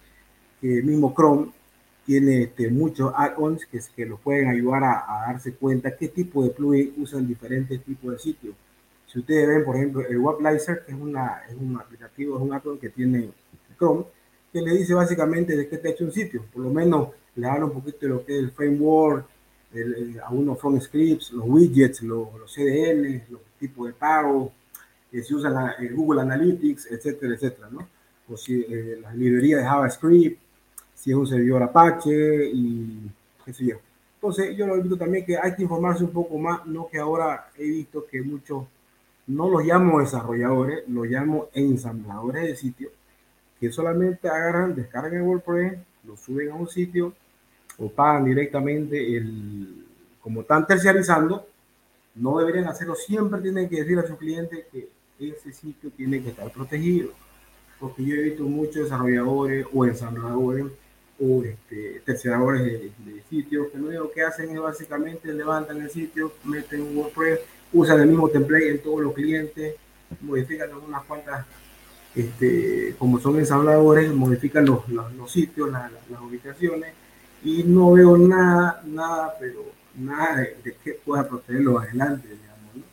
que 0.59 0.79
el 0.79 0.83
mismo 0.83 1.13
Chrome 1.15 1.51
tiene 2.05 2.43
este, 2.43 2.69
muchos 2.69 3.13
add-ons 3.15 3.65
que, 3.65 3.79
que 3.95 4.05
los 4.05 4.19
pueden 4.19 4.49
ayudar 4.49 4.83
a, 4.83 5.05
a, 5.07 5.31
darse 5.31 5.53
cuenta 5.53 5.95
qué 5.95 6.07
tipo 6.07 6.43
de 6.43 6.49
plugin 6.49 6.93
usan 6.97 7.27
diferentes 7.27 7.83
tipos 7.83 8.11
de 8.13 8.19
sitios. 8.19 8.55
Si 9.05 9.19
ustedes 9.19 9.47
ven, 9.47 9.65
por 9.65 9.75
ejemplo, 9.75 10.05
el 10.07 10.17
Weblizer, 10.17 10.83
que 10.85 10.93
es, 10.93 10.97
una, 10.97 11.41
es 11.49 11.55
un 11.55 11.77
aplicativo, 11.77 12.37
es 12.37 12.41
un 12.41 12.53
add-on 12.53 12.79
que 12.79 12.89
tiene 12.89 13.29
Chrome, 13.77 14.05
que 14.51 14.61
le 14.61 14.77
dice 14.77 14.93
básicamente 14.93 15.55
de 15.55 15.67
qué 15.67 15.75
está 15.75 15.89
hecho 15.89 16.05
un 16.05 16.11
sitio. 16.11 16.45
Por 16.53 16.63
lo 16.63 16.69
menos 16.69 17.09
le 17.35 17.47
habla 17.47 17.65
un 17.65 17.73
poquito 17.73 17.99
de 18.01 18.07
lo 18.07 18.25
que 18.25 18.37
es 18.37 18.39
el 18.39 18.51
framework, 18.51 19.25
el, 19.73 19.93
el, 19.95 20.19
algunos 20.21 20.59
front 20.59 20.81
scripts, 20.81 21.31
los 21.31 21.45
widgets, 21.47 22.01
los, 22.01 22.27
los 22.37 22.53
CDN, 22.53 23.23
los 23.29 23.41
tipos 23.59 23.87
de 23.87 23.93
pago, 23.93 24.51
que 25.09 25.23
se 25.23 25.35
usa 25.35 25.49
la, 25.49 25.71
el 25.71 25.93
Google 25.93 26.21
Analytics, 26.21 26.91
etcétera, 26.91 27.35
etcétera, 27.35 27.69
¿no? 27.71 27.87
O 28.29 28.37
si 28.37 28.61
eh, 28.61 28.99
las 29.01 29.15
librerías 29.15 29.61
de 29.61 29.67
JavaScript, 29.67 30.39
si 31.01 31.09
es 31.09 31.17
un 31.17 31.25
servidor 31.25 31.63
Apache 31.63 32.51
y 32.53 33.09
qué 33.43 33.51
sé 33.53 33.65
yo. 33.65 33.77
Entonces, 34.15 34.55
yo 34.55 34.67
lo 34.67 34.77
invito 34.77 34.97
también 34.97 35.25
que 35.25 35.35
hay 35.35 35.55
que 35.55 35.63
informarse 35.63 36.03
un 36.03 36.11
poco 36.11 36.37
más, 36.37 36.63
no 36.67 36.87
que 36.87 36.99
ahora 36.99 37.49
he 37.57 37.63
visto 37.63 38.05
que 38.05 38.21
muchos, 38.21 38.65
no 39.25 39.49
los 39.49 39.65
llamo 39.65 39.99
desarrolladores, 39.99 40.87
los 40.87 41.07
llamo 41.07 41.47
ensambladores 41.53 42.43
de 42.43 42.55
sitios, 42.55 42.91
que 43.59 43.71
solamente 43.71 44.29
agarran, 44.29 44.75
descargan 44.75 45.15
el 45.15 45.21
WordPress, 45.23 45.79
lo 46.03 46.15
suben 46.17 46.51
a 46.51 46.55
un 46.55 46.67
sitio 46.67 47.13
o 47.79 47.89
pagan 47.89 48.25
directamente 48.25 49.17
el, 49.17 49.83
como 50.21 50.41
están 50.41 50.67
terciarizando, 50.67 51.47
no 52.13 52.37
deberían 52.37 52.67
hacerlo, 52.67 52.93
siempre 52.93 53.41
tienen 53.41 53.67
que 53.67 53.77
decir 53.77 53.97
a 53.97 54.05
su 54.05 54.17
cliente 54.17 54.67
que 54.71 54.87
ese 55.19 55.51
sitio 55.51 55.89
tiene 55.89 56.21
que 56.21 56.29
estar 56.29 56.51
protegido, 56.51 57.09
porque 57.79 58.05
yo 58.05 58.13
he 58.13 58.21
visto 58.21 58.43
muchos 58.43 58.83
desarrolladores 58.83 59.65
o 59.73 59.83
ensambladores 59.83 60.65
o 61.21 61.43
este, 61.43 62.01
terceradores 62.03 62.63
de, 62.63 62.91
de, 63.05 63.23
sitios 63.29 63.67
que 63.71 63.77
lo 63.77 63.87
único 63.87 64.11
que 64.11 64.23
hacen 64.23 64.49
es 64.49 64.59
básicamente 64.59 65.31
levantan 65.31 65.79
el 65.79 65.89
sitio, 65.89 66.33
meten 66.43 66.81
un 66.81 66.97
WordPress, 66.97 67.39
usan 67.71 68.01
el 68.01 68.07
mismo 68.07 68.27
template 68.27 68.71
en 68.71 68.79
todos 68.81 69.01
los 69.01 69.13
clientes, 69.13 69.75
modifican 70.21 70.69
unas 70.73 71.03
cuantas, 71.03 71.45
este, 72.15 72.95
como 72.97 73.19
son 73.19 73.37
ensambladores, 73.37 74.11
modifican 74.11 74.65
los, 74.65 74.89
los, 74.89 75.13
los 75.13 75.31
sitios, 75.31 75.71
la, 75.71 75.89
la, 75.89 75.99
las 76.09 76.21
ubicaciones 76.21 76.93
y 77.43 77.63
no 77.63 77.91
veo 77.91 78.17
nada, 78.17 78.81
nada, 78.85 79.35
pero 79.39 79.63
nada 79.95 80.37
de, 80.37 80.57
de 80.63 80.75
que 80.83 80.93
pueda 80.93 81.27
protegerlo 81.29 81.79
adelante, 81.79 82.27
digamos, 82.29 82.75
¿no? 82.75 82.83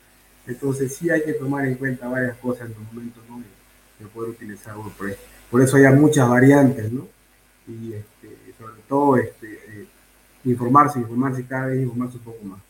Entonces 0.47 0.95
sí 0.95 1.09
hay 1.09 1.23
que 1.25 1.33
tomar 1.33 1.67
en 1.67 1.77
cuenta 1.77 2.09
varias 2.09 2.37
cosas 2.37 2.69
en 2.69 2.75
los 2.75 2.93
momentos, 2.93 3.23
¿no? 3.29 3.39
De, 3.39 4.05
de 4.05 4.11
poder 4.11 4.31
utilizar 4.31 4.77
WordPress. 4.77 5.17
Por 5.51 5.63
eso 5.63 5.79
hay 5.79 5.93
muchas 5.95 6.29
variantes, 6.29 6.93
¿no? 6.93 7.09
y 7.69 7.93
este, 7.93 8.18
todo 8.89 9.17
este, 9.17 9.55
eh, 9.55 9.87
informarse, 10.45 10.99
informarse 11.01 11.47
cada 11.47 11.67
vez, 11.67 11.83
informarse 11.83 12.17
un 12.19 12.25
poco 12.25 12.45
más. 12.45 12.61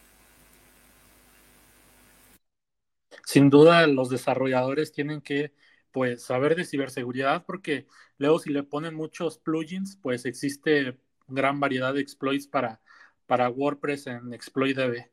Sin 3.25 3.51
duda, 3.51 3.87
los 3.87 4.09
desarrolladores 4.09 4.93
tienen 4.93 5.21
que 5.21 5.53
pues 5.93 6.23
saber 6.23 6.55
de 6.57 6.65
ciberseguridad 6.65 7.45
porque 7.47 7.87
luego 8.19 8.39
si 8.39 8.51
le 8.51 8.63
ponen 8.63 8.95
muchos 8.95 9.39
plugins, 9.39 9.97
pues 10.03 10.25
existe 10.25 10.99
gran 11.27 11.61
variedad 11.61 11.95
de 11.95 12.01
exploits 12.01 12.47
para, 12.47 12.81
para 13.27 13.51
WordPress 13.51 14.07
en 14.09 14.33
ExploitDB. 14.33 15.11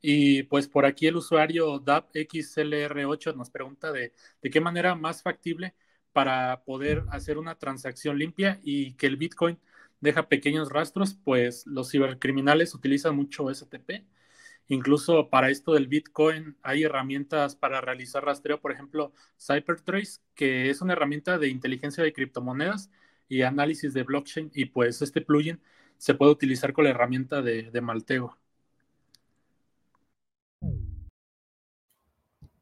Y 0.00 0.44
pues 0.44 0.68
por 0.68 0.86
aquí 0.86 1.06
el 1.06 1.16
usuario 1.16 1.80
DAPXLR8 1.80 3.34
nos 3.34 3.50
pregunta 3.50 3.92
de, 3.92 4.12
de 4.42 4.50
qué 4.50 4.60
manera 4.60 4.94
más 4.94 5.22
factible 5.22 5.74
para 6.12 6.62
poder 6.64 7.04
hacer 7.10 7.38
una 7.38 7.56
transacción 7.56 8.18
limpia 8.18 8.60
y 8.62 8.94
que 8.94 9.06
el 9.06 9.16
Bitcoin 9.16 9.58
deja 10.00 10.28
pequeños 10.28 10.70
rastros, 10.70 11.14
pues 11.24 11.66
los 11.66 11.90
cibercriminales 11.90 12.74
utilizan 12.74 13.16
mucho 13.16 13.50
STP. 13.50 14.04
Incluso 14.68 15.30
para 15.30 15.50
esto 15.50 15.74
del 15.74 15.86
Bitcoin 15.88 16.56
hay 16.62 16.84
herramientas 16.84 17.56
para 17.56 17.80
realizar 17.80 18.24
rastreo, 18.24 18.60
por 18.60 18.72
ejemplo, 18.72 19.12
CyberTrace, 19.38 20.20
que 20.34 20.70
es 20.70 20.80
una 20.80 20.94
herramienta 20.94 21.38
de 21.38 21.48
inteligencia 21.48 22.02
de 22.02 22.12
criptomonedas 22.12 22.90
y 23.28 23.42
análisis 23.42 23.94
de 23.94 24.02
blockchain, 24.02 24.50
y 24.54 24.66
pues 24.66 25.02
este 25.02 25.20
plugin 25.20 25.60
se 25.98 26.14
puede 26.14 26.32
utilizar 26.32 26.72
con 26.72 26.84
la 26.84 26.90
herramienta 26.90 27.42
de, 27.42 27.70
de 27.70 27.80
Maltego. 27.80 28.36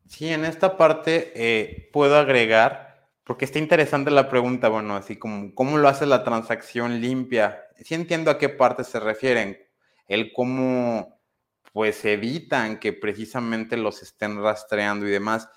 Sí, 0.09 0.29
en 0.29 0.45
esta 0.45 0.77
parte 0.77 1.33
eh, 1.35 1.91
puedo 1.93 2.17
agregar 2.17 2.84
porque 3.25 3.47
está 3.47 3.59
interesante 3.59 4.11
la 4.11 4.29
pregunta, 4.29 4.69
bueno, 4.69 4.97
así 4.97 5.17
como, 5.17 5.55
¿cómo 5.55 5.79
lo 5.79 5.89
hace 5.89 6.05
la 6.05 6.25
transacción 6.25 7.01
limpia? 7.01 7.63
Sí 7.83 7.95
entiendo 7.95 8.31
a 8.31 8.39
qué 8.39 8.51
parte 8.51 8.85
se 8.85 9.01
refieren. 9.01 9.59
El 10.07 10.33
cómo, 10.35 11.19
pues, 11.73 12.05
evitan 12.05 12.79
que 12.79 12.93
precisamente 12.93 13.79
los 13.79 14.03
estén 14.03 14.43
rastreando 14.43 15.09
y 15.09 15.11
demás. 15.11 15.49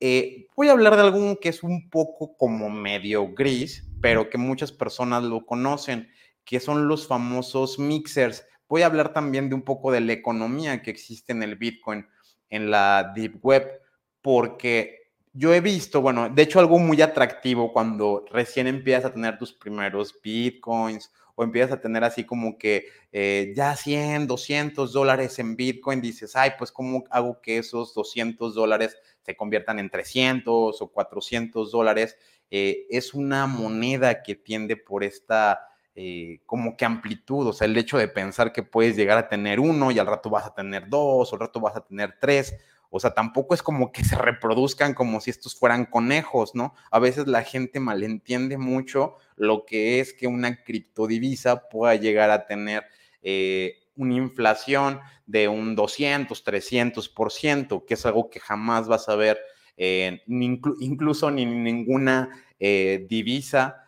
Eh, 0.00 0.46
voy 0.56 0.68
a 0.68 0.72
hablar 0.72 0.96
de 0.96 1.02
algo 1.02 1.38
que 1.38 1.50
es 1.50 1.62
un 1.62 1.90
poco 1.90 2.36
como 2.38 2.70
medio 2.70 3.28
gris, 3.34 3.86
pero 4.00 4.30
que 4.30 4.38
muchas 4.38 4.72
personas 4.72 5.22
lo 5.22 5.44
conocen, 5.44 6.08
que 6.44 6.58
son 6.58 6.88
los 6.88 7.06
famosos 7.06 7.78
mixers. 7.78 8.46
Voy 8.66 8.80
a 8.80 8.86
hablar 8.86 9.12
también 9.12 9.50
de 9.50 9.54
un 9.54 9.62
poco 9.62 9.92
de 9.92 10.00
la 10.00 10.14
economía 10.14 10.80
que 10.80 10.90
existe 10.90 11.32
en 11.32 11.42
el 11.42 11.56
Bitcoin, 11.56 12.06
en 12.48 12.70
la 12.70 13.12
Deep 13.14 13.44
Web, 13.44 13.80
porque 14.22 15.01
yo 15.32 15.54
he 15.54 15.60
visto, 15.60 16.02
bueno, 16.02 16.28
de 16.28 16.42
hecho 16.42 16.60
algo 16.60 16.78
muy 16.78 17.00
atractivo 17.00 17.72
cuando 17.72 18.24
recién 18.30 18.66
empiezas 18.66 19.06
a 19.06 19.14
tener 19.14 19.38
tus 19.38 19.52
primeros 19.52 20.14
bitcoins 20.22 21.10
o 21.34 21.42
empiezas 21.42 21.72
a 21.72 21.80
tener 21.80 22.04
así 22.04 22.24
como 22.24 22.58
que 22.58 22.86
eh, 23.12 23.52
ya 23.56 23.74
100, 23.74 24.26
200 24.26 24.92
dólares 24.92 25.38
en 25.38 25.56
bitcoin, 25.56 26.02
dices, 26.02 26.36
ay, 26.36 26.52
pues 26.58 26.70
cómo 26.70 27.04
hago 27.10 27.40
que 27.40 27.58
esos 27.58 27.94
200 27.94 28.54
dólares 28.54 28.96
se 29.22 29.34
conviertan 29.34 29.78
en 29.78 29.88
300 29.88 30.82
o 30.82 30.88
400 30.88 31.72
dólares. 31.72 32.16
Eh, 32.50 32.86
es 32.90 33.14
una 33.14 33.46
moneda 33.46 34.22
que 34.22 34.34
tiende 34.34 34.76
por 34.76 35.04
esta... 35.04 35.68
Eh, 35.94 36.40
como 36.46 36.74
que 36.74 36.86
amplitud, 36.86 37.48
o 37.48 37.52
sea, 37.52 37.66
el 37.66 37.76
hecho 37.76 37.98
de 37.98 38.08
pensar 38.08 38.50
que 38.50 38.62
puedes 38.62 38.96
llegar 38.96 39.18
a 39.18 39.28
tener 39.28 39.60
uno 39.60 39.90
y 39.90 39.98
al 39.98 40.06
rato 40.06 40.30
vas 40.30 40.46
a 40.46 40.54
tener 40.54 40.88
dos, 40.88 41.30
o 41.30 41.34
al 41.36 41.40
rato 41.40 41.60
vas 41.60 41.76
a 41.76 41.84
tener 41.84 42.16
tres, 42.18 42.54
o 42.94 43.00
sea, 43.00 43.14
tampoco 43.14 43.54
es 43.54 43.62
como 43.62 43.90
que 43.90 44.04
se 44.04 44.16
reproduzcan 44.16 44.92
como 44.92 45.20
si 45.22 45.30
estos 45.30 45.54
fueran 45.54 45.86
conejos, 45.86 46.54
¿no? 46.54 46.74
A 46.90 46.98
veces 46.98 47.26
la 47.26 47.42
gente 47.42 47.80
malentiende 47.80 48.58
mucho 48.58 49.16
lo 49.34 49.64
que 49.64 50.00
es 50.00 50.12
que 50.12 50.26
una 50.26 50.62
criptodivisa 50.62 51.70
pueda 51.70 51.94
llegar 51.94 52.30
a 52.30 52.44
tener 52.44 52.84
eh, 53.22 53.78
una 53.96 54.16
inflación 54.16 55.00
de 55.24 55.48
un 55.48 55.74
200, 55.74 56.44
300%, 56.44 57.86
que 57.86 57.94
es 57.94 58.04
algo 58.04 58.28
que 58.28 58.40
jamás 58.40 58.86
vas 58.88 59.08
a 59.08 59.16
ver 59.16 59.40
eh, 59.78 60.20
incluso 60.26 61.30
ni 61.30 61.46
ninguna 61.46 62.28
eh, 62.60 63.06
divisa, 63.08 63.86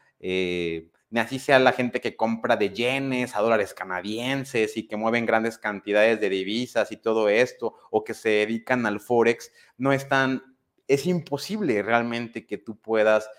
ni 1.15 1.21
así 1.21 1.39
sea 1.39 1.61
la 1.61 1.71
gente 1.71 2.01
que 2.01 2.17
compra 2.17 2.57
de 2.57 2.71
yenes 2.71 3.37
a 3.37 3.41
dólares 3.41 3.73
canadienses 3.73 4.77
y 4.77 4.89
que 4.89 4.97
mueven 4.97 5.27
grandes 5.27 5.59
cantidades 5.59 6.21
de 6.21 6.29
divisas 6.29 6.91
y 6.91 6.97
todo 6.97 7.29
esto, 7.29 7.77
o 7.93 8.03
que 8.03 8.15
se 8.15 8.31
dedican 8.31 8.85
al 8.85 8.99
forex, 8.99 9.53
no 9.79 9.93
están, 9.93 10.43
es 10.89 11.07
imposible 11.07 11.81
realmente 11.85 12.45
que 12.45 12.59
tú 12.59 12.81
puedas 12.81 13.31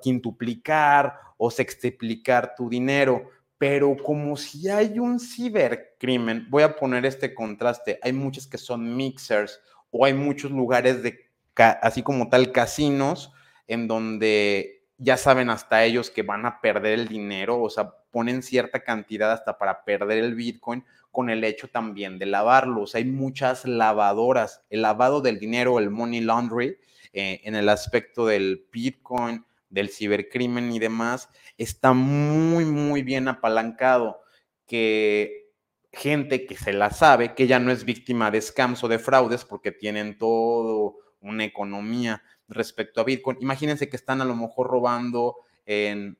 quintuplicar 0.00 1.18
o 1.36 1.50
sextuplicar 1.50 2.54
tu 2.54 2.68
dinero. 2.68 3.28
Pero 3.58 3.96
como 3.96 4.36
si 4.36 4.68
hay 4.68 5.00
un 5.00 5.18
cibercrimen, 5.18 6.46
voy 6.48 6.62
a 6.62 6.76
poner 6.76 7.06
este 7.06 7.34
contraste, 7.34 7.98
hay 8.00 8.12
muchos 8.12 8.46
que 8.46 8.58
son 8.58 8.96
mixers 8.96 9.60
o 9.90 10.04
hay 10.04 10.14
muchos 10.14 10.52
lugares 10.52 11.02
de, 11.02 11.28
así 11.56 12.04
como 12.04 12.28
tal, 12.28 12.52
casinos, 12.52 13.32
en 13.66 13.88
donde 13.88 14.75
ya 14.98 15.16
saben 15.16 15.50
hasta 15.50 15.84
ellos 15.84 16.10
que 16.10 16.22
van 16.22 16.46
a 16.46 16.60
perder 16.60 16.98
el 16.98 17.08
dinero, 17.08 17.60
o 17.60 17.70
sea, 17.70 17.90
ponen 18.10 18.42
cierta 18.42 18.80
cantidad 18.80 19.32
hasta 19.32 19.58
para 19.58 19.84
perder 19.84 20.18
el 20.18 20.34
Bitcoin 20.34 20.84
con 21.10 21.30
el 21.30 21.44
hecho 21.44 21.68
también 21.68 22.18
de 22.18 22.26
lavarlo. 22.26 22.82
O 22.82 22.86
sea, 22.86 22.98
hay 22.98 23.04
muchas 23.04 23.64
lavadoras, 23.64 24.62
el 24.70 24.82
lavado 24.82 25.20
del 25.20 25.38
dinero, 25.38 25.78
el 25.78 25.90
money 25.90 26.20
laundry, 26.20 26.78
eh, 27.12 27.40
en 27.44 27.54
el 27.56 27.68
aspecto 27.68 28.26
del 28.26 28.66
Bitcoin, 28.72 29.44
del 29.68 29.90
cibercrimen 29.90 30.72
y 30.72 30.78
demás, 30.78 31.28
está 31.58 31.92
muy, 31.92 32.64
muy 32.64 33.02
bien 33.02 33.28
apalancado, 33.28 34.20
que 34.66 35.50
gente 35.92 36.46
que 36.46 36.56
se 36.56 36.72
la 36.72 36.90
sabe, 36.90 37.34
que 37.34 37.46
ya 37.46 37.58
no 37.58 37.70
es 37.72 37.84
víctima 37.84 38.30
de 38.30 38.40
scams 38.40 38.84
o 38.84 38.88
de 38.88 38.98
fraudes 38.98 39.44
porque 39.44 39.72
tienen 39.72 40.18
todo 40.18 40.96
una 41.20 41.44
economía 41.44 42.22
respecto 42.48 43.00
a 43.00 43.04
Bitcoin. 43.04 43.38
Imagínense 43.40 43.88
que 43.88 43.96
están 43.96 44.20
a 44.20 44.24
lo 44.24 44.36
mejor 44.36 44.68
robando 44.68 45.36
en 45.64 46.18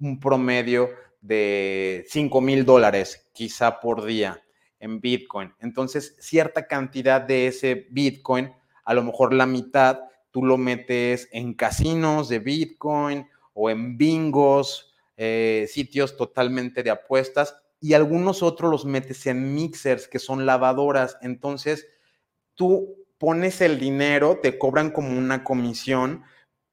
un 0.00 0.20
promedio 0.20 0.90
de 1.20 2.04
5 2.08 2.40
mil 2.40 2.64
dólares 2.64 3.30
quizá 3.32 3.80
por 3.80 4.04
día 4.04 4.42
en 4.78 5.00
Bitcoin. 5.00 5.52
Entonces, 5.60 6.16
cierta 6.20 6.66
cantidad 6.66 7.20
de 7.20 7.46
ese 7.46 7.86
Bitcoin, 7.90 8.52
a 8.84 8.92
lo 8.92 9.02
mejor 9.02 9.32
la 9.32 9.46
mitad, 9.46 10.00
tú 10.30 10.44
lo 10.44 10.58
metes 10.58 11.28
en 11.32 11.54
casinos 11.54 12.28
de 12.28 12.40
Bitcoin 12.40 13.26
o 13.54 13.70
en 13.70 13.96
bingos, 13.96 14.94
eh, 15.16 15.66
sitios 15.70 16.16
totalmente 16.16 16.82
de 16.82 16.90
apuestas 16.90 17.56
y 17.80 17.94
algunos 17.94 18.42
otros 18.42 18.70
los 18.70 18.84
metes 18.84 19.26
en 19.26 19.54
mixers 19.54 20.08
que 20.08 20.18
son 20.18 20.44
lavadoras. 20.44 21.16
Entonces, 21.22 21.86
tú 22.54 23.03
pones 23.24 23.62
el 23.62 23.78
dinero, 23.78 24.38
te 24.42 24.58
cobran 24.58 24.90
como 24.90 25.16
una 25.16 25.44
comisión, 25.44 26.24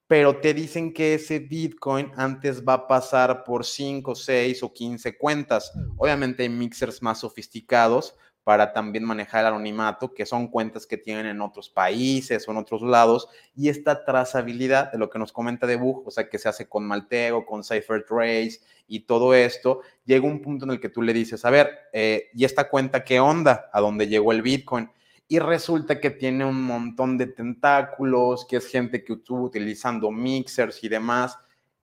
pero 0.06 0.42
te 0.42 0.54
dicen 0.54 0.92
que 0.92 1.14
ese 1.14 1.40
Bitcoin 1.40 2.12
antes 2.18 2.66
va 2.66 2.74
a 2.74 2.88
pasar 2.90 3.46
por 3.46 3.64
5, 3.64 4.16
6 4.16 4.62
o 4.62 4.74
15 4.74 5.18
cuentas. 5.18 5.72
Obviamente 5.96 6.44
hay 6.44 6.50
mixers 6.50 7.02
más 7.02 7.22
sofisticados, 7.22 8.18
para 8.44 8.74
también 8.74 9.06
manejar 9.06 9.46
el 9.46 9.54
anonimato, 9.54 10.14
que 10.14 10.26
son 10.26 10.50
cuentas 10.50 10.86
que 10.86 10.98
tienen 10.98 11.26
en 11.26 11.40
otros 11.40 11.70
países 11.70 12.46
o 12.46 12.52
en 12.52 12.58
otros 12.58 12.82
lados, 12.82 13.30
y 13.56 13.70
esta 13.70 14.04
trazabilidad 14.04 14.92
de 14.92 14.98
lo 14.98 15.10
que 15.10 15.20
nos 15.20 15.32
comenta 15.32 15.66
de 15.68 15.78
Bug, 15.78 16.06
o 16.06 16.12
sea, 16.12 16.28
que 16.28 16.38
se 16.38 16.50
hace 16.50 16.68
con 16.68 16.86
Malteo, 16.86 17.46
con 17.46 17.64
CipherTrace 17.64 18.60
y 18.88 19.06
todo 19.06 19.34
esto, 19.34 19.84
llega 20.04 20.28
un 20.28 20.42
punto 20.42 20.66
en 20.66 20.72
el 20.72 20.82
que 20.82 20.90
tú 20.90 21.02
le 21.02 21.14
dices, 21.14 21.46
a 21.46 21.50
ver, 21.50 21.70
eh, 21.94 22.30
¿y 22.34 22.44
esta 22.44 22.68
cuenta 22.68 23.06
qué 23.06 23.22
onda? 23.22 23.70
¿A 23.72 23.80
dónde 23.80 24.10
llegó 24.10 24.34
el 24.34 24.42
Bitcoin? 24.42 24.90
Y 25.32 25.40
resulta 25.40 26.02
que 26.02 26.10
tiene 26.10 26.44
un 26.44 26.62
montón 26.62 27.18
de 27.18 27.26
tentáculos, 27.26 28.46
que 28.46 28.58
es 28.58 28.68
gente 28.68 29.02
que 29.02 29.14
estuvo 29.14 29.44
utilizando 29.44 30.12
mixers 30.12 30.84
y 30.84 30.90
demás, 30.90 31.38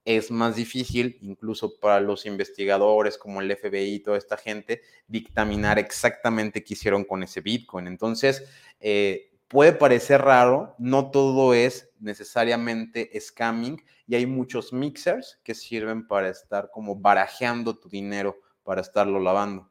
es 0.04 0.30
más 0.30 0.56
difícil, 0.56 1.16
incluso 1.22 1.80
para 1.80 1.98
los 1.98 2.26
investigadores 2.26 3.16
como 3.16 3.40
el 3.40 3.56
FBI 3.56 3.94
y 3.94 4.00
toda 4.00 4.18
esta 4.18 4.36
gente, 4.36 4.82
dictaminar 5.06 5.78
exactamente 5.78 6.62
qué 6.62 6.74
hicieron 6.74 7.04
con 7.04 7.22
ese 7.22 7.40
Bitcoin. 7.40 7.86
Entonces, 7.86 8.44
eh, 8.80 9.30
puede 9.48 9.72
parecer 9.72 10.20
raro, 10.20 10.74
no 10.76 11.10
todo 11.10 11.54
es 11.54 11.88
necesariamente 12.00 13.18
scamming 13.18 13.82
y 14.06 14.14
hay 14.14 14.26
muchos 14.26 14.74
mixers 14.74 15.40
que 15.42 15.54
sirven 15.54 16.06
para 16.06 16.28
estar 16.28 16.68
como 16.70 16.96
barajeando 16.96 17.78
tu 17.78 17.88
dinero, 17.88 18.36
para 18.62 18.82
estarlo 18.82 19.18
lavando. 19.18 19.70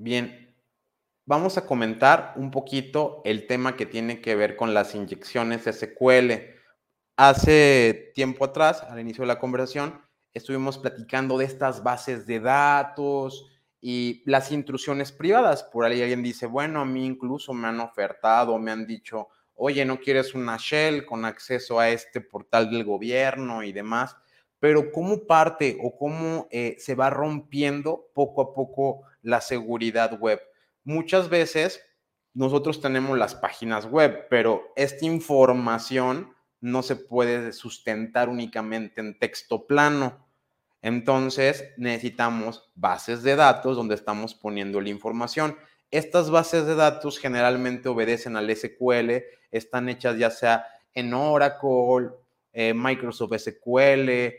Bien, 0.00 0.54
vamos 1.26 1.58
a 1.58 1.66
comentar 1.66 2.32
un 2.36 2.52
poquito 2.52 3.20
el 3.24 3.48
tema 3.48 3.74
que 3.74 3.84
tiene 3.84 4.20
que 4.20 4.36
ver 4.36 4.54
con 4.54 4.72
las 4.72 4.94
inyecciones 4.94 5.64
SQL. 5.64 6.54
Hace 7.16 8.12
tiempo 8.14 8.44
atrás, 8.44 8.84
al 8.84 9.00
inicio 9.00 9.22
de 9.22 9.26
la 9.26 9.40
conversación, 9.40 10.00
estuvimos 10.32 10.78
platicando 10.78 11.36
de 11.36 11.46
estas 11.46 11.82
bases 11.82 12.26
de 12.26 12.38
datos 12.38 13.48
y 13.80 14.22
las 14.24 14.52
intrusiones 14.52 15.10
privadas. 15.10 15.64
Por 15.64 15.84
ahí 15.84 16.00
alguien 16.00 16.22
dice, 16.22 16.46
bueno, 16.46 16.82
a 16.82 16.84
mí 16.84 17.04
incluso 17.04 17.52
me 17.52 17.66
han 17.66 17.80
ofertado, 17.80 18.56
me 18.60 18.70
han 18.70 18.86
dicho, 18.86 19.26
oye, 19.54 19.84
¿no 19.84 19.98
quieres 19.98 20.32
una 20.32 20.58
shell 20.60 21.04
con 21.06 21.24
acceso 21.24 21.80
a 21.80 21.88
este 21.88 22.20
portal 22.20 22.70
del 22.70 22.84
gobierno 22.84 23.64
y 23.64 23.72
demás? 23.72 24.16
Pero 24.60 24.92
¿cómo 24.92 25.26
parte 25.26 25.76
o 25.82 25.96
cómo 25.96 26.46
eh, 26.52 26.76
se 26.78 26.94
va 26.94 27.10
rompiendo 27.10 28.10
poco 28.14 28.42
a 28.42 28.54
poco 28.54 29.02
la 29.28 29.42
seguridad 29.42 30.18
web. 30.18 30.40
Muchas 30.84 31.28
veces 31.28 31.82
nosotros 32.32 32.80
tenemos 32.80 33.18
las 33.18 33.34
páginas 33.34 33.84
web, 33.84 34.26
pero 34.30 34.72
esta 34.74 35.04
información 35.04 36.34
no 36.62 36.82
se 36.82 36.96
puede 36.96 37.52
sustentar 37.52 38.30
únicamente 38.30 39.02
en 39.02 39.18
texto 39.18 39.66
plano. 39.66 40.26
Entonces 40.80 41.74
necesitamos 41.76 42.70
bases 42.74 43.22
de 43.22 43.36
datos 43.36 43.76
donde 43.76 43.96
estamos 43.96 44.34
poniendo 44.34 44.80
la 44.80 44.88
información. 44.88 45.58
Estas 45.90 46.30
bases 46.30 46.64
de 46.64 46.74
datos 46.74 47.18
generalmente 47.18 47.90
obedecen 47.90 48.34
al 48.34 48.48
SQL, 48.56 49.24
están 49.50 49.90
hechas 49.90 50.16
ya 50.16 50.30
sea 50.30 50.66
en 50.94 51.12
Oracle, 51.12 52.12
eh, 52.54 52.72
Microsoft 52.72 53.34
SQL, 53.36 54.32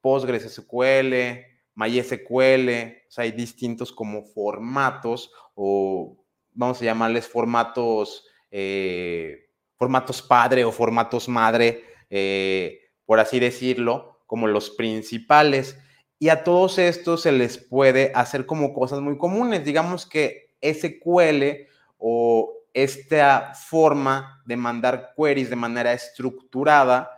Postgres 0.00 0.50
SQL, 0.50 1.57
MySQL, 1.78 2.68
o 3.06 3.10
sea, 3.10 3.22
hay 3.24 3.32
distintos 3.32 3.92
como 3.92 4.24
formatos 4.24 5.30
o 5.54 6.16
vamos 6.52 6.82
a 6.82 6.84
llamarles 6.84 7.28
formatos, 7.28 8.26
eh, 8.50 9.50
formatos 9.76 10.20
padre 10.20 10.64
o 10.64 10.72
formatos 10.72 11.28
madre, 11.28 11.84
eh, 12.10 12.80
por 13.06 13.20
así 13.20 13.38
decirlo, 13.38 14.22
como 14.26 14.48
los 14.48 14.70
principales. 14.70 15.78
Y 16.18 16.30
a 16.30 16.42
todos 16.42 16.80
estos 16.80 17.22
se 17.22 17.30
les 17.30 17.58
puede 17.58 18.10
hacer 18.12 18.44
como 18.44 18.74
cosas 18.74 19.00
muy 19.00 19.16
comunes. 19.16 19.64
Digamos 19.64 20.04
que 20.04 20.56
SQL 20.60 21.68
o 21.96 22.54
esta 22.74 23.54
forma 23.54 24.42
de 24.46 24.56
mandar 24.56 25.14
queries 25.16 25.48
de 25.48 25.56
manera 25.56 25.92
estructurada, 25.92 27.08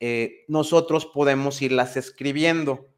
eh, 0.00 0.44
nosotros 0.48 1.06
podemos 1.06 1.62
irlas 1.62 1.96
escribiendo. 1.96 2.88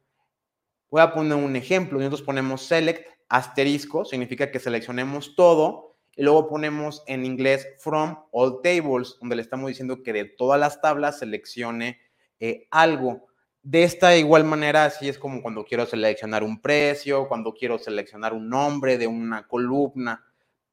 Voy 0.93 1.01
a 1.01 1.11
poner 1.11 1.35
un 1.35 1.55
ejemplo. 1.55 1.97
Nosotros 1.97 2.21
ponemos 2.21 2.67
select 2.67 3.07
asterisco, 3.27 4.05
significa 4.05 4.51
que 4.51 4.59
seleccionemos 4.59 5.35
todo, 5.35 5.95
y 6.15 6.21
luego 6.21 6.47
ponemos 6.47 7.01
en 7.07 7.25
inglés 7.25 7.67
from 7.79 8.15
all 8.31 8.59
tables, 8.61 9.17
donde 9.19 9.37
le 9.37 9.41
estamos 9.41 9.69
diciendo 9.69 10.03
que 10.03 10.13
de 10.13 10.25
todas 10.25 10.59
las 10.59 10.81
tablas 10.81 11.17
seleccione 11.17 11.99
eh, 12.39 12.67
algo. 12.69 13.25
De 13.63 13.81
esta 13.81 14.15
igual 14.15 14.43
manera, 14.43 14.85
así 14.85 15.09
es 15.09 15.17
como 15.17 15.41
cuando 15.41 15.65
quiero 15.65 15.87
seleccionar 15.87 16.43
un 16.43 16.61
precio, 16.61 17.27
cuando 17.27 17.55
quiero 17.55 17.79
seleccionar 17.79 18.31
un 18.31 18.47
nombre 18.47 18.99
de 18.99 19.07
una 19.07 19.47
columna, 19.47 20.23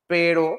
pero 0.06 0.58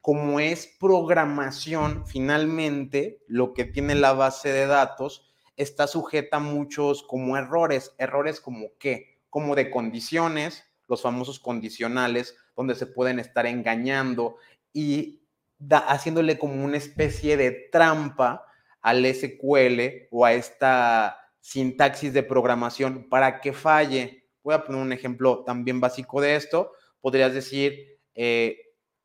como 0.00 0.38
es 0.38 0.68
programación, 0.78 2.06
finalmente 2.06 3.18
lo 3.26 3.54
que 3.54 3.64
tiene 3.64 3.96
la 3.96 4.12
base 4.12 4.52
de 4.52 4.68
datos 4.68 5.33
está 5.56 5.86
sujeta 5.86 6.38
a 6.38 6.40
muchos 6.40 7.02
como 7.02 7.36
errores, 7.36 7.94
errores 7.98 8.40
como 8.40 8.70
qué, 8.78 9.18
como 9.30 9.54
de 9.54 9.70
condiciones, 9.70 10.64
los 10.88 11.02
famosos 11.02 11.40
condicionales, 11.40 12.36
donde 12.56 12.74
se 12.74 12.86
pueden 12.86 13.18
estar 13.18 13.46
engañando 13.46 14.36
y 14.72 15.22
haciéndole 15.70 16.38
como 16.38 16.64
una 16.64 16.76
especie 16.76 17.36
de 17.36 17.68
trampa 17.72 18.46
al 18.80 19.04
SQL 19.06 20.08
o 20.10 20.24
a 20.24 20.34
esta 20.34 21.18
sintaxis 21.40 22.12
de 22.12 22.22
programación 22.22 23.08
para 23.08 23.40
que 23.40 23.52
falle. 23.52 24.28
Voy 24.42 24.54
a 24.54 24.64
poner 24.64 24.80
un 24.80 24.92
ejemplo 24.92 25.44
también 25.44 25.80
básico 25.80 26.20
de 26.20 26.36
esto. 26.36 26.72
Podrías 27.00 27.32
decir 27.32 27.98
eh, 28.14 28.58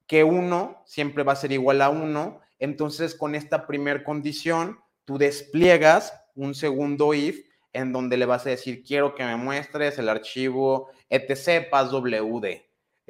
que 0.08 0.24
uno 0.24 0.84
siempre 0.86 1.24
va 1.24 1.34
a 1.34 1.38
ser 1.38 1.52
igual 1.52 1.82
a 1.82 1.89
uno 1.89 2.41
Entonces, 2.60 3.16
con 3.16 3.36
esta 3.36 3.66
primer 3.68 4.04
condición, 4.04 4.80
tú 5.06 5.18
despliegas 5.18 6.14
un 6.39 6.55
segundo 6.55 7.13
if 7.13 7.45
en 7.73 7.91
donde 7.91 8.17
le 8.17 8.25
vas 8.25 8.45
a 8.45 8.49
decir, 8.49 8.83
quiero 8.83 9.13
que 9.13 9.23
me 9.23 9.35
muestres 9.35 9.99
el 9.99 10.09
archivo 10.09 10.89
etc 11.09 11.69
passwd. 11.69 12.45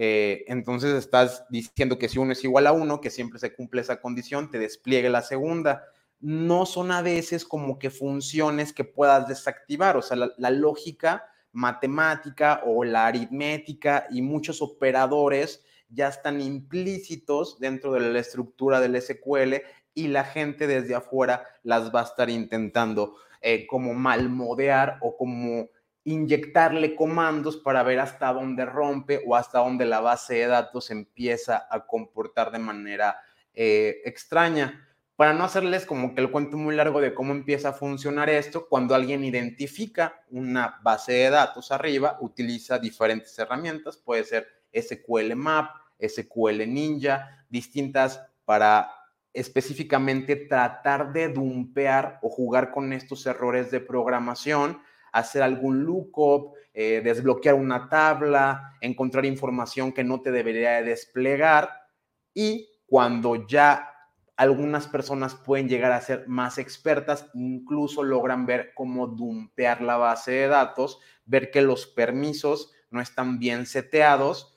Eh, 0.01 0.45
entonces 0.47 0.95
estás 0.95 1.45
diciendo 1.49 1.97
que 1.97 2.09
si 2.09 2.19
uno 2.19 2.31
es 2.31 2.43
igual 2.43 2.67
a 2.67 2.71
uno, 2.71 3.01
que 3.01 3.09
siempre 3.09 3.39
se 3.39 3.53
cumple 3.53 3.81
esa 3.81 4.01
condición, 4.01 4.49
te 4.49 4.57
despliegue 4.57 5.09
la 5.09 5.21
segunda. 5.21 5.83
No 6.19 6.65
son 6.65 6.91
a 6.91 7.01
veces 7.01 7.45
como 7.45 7.79
que 7.79 7.89
funciones 7.89 8.73
que 8.73 8.83
puedas 8.83 9.27
desactivar, 9.27 9.95
o 9.95 10.01
sea, 10.01 10.17
la, 10.17 10.31
la 10.37 10.49
lógica 10.49 11.25
matemática 11.51 12.61
o 12.65 12.83
la 12.83 13.07
aritmética 13.07 14.07
y 14.09 14.21
muchos 14.21 14.61
operadores 14.61 15.63
ya 15.89 16.07
están 16.07 16.41
implícitos 16.41 17.59
dentro 17.59 17.93
de 17.93 18.01
la 18.01 18.19
estructura 18.19 18.79
del 18.79 19.01
SQL 19.01 19.55
y 19.99 20.07
la 20.07 20.23
gente 20.23 20.65
desde 20.65 20.95
afuera 20.95 21.45
las 21.63 21.93
va 21.93 21.99
a 21.99 22.05
estar 22.05 22.29
intentando 22.29 23.17
eh, 23.41 23.67
como 23.67 23.93
malmodear 23.93 24.97
o 25.01 25.17
como 25.17 25.67
inyectarle 26.05 26.95
comandos 26.95 27.57
para 27.57 27.83
ver 27.83 27.99
hasta 27.99 28.31
dónde 28.31 28.65
rompe 28.65 29.21
o 29.27 29.35
hasta 29.35 29.59
dónde 29.59 29.85
la 29.85 29.99
base 29.99 30.35
de 30.35 30.47
datos 30.47 30.89
empieza 30.89 31.67
a 31.69 31.85
comportar 31.85 32.49
de 32.51 32.59
manera 32.59 33.17
eh, 33.53 33.97
extraña. 34.05 34.87
Para 35.17 35.33
no 35.33 35.43
hacerles 35.43 35.85
como 35.85 36.15
que 36.15 36.21
el 36.21 36.31
cuento 36.31 36.55
muy 36.55 36.73
largo 36.77 37.01
de 37.01 37.13
cómo 37.13 37.33
empieza 37.33 37.69
a 37.69 37.73
funcionar 37.73 38.29
esto, 38.29 38.69
cuando 38.69 38.95
alguien 38.95 39.25
identifica 39.25 40.21
una 40.31 40.79
base 40.81 41.11
de 41.11 41.29
datos 41.29 41.73
arriba, 41.73 42.17
utiliza 42.21 42.79
diferentes 42.79 43.37
herramientas, 43.37 43.97
puede 43.97 44.23
ser 44.23 44.47
SQL 44.73 45.35
Map, 45.35 45.75
SQL 45.99 46.65
Ninja, 46.65 47.45
distintas 47.49 48.21
para 48.45 48.98
específicamente 49.33 50.35
tratar 50.35 51.13
de 51.13 51.29
dumpear 51.29 52.19
o 52.21 52.29
jugar 52.29 52.71
con 52.71 52.93
estos 52.93 53.25
errores 53.25 53.71
de 53.71 53.79
programación, 53.79 54.81
hacer 55.11 55.41
algún 55.41 55.85
lookup, 55.85 56.55
eh, 56.73 57.01
desbloquear 57.03 57.55
una 57.55 57.89
tabla, 57.89 58.73
encontrar 58.81 59.25
información 59.25 59.91
que 59.91 60.03
no 60.03 60.21
te 60.21 60.31
debería 60.31 60.71
de 60.73 60.83
desplegar 60.83 61.69
y 62.33 62.69
cuando 62.85 63.47
ya 63.47 63.89
algunas 64.35 64.87
personas 64.87 65.35
pueden 65.35 65.67
llegar 65.67 65.91
a 65.91 66.01
ser 66.01 66.27
más 66.27 66.57
expertas, 66.57 67.29
incluso 67.33 68.03
logran 68.03 68.45
ver 68.45 68.71
cómo 68.73 69.07
dumpear 69.07 69.81
la 69.81 69.97
base 69.97 70.31
de 70.31 70.47
datos, 70.47 70.99
ver 71.25 71.51
que 71.51 71.61
los 71.61 71.87
permisos 71.87 72.71
no 72.89 73.01
están 73.01 73.37
bien 73.37 73.65
seteados 73.65 74.55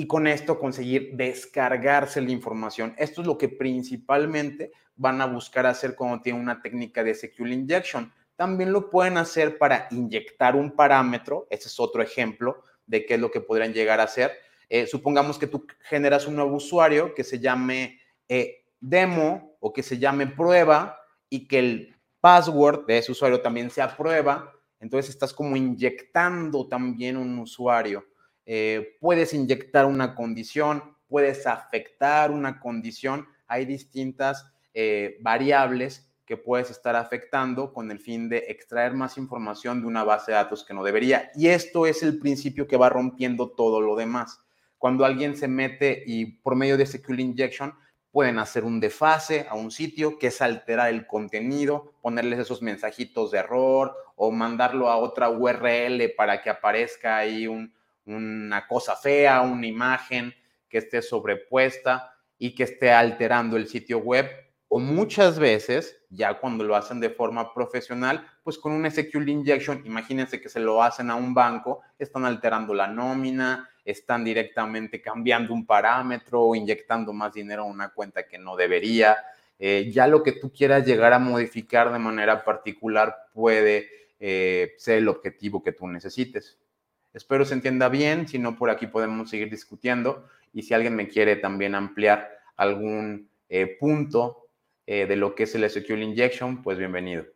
y 0.00 0.06
con 0.06 0.26
esto 0.26 0.58
conseguir 0.58 1.10
descargarse 1.12 2.22
la 2.22 2.30
información. 2.30 2.94
Esto 2.96 3.20
es 3.20 3.26
lo 3.26 3.36
que 3.36 3.50
principalmente 3.50 4.72
van 4.96 5.20
a 5.20 5.26
buscar 5.26 5.66
hacer 5.66 5.94
cuando 5.94 6.22
tienen 6.22 6.40
una 6.40 6.62
técnica 6.62 7.04
de 7.04 7.14
SQL 7.14 7.52
injection. 7.52 8.10
También 8.34 8.72
lo 8.72 8.88
pueden 8.88 9.18
hacer 9.18 9.58
para 9.58 9.88
inyectar 9.90 10.56
un 10.56 10.70
parámetro. 10.74 11.46
Ese 11.50 11.68
es 11.68 11.78
otro 11.78 12.00
ejemplo 12.00 12.64
de 12.86 13.04
qué 13.04 13.16
es 13.16 13.20
lo 13.20 13.30
que 13.30 13.42
podrían 13.42 13.74
llegar 13.74 14.00
a 14.00 14.04
hacer. 14.04 14.32
Eh, 14.70 14.86
supongamos 14.86 15.38
que 15.38 15.48
tú 15.48 15.66
generas 15.80 16.26
un 16.26 16.36
nuevo 16.36 16.56
usuario 16.56 17.14
que 17.14 17.22
se 17.22 17.38
llame 17.38 18.00
eh, 18.26 18.64
demo 18.80 19.58
o 19.60 19.74
que 19.74 19.82
se 19.82 19.98
llame 19.98 20.28
prueba 20.28 20.98
y 21.28 21.46
que 21.46 21.58
el 21.58 21.96
password 22.22 22.86
de 22.86 22.96
ese 22.96 23.12
usuario 23.12 23.42
también 23.42 23.68
sea 23.68 23.94
prueba. 23.94 24.50
Entonces 24.78 25.10
estás 25.10 25.34
como 25.34 25.56
inyectando 25.56 26.66
también 26.68 27.18
un 27.18 27.38
usuario. 27.38 28.06
Eh, 28.52 28.96
puedes 28.98 29.32
inyectar 29.32 29.86
una 29.86 30.16
condición, 30.16 30.82
puedes 31.08 31.46
afectar 31.46 32.32
una 32.32 32.58
condición. 32.58 33.28
Hay 33.46 33.64
distintas 33.64 34.52
eh, 34.74 35.18
variables 35.20 36.10
que 36.26 36.36
puedes 36.36 36.68
estar 36.68 36.96
afectando 36.96 37.72
con 37.72 37.92
el 37.92 38.00
fin 38.00 38.28
de 38.28 38.38
extraer 38.48 38.92
más 38.92 39.18
información 39.18 39.80
de 39.80 39.86
una 39.86 40.02
base 40.02 40.32
de 40.32 40.38
datos 40.38 40.64
que 40.64 40.74
no 40.74 40.82
debería. 40.82 41.30
Y 41.36 41.46
esto 41.46 41.86
es 41.86 42.02
el 42.02 42.18
principio 42.18 42.66
que 42.66 42.76
va 42.76 42.88
rompiendo 42.88 43.50
todo 43.50 43.80
lo 43.80 43.94
demás. 43.94 44.40
Cuando 44.78 45.04
alguien 45.04 45.36
se 45.36 45.46
mete 45.46 46.02
y 46.04 46.26
por 46.26 46.56
medio 46.56 46.76
de 46.76 46.86
SQL 46.86 47.20
injection 47.20 47.72
pueden 48.10 48.40
hacer 48.40 48.64
un 48.64 48.80
desfase 48.80 49.46
a 49.48 49.54
un 49.54 49.70
sitio, 49.70 50.18
que 50.18 50.26
es 50.26 50.42
alterar 50.42 50.88
el 50.88 51.06
contenido, 51.06 51.92
ponerles 52.02 52.40
esos 52.40 52.62
mensajitos 52.62 53.30
de 53.30 53.38
error 53.38 53.94
o 54.16 54.32
mandarlo 54.32 54.90
a 54.90 54.96
otra 54.96 55.30
URL 55.30 56.14
para 56.16 56.42
que 56.42 56.50
aparezca 56.50 57.16
ahí 57.16 57.46
un, 57.46 57.72
una 58.06 58.66
cosa 58.66 58.96
fea, 58.96 59.40
una 59.42 59.66
imagen 59.66 60.34
que 60.68 60.78
esté 60.78 61.02
sobrepuesta 61.02 62.14
y 62.38 62.54
que 62.54 62.64
esté 62.64 62.90
alterando 62.90 63.56
el 63.56 63.68
sitio 63.68 63.98
web. 63.98 64.28
O 64.68 64.78
muchas 64.78 65.38
veces, 65.38 66.00
ya 66.10 66.38
cuando 66.38 66.62
lo 66.62 66.76
hacen 66.76 67.00
de 67.00 67.10
forma 67.10 67.52
profesional, 67.52 68.24
pues 68.44 68.56
con 68.56 68.72
un 68.72 68.88
SQL 68.88 69.28
injection, 69.28 69.82
imagínense 69.84 70.40
que 70.40 70.48
se 70.48 70.60
lo 70.60 70.82
hacen 70.82 71.10
a 71.10 71.16
un 71.16 71.34
banco, 71.34 71.80
están 71.98 72.24
alterando 72.24 72.72
la 72.72 72.86
nómina, 72.86 73.68
están 73.84 74.24
directamente 74.24 75.02
cambiando 75.02 75.52
un 75.52 75.66
parámetro 75.66 76.42
o 76.42 76.54
inyectando 76.54 77.12
más 77.12 77.32
dinero 77.32 77.62
a 77.62 77.66
una 77.66 77.88
cuenta 77.88 78.26
que 78.28 78.38
no 78.38 78.54
debería. 78.54 79.18
Eh, 79.58 79.90
ya 79.92 80.06
lo 80.06 80.22
que 80.22 80.32
tú 80.32 80.52
quieras 80.52 80.86
llegar 80.86 81.12
a 81.12 81.18
modificar 81.18 81.92
de 81.92 81.98
manera 81.98 82.44
particular 82.44 83.26
puede 83.34 83.88
eh, 84.20 84.74
ser 84.78 84.98
el 84.98 85.08
objetivo 85.08 85.62
que 85.62 85.72
tú 85.72 85.88
necesites. 85.88 86.58
Espero 87.12 87.44
se 87.44 87.54
entienda 87.54 87.88
bien, 87.88 88.28
si 88.28 88.38
no 88.38 88.56
por 88.56 88.70
aquí 88.70 88.86
podemos 88.86 89.30
seguir 89.30 89.50
discutiendo 89.50 90.28
y 90.52 90.62
si 90.62 90.74
alguien 90.74 90.96
me 90.96 91.08
quiere 91.08 91.36
también 91.36 91.74
ampliar 91.74 92.30
algún 92.56 93.30
eh, 93.48 93.76
punto 93.78 94.48
eh, 94.86 95.06
de 95.06 95.16
lo 95.16 95.34
que 95.34 95.44
es 95.44 95.54
el 95.54 95.68
SQL 95.68 96.02
Injection, 96.02 96.62
pues 96.62 96.78
bienvenido. 96.78 97.26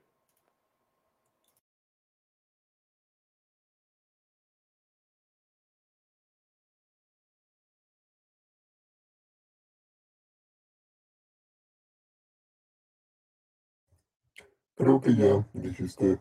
Creo 14.77 15.01
que 15.01 15.17
ya 15.17 15.45
dijiste, 15.53 16.21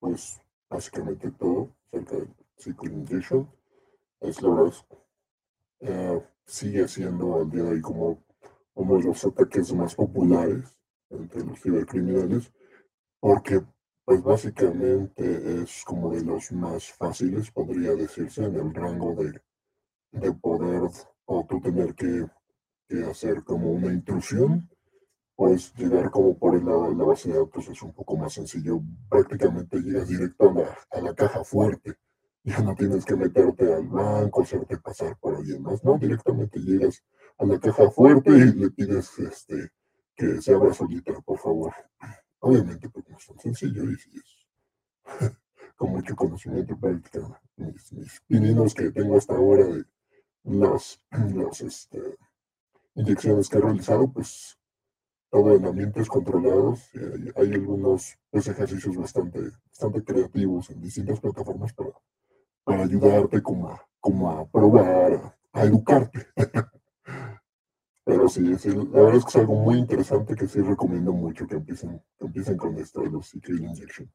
pues, 0.00 0.40
básicamente 0.70 1.30
todo 1.32 1.74
Injection. 2.64 3.48
Es 4.20 4.42
la 4.42 4.50
verdad, 4.50 4.74
eh, 5.80 6.22
sigue 6.44 6.88
siendo 6.88 7.36
al 7.36 7.50
día 7.50 7.62
de 7.62 7.70
hoy 7.70 7.80
como 7.80 8.22
uno 8.74 8.96
de 8.98 9.04
los 9.04 9.24
ataques 9.24 9.72
más 9.74 9.94
populares 9.94 10.76
entre 11.10 11.44
los 11.44 11.60
cibercriminales, 11.60 12.52
porque 13.20 13.62
pues 14.04 14.22
básicamente 14.22 15.62
es 15.62 15.82
como 15.84 16.12
de 16.12 16.22
los 16.24 16.52
más 16.52 16.92
fáciles, 16.92 17.50
podría 17.50 17.94
decirse, 17.94 18.44
en 18.44 18.56
el 18.56 18.74
rango 18.74 19.14
de, 19.14 19.42
de 20.12 20.32
poder 20.32 20.90
o 21.26 21.46
tú 21.48 21.60
tener 21.60 21.94
que, 21.94 22.26
que 22.88 23.04
hacer 23.04 23.44
como 23.44 23.72
una 23.72 23.92
intrusión 23.92 24.68
pues 25.36 25.74
llegar 25.74 26.10
como 26.10 26.36
por 26.38 26.56
el 26.56 26.64
lado 26.64 26.88
de 26.90 26.96
la 26.96 27.04
base 27.04 27.30
de 27.30 27.38
datos 27.38 27.68
es 27.68 27.82
un 27.82 27.92
poco 27.92 28.16
más 28.16 28.32
sencillo. 28.32 28.80
Prácticamente 29.08 29.78
llegas 29.80 30.08
directo 30.08 30.50
a 30.50 30.54
la, 30.54 30.78
a 30.90 31.00
la 31.02 31.14
caja 31.14 31.44
fuerte. 31.44 31.94
Ya 32.46 32.60
no 32.60 32.76
tienes 32.76 33.04
que 33.04 33.16
meterte 33.16 33.74
al 33.74 33.88
banco, 33.88 34.42
hacerte 34.42 34.78
pasar 34.78 35.18
por 35.18 35.34
alguien 35.34 35.60
más, 35.62 35.82
no, 35.82 35.98
directamente 35.98 36.60
llegas 36.60 37.02
a 37.38 37.44
la 37.44 37.58
caja 37.58 37.90
fuerte 37.90 38.30
y 38.30 38.52
le 38.52 38.70
pides 38.70 39.18
este, 39.18 39.72
que 40.14 40.40
se 40.40 40.54
abra 40.54 40.72
solita, 40.72 41.12
por 41.22 41.40
favor. 41.40 41.74
Obviamente, 42.38 42.88
pues 42.88 43.04
no 43.08 43.16
es 43.16 43.26
tan 43.26 43.40
sencillo 43.40 43.90
y 43.90 43.94
es 43.94 44.08
con 45.76 45.90
mucho 45.90 46.14
conocimiento 46.14 46.74
y 46.74 46.76
práctica. 46.76 47.42
Mis, 47.56 47.92
mis 47.92 48.20
pininos 48.28 48.74
que 48.74 48.92
tengo 48.92 49.18
hasta 49.18 49.34
ahora 49.34 49.64
de 49.64 49.84
las, 50.44 51.02
las 51.10 51.60
este, 51.62 52.16
inyecciones 52.94 53.48
que 53.48 53.58
he 53.58 53.60
realizado, 53.60 54.12
pues 54.12 54.56
todo 55.30 55.56
en 55.56 55.66
ambientes 55.66 56.06
controlados. 56.06 56.90
Hay, 56.94 57.32
hay, 57.34 57.54
algunos 57.54 58.16
pues, 58.30 58.46
ejercicios 58.46 58.96
bastante, 58.96 59.50
bastante 59.66 60.04
creativos 60.04 60.70
en 60.70 60.80
distintas 60.80 61.18
plataformas 61.18 61.72
para, 61.72 61.90
para 62.66 62.82
ayudarte 62.82 63.40
como 63.42 63.68
a, 63.70 63.80
como 64.00 64.28
a 64.28 64.44
probar, 64.50 65.32
a, 65.52 65.62
educarte. 65.64 66.26
Pero 68.04 68.28
sí, 68.28 68.40
la 68.42 69.00
verdad 69.02 69.16
es 69.16 69.24
que 69.24 69.30
es 69.30 69.36
algo 69.36 69.54
muy 69.54 69.78
interesante 69.78 70.34
que 70.34 70.48
sí 70.48 70.60
recomiendo 70.60 71.12
mucho 71.12 71.46
que 71.46 71.54
empiecen, 71.54 72.02
que 72.18 72.26
empiecen 72.26 72.56
con 72.56 72.76
esto 72.76 73.04
los 73.04 73.30
CK 73.30 73.50
Injection. 73.50 74.10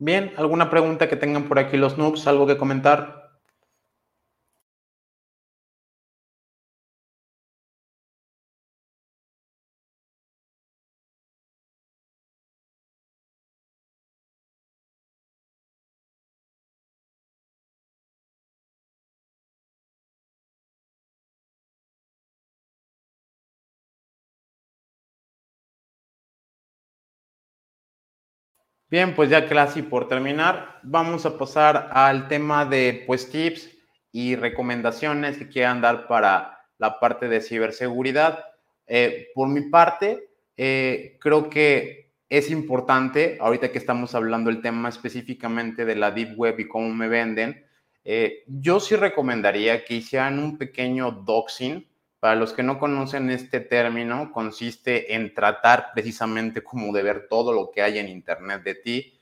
Bien, 0.00 0.32
¿alguna 0.36 0.70
pregunta 0.70 1.08
que 1.08 1.16
tengan 1.16 1.48
por 1.48 1.58
aquí 1.58 1.76
los 1.76 1.98
noobs? 1.98 2.26
¿Algo 2.28 2.46
que 2.46 2.56
comentar? 2.58 3.27
Bien, 28.90 29.14
pues 29.14 29.28
ya 29.28 29.46
casi 29.46 29.82
por 29.82 30.08
terminar, 30.08 30.80
vamos 30.82 31.26
a 31.26 31.36
pasar 31.36 31.90
al 31.92 32.26
tema 32.26 32.64
de 32.64 33.04
pues 33.06 33.30
tips 33.30 33.68
y 34.12 34.34
recomendaciones 34.34 35.36
que 35.36 35.48
quieran 35.48 35.82
dar 35.82 36.06
para 36.06 36.58
la 36.78 36.98
parte 36.98 37.28
de 37.28 37.42
ciberseguridad. 37.42 38.42
Eh, 38.86 39.28
por 39.34 39.48
mi 39.48 39.68
parte, 39.68 40.30
eh, 40.56 41.18
creo 41.20 41.50
que 41.50 42.12
es 42.30 42.50
importante, 42.50 43.36
ahorita 43.40 43.70
que 43.70 43.78
estamos 43.78 44.14
hablando 44.14 44.48
el 44.48 44.62
tema 44.62 44.88
específicamente 44.88 45.84
de 45.84 45.96
la 45.96 46.10
Deep 46.10 46.38
Web 46.38 46.60
y 46.60 46.68
cómo 46.68 46.88
me 46.94 47.08
venden, 47.08 47.66
eh, 48.04 48.44
yo 48.46 48.80
sí 48.80 48.96
recomendaría 48.96 49.84
que 49.84 49.94
hicieran 49.96 50.38
un 50.38 50.56
pequeño 50.56 51.10
doxing. 51.10 51.86
Para 52.20 52.34
los 52.34 52.52
que 52.52 52.62
no 52.62 52.78
conocen 52.78 53.30
este 53.30 53.60
término, 53.60 54.32
consiste 54.32 55.14
en 55.14 55.34
tratar 55.34 55.92
precisamente 55.94 56.62
como 56.62 56.92
de 56.92 57.02
ver 57.02 57.28
todo 57.28 57.52
lo 57.52 57.70
que 57.70 57.82
hay 57.82 57.98
en 57.98 58.08
Internet 58.08 58.62
de 58.64 58.74
ti, 58.74 59.20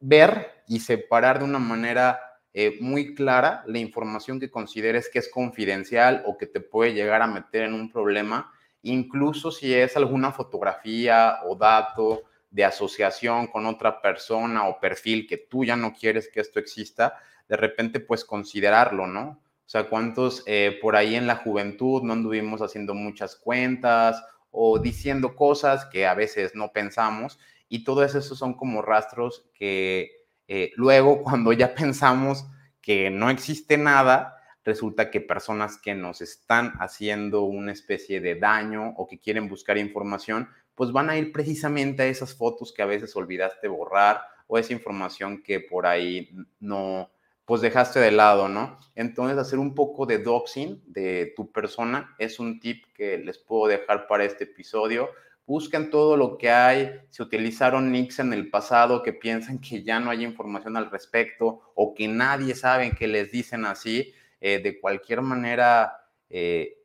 ver 0.00 0.62
y 0.66 0.80
separar 0.80 1.38
de 1.38 1.44
una 1.44 1.58
manera 1.58 2.20
eh, 2.54 2.78
muy 2.80 3.14
clara 3.14 3.62
la 3.66 3.78
información 3.78 4.40
que 4.40 4.50
consideres 4.50 5.08
que 5.08 5.18
es 5.18 5.28
confidencial 5.28 6.22
o 6.26 6.36
que 6.38 6.46
te 6.46 6.60
puede 6.60 6.94
llegar 6.94 7.22
a 7.22 7.26
meter 7.26 7.62
en 7.64 7.74
un 7.74 7.90
problema, 7.90 8.52
incluso 8.82 9.50
si 9.50 9.74
es 9.74 9.96
alguna 9.96 10.32
fotografía 10.32 11.40
o 11.46 11.56
dato 11.56 12.22
de 12.50 12.64
asociación 12.64 13.46
con 13.48 13.66
otra 13.66 14.00
persona 14.00 14.66
o 14.66 14.80
perfil 14.80 15.26
que 15.26 15.36
tú 15.36 15.64
ya 15.64 15.76
no 15.76 15.92
quieres 15.92 16.28
que 16.28 16.40
esto 16.40 16.58
exista, 16.58 17.18
de 17.48 17.56
repente 17.56 18.00
pues 18.00 18.24
considerarlo, 18.24 19.06
¿no? 19.06 19.40
O 19.68 19.70
sea, 19.70 19.90
cuántos 19.90 20.42
eh, 20.46 20.78
por 20.80 20.96
ahí 20.96 21.14
en 21.14 21.26
la 21.26 21.36
juventud 21.36 22.02
no 22.02 22.14
anduvimos 22.14 22.62
haciendo 22.62 22.94
muchas 22.94 23.36
cuentas 23.36 24.24
o 24.50 24.78
diciendo 24.78 25.36
cosas 25.36 25.84
que 25.84 26.06
a 26.06 26.14
veces 26.14 26.54
no 26.54 26.72
pensamos 26.72 27.38
y 27.68 27.84
todo 27.84 28.02
eso 28.02 28.22
son 28.22 28.54
como 28.54 28.80
rastros 28.80 29.44
que 29.52 30.24
eh, 30.46 30.72
luego, 30.76 31.22
cuando 31.22 31.52
ya 31.52 31.74
pensamos 31.74 32.46
que 32.80 33.10
no 33.10 33.28
existe 33.28 33.76
nada, 33.76 34.38
resulta 34.64 35.10
que 35.10 35.20
personas 35.20 35.76
que 35.76 35.94
nos 35.94 36.22
están 36.22 36.72
haciendo 36.80 37.42
una 37.42 37.72
especie 37.72 38.22
de 38.22 38.36
daño 38.36 38.94
o 38.96 39.06
que 39.06 39.18
quieren 39.18 39.50
buscar 39.50 39.76
información, 39.76 40.48
pues 40.74 40.92
van 40.92 41.10
a 41.10 41.18
ir 41.18 41.30
precisamente 41.30 42.04
a 42.04 42.06
esas 42.06 42.34
fotos 42.34 42.72
que 42.72 42.80
a 42.80 42.86
veces 42.86 43.14
olvidaste 43.14 43.68
borrar 43.68 44.22
o 44.46 44.56
esa 44.56 44.72
información 44.72 45.42
que 45.42 45.60
por 45.60 45.86
ahí 45.86 46.30
no, 46.58 47.10
pues 47.48 47.60
dejaste 47.62 47.98
de 47.98 48.12
lado, 48.12 48.48
¿no? 48.48 48.78
Entonces, 48.94 49.36
hacer 49.38 49.58
un 49.58 49.74
poco 49.74 50.06
de 50.06 50.18
doxing 50.18 50.80
de 50.86 51.32
tu 51.34 51.50
persona 51.50 52.14
es 52.18 52.38
un 52.38 52.60
tip 52.60 52.84
que 52.94 53.18
les 53.18 53.38
puedo 53.38 53.66
dejar 53.66 54.06
para 54.06 54.24
este 54.24 54.44
episodio 54.44 55.10
busquen 55.48 55.88
todo 55.88 56.18
lo 56.18 56.36
que 56.36 56.50
hay, 56.50 57.00
si 57.08 57.22
utilizaron 57.22 57.90
nicks 57.90 58.18
en 58.18 58.34
el 58.34 58.50
pasado 58.50 59.02
que 59.02 59.14
piensan 59.14 59.58
que 59.58 59.82
ya 59.82 59.98
no 59.98 60.10
hay 60.10 60.22
información 60.22 60.76
al 60.76 60.90
respecto 60.90 61.72
o 61.74 61.94
que 61.94 62.06
nadie 62.06 62.54
sabe 62.54 62.92
que 62.92 63.08
les 63.08 63.32
dicen 63.32 63.64
así, 63.64 64.12
eh, 64.42 64.60
de 64.62 64.78
cualquier 64.78 65.22
manera, 65.22 66.04
eh, 66.28 66.82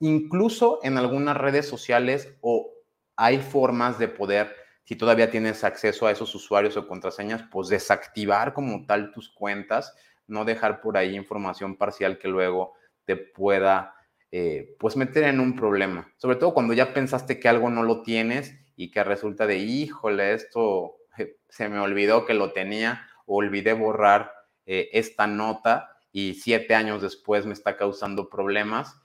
incluso 0.00 0.80
en 0.82 0.96
algunas 0.96 1.36
redes 1.36 1.68
sociales 1.68 2.34
o 2.40 2.72
hay 3.16 3.36
formas 3.36 3.98
de 3.98 4.08
poder, 4.08 4.56
si 4.86 4.94
todavía 4.94 5.32
tienes 5.32 5.64
acceso 5.64 6.06
a 6.06 6.12
esos 6.12 6.32
usuarios 6.36 6.76
o 6.76 6.86
contraseñas, 6.86 7.42
pues 7.50 7.68
desactivar 7.68 8.52
como 8.52 8.86
tal 8.86 9.10
tus 9.10 9.28
cuentas, 9.28 9.92
no 10.28 10.44
dejar 10.44 10.80
por 10.80 10.96
ahí 10.96 11.16
información 11.16 11.76
parcial 11.76 12.18
que 12.18 12.28
luego 12.28 12.74
te 13.04 13.16
pueda 13.16 13.96
eh, 14.30 14.76
pues 14.78 14.96
meter 14.96 15.24
en 15.24 15.40
un 15.40 15.56
problema, 15.56 16.12
sobre 16.18 16.36
todo 16.36 16.54
cuando 16.54 16.72
ya 16.72 16.94
pensaste 16.94 17.40
que 17.40 17.48
algo 17.48 17.68
no 17.68 17.82
lo 17.82 18.02
tienes 18.02 18.54
y 18.76 18.92
que 18.92 19.02
resulta 19.02 19.48
de, 19.48 19.56
híjole, 19.56 20.34
esto 20.34 20.98
eh, 21.18 21.36
se 21.48 21.68
me 21.68 21.80
olvidó 21.80 22.24
que 22.24 22.34
lo 22.34 22.52
tenía, 22.52 23.08
olvidé 23.26 23.72
borrar 23.72 24.32
eh, 24.66 24.88
esta 24.92 25.26
nota 25.26 25.96
y 26.12 26.34
siete 26.34 26.76
años 26.76 27.02
después 27.02 27.44
me 27.44 27.54
está 27.54 27.76
causando 27.76 28.30
problemas, 28.30 29.00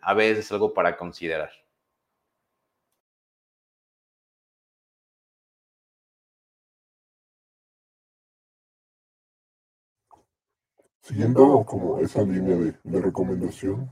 a 0.00 0.14
veces 0.14 0.46
es 0.46 0.50
algo 0.50 0.74
para 0.74 0.96
considerar. 0.96 1.61
Siguiendo 11.02 11.64
como 11.66 11.98
esa 11.98 12.22
línea 12.22 12.56
de 12.84 13.00
recomendación, 13.00 13.90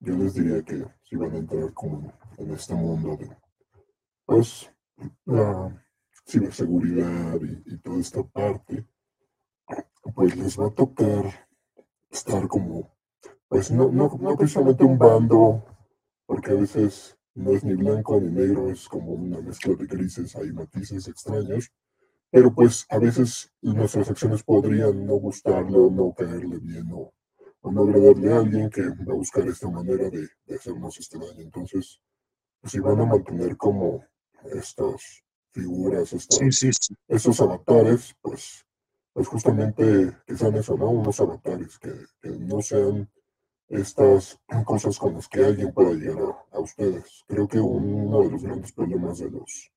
yo 0.00 0.14
les 0.14 0.34
diría 0.34 0.62
que 0.62 0.84
si 1.02 1.16
van 1.16 1.32
a 1.32 1.38
entrar 1.38 1.72
como 1.72 2.12
en 2.36 2.50
este 2.50 2.74
mundo 2.74 3.16
de, 3.16 3.34
pues, 4.26 4.70
la 5.24 5.82
ciberseguridad 6.26 7.40
y, 7.40 7.78
toda 7.78 7.98
esta 7.98 8.22
parte, 8.22 8.86
pues 10.14 10.36
les 10.36 10.60
va 10.60 10.66
a 10.66 10.74
tocar 10.74 11.48
estar 12.10 12.46
como, 12.46 12.94
pues 13.48 13.70
no, 13.70 13.90
no, 13.90 14.10
no 14.20 14.36
precisamente 14.36 14.84
un 14.84 14.98
bando, 14.98 15.64
porque 16.26 16.50
a 16.50 16.54
veces 16.54 17.16
no 17.34 17.52
es 17.52 17.64
ni 17.64 17.74
blanco 17.74 18.20
ni 18.20 18.28
negro, 18.28 18.68
es 18.68 18.86
como 18.86 19.12
una 19.12 19.40
mezcla 19.40 19.74
de 19.76 19.86
grises, 19.86 20.36
hay 20.36 20.52
matices 20.52 21.08
extraños, 21.08 21.72
pero 22.34 22.52
pues 22.52 22.84
a 22.88 22.98
veces 22.98 23.52
nuestras 23.62 24.10
acciones 24.10 24.42
podrían 24.42 25.06
no 25.06 25.14
gustarle 25.14 25.78
o 25.78 25.88
no 25.88 26.12
caerle 26.12 26.58
bien 26.58 26.90
o 26.92 27.12
o 27.64 27.72
no 27.72 27.82
agradarle 27.82 28.30
a 28.30 28.38
alguien 28.38 28.68
que 28.68 28.82
va 28.82 29.12
a 29.14 29.16
buscar 29.16 29.48
esta 29.48 29.68
manera 29.70 30.10
de, 30.10 30.28
hacernos 30.54 30.98
este 30.98 31.18
daño. 31.18 31.40
Entonces, 31.40 31.98
pues, 32.60 32.72
si 32.72 32.78
van 32.78 33.00
a 33.00 33.06
mantener 33.06 33.56
como 33.56 34.04
estas 34.52 35.24
figuras, 35.50 36.12
estos, 36.12 37.40
avatares, 37.40 38.14
pues, 38.20 38.66
pues 39.14 39.28
justamente 39.28 40.14
que 40.26 40.36
sean 40.36 40.56
eso, 40.56 40.76
¿no? 40.76 40.90
Unos 40.90 41.18
avatares, 41.20 41.78
que, 41.78 41.90
no 42.38 42.60
sean 42.60 43.10
estas 43.68 44.38
cosas 44.66 44.98
con 44.98 45.14
las 45.14 45.26
que 45.26 45.42
alguien 45.42 45.72
pueda 45.72 45.92
llegar 45.92 46.36
a, 46.52 46.60
ustedes. 46.60 47.24
Creo 47.26 47.48
que 47.48 47.60
uno 47.60 48.20
de 48.24 48.30
los 48.30 48.42
grandes 48.42 48.72
problemas 48.72 49.20
de 49.20 49.30
los 49.30 49.72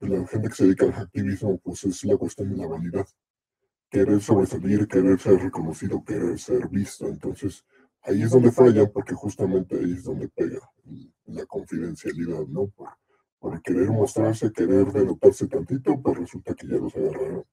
la 0.00 0.26
gente 0.26 0.48
que 0.48 0.54
se 0.54 0.64
dedica 0.64 0.86
al 0.86 0.94
activismo, 0.94 1.58
pues 1.58 1.84
es 1.84 2.04
la 2.04 2.16
cuestión 2.16 2.50
de 2.50 2.56
la 2.56 2.66
vanidad 2.66 3.06
querer 3.90 4.20
sobresalir, 4.20 4.86
querer 4.88 5.18
ser 5.18 5.38
reconocido, 5.38 6.04
querer 6.04 6.38
ser 6.38 6.68
visto. 6.68 7.06
Entonces, 7.06 7.64
ahí 8.02 8.22
es 8.22 8.30
donde 8.30 8.52
falla, 8.52 8.86
porque 8.86 9.14
justamente 9.14 9.76
ahí 9.76 9.92
es 9.92 10.04
donde 10.04 10.28
pega 10.28 10.60
la 11.26 11.46
confidencialidad, 11.46 12.46
¿no? 12.46 12.68
Por, 12.68 12.90
querer 13.62 13.90
mostrarse, 13.90 14.52
querer 14.52 14.86
denotarse 14.86 15.46
tantito, 15.46 16.00
pues 16.02 16.18
resulta 16.18 16.54
que 16.54 16.66
ya 16.66 16.76
los 16.76 16.94
agarraron. 16.96 17.44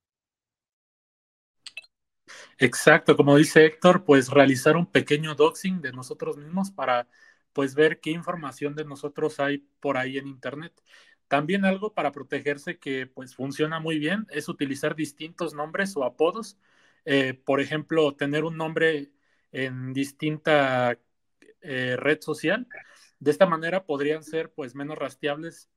Exacto, 2.58 3.16
como 3.16 3.36
dice 3.36 3.66
Héctor, 3.66 4.04
pues 4.04 4.30
realizar 4.30 4.76
un 4.76 4.88
pequeño 4.88 5.36
doxing 5.36 5.82
de 5.82 5.92
nosotros 5.92 6.38
mismos 6.38 6.72
para 6.72 7.08
pues 7.52 7.76
ver 7.76 8.00
qué 8.00 8.10
información 8.10 8.74
de 8.74 8.86
nosotros 8.86 9.40
hay 9.40 9.60
por 9.80 9.98
ahí 9.98 10.18
en 10.18 10.28
internet. 10.28 10.74
También 11.28 11.66
algo 11.66 11.94
para 11.94 12.12
protegerse 12.12 12.78
que 12.78 13.08
pues 13.08 13.36
funciona 13.36 13.80
muy 13.80 14.00
bien 14.00 14.28
es 14.30 14.50
utilizar 14.50 14.96
distintos 14.96 15.54
nombres 15.54 15.96
o 15.98 16.04
apodos. 16.04 16.58
Eh, 17.06 17.34
por 17.34 17.60
ejemplo, 17.60 18.16
tener 18.16 18.44
un 18.44 18.58
nombre 18.58 19.12
en 19.52 19.94
distinta 19.94 20.98
eh, 21.62 21.96
red 21.98 22.22
social. 22.22 22.68
De 23.20 23.32
esta 23.32 23.46
manera 23.46 23.86
podrían 23.86 24.24
ser 24.24 24.52
pues 24.52 24.76
menos 24.76 24.98
rastreables 24.98 25.70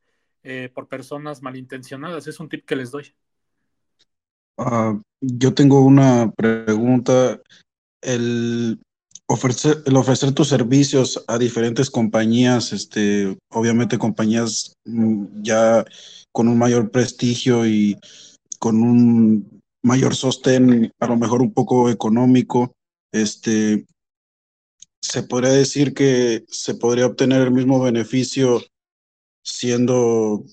eh, 0.42 0.70
por 0.74 0.88
personas 0.88 1.42
malintencionadas. 1.42 2.26
Es 2.26 2.40
un 2.40 2.48
tip 2.48 2.64
que 2.64 2.76
les 2.76 2.90
doy. 2.90 3.14
Ah, 4.58 4.98
yo 5.20 5.54
tengo 5.54 5.84
una 5.84 6.30
pregunta. 6.32 7.40
El, 8.00 8.80
ofrecer, 9.26 9.82
ofrecer 9.94 10.32
tus 10.32 10.48
servicios 10.48 11.24
a 11.26 11.38
diferentes 11.38 11.90
compañías, 11.90 12.72
este, 12.72 13.36
obviamente 13.50 13.98
compañías 13.98 14.74
mm, 14.84 15.42
ya 15.42 15.84
con 16.32 16.48
un 16.48 16.58
mayor 16.58 16.90
prestigio 16.90 17.66
y 17.66 17.98
con 18.58 18.82
un 18.82 19.60
mayor 19.82 20.14
sostén, 20.14 20.92
a 21.00 21.06
lo 21.06 21.16
mejor 21.16 21.42
un 21.42 21.52
poco 21.52 21.90
económico, 21.90 22.72
este, 23.12 23.86
se 25.00 25.22
podría 25.22 25.52
decir 25.52 25.94
que 25.94 26.44
se 26.48 26.74
podría 26.74 27.06
obtener 27.06 27.42
el 27.42 27.52
mismo 27.52 27.80
beneficio 27.80 28.62
siendo 29.44 30.44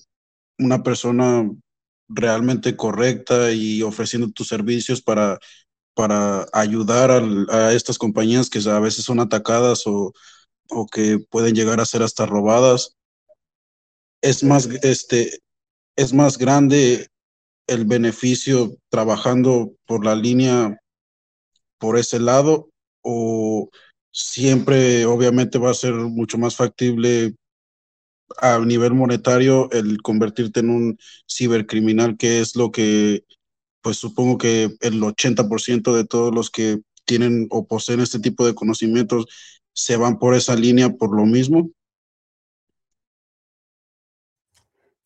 una 0.58 0.82
persona 0.82 1.50
realmente 2.08 2.76
correcta 2.76 3.50
y 3.52 3.82
ofreciendo 3.82 4.30
tus 4.30 4.48
servicios 4.48 5.02
para 5.02 5.38
para 5.94 6.46
ayudar 6.52 7.10
a 7.50 7.72
estas 7.72 7.98
compañías 7.98 8.50
que 8.50 8.60
a 8.68 8.80
veces 8.80 9.04
son 9.04 9.20
atacadas 9.20 9.86
o, 9.86 10.12
o, 10.70 10.86
que 10.86 11.18
pueden 11.30 11.54
llegar 11.54 11.80
a 11.80 11.86
ser 11.86 12.02
hasta 12.02 12.26
robadas. 12.26 12.96
Es 14.20 14.42
más, 14.42 14.68
este, 14.82 15.40
es 15.96 16.12
más 16.12 16.38
grande 16.38 17.08
el 17.66 17.84
beneficio 17.84 18.76
trabajando 18.90 19.72
por 19.86 20.04
la 20.04 20.14
línea 20.14 20.78
por 21.78 21.98
ese 21.98 22.18
lado 22.18 22.70
o 23.02 23.68
siempre 24.10 25.06
obviamente 25.06 25.58
va 25.58 25.70
a 25.70 25.74
ser 25.74 25.94
mucho 25.94 26.38
más 26.38 26.56
factible 26.56 27.34
a 28.38 28.58
nivel 28.58 28.94
monetario 28.94 29.70
el 29.70 30.00
convertirte 30.02 30.60
en 30.60 30.70
un 30.70 30.98
cibercriminal, 31.30 32.16
que 32.16 32.40
es 32.40 32.56
lo 32.56 32.70
que, 32.70 33.24
pues 33.84 33.98
supongo 33.98 34.38
que 34.38 34.74
el 34.80 35.02
80% 35.02 35.94
de 35.94 36.06
todos 36.06 36.34
los 36.34 36.50
que 36.50 36.80
tienen 37.04 37.48
o 37.50 37.66
poseen 37.66 38.00
este 38.00 38.18
tipo 38.18 38.46
de 38.46 38.54
conocimientos 38.54 39.26
se 39.74 39.98
van 39.98 40.18
por 40.18 40.34
esa 40.34 40.56
línea 40.56 40.88
por 40.88 41.14
lo 41.14 41.26
mismo? 41.26 41.70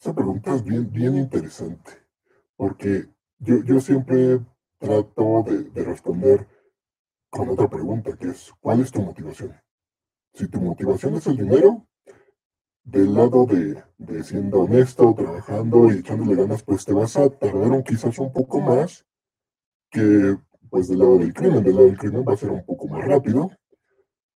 Esa 0.01 0.15
pregunta 0.15 0.55
es 0.55 0.63
bien, 0.63 0.93
bien 0.93 1.17
interesante, 1.17 1.91
porque 2.55 3.09
yo, 3.41 3.65
yo 3.65 3.81
siempre 3.81 4.39
trato 4.79 5.45
de, 5.45 5.65
de 5.65 5.85
responder 5.85 6.47
con 7.31 7.49
otra 7.49 7.69
pregunta, 7.69 8.17
que 8.17 8.29
es, 8.29 8.53
¿cuál 8.61 8.81
es 8.81 8.93
tu 8.93 9.03
motivación? 9.03 9.61
Si 10.35 10.47
tu 10.47 10.61
motivación 10.61 11.17
es 11.17 11.27
el 11.27 11.37
dinero, 11.37 11.85
del 12.91 13.15
lado 13.15 13.45
de, 13.45 13.83
de, 13.99 14.25
siendo 14.25 14.61
honesto, 14.61 15.15
trabajando 15.15 15.93
y 15.93 15.99
echándole 15.99 16.37
ganas, 16.37 16.63
pues 16.63 16.85
te 16.85 16.93
vas 16.93 17.17
a 17.17 17.29
tardar 17.29 17.71
un, 17.71 17.83
quizás 17.83 18.19
un 18.19 18.33
poco 18.33 18.61
más 18.61 19.05
que 19.91 20.37
pues 20.71 20.89
del 20.89 21.01
lado 21.01 21.19
del 21.19 21.35
crimen. 21.35 21.63
Del 21.63 21.75
lado 21.75 21.87
del 21.87 21.99
crimen 21.99 22.25
va 22.27 22.33
a 22.33 22.37
ser 22.37 22.51
un 22.51 22.65
poco 22.65 22.89
más 22.89 23.05
rápido, 23.05 23.51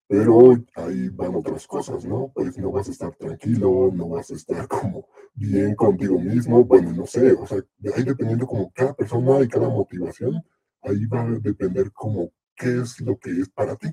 pero 0.07 0.53
ahí 0.77 1.09
van 1.09 1.35
otras 1.35 1.67
cosas, 1.67 2.05
¿no? 2.05 2.31
Pues 2.35 2.59
no 2.59 2.71
vas 2.71 2.89
a 2.89 2.93
estar 2.93 3.15
tranquilo, 3.17 3.91
no 3.93 4.09
vas 4.11 4.31
a 4.31 4.35
estar 4.35 4.69
como 4.69 5.07
bien 5.35 5.75
contigo 5.75 6.19
mismo, 6.19 6.65
bueno, 6.65 6.93
no 6.93 7.07
sé, 7.07 7.33
o 7.33 7.47
sea, 7.47 7.59
ahí 7.97 8.05
dependiendo 8.05 8.47
como 8.47 8.71
cada 8.73 8.93
persona 8.93 9.41
y 9.41 9.49
cada 9.49 9.69
motivación, 9.69 10.43
ahí 10.83 11.07
va 11.07 11.23
a 11.23 11.31
depender 11.39 11.91
como 11.93 12.31
qué 12.55 12.83
es 12.83 13.01
lo 13.01 13.17
que 13.19 13.31
es 13.31 13.49
para 13.49 13.77
ti. 13.77 13.89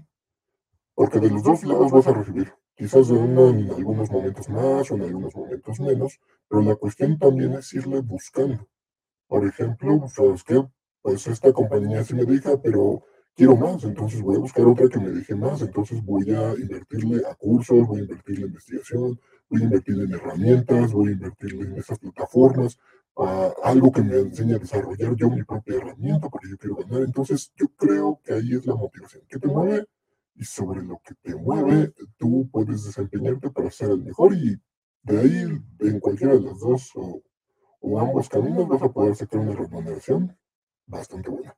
Porque 0.93 1.19
de 1.19 1.29
los 1.29 1.43
dos 1.43 1.63
lados 1.63 1.91
vas 1.91 2.07
a 2.07 2.13
recibir, 2.13 2.53
quizás 2.79 3.09
uno 3.09 3.49
en 3.49 3.69
algunos 3.71 4.09
momentos 4.09 4.47
más 4.47 4.89
o 4.89 4.95
en 4.95 5.01
algunos 5.01 5.35
momentos 5.35 5.81
menos, 5.81 6.17
pero 6.47 6.61
la 6.61 6.75
cuestión 6.77 7.19
también 7.19 7.51
es 7.51 7.73
irle 7.73 7.99
buscando. 7.99 8.69
Por 9.27 9.45
ejemplo, 9.45 10.07
¿sabes 10.07 10.45
qué? 10.45 10.65
Pues 11.01 11.27
esta 11.27 11.51
compañía 11.51 12.05
sí 12.05 12.15
me 12.15 12.23
deja, 12.23 12.57
pero 12.61 13.03
quiero 13.35 13.57
más, 13.57 13.83
entonces 13.83 14.21
voy 14.21 14.37
a 14.37 14.39
buscar 14.39 14.65
otra 14.65 14.87
que 14.87 14.97
me 14.97 15.09
deje 15.09 15.35
más, 15.35 15.61
entonces 15.61 16.01
voy 16.05 16.31
a 16.33 16.53
invertirle 16.53 17.21
a 17.29 17.35
cursos, 17.35 17.85
voy 17.85 17.99
a 17.99 18.03
invertirle 18.03 18.43
en 18.43 18.47
investigación, 18.47 19.19
voy 19.49 19.61
a 19.61 19.65
invertirle 19.65 20.03
en 20.05 20.13
herramientas, 20.13 20.93
voy 20.93 21.09
a 21.09 21.11
invertirle 21.11 21.63
en 21.65 21.77
esas 21.79 21.99
plataformas, 21.99 22.79
a 23.17 23.51
algo 23.65 23.91
que 23.91 24.01
me 24.01 24.15
enseñe 24.19 24.55
a 24.55 24.59
desarrollar 24.59 25.13
yo 25.17 25.29
mi 25.29 25.43
propia 25.43 25.75
herramienta 25.75 26.29
porque 26.29 26.49
yo 26.49 26.57
quiero 26.57 26.77
ganar. 26.77 27.01
Entonces 27.01 27.51
yo 27.57 27.67
creo 27.75 28.21
que 28.23 28.35
ahí 28.35 28.53
es 28.53 28.65
la 28.65 28.75
motivación 28.75 29.23
que 29.27 29.37
te 29.37 29.47
mueve 29.49 29.85
y 30.39 30.45
sobre 30.45 30.81
lo 30.81 31.01
que 31.03 31.13
te 31.15 31.35
mueve 31.35 31.93
tú 32.17 32.49
puedes 32.49 32.85
desempeñarte 32.85 33.49
para 33.49 33.69
ser 33.69 33.89
el 33.91 34.01
mejor 34.01 34.33
y 34.33 34.57
de 35.03 35.19
ahí 35.19 35.61
en 35.79 35.99
cualquiera 35.99 36.33
de 36.33 36.39
los 36.39 36.61
dos 36.61 36.91
o, 36.95 37.21
o 37.81 37.99
ambos 37.99 38.29
caminos 38.29 38.67
vas 38.67 38.81
a 38.81 38.91
poder 38.91 39.15
sacar 39.17 39.41
una 39.41 39.53
remuneración 39.53 40.37
bastante 40.85 41.29
buena. 41.29 41.55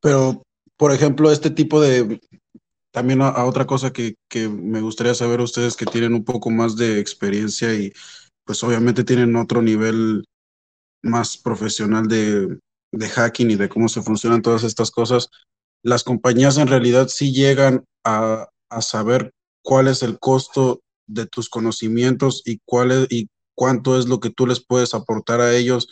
Pero, 0.00 0.42
por 0.78 0.92
ejemplo, 0.92 1.30
este 1.30 1.50
tipo 1.50 1.80
de, 1.82 2.18
también 2.90 3.20
a, 3.20 3.44
otra 3.44 3.66
cosa 3.66 3.92
que, 3.92 4.14
que, 4.28 4.48
me 4.48 4.80
gustaría 4.80 5.14
saber 5.14 5.40
ustedes 5.42 5.76
que 5.76 5.84
tienen 5.84 6.14
un 6.14 6.24
poco 6.24 6.48
más 6.48 6.76
de 6.76 6.98
experiencia 6.98 7.74
y 7.74 7.92
pues 8.44 8.64
obviamente 8.64 9.04
tienen 9.04 9.36
otro 9.36 9.60
nivel 9.60 10.24
más 11.02 11.36
profesional 11.36 12.08
de, 12.08 12.58
de 12.92 13.08
hacking 13.08 13.50
y 13.50 13.56
de 13.56 13.68
cómo 13.68 13.88
se 13.88 14.02
funcionan 14.02 14.40
todas 14.40 14.64
estas 14.64 14.90
cosas, 14.90 15.28
las 15.82 16.04
compañías 16.04 16.58
en 16.58 16.68
realidad 16.68 17.08
sí 17.08 17.32
llegan 17.32 17.84
a, 18.04 18.48
a 18.68 18.82
saber 18.82 19.32
cuál 19.62 19.88
es 19.88 20.02
el 20.02 20.18
costo 20.18 20.82
de 21.06 21.26
tus 21.26 21.48
conocimientos 21.48 22.42
y 22.44 22.60
cuál 22.64 22.92
es, 22.92 23.06
y 23.10 23.28
cuánto 23.54 23.98
es 23.98 24.06
lo 24.06 24.20
que 24.20 24.30
tú 24.30 24.46
les 24.46 24.64
puedes 24.64 24.94
aportar 24.94 25.40
a 25.40 25.54
ellos 25.56 25.88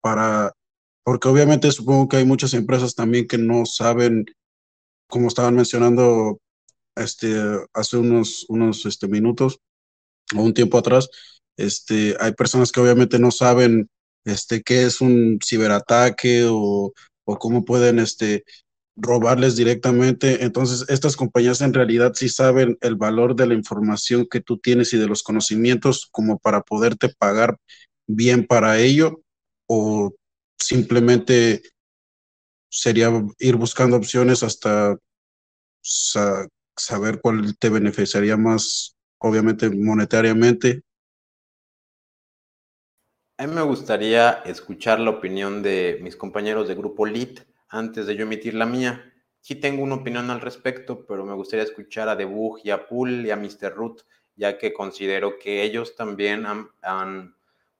para 0.00 0.52
porque 1.04 1.28
obviamente 1.28 1.70
supongo 1.70 2.08
que 2.08 2.16
hay 2.16 2.24
muchas 2.24 2.54
empresas 2.54 2.94
también 2.94 3.28
que 3.28 3.38
no 3.38 3.66
saben, 3.66 4.24
como 5.06 5.28
estaban 5.28 5.54
mencionando 5.54 6.40
este, 6.96 7.36
hace 7.74 7.98
unos, 7.98 8.46
unos 8.48 8.86
este, 8.86 9.06
minutos 9.06 9.60
o 10.34 10.42
un 10.42 10.54
tiempo 10.54 10.78
atrás, 10.78 11.10
este, 11.58 12.16
hay 12.18 12.32
personas 12.32 12.72
que 12.72 12.80
obviamente 12.80 13.18
no 13.18 13.30
saben 13.30 13.88
este, 14.24 14.62
qué 14.62 14.84
es 14.84 15.02
un 15.02 15.38
ciberataque 15.44 16.46
o, 16.48 16.92
o 17.24 17.38
cómo 17.38 17.66
pueden 17.66 17.98
este, 17.98 18.44
robarles 18.96 19.56
directamente. 19.56 20.44
Entonces, 20.44 20.84
estas 20.88 21.16
compañías 21.16 21.60
en 21.60 21.74
realidad 21.74 22.12
sí 22.14 22.28
saben 22.28 22.78
el 22.80 22.96
valor 22.96 23.34
de 23.34 23.46
la 23.46 23.54
información 23.54 24.26
que 24.30 24.40
tú 24.40 24.58
tienes 24.58 24.92
y 24.92 24.98
de 24.98 25.06
los 25.06 25.22
conocimientos 25.22 26.08
como 26.10 26.38
para 26.38 26.62
poderte 26.62 27.08
pagar 27.08 27.58
bien 28.06 28.46
para 28.46 28.78
ello 28.78 29.22
o 29.66 30.12
simplemente 30.58 31.62
sería 32.70 33.10
ir 33.38 33.56
buscando 33.56 33.96
opciones 33.96 34.42
hasta 34.42 34.96
sa 35.80 36.46
saber 36.76 37.20
cuál 37.20 37.56
te 37.56 37.68
beneficiaría 37.68 38.36
más, 38.36 38.96
obviamente 39.18 39.70
monetariamente. 39.70 40.82
A 43.36 43.46
mí 43.46 43.54
me 43.54 43.62
gustaría 43.62 44.42
escuchar 44.44 45.00
la 45.00 45.10
opinión 45.10 45.62
de 45.62 45.98
mis 46.02 46.16
compañeros 46.16 46.68
de 46.68 46.74
grupo 46.74 47.06
LIT 47.06 47.40
antes 47.74 48.06
de 48.06 48.14
yo 48.14 48.22
emitir 48.22 48.54
la 48.54 48.66
mía. 48.66 49.12
Sí 49.40 49.56
tengo 49.56 49.82
una 49.82 49.96
opinión 49.96 50.30
al 50.30 50.40
respecto, 50.40 51.04
pero 51.06 51.26
me 51.26 51.34
gustaría 51.34 51.64
escuchar 51.64 52.08
a 52.08 52.16
Debug 52.16 52.60
y 52.64 52.70
a 52.70 52.86
Pool 52.86 53.26
y 53.26 53.30
a 53.30 53.36
Mr. 53.36 53.74
Root, 53.74 54.02
ya 54.36 54.56
que 54.58 54.72
considero 54.72 55.38
que 55.38 55.62
ellos 55.62 55.96
también 55.96 56.46
han, 56.46 56.68
han 56.82 57.36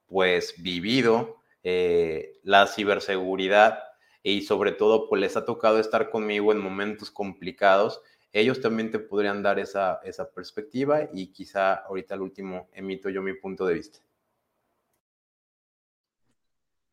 pues 0.07 0.55
vivido 0.59 1.37
eh, 1.63 2.41
la 2.43 2.67
ciberseguridad 2.67 3.79
y 4.23 4.43
sobre 4.43 4.73
todo 4.73 5.09
pues 5.09 5.21
les 5.21 5.37
ha 5.37 5.45
tocado 5.45 5.79
estar 5.79 6.11
conmigo 6.11 6.53
en 6.53 6.59
momentos 6.59 7.11
complicados, 7.11 8.03
ellos 8.33 8.61
también 8.61 8.91
te 8.91 8.99
podrían 8.99 9.43
dar 9.43 9.59
esa, 9.59 10.01
esa 10.03 10.31
perspectiva 10.31 11.09
y 11.13 11.33
quizá 11.33 11.75
ahorita 11.75 12.15
al 12.15 12.23
último 12.23 12.69
emito 12.73 13.09
yo 13.09 13.23
mi 13.23 13.35
punto 13.35 13.65
de 13.65 13.75
vista. 13.75 14.04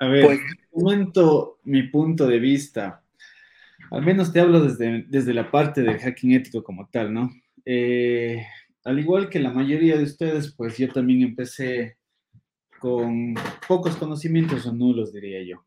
A 0.02 0.08
ver, 0.08 0.26
pues, 0.26 0.40
mi 1.64 1.84
punto 1.84 2.26
de 2.26 2.40
vista. 2.40 3.04
Al 3.92 4.02
menos 4.02 4.34
te 4.34 4.40
hablo 4.40 4.60
desde, 4.60 5.06
desde 5.08 5.32
la 5.32 5.52
parte 5.52 5.84
del 5.84 6.00
hacking 6.00 6.32
ético 6.32 6.64
como 6.64 6.90
tal, 6.90 7.14
¿no? 7.14 7.30
Eh, 7.66 8.44
al 8.84 8.98
igual 8.98 9.30
que 9.30 9.40
la 9.40 9.52
mayoría 9.52 9.98
de 9.98 10.04
ustedes, 10.04 10.56
pues 10.58 10.76
yo 10.80 10.92
también 10.92 11.22
empecé 11.22 11.98
con 12.80 13.36
pocos 13.68 13.96
conocimientos 13.96 14.66
o 14.66 14.74
nulos, 14.74 15.14
diría 15.14 15.44
yo. 15.44 15.64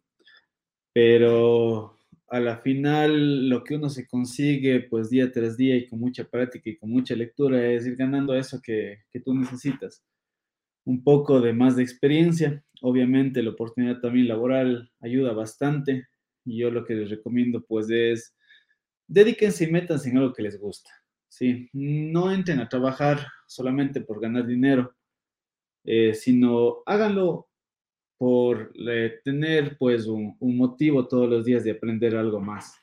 Pero 0.92 1.96
a 2.26 2.40
la 2.40 2.56
final 2.58 3.48
lo 3.48 3.62
que 3.62 3.76
uno 3.76 3.88
se 3.88 4.08
consigue 4.08 4.80
pues 4.80 5.10
día 5.10 5.30
tras 5.30 5.56
día 5.56 5.76
y 5.76 5.86
con 5.86 6.00
mucha 6.00 6.24
práctica 6.24 6.70
y 6.70 6.76
con 6.76 6.90
mucha 6.90 7.14
lectura 7.14 7.64
es 7.68 7.86
ir 7.86 7.94
ganando 7.94 8.34
eso 8.34 8.60
que, 8.60 9.04
que 9.12 9.20
tú 9.20 9.32
necesitas. 9.32 10.02
Un 10.84 11.04
poco 11.04 11.40
de 11.40 11.52
más 11.52 11.76
de 11.76 11.84
experiencia, 11.84 12.63
obviamente 12.82 13.42
la 13.42 13.50
oportunidad 13.50 14.00
también 14.00 14.28
laboral 14.28 14.90
ayuda 15.00 15.32
bastante 15.32 16.06
y 16.44 16.58
yo 16.58 16.70
lo 16.70 16.84
que 16.84 16.94
les 16.94 17.10
recomiendo 17.10 17.64
pues 17.64 17.88
es 17.90 18.34
dedíquense 19.06 19.64
y 19.64 19.70
métanse 19.70 20.10
en 20.10 20.18
algo 20.18 20.32
que 20.32 20.42
les 20.42 20.58
gusta. 20.58 20.90
Sí, 21.28 21.68
no 21.72 22.32
entren 22.32 22.60
a 22.60 22.68
trabajar 22.68 23.26
solamente 23.46 24.00
por 24.00 24.20
ganar 24.20 24.46
dinero, 24.46 24.94
eh, 25.84 26.14
sino 26.14 26.82
háganlo 26.86 27.48
por 28.16 28.72
eh, 28.88 29.20
tener 29.24 29.76
pues 29.76 30.06
un, 30.06 30.36
un, 30.38 30.56
motivo 30.56 31.08
todos 31.08 31.28
los 31.28 31.44
días 31.44 31.64
de 31.64 31.72
aprender 31.72 32.16
algo 32.16 32.40
más, 32.40 32.80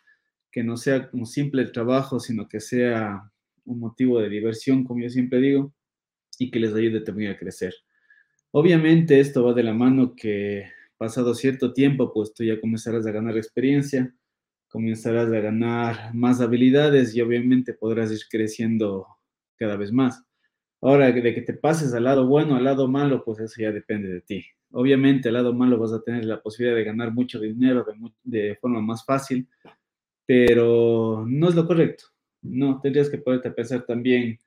que 0.51 0.63
no 0.63 0.75
sea 0.75 1.09
un 1.13 1.25
simple 1.25 1.65
trabajo, 1.65 2.19
sino 2.19 2.47
que 2.47 2.59
sea 2.59 3.31
un 3.65 3.79
motivo 3.79 4.19
de 4.19 4.29
diversión, 4.29 4.83
como 4.83 5.01
yo 5.01 5.09
siempre 5.09 5.39
digo, 5.39 5.73
y 6.37 6.51
que 6.51 6.59
les 6.59 6.73
ayude 6.73 7.01
también 7.01 7.31
a 7.31 7.37
crecer. 7.37 7.73
Obviamente 8.51 9.19
esto 9.19 9.45
va 9.45 9.53
de 9.53 9.63
la 9.63 9.73
mano 9.73 10.13
que 10.15 10.65
pasado 10.97 11.33
cierto 11.33 11.73
tiempo, 11.73 12.13
pues 12.13 12.33
tú 12.33 12.43
ya 12.43 12.59
comenzarás 12.59 13.07
a 13.07 13.11
ganar 13.11 13.37
experiencia, 13.37 14.13
comenzarás 14.67 15.31
a 15.31 15.39
ganar 15.39 16.13
más 16.13 16.41
habilidades 16.41 17.15
y 17.15 17.21
obviamente 17.21 17.73
podrás 17.73 18.11
ir 18.11 18.19
creciendo 18.29 19.07
cada 19.57 19.77
vez 19.77 19.91
más. 19.91 20.23
Ahora, 20.81 21.11
de 21.11 21.33
que 21.33 21.41
te 21.41 21.53
pases 21.53 21.93
al 21.93 22.05
lado 22.05 22.27
bueno, 22.27 22.55
al 22.55 22.63
lado 22.65 22.87
malo, 22.87 23.23
pues 23.23 23.39
eso 23.39 23.61
ya 23.61 23.71
depende 23.71 24.09
de 24.09 24.21
ti. 24.21 24.45
Obviamente, 24.71 25.29
al 25.29 25.35
lado 25.35 25.53
malo 25.53 25.77
vas 25.77 25.93
a 25.93 26.01
tener 26.01 26.25
la 26.25 26.41
posibilidad 26.41 26.75
de 26.75 26.83
ganar 26.83 27.13
mucho 27.13 27.39
dinero 27.39 27.85
de, 27.85 28.47
de 28.49 28.55
forma 28.57 28.81
más 28.81 29.05
fácil, 29.05 29.47
pero 30.25 31.25
no 31.27 31.49
es 31.49 31.55
lo 31.55 31.67
correcto. 31.67 32.05
No, 32.41 32.79
tendrías 32.81 33.09
que 33.09 33.19
poderte 33.19 33.51
pensar 33.51 33.85
también 33.85 34.39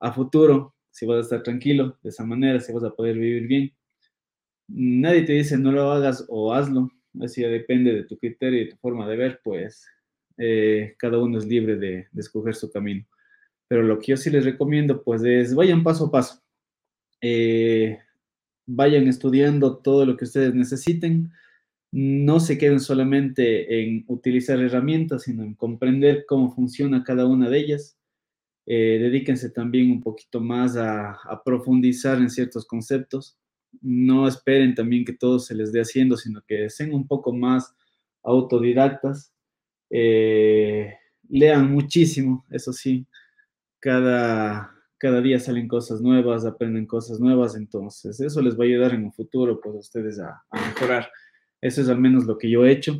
a 0.00 0.12
futuro, 0.12 0.74
si 0.92 1.06
vas 1.06 1.18
a 1.18 1.20
estar 1.22 1.42
tranquilo 1.42 1.98
de 2.02 2.10
esa 2.10 2.24
manera, 2.24 2.60
si 2.60 2.72
vas 2.72 2.84
a 2.84 2.94
poder 2.94 3.16
vivir 3.18 3.48
bien. 3.48 3.72
Nadie 4.68 5.22
te 5.22 5.32
dice 5.32 5.58
no 5.58 5.72
lo 5.72 5.90
hagas 5.90 6.24
o 6.28 6.54
hazlo, 6.54 6.90
así 7.20 7.42
depende 7.42 7.92
de 7.92 8.04
tu 8.04 8.16
criterio 8.18 8.62
y 8.62 8.68
tu 8.70 8.76
forma 8.76 9.08
de 9.08 9.16
ver, 9.16 9.40
pues 9.42 9.86
eh, 10.38 10.94
cada 10.98 11.18
uno 11.18 11.38
es 11.38 11.46
libre 11.46 11.76
de, 11.76 12.06
de 12.12 12.20
escoger 12.20 12.54
su 12.54 12.70
camino. 12.70 13.04
Pero 13.72 13.82
lo 13.84 13.98
que 13.98 14.08
yo 14.08 14.16
sí 14.18 14.28
les 14.28 14.44
recomiendo, 14.44 15.02
pues, 15.02 15.22
es 15.24 15.54
vayan 15.54 15.82
paso 15.82 16.04
a 16.04 16.10
paso. 16.10 16.42
Eh, 17.22 17.98
vayan 18.66 19.08
estudiando 19.08 19.78
todo 19.78 20.04
lo 20.04 20.16
que 20.16 20.24
ustedes 20.24 20.54
necesiten. 20.54 21.32
No 21.90 22.38
se 22.38 22.58
queden 22.58 22.80
solamente 22.80 23.82
en 23.82 24.04
utilizar 24.08 24.60
herramientas, 24.60 25.22
sino 25.22 25.42
en 25.42 25.54
comprender 25.54 26.26
cómo 26.26 26.54
funciona 26.54 27.02
cada 27.02 27.26
una 27.26 27.48
de 27.48 27.60
ellas. 27.60 27.98
Eh, 28.66 28.98
dedíquense 29.00 29.50
también 29.50 29.90
un 29.90 30.00
poquito 30.00 30.40
más 30.40 30.76
a, 30.76 31.18
profundizar 31.44 32.18
en 32.18 32.30
ciertos 32.30 32.66
conceptos. 32.66 33.38
No 33.80 34.28
esperen 34.28 34.74
también 34.74 35.04
que 35.04 35.14
todo 35.14 35.38
se 35.38 35.54
les 35.54 35.72
dé 35.72 35.80
haciendo, 35.80 36.16
sino 36.16 36.42
que 36.46 36.68
sean 36.70 36.92
un 36.94 37.06
poco 37.06 37.32
más 37.32 37.74
autodidactas. 38.22 39.32
Eh, 39.90 40.94
lean 41.28 41.72
muchísimo, 41.72 42.44
eso 42.50 42.72
sí. 42.72 43.06
Cada, 43.80 44.70
cada 44.98 45.20
día 45.20 45.40
salen 45.40 45.68
cosas 45.68 46.00
nuevas, 46.00 46.44
aprenden 46.46 46.86
cosas 46.86 47.18
nuevas, 47.18 47.56
entonces 47.56 48.20
eso 48.20 48.40
les 48.42 48.58
va 48.58 48.64
a 48.64 48.66
ayudar 48.66 48.94
en 48.94 49.04
un 49.04 49.12
futuro, 49.12 49.60
pues 49.60 49.74
a 49.74 49.78
ustedes 49.78 50.20
a, 50.20 50.42
a 50.50 50.68
mejorar. 50.68 51.10
Eso 51.60 51.80
es 51.80 51.88
al 51.88 51.98
menos 52.00 52.24
lo 52.26 52.38
que 52.38 52.50
yo 52.50 52.64
he 52.64 52.72
hecho. 52.72 52.98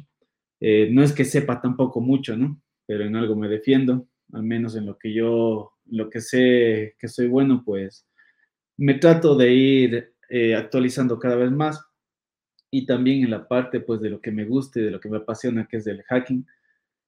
Eh, 0.60 0.89
no 0.93 1.02
es 1.02 1.12
que 1.12 1.24
sepa 1.24 1.60
tampoco 1.60 2.01
mucho, 2.01 2.36
¿no? 2.36 2.60
Pero 2.86 3.05
en 3.05 3.16
algo 3.16 3.36
me 3.36 3.48
defiendo 3.48 4.09
al 4.32 4.42
menos 4.42 4.76
en 4.76 4.86
lo 4.86 4.98
que 4.98 5.12
yo, 5.12 5.72
lo 5.86 6.10
que 6.10 6.20
sé 6.20 6.96
que 6.98 7.09
soy 7.09 7.28
bueno, 7.28 7.62
pues 7.64 8.06
me 8.76 8.94
trato 8.94 9.36
de 9.36 9.52
ir 9.52 10.14
eh, 10.28 10.54
actualizando 10.54 11.18
cada 11.18 11.36
vez 11.36 11.50
más 11.50 11.84
y 12.70 12.86
también 12.86 13.24
en 13.24 13.30
la 13.30 13.46
parte 13.46 13.80
pues 13.80 14.00
de 14.00 14.10
lo 14.10 14.20
que 14.20 14.30
me 14.30 14.44
guste, 14.44 14.80
de 14.80 14.90
lo 14.90 14.98
que 14.98 15.10
me 15.10 15.18
apasiona, 15.18 15.68
que 15.68 15.76
es 15.76 15.84
del 15.84 16.02
hacking, 16.04 16.46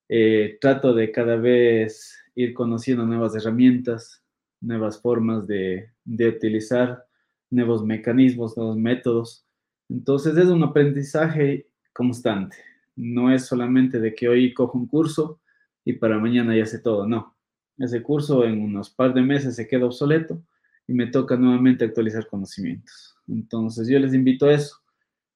eh, 0.09 0.59
trato 0.61 0.93
de 0.93 1.11
cada 1.11 1.37
vez 1.37 2.19
ir 2.35 2.53
conociendo 2.53 3.07
nuevas 3.07 3.35
herramientas, 3.35 4.23
nuevas 4.61 5.01
formas 5.01 5.47
de, 5.47 5.91
de 6.05 6.29
utilizar, 6.29 7.07
nuevos 7.51 7.85
mecanismos, 7.85 8.57
nuevos 8.57 8.77
métodos. 8.77 9.47
Entonces 9.89 10.37
es 10.37 10.47
un 10.47 10.63
aprendizaje 10.63 11.69
constante. 11.93 12.57
No 12.97 13.33
es 13.33 13.47
solamente 13.47 14.01
de 14.01 14.15
que 14.15 14.29
hoy 14.29 14.53
cojo 14.53 14.79
un 14.79 14.87
curso, 14.87 15.41
y 15.85 15.95
para 15.95 16.19
mañana 16.19 16.57
ya 16.57 16.67
sé 16.67 16.79
todo. 16.79 17.07
No, 17.07 17.37
ese 17.79 18.03
curso 18.03 18.45
en 18.45 18.63
unos 18.63 18.91
par 18.91 19.13
de 19.15 19.23
meses 19.23 19.57
se 19.57 19.67
queda 19.67 19.87
obsoleto 19.87 20.43
y 20.87 20.93
me 20.93 21.07
toca 21.07 21.37
nuevamente 21.37 21.85
actualizar 21.85 22.27
conocimientos. 22.27 23.17
Entonces 23.29 23.89
yo 23.89 23.99
les 23.99 24.15
invito 24.15 24.47
a 24.47 24.55
eso. 24.55 24.77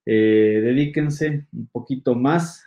Eh, 0.06 0.60
dedíquense 0.62 1.46
un 1.52 1.66
poquito 1.68 2.14
más. 2.14 2.64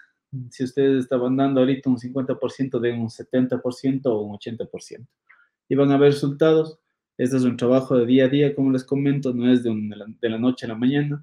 Si 0.50 0.64
ustedes 0.64 1.04
estaban 1.04 1.36
dando 1.36 1.60
ahorita 1.62 1.90
un 1.90 1.98
50%, 1.98 2.80
de 2.80 2.92
un 2.94 3.10
70% 3.10 4.06
o 4.06 4.22
un 4.22 4.38
80%. 4.38 5.08
Y 5.70 5.76
van 5.76 5.92
a 5.92 5.98
ver 5.98 6.12
resultados. 6.12 6.80
Este 7.18 7.38
es 7.38 7.44
un 7.44 7.58
trabajo 7.58 7.98
de 7.98 8.06
día 8.06 8.26
a 8.26 8.30
día, 8.30 8.56
como 8.56 8.72
les 8.72 8.84
comento, 8.84 9.34
no 9.34 9.52
es 9.52 9.64
de, 9.64 9.70
un, 9.70 9.90
de, 9.90 10.30
la, 10.30 10.38
noche 10.38 10.66
a 10.66 10.70
la 10.70 10.76
mañana. 10.76 11.22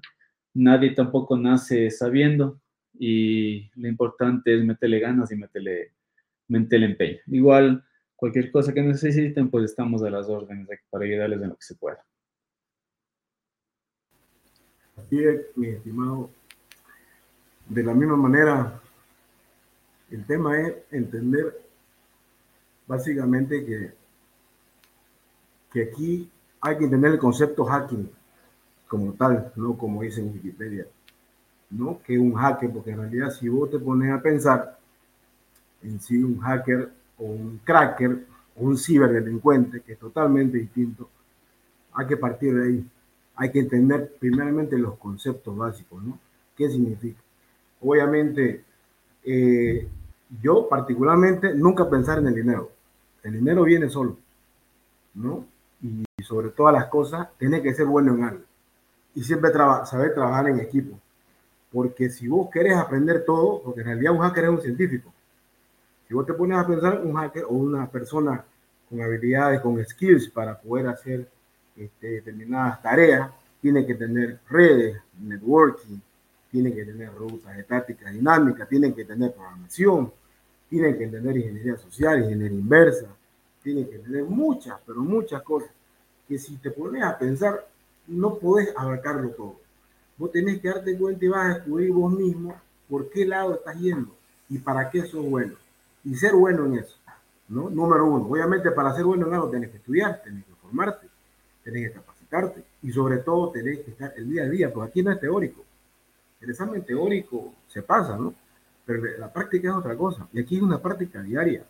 Nadie 0.53 0.91
tampoco 0.91 1.37
nace 1.37 1.89
sabiendo 1.91 2.61
y 2.97 3.69
lo 3.75 3.87
importante 3.87 4.55
es 4.55 4.63
meterle 4.63 4.99
ganas 4.99 5.31
y 5.31 5.35
meterle 5.35 5.93
el 6.49 6.83
empeño. 6.83 7.17
Igual, 7.27 7.83
cualquier 8.15 8.51
cosa 8.51 8.73
que 8.73 8.81
necesiten, 8.81 9.49
pues 9.49 9.65
estamos 9.65 10.03
a 10.03 10.09
las 10.09 10.27
órdenes 10.27 10.67
para 10.89 11.05
ayudarles 11.05 11.41
en 11.41 11.49
lo 11.49 11.55
que 11.55 11.65
se 11.65 11.75
pueda. 11.75 12.03
Así 14.97 15.23
es, 15.23 15.41
mi 15.55 15.67
estimado. 15.67 16.29
De 17.67 17.83
la 17.83 17.93
misma 17.93 18.17
manera, 18.17 18.81
el 20.09 20.25
tema 20.25 20.59
es 20.59 20.75
entender 20.91 21.61
básicamente 22.87 23.63
que, 23.63 23.93
que 25.71 25.83
aquí 25.83 26.29
hay 26.61 26.77
que 26.77 26.85
entender 26.85 27.11
el 27.11 27.19
concepto 27.19 27.63
hacking 27.63 28.09
como 28.87 29.13
tal, 29.13 29.53
no 29.55 29.77
como 29.77 30.01
dice 30.01 30.19
en 30.19 30.33
Wikipedia. 30.33 30.87
No 31.69 32.01
que 32.01 32.17
un 32.17 32.33
hacker, 32.33 32.71
porque 32.71 32.91
en 32.91 32.97
realidad 32.97 33.29
si 33.29 33.47
vos 33.47 33.69
te 33.69 33.77
pones 33.77 34.11
a 34.11 34.21
pensar, 34.21 34.78
en 35.83 35.99
sí 35.99 36.21
un 36.23 36.39
hacker 36.39 36.91
o 37.17 37.25
un 37.25 37.59
cracker 37.63 38.25
o 38.55 38.63
un 38.63 38.77
ciberdelincuente, 38.77 39.81
que 39.81 39.93
es 39.93 39.99
totalmente 39.99 40.57
distinto, 40.57 41.09
hay 41.93 42.07
que 42.07 42.17
partir 42.17 42.53
de 42.55 42.67
ahí. 42.67 42.85
Hay 43.35 43.51
que 43.51 43.59
entender 43.59 44.15
primeramente 44.19 44.77
los 44.77 44.97
conceptos 44.97 45.55
básicos, 45.55 46.03
¿no? 46.03 46.19
¿Qué 46.55 46.69
significa? 46.69 47.21
Obviamente, 47.81 48.63
eh, 49.23 49.87
yo 50.41 50.67
particularmente 50.67 51.53
nunca 51.53 51.89
pensar 51.89 52.19
en 52.19 52.27
el 52.27 52.35
dinero. 52.35 52.69
El 53.23 53.33
dinero 53.33 53.63
viene 53.63 53.89
solo, 53.89 54.17
¿no? 55.13 55.45
Y 55.81 56.03
sobre 56.23 56.49
todas 56.49 56.73
las 56.73 56.85
cosas, 56.87 57.29
tiene 57.37 57.61
que 57.61 57.73
ser 57.73 57.85
bueno 57.85 58.13
en 58.13 58.23
algo. 58.23 58.43
Y 59.15 59.23
siempre 59.23 59.51
traba, 59.51 59.85
saber 59.85 60.13
trabajar 60.13 60.49
en 60.49 60.59
equipo. 60.59 60.99
Porque 61.71 62.09
si 62.09 62.27
vos 62.27 62.49
querés 62.51 62.75
aprender 62.75 63.23
todo, 63.25 63.61
porque 63.63 63.81
en 63.81 63.87
realidad 63.87 64.13
un 64.13 64.19
hacker 64.19 64.45
es 64.45 64.49
un 64.49 64.61
científico, 64.61 65.13
si 66.09 66.15
vos 66.15 66.25
te 66.25 66.33
pones 66.33 66.57
a 66.57 66.65
pensar, 66.65 67.01
un 67.05 67.13
hacker 67.13 67.43
o 67.43 67.49
una 67.49 67.87
persona 67.87 68.43
con 68.89 68.99
habilidades, 68.99 69.61
con 69.61 69.85
skills 69.85 70.27
para 70.29 70.59
poder 70.59 70.87
hacer 70.87 71.29
este, 71.77 72.07
determinadas 72.07 72.81
tareas, 72.81 73.29
tiene 73.61 73.85
que 73.85 73.93
tener 73.93 74.39
redes, 74.49 74.99
networking, 75.19 75.99
tiene 76.49 76.73
que 76.73 76.83
tener 76.83 77.13
rutas 77.13 77.55
estáticas 77.55 78.11
dinámicas, 78.11 78.67
tiene 78.67 78.91
que 78.95 79.05
tener 79.05 79.33
programación, 79.33 80.11
tiene 80.67 80.97
que 80.97 81.03
entender 81.03 81.37
ingeniería 81.37 81.77
social, 81.77 82.23
ingeniería 82.23 82.57
inversa, 82.57 83.05
tiene 83.61 83.87
que 83.87 83.99
tener 83.99 84.23
muchas, 84.23 84.79
pero 84.87 85.01
muchas 85.01 85.43
cosas 85.43 85.69
que 86.27 86.39
si 86.39 86.57
te 86.57 86.71
pones 86.71 87.03
a 87.03 87.19
pensar, 87.19 87.67
no 88.07 88.39
podés 88.39 88.73
abarcarlo 88.75 89.29
todo. 89.29 89.57
Vos 90.17 90.31
tenés 90.31 90.59
que 90.59 90.69
darte 90.69 90.97
cuenta 90.97 91.23
y 91.23 91.27
vas 91.27 91.45
a 91.45 91.53
descubrir 91.53 91.91
vos 91.91 92.11
mismo 92.11 92.59
por 92.89 93.11
qué 93.11 93.27
lado 93.27 93.53
estás 93.53 93.79
yendo 93.79 94.11
y 94.49 94.57
para 94.57 94.89
qué 94.89 95.03
sos 95.03 95.23
bueno 95.23 95.68
y 96.03 96.15
ser 96.15 96.33
bueno 96.33 96.65
en 96.65 96.79
eso. 96.79 96.97
¿no? 97.49 97.69
Número 97.69 98.05
uno, 98.05 98.25
obviamente 98.25 98.71
para 98.71 98.93
ser 98.93 99.03
bueno 99.03 99.27
en 99.27 99.33
algo 99.33 99.49
tienes 99.49 99.71
que 99.71 99.77
estudiar, 99.77 100.21
tienes 100.23 100.45
que 100.45 100.53
formarte, 100.61 101.07
tienes 101.63 101.89
que 101.89 101.95
capacitarte 101.95 102.63
y 102.83 102.91
sobre 102.91 103.17
todo 103.17 103.51
tienes 103.51 103.79
que 103.79 103.91
estar 103.91 104.13
el 104.15 104.29
día 104.29 104.43
a 104.43 104.49
día, 104.49 104.73
porque 104.73 104.89
aquí 104.89 105.03
no 105.03 105.11
es 105.11 105.19
teórico. 105.19 105.63
El 106.41 106.51
examen 106.51 106.83
teórico 106.83 107.53
se 107.67 107.81
pasa, 107.81 108.17
¿no? 108.17 108.33
Pero 108.85 109.03
la 109.17 109.31
práctica 109.31 109.69
es 109.69 109.75
otra 109.75 109.95
cosa 109.95 110.27
y 110.31 110.39
aquí 110.39 110.57
es 110.57 110.61
una 110.61 110.81
práctica 110.81 111.21
diaria. 111.21 111.63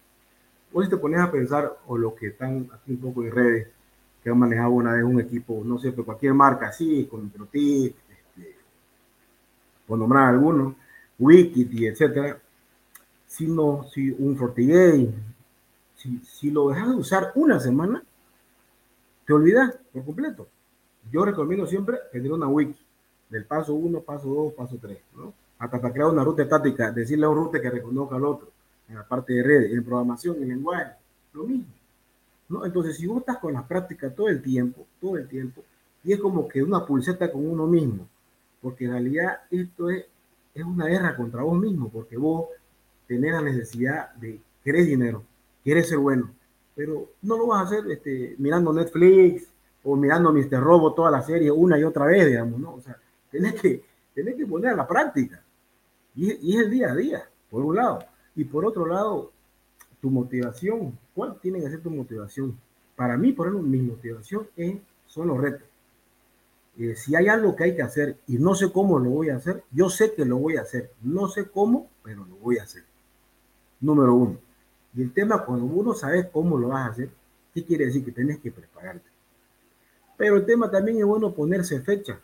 Vos 0.72 0.88
te 0.88 0.98
pones 0.98 1.20
a 1.20 1.32
pensar, 1.32 1.78
o 1.88 1.98
los 1.98 2.14
que 2.14 2.28
están 2.28 2.70
aquí 2.74 2.92
un 2.92 2.98
poco 3.00 3.24
en 3.24 3.32
redes, 3.32 3.68
que 4.24 4.30
han 4.30 4.38
manejado 4.38 4.72
una 4.72 4.94
vez 4.94 5.04
un 5.04 5.20
equipo, 5.20 5.62
no 5.66 5.80
sé, 5.80 5.92
pero 5.92 6.06
cualquier 6.06 6.34
marca 6.34 6.68
así, 6.68 7.08
con 7.10 7.30
Trotit, 7.32 7.96
este, 8.10 8.56
por 9.88 9.98
nombrar 9.98 10.30
algunos, 10.30 10.76
Wikiti, 11.18 11.88
etcétera, 11.88 12.40
sino 13.30 13.86
si 13.94 14.10
un 14.10 14.36
FortiGate, 14.36 15.14
si, 15.96 16.18
si 16.20 16.50
lo 16.50 16.70
dejas 16.70 16.90
de 16.90 16.96
usar 16.96 17.32
una 17.36 17.60
semana, 17.60 18.04
te 19.26 19.34
olvidas 19.34 19.78
por 19.94 20.04
completo. 20.04 20.48
Yo 21.12 21.24
recomiendo 21.24 21.68
siempre 21.68 22.00
tener 22.12 22.34
una 22.34 22.48
wiki 22.48 22.76
del 23.30 23.46
paso 23.46 23.76
1, 23.76 24.02
paso 24.02 24.28
2, 24.28 24.54
paso 24.54 24.78
3, 24.82 24.98
¿no? 25.16 25.32
Hasta 25.60 25.80
para 25.80 25.94
crear 25.94 26.10
una 26.10 26.24
ruta 26.24 26.42
estática, 26.42 26.92
decirle 26.92 27.26
a 27.26 27.30
un 27.30 27.36
router 27.36 27.62
que 27.62 27.70
reconozca 27.70 28.16
al 28.16 28.26
otro, 28.26 28.50
en 28.88 28.96
la 28.96 29.08
parte 29.08 29.34
de 29.34 29.44
redes, 29.44 29.74
en 29.74 29.84
programación, 29.84 30.42
en 30.42 30.50
lenguaje, 30.50 30.94
lo 31.34 31.44
mismo. 31.44 31.68
¿no? 32.48 32.66
Entonces, 32.66 32.98
si 32.98 33.06
vos 33.06 33.20
estás 33.20 33.38
con 33.38 33.54
la 33.54 33.68
práctica 33.68 34.10
todo 34.10 34.30
el 34.30 34.42
tiempo, 34.42 34.88
todo 35.00 35.18
el 35.18 35.28
tiempo, 35.28 35.62
y 36.04 36.14
es 36.14 36.20
como 36.20 36.48
que 36.48 36.64
una 36.64 36.84
pulseta 36.84 37.32
con 37.32 37.48
uno 37.48 37.68
mismo, 37.68 38.08
porque 38.60 38.86
en 38.86 38.92
realidad 38.92 39.42
esto 39.52 39.92
es, 39.92 40.06
es 40.56 40.64
una 40.64 40.88
guerra 40.88 41.16
contra 41.16 41.44
vos 41.44 41.60
mismo, 41.60 41.90
porque 41.90 42.18
vos 42.18 42.48
tener 43.10 43.34
la 43.34 43.42
necesidad 43.42 44.14
de 44.14 44.40
querer 44.64 44.86
dinero, 44.86 45.24
quieres 45.64 45.90
ser 45.90 45.98
bueno, 45.98 46.30
pero 46.76 47.10
no 47.24 47.38
lo 47.38 47.48
vas 47.48 47.62
a 47.62 47.66
hacer 47.66 47.92
este, 47.92 48.36
mirando 48.38 48.72
Netflix 48.72 49.48
o 49.84 49.96
mirando 49.96 50.32
Mr. 50.32 50.62
Robo 50.62 50.94
toda 50.94 51.10
la 51.10 51.24
serie 51.24 51.50
una 51.50 51.80
y 51.80 51.84
otra 51.84 52.06
vez, 52.06 52.28
digamos, 52.28 52.60
¿no? 52.60 52.76
O 52.76 52.82
sea, 52.82 52.96
tenés 53.32 53.60
que, 53.60 53.84
tenés 54.14 54.36
que 54.36 54.46
poner 54.46 54.74
a 54.74 54.76
la 54.76 54.88
práctica. 54.88 55.42
Y, 56.16 56.52
y, 56.52 56.56
es 56.56 56.66
el 56.66 56.70
día 56.70 56.92
a 56.92 56.96
día, 56.96 57.28
por 57.50 57.66
un 57.66 57.78
lado. 57.78 58.00
Y 58.36 58.44
por 58.44 58.64
otro 58.64 58.86
lado, 58.86 59.32
tu 60.00 60.12
motivación. 60.12 60.96
¿Cuál 61.16 61.40
tiene 61.42 61.62
que 61.62 61.70
ser 61.70 61.82
tu 61.82 61.90
motivación? 61.90 62.60
Para 62.96 63.18
mí, 63.18 63.32
por 63.32 63.48
ejemplo, 63.48 63.68
mi 63.68 63.82
motivación 63.82 64.48
es, 64.56 64.78
son 65.08 65.30
los 65.30 65.42
retos. 65.42 65.68
Eh, 66.78 66.96
si 66.96 67.16
hay 67.16 67.28
algo 67.28 67.56
que 67.56 67.64
hay 67.64 67.76
que 67.76 67.82
hacer 67.82 68.18
y 68.28 68.38
no 68.38 68.54
sé 68.54 68.72
cómo 68.72 69.00
lo 69.00 69.10
voy 69.10 69.30
a 69.30 69.38
hacer, 69.38 69.64
yo 69.72 69.90
sé 69.90 70.14
que 70.14 70.26
lo 70.26 70.38
voy 70.38 70.58
a 70.58 70.62
hacer. 70.62 70.92
No 71.02 71.28
sé 71.28 71.50
cómo, 71.50 71.90
pero 72.04 72.24
lo 72.26 72.36
voy 72.36 72.60
a 72.60 72.64
hacer 72.64 72.89
número 73.80 74.14
uno. 74.14 74.38
Y 74.96 75.02
el 75.02 75.14
tema, 75.14 75.46
cuando 75.46 75.66
uno 75.66 75.94
sabe 75.94 76.30
cómo 76.30 76.58
lo 76.58 76.70
vas 76.70 76.88
a 76.88 76.92
hacer, 76.92 77.10
¿qué 77.54 77.64
quiere 77.64 77.86
decir? 77.86 78.04
Que 78.04 78.12
tienes 78.12 78.40
que 78.40 78.52
prepararte. 78.52 79.08
Pero 80.18 80.38
el 80.38 80.46
tema 80.46 80.70
también 80.70 80.98
es 80.98 81.06
bueno 81.06 81.34
ponerse 81.34 81.80
fecha. 81.82 82.20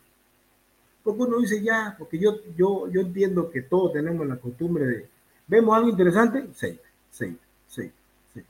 Porque 1.02 1.22
uno 1.22 1.38
dice 1.38 1.62
ya, 1.62 1.94
porque 1.98 2.18
yo, 2.18 2.36
yo, 2.56 2.88
yo 2.90 3.00
entiendo 3.00 3.50
que 3.50 3.62
todos 3.62 3.92
tenemos 3.92 4.26
la 4.26 4.36
costumbre 4.36 4.86
de, 4.86 5.08
vemos 5.46 5.76
algo 5.76 5.88
interesante, 5.88 6.48
sí, 6.54 6.78
sí, 7.10 7.38
sí, 7.68 7.90
sí. 8.34 8.42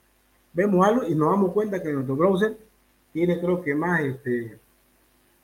vemos 0.52 0.86
algo 0.86 1.06
y 1.06 1.14
nos 1.14 1.30
damos 1.30 1.52
cuenta 1.52 1.82
que 1.82 1.92
nuestro 1.92 2.16
browser 2.16 2.56
tiene 3.12 3.38
creo 3.38 3.62
que 3.62 3.74
más, 3.74 4.00
este, 4.00 4.58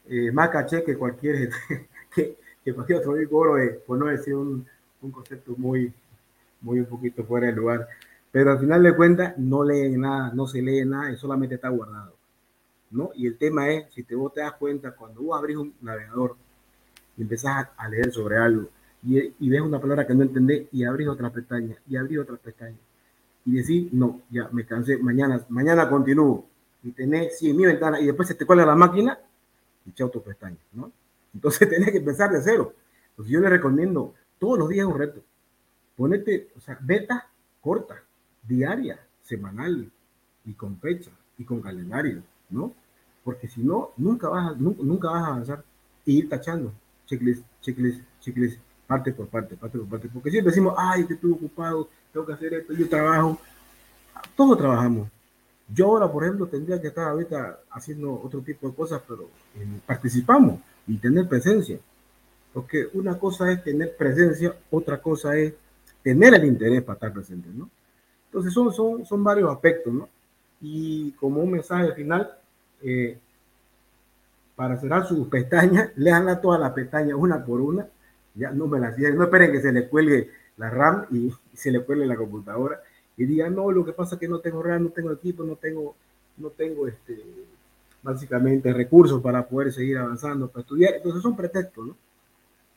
eh, 0.08 0.32
más 0.32 0.50
caché 0.50 0.82
que 0.84 0.96
cualquier, 0.96 1.50
que, 2.14 2.36
que 2.64 2.74
cualquier 2.74 2.98
otro 2.98 3.14
por 3.86 3.98
no 3.98 4.06
decir 4.06 4.34
un, 4.34 4.66
un, 5.00 5.10
concepto 5.10 5.54
muy, 5.56 5.92
muy 6.62 6.80
un 6.80 6.86
poquito 6.86 7.24
fuera 7.24 7.48
de 7.48 7.52
lugar. 7.52 7.88
Pero 8.30 8.52
al 8.52 8.58
final 8.58 8.82
de 8.82 8.96
cuentas 8.96 9.36
no 9.38 9.64
leen 9.64 10.00
nada, 10.00 10.32
no 10.34 10.46
se 10.46 10.62
lee 10.62 10.84
nada 10.84 11.12
y 11.12 11.16
solamente 11.16 11.56
está 11.56 11.68
guardado. 11.68 12.14
¿no? 12.90 13.10
Y 13.14 13.26
el 13.26 13.36
tema 13.36 13.70
es, 13.70 13.92
si 13.92 14.02
te, 14.02 14.14
vos 14.14 14.32
te 14.32 14.40
das 14.40 14.52
cuenta, 14.52 14.92
cuando 14.92 15.22
vos 15.22 15.38
abrís 15.38 15.56
un 15.56 15.74
navegador 15.80 16.36
y 17.16 17.22
empezás 17.22 17.68
a, 17.76 17.88
leer 17.88 18.12
sobre 18.12 18.38
algo 18.38 18.68
y, 19.02 19.18
y, 19.18 19.48
ves 19.50 19.60
una 19.60 19.80
palabra 19.80 20.06
que 20.06 20.14
no 20.14 20.22
entendés 20.22 20.66
y 20.72 20.84
abrís 20.84 21.08
otra 21.08 21.30
pestaña 21.30 21.76
y 21.88 21.96
abrís 21.96 22.18
otra 22.18 22.36
pestaña 22.36 22.76
y 23.44 23.56
decís, 23.56 23.92
no, 23.92 24.22
ya 24.30 24.48
me 24.52 24.64
cansé, 24.64 24.98
mañana, 24.98 25.44
mañana 25.48 25.88
continúo 25.88 26.46
y 26.82 26.92
tenés 26.92 27.38
100 27.38 27.56
mi 27.56 27.66
ventana 27.66 28.00
y 28.00 28.06
después 28.06 28.28
se 28.28 28.34
te 28.34 28.46
cuelga 28.46 28.66
la 28.66 28.74
máquina 28.74 29.18
y 29.84 29.92
chao 29.92 30.10
tu 30.10 30.22
pestaña, 30.22 30.58
¿no? 30.72 30.92
Entonces 31.34 31.68
tenés 31.70 31.90
que 31.90 31.98
empezar 31.98 32.30
de 32.30 32.40
cero. 32.42 32.74
Entonces 33.10 33.32
yo 33.32 33.40
le 33.40 33.48
recomiendo 33.48 34.14
todos 34.38 34.58
los 34.58 34.68
días 34.68 34.86
un 34.86 34.98
reto. 34.98 35.22
Ponete, 35.96 36.50
o 36.56 36.60
sea, 36.60 36.78
beta 36.80 37.28
corta, 37.60 38.02
diaria, 38.42 38.98
semanal 39.22 39.90
y 40.44 40.52
con 40.54 40.78
fecha 40.78 41.10
y 41.38 41.44
con 41.44 41.60
calendario, 41.60 42.22
¿no? 42.50 42.72
Porque 43.24 43.48
si 43.48 43.62
no, 43.62 43.90
nunca 43.96 44.28
vas, 44.28 44.52
a, 44.52 44.54
nunca, 44.56 45.10
vas 45.10 45.22
a 45.22 45.26
avanzar 45.28 45.64
y 46.04 46.18
ir 46.18 46.28
tachando 46.28 46.72
checklist, 47.06 47.44
checklist, 47.60 48.00
checklist, 48.20 48.58
parte 48.86 49.12
por 49.12 49.28
parte, 49.28 49.56
parte 49.56 49.78
por 49.78 49.88
parte. 49.88 50.08
Porque 50.08 50.30
siempre 50.30 50.50
decimos, 50.50 50.74
ay, 50.76 51.06
que 51.06 51.14
estuve 51.14 51.32
ocupado, 51.32 51.88
tengo 52.12 52.26
que 52.26 52.32
hacer 52.32 52.54
esto, 52.54 52.72
yo 52.72 52.88
trabajo. 52.88 53.38
Todos 54.36 54.58
trabajamos. 54.58 55.08
Yo 55.72 55.86
ahora, 55.86 56.10
por 56.10 56.24
ejemplo, 56.24 56.46
tendría 56.46 56.80
que 56.80 56.88
estar 56.88 57.08
ahorita 57.08 57.60
haciendo 57.70 58.20
otro 58.20 58.40
tipo 58.40 58.68
de 58.68 58.74
cosas, 58.74 59.02
pero 59.06 59.30
eh, 59.56 59.66
participamos 59.86 60.60
y 60.86 60.96
tener 60.98 61.28
presencia. 61.28 61.78
Porque 62.52 62.88
una 62.92 63.18
cosa 63.18 63.50
es 63.50 63.62
tener 63.64 63.96
presencia, 63.96 64.54
otra 64.70 65.00
cosa 65.00 65.36
es 65.36 65.54
tener 66.02 66.34
el 66.34 66.44
interés 66.44 66.82
para 66.82 66.94
estar 66.94 67.12
presente, 67.12 67.48
¿no? 67.52 67.68
Entonces 68.26 68.52
son, 68.52 68.72
son, 68.72 69.04
son 69.04 69.22
varios 69.22 69.50
aspectos, 69.50 69.92
¿no? 69.92 70.08
Y 70.60 71.12
como 71.12 71.40
un 71.40 71.50
mensaje 71.50 71.92
final, 71.92 72.30
eh, 72.82 73.18
para 74.56 74.76
cerrar 74.78 75.06
sus 75.06 75.28
pestañas, 75.28 75.90
leanla 75.96 76.40
todas 76.40 76.60
las 76.60 76.72
pestañas 76.72 77.16
una 77.18 77.44
por 77.44 77.60
una, 77.60 77.86
ya 78.34 78.50
no 78.50 78.66
me 78.66 78.78
las 78.78 78.96
no 78.96 79.24
esperen 79.24 79.52
que 79.52 79.60
se 79.60 79.72
le 79.72 79.88
cuelgue 79.88 80.30
la 80.56 80.70
RAM 80.70 81.06
y, 81.10 81.32
se 81.54 81.70
le 81.70 81.80
cuelgue 81.80 82.06
la 82.06 82.16
computadora 82.16 82.80
y 83.16 83.24
digan, 83.24 83.54
no, 83.54 83.70
lo 83.70 83.84
que 83.84 83.92
pasa 83.92 84.14
es 84.14 84.20
que 84.20 84.28
no 84.28 84.38
tengo 84.38 84.62
RAM, 84.62 84.84
no 84.84 84.90
tengo 84.90 85.12
equipo, 85.12 85.44
no 85.44 85.56
tengo, 85.56 85.94
no 86.38 86.48
tengo 86.50 86.88
este, 86.88 87.22
básicamente 88.02 88.72
recursos 88.72 89.20
para 89.20 89.46
poder 89.46 89.72
seguir 89.72 89.98
avanzando, 89.98 90.48
para 90.48 90.62
estudiar. 90.62 90.94
Entonces 90.94 91.22
son 91.22 91.36
pretextos, 91.36 91.88
¿no? 91.88 91.96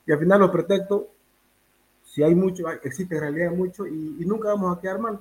Y 0.06 0.12
al 0.12 0.20
final 0.20 0.42
los 0.42 0.52
pretextos, 0.52 1.04
si 2.16 2.24
hay 2.24 2.34
mucho, 2.34 2.70
existe 2.82 3.14
en 3.16 3.22
realidad 3.22 3.52
mucho 3.52 3.86
y, 3.86 4.16
y 4.22 4.26
nunca 4.26 4.48
vamos 4.48 4.78
a 4.78 4.80
quedar 4.80 5.00
mal 5.00 5.20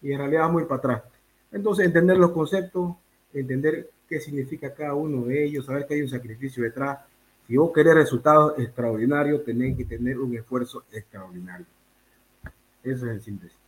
y 0.00 0.12
en 0.12 0.18
realidad 0.18 0.42
vamos 0.42 0.60
a 0.60 0.62
ir 0.62 0.68
para 0.68 0.78
atrás. 0.78 1.02
Entonces 1.50 1.86
entender 1.86 2.18
los 2.18 2.30
conceptos, 2.30 2.94
entender 3.34 3.90
qué 4.08 4.20
significa 4.20 4.72
cada 4.72 4.94
uno 4.94 5.24
de 5.24 5.44
ellos, 5.44 5.66
saber 5.66 5.88
que 5.88 5.94
hay 5.94 6.02
un 6.02 6.08
sacrificio 6.08 6.62
detrás. 6.62 7.00
Si 7.48 7.56
vos 7.56 7.72
querés 7.74 7.94
resultados 7.94 8.56
extraordinarios, 8.60 9.44
tenés 9.44 9.76
que 9.76 9.84
tener 9.84 10.20
un 10.20 10.32
esfuerzo 10.36 10.84
extraordinario. 10.92 11.66
Eso 12.84 13.06
es 13.06 13.12
el 13.12 13.20
síntesis. 13.22 13.58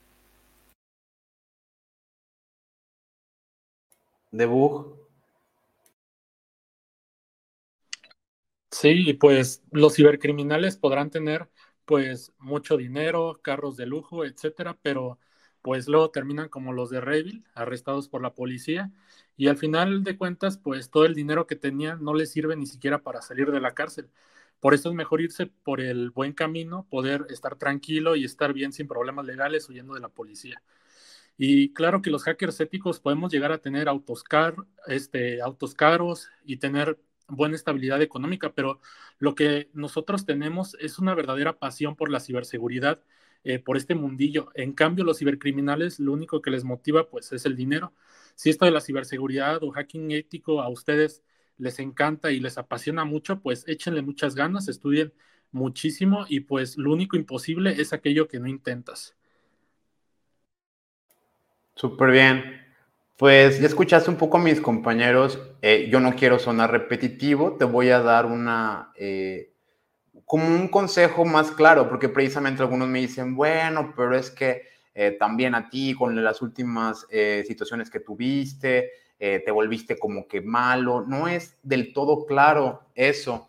Debug. 4.30 5.02
Sí, 8.70 9.14
pues 9.14 9.62
los 9.72 9.96
cibercriminales 9.96 10.76
podrán 10.76 11.10
tener 11.10 11.48
pues 11.84 12.32
mucho 12.38 12.76
dinero, 12.76 13.40
carros 13.42 13.76
de 13.76 13.86
lujo, 13.86 14.24
etcétera, 14.24 14.78
pero 14.82 15.18
pues 15.62 15.88
luego 15.88 16.10
terminan 16.10 16.48
como 16.48 16.72
los 16.72 16.90
de 16.90 17.00
Revil, 17.00 17.44
arrestados 17.54 18.08
por 18.08 18.22
la 18.22 18.34
policía, 18.34 18.90
y 19.36 19.48
al 19.48 19.56
final 19.56 20.04
de 20.04 20.16
cuentas, 20.16 20.58
pues 20.58 20.90
todo 20.90 21.04
el 21.06 21.14
dinero 21.14 21.46
que 21.46 21.56
tenían 21.56 22.02
no 22.04 22.14
les 22.14 22.32
sirve 22.32 22.56
ni 22.56 22.66
siquiera 22.66 23.02
para 23.02 23.22
salir 23.22 23.50
de 23.52 23.60
la 23.60 23.74
cárcel. 23.74 24.10
Por 24.60 24.74
eso 24.74 24.88
es 24.90 24.94
mejor 24.94 25.20
irse 25.20 25.46
por 25.46 25.80
el 25.80 26.10
buen 26.10 26.32
camino, 26.32 26.86
poder 26.90 27.26
estar 27.30 27.56
tranquilo 27.56 28.16
y 28.16 28.24
estar 28.24 28.52
bien 28.52 28.72
sin 28.72 28.88
problemas 28.88 29.24
legales 29.26 29.68
huyendo 29.68 29.94
de 29.94 30.00
la 30.00 30.08
policía. 30.08 30.62
Y 31.36 31.72
claro 31.72 32.02
que 32.02 32.10
los 32.10 32.24
hackers 32.24 32.60
éticos 32.60 33.00
podemos 33.00 33.32
llegar 33.32 33.52
a 33.52 33.58
tener 33.58 33.88
autos, 33.88 34.22
car 34.22 34.54
este, 34.86 35.40
autos 35.42 35.74
caros 35.74 36.28
y 36.44 36.58
tener 36.58 36.98
buena 37.36 37.56
estabilidad 37.56 38.02
económica, 38.02 38.52
pero 38.52 38.80
lo 39.18 39.34
que 39.34 39.70
nosotros 39.74 40.24
tenemos 40.26 40.76
es 40.80 40.98
una 40.98 41.14
verdadera 41.14 41.58
pasión 41.58 41.96
por 41.96 42.10
la 42.10 42.20
ciberseguridad 42.20 43.00
eh, 43.44 43.58
por 43.58 43.76
este 43.76 43.94
mundillo. 43.94 44.50
En 44.54 44.72
cambio, 44.72 45.04
los 45.04 45.18
cibercriminales 45.18 45.98
lo 45.98 46.12
único 46.12 46.40
que 46.42 46.50
les 46.50 46.64
motiva 46.64 47.10
pues 47.10 47.32
es 47.32 47.44
el 47.46 47.56
dinero. 47.56 47.92
Si 48.34 48.50
esto 48.50 48.64
de 48.64 48.70
la 48.70 48.80
ciberseguridad 48.80 49.62
o 49.62 49.72
hacking 49.72 50.12
ético 50.12 50.62
a 50.62 50.68
ustedes 50.68 51.22
les 51.58 51.78
encanta 51.78 52.30
y 52.30 52.40
les 52.40 52.58
apasiona 52.58 53.04
mucho, 53.04 53.40
pues 53.40 53.64
échenle 53.68 54.02
muchas 54.02 54.34
ganas, 54.34 54.68
estudien 54.68 55.12
muchísimo 55.50 56.24
y 56.28 56.40
pues 56.40 56.76
lo 56.78 56.92
único 56.92 57.16
imposible 57.16 57.80
es 57.80 57.92
aquello 57.92 58.28
que 58.28 58.40
no 58.40 58.48
intentas. 58.48 59.16
Súper 61.74 62.10
bien. 62.10 62.61
Pues 63.22 63.60
ya 63.60 63.68
escuchaste 63.68 64.10
un 64.10 64.16
poco 64.16 64.38
a 64.38 64.40
mis 64.40 64.60
compañeros. 64.60 65.38
Eh, 65.62 65.88
yo 65.92 66.00
no 66.00 66.16
quiero 66.16 66.40
sonar 66.40 66.72
repetitivo, 66.72 67.52
te 67.52 67.64
voy 67.64 67.88
a 67.90 68.00
dar 68.00 68.26
una 68.26 68.90
eh, 68.96 69.52
como 70.24 70.48
un 70.48 70.66
consejo 70.66 71.24
más 71.24 71.52
claro, 71.52 71.88
porque 71.88 72.08
precisamente 72.08 72.62
algunos 72.62 72.88
me 72.88 72.98
dicen, 72.98 73.36
bueno, 73.36 73.94
pero 73.96 74.16
es 74.16 74.28
que 74.28 74.62
eh, 74.92 75.16
también 75.20 75.54
a 75.54 75.70
ti 75.70 75.94
con 75.94 76.20
las 76.20 76.42
últimas 76.42 77.06
situaciones 77.46 77.90
que 77.90 78.00
tuviste, 78.00 78.90
te 79.16 79.50
volviste 79.52 80.00
como 80.00 80.26
que 80.26 80.40
malo, 80.40 81.04
no 81.06 81.28
es 81.28 81.56
del 81.62 81.92
todo 81.92 82.26
claro 82.26 82.88
eso. 82.96 83.46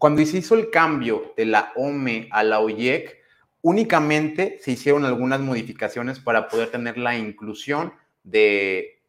Cuando 0.00 0.26
se 0.26 0.38
hizo 0.38 0.56
el 0.56 0.70
cambio 0.70 1.34
de 1.36 1.46
la 1.46 1.70
OME 1.76 2.26
a 2.32 2.42
la 2.42 2.58
OIEC, 2.58 3.16
únicamente 3.62 4.58
se 4.60 4.72
hicieron 4.72 5.04
algunas 5.04 5.38
modificaciones 5.38 6.18
para 6.18 6.48
poder 6.48 6.72
tener 6.72 6.98
la 6.98 7.16
inclusión 7.16 7.92
de 8.26 9.02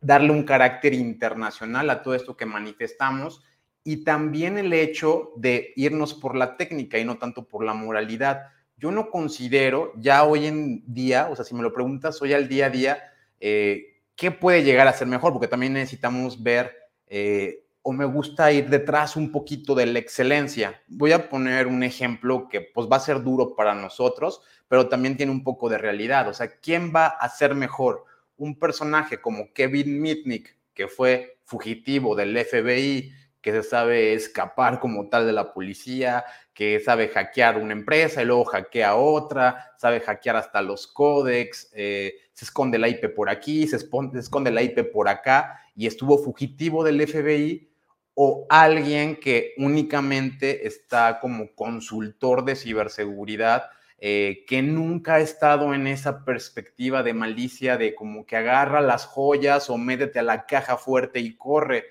darle 0.00 0.32
un 0.32 0.42
carácter 0.42 0.92
internacional 0.92 1.88
a 1.88 2.02
todo 2.02 2.14
esto 2.14 2.36
que 2.36 2.46
manifestamos 2.46 3.42
y 3.84 4.04
también 4.04 4.58
el 4.58 4.72
hecho 4.72 5.32
de 5.36 5.72
irnos 5.76 6.14
por 6.14 6.36
la 6.36 6.56
técnica 6.56 6.98
y 6.98 7.04
no 7.04 7.16
tanto 7.18 7.48
por 7.48 7.64
la 7.64 7.74
moralidad. 7.74 8.48
Yo 8.76 8.90
no 8.90 9.10
considero 9.10 9.92
ya 9.96 10.24
hoy 10.24 10.46
en 10.46 10.82
día, 10.86 11.28
o 11.30 11.36
sea, 11.36 11.44
si 11.44 11.54
me 11.54 11.62
lo 11.62 11.72
preguntas 11.72 12.20
hoy 12.20 12.32
al 12.32 12.48
día 12.48 12.66
a 12.66 12.70
día, 12.70 13.02
eh, 13.38 14.02
¿qué 14.16 14.30
puede 14.30 14.64
llegar 14.64 14.88
a 14.88 14.92
ser 14.92 15.06
mejor? 15.06 15.32
Porque 15.32 15.48
también 15.48 15.74
necesitamos 15.74 16.42
ver, 16.42 16.76
eh, 17.06 17.64
o 17.82 17.92
me 17.92 18.04
gusta 18.04 18.52
ir 18.52 18.68
detrás 18.68 19.16
un 19.16 19.30
poquito 19.32 19.74
de 19.74 19.86
la 19.86 19.98
excelencia. 19.98 20.82
Voy 20.88 21.12
a 21.12 21.28
poner 21.28 21.66
un 21.66 21.82
ejemplo 21.82 22.48
que 22.48 22.60
pues 22.60 22.86
va 22.90 22.96
a 22.96 23.00
ser 23.00 23.22
duro 23.22 23.54
para 23.54 23.74
nosotros, 23.74 24.42
pero 24.68 24.88
también 24.88 25.16
tiene 25.16 25.32
un 25.32 25.42
poco 25.42 25.68
de 25.68 25.78
realidad. 25.78 26.28
O 26.28 26.34
sea, 26.34 26.58
¿quién 26.60 26.92
va 26.94 27.06
a 27.06 27.28
ser 27.28 27.54
mejor? 27.54 28.04
Un 28.40 28.58
personaje 28.58 29.20
como 29.20 29.52
Kevin 29.52 30.00
Mitnick, 30.00 30.56
que 30.72 30.88
fue 30.88 31.38
fugitivo 31.44 32.16
del 32.16 32.36
FBI, 32.36 33.12
que 33.40 33.52
se 33.52 33.62
sabe 33.62 34.14
escapar 34.14 34.80
como 34.80 35.08
tal 35.08 35.26
de 35.26 35.32
la 35.32 35.52
policía, 35.52 36.24
que 36.54 36.80
sabe 36.80 37.08
hackear 37.08 37.58
una 37.58 37.72
empresa 37.72 38.22
y 38.22 38.26
luego 38.26 38.44
hackea 38.44 38.96
otra, 38.96 39.74
sabe 39.78 40.00
hackear 40.00 40.36
hasta 40.36 40.62
los 40.62 40.86
códex, 40.86 41.70
eh, 41.74 42.14
se 42.32 42.44
esconde 42.44 42.78
la 42.78 42.88
IP 42.88 43.14
por 43.14 43.30
aquí, 43.30 43.66
se, 43.66 43.76
esconde 43.76 44.50
la 44.50 44.62
IP 44.62 44.90
por 44.90 45.08
acá 45.08 45.60
y 45.74 45.86
estuvo 45.86 46.18
fugitivo 46.18 46.84
del 46.84 47.06
FBI 47.06 47.68
o 48.14 48.46
alguien 48.50 49.16
que 49.16 49.54
únicamente 49.56 50.66
está 50.66 51.18
como 51.20 51.54
consultor 51.54 52.44
de 52.44 52.56
ciberseguridad, 52.56 53.70
eh, 54.00 54.44
que 54.48 54.62
nunca 54.62 55.16
ha 55.16 55.20
estado 55.20 55.74
en 55.74 55.86
esa 55.86 56.24
perspectiva 56.24 57.02
de 57.02 57.14
malicia 57.14 57.76
de 57.76 57.94
como 57.94 58.26
que 58.26 58.36
agarra 58.36 58.80
las 58.80 59.06
joyas 59.06 59.70
o 59.70 59.78
métete 59.78 60.18
a 60.18 60.22
la 60.22 60.46
caja 60.46 60.76
fuerte 60.76 61.20
y 61.20 61.36
corre 61.36 61.84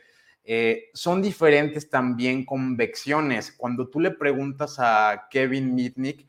eh, 0.51 0.89
son 0.95 1.21
diferentes 1.21 1.91
también 1.91 2.43
convecciones. 2.43 3.51
Cuando 3.51 3.87
tú 3.87 3.99
le 3.99 4.09
preguntas 4.09 4.77
a 4.79 5.27
Kevin 5.29 5.75
Mitnick, 5.75 6.27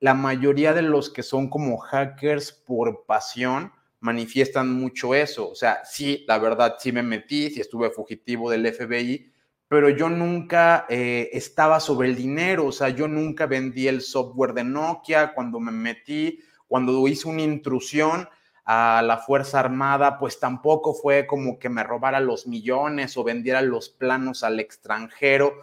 la 0.00 0.12
mayoría 0.12 0.72
de 0.72 0.82
los 0.82 1.08
que 1.08 1.22
son 1.22 1.48
como 1.48 1.78
hackers 1.78 2.50
por 2.50 3.04
pasión 3.06 3.72
manifiestan 4.00 4.72
mucho 4.74 5.14
eso. 5.14 5.48
O 5.48 5.54
sea, 5.54 5.84
sí, 5.84 6.24
la 6.26 6.38
verdad, 6.38 6.78
sí 6.80 6.90
me 6.90 7.04
metí, 7.04 7.48
sí 7.50 7.60
estuve 7.60 7.90
fugitivo 7.90 8.50
del 8.50 8.66
FBI, 8.66 9.29
pero 9.70 9.88
yo 9.88 10.08
nunca 10.08 10.84
eh, 10.88 11.30
estaba 11.32 11.78
sobre 11.78 12.08
el 12.08 12.16
dinero. 12.16 12.66
O 12.66 12.72
sea, 12.72 12.88
yo 12.88 13.06
nunca 13.06 13.46
vendí 13.46 13.86
el 13.86 14.00
software 14.00 14.52
de 14.52 14.64
Nokia 14.64 15.32
cuando 15.32 15.60
me 15.60 15.70
metí, 15.70 16.40
cuando 16.66 17.06
hice 17.06 17.28
una 17.28 17.42
intrusión 17.42 18.28
a 18.64 19.00
la 19.00 19.18
Fuerza 19.18 19.60
Armada, 19.60 20.18
pues 20.18 20.40
tampoco 20.40 20.92
fue 20.92 21.24
como 21.24 21.60
que 21.60 21.68
me 21.68 21.84
robara 21.84 22.18
los 22.18 22.48
millones 22.48 23.16
o 23.16 23.22
vendiera 23.22 23.62
los 23.62 23.90
planos 23.90 24.42
al 24.42 24.58
extranjero. 24.58 25.54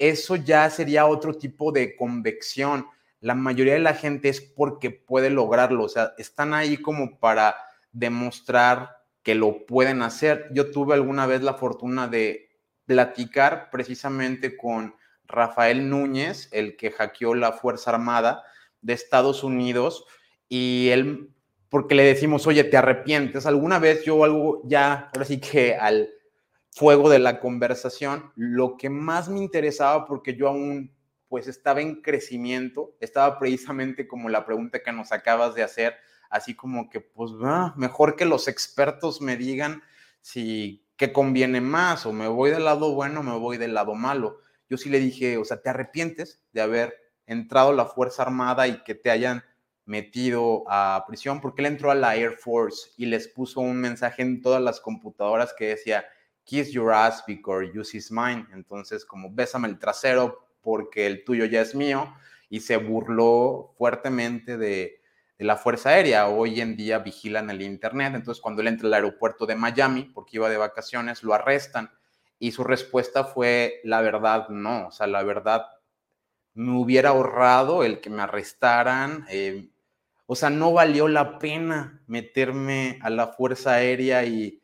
Eso 0.00 0.34
ya 0.34 0.68
sería 0.68 1.06
otro 1.06 1.34
tipo 1.34 1.70
de 1.70 1.94
convección. 1.94 2.88
La 3.20 3.36
mayoría 3.36 3.74
de 3.74 3.78
la 3.78 3.94
gente 3.94 4.30
es 4.30 4.40
porque 4.40 4.90
puede 4.90 5.30
lograrlo, 5.30 5.84
o 5.84 5.88
sea, 5.88 6.14
están 6.18 6.54
ahí 6.54 6.76
como 6.76 7.20
para 7.20 7.54
demostrar 7.92 8.96
que 9.22 9.36
lo 9.36 9.64
pueden 9.64 10.02
hacer. 10.02 10.48
Yo 10.52 10.72
tuve 10.72 10.94
alguna 10.94 11.26
vez 11.26 11.40
la 11.42 11.54
fortuna 11.54 12.08
de 12.08 12.48
platicar 12.86 13.70
precisamente 13.70 14.56
con 14.56 14.94
Rafael 15.26 15.88
Núñez, 15.88 16.48
el 16.52 16.76
que 16.76 16.90
hackeó 16.90 17.34
la 17.34 17.52
Fuerza 17.52 17.90
Armada 17.90 18.44
de 18.82 18.92
Estados 18.92 19.42
Unidos, 19.42 20.04
y 20.48 20.88
él 20.90 21.30
porque 21.74 21.96
le 21.96 22.04
decimos, 22.04 22.46
oye, 22.46 22.62
¿te 22.62 22.76
arrepientes? 22.76 23.46
Alguna 23.46 23.80
vez 23.80 24.04
yo 24.04 24.22
algo 24.22 24.62
ya, 24.64 25.10
ahora 25.12 25.24
sí 25.24 25.40
que 25.40 25.74
al 25.74 26.08
fuego 26.70 27.10
de 27.10 27.18
la 27.18 27.40
conversación, 27.40 28.30
lo 28.36 28.76
que 28.76 28.90
más 28.90 29.28
me 29.28 29.40
interesaba, 29.40 30.06
porque 30.06 30.36
yo 30.36 30.46
aún 30.46 30.94
pues 31.28 31.48
estaba 31.48 31.80
en 31.80 32.00
crecimiento, 32.00 32.94
estaba 33.00 33.40
precisamente 33.40 34.06
como 34.06 34.28
la 34.28 34.46
pregunta 34.46 34.84
que 34.84 34.92
nos 34.92 35.10
acabas 35.10 35.56
de 35.56 35.64
hacer, 35.64 35.96
así 36.30 36.54
como 36.54 36.88
que 36.88 37.00
pues 37.00 37.32
ah, 37.42 37.74
mejor 37.76 38.14
que 38.14 38.24
los 38.24 38.46
expertos 38.46 39.20
me 39.20 39.36
digan 39.36 39.82
si 40.20 40.83
qué 40.96 41.12
conviene 41.12 41.60
más, 41.60 42.06
o 42.06 42.12
me 42.12 42.28
voy 42.28 42.50
del 42.50 42.64
lado 42.64 42.94
bueno 42.94 43.20
o 43.20 43.22
me 43.22 43.36
voy 43.38 43.56
del 43.56 43.74
lado 43.74 43.94
malo. 43.94 44.38
Yo 44.68 44.76
sí 44.76 44.88
le 44.88 45.00
dije, 45.00 45.36
o 45.36 45.44
sea, 45.44 45.60
¿te 45.60 45.70
arrepientes 45.70 46.40
de 46.52 46.60
haber 46.60 46.94
entrado 47.26 47.70
a 47.70 47.74
la 47.74 47.86
Fuerza 47.86 48.22
Armada 48.22 48.68
y 48.68 48.82
que 48.84 48.94
te 48.94 49.10
hayan 49.10 49.44
metido 49.86 50.64
a 50.66 51.04
prisión 51.06 51.40
porque 51.40 51.62
él 51.62 51.66
entró 51.66 51.90
a 51.90 51.94
la 51.94 52.16
Air 52.16 52.36
Force 52.38 52.90
y 52.96 53.06
les 53.06 53.28
puso 53.28 53.60
un 53.60 53.76
mensaje 53.76 54.22
en 54.22 54.40
todas 54.40 54.62
las 54.62 54.80
computadoras 54.80 55.52
que 55.52 55.68
decía 55.68 56.04
kiss 56.44 56.70
your 56.70 56.92
ass 56.92 57.22
because 57.26 57.70
use 57.78 57.96
is 57.96 58.10
mine. 58.10 58.46
Entonces, 58.52 59.04
como 59.04 59.30
bésame 59.30 59.68
el 59.68 59.78
trasero 59.78 60.46
porque 60.62 61.06
el 61.06 61.24
tuyo 61.24 61.44
ya 61.44 61.60
es 61.60 61.74
mío 61.74 62.14
y 62.48 62.60
se 62.60 62.76
burló 62.76 63.74
fuertemente 63.76 64.56
de, 64.56 65.00
de 65.38 65.44
la 65.44 65.56
Fuerza 65.56 65.90
Aérea. 65.90 66.28
Hoy 66.28 66.60
en 66.60 66.76
día 66.76 66.98
vigilan 66.98 67.50
el 67.50 67.62
Internet. 67.62 68.14
Entonces, 68.14 68.40
cuando 68.40 68.62
él 68.62 68.68
entra 68.68 68.88
al 68.88 68.94
aeropuerto 68.94 69.46
de 69.46 69.56
Miami 69.56 70.04
porque 70.04 70.36
iba 70.36 70.48
de 70.48 70.56
vacaciones, 70.56 71.22
lo 71.22 71.34
arrestan 71.34 71.90
y 72.38 72.52
su 72.52 72.64
respuesta 72.64 73.24
fue 73.24 73.80
la 73.84 74.00
verdad, 74.00 74.48
no. 74.48 74.88
O 74.88 74.90
sea, 74.90 75.06
la 75.06 75.22
verdad 75.22 75.66
me 76.54 76.76
hubiera 76.78 77.10
ahorrado 77.10 77.84
el 77.84 78.00
que 78.00 78.10
me 78.10 78.22
arrestaran. 78.22 79.26
Eh, 79.30 79.68
o 80.26 80.36
sea, 80.36 80.50
no 80.50 80.72
valió 80.72 81.08
la 81.08 81.38
pena 81.38 82.02
meterme 82.06 82.98
a 83.02 83.10
la 83.10 83.28
Fuerza 83.28 83.74
Aérea 83.74 84.24
y, 84.24 84.60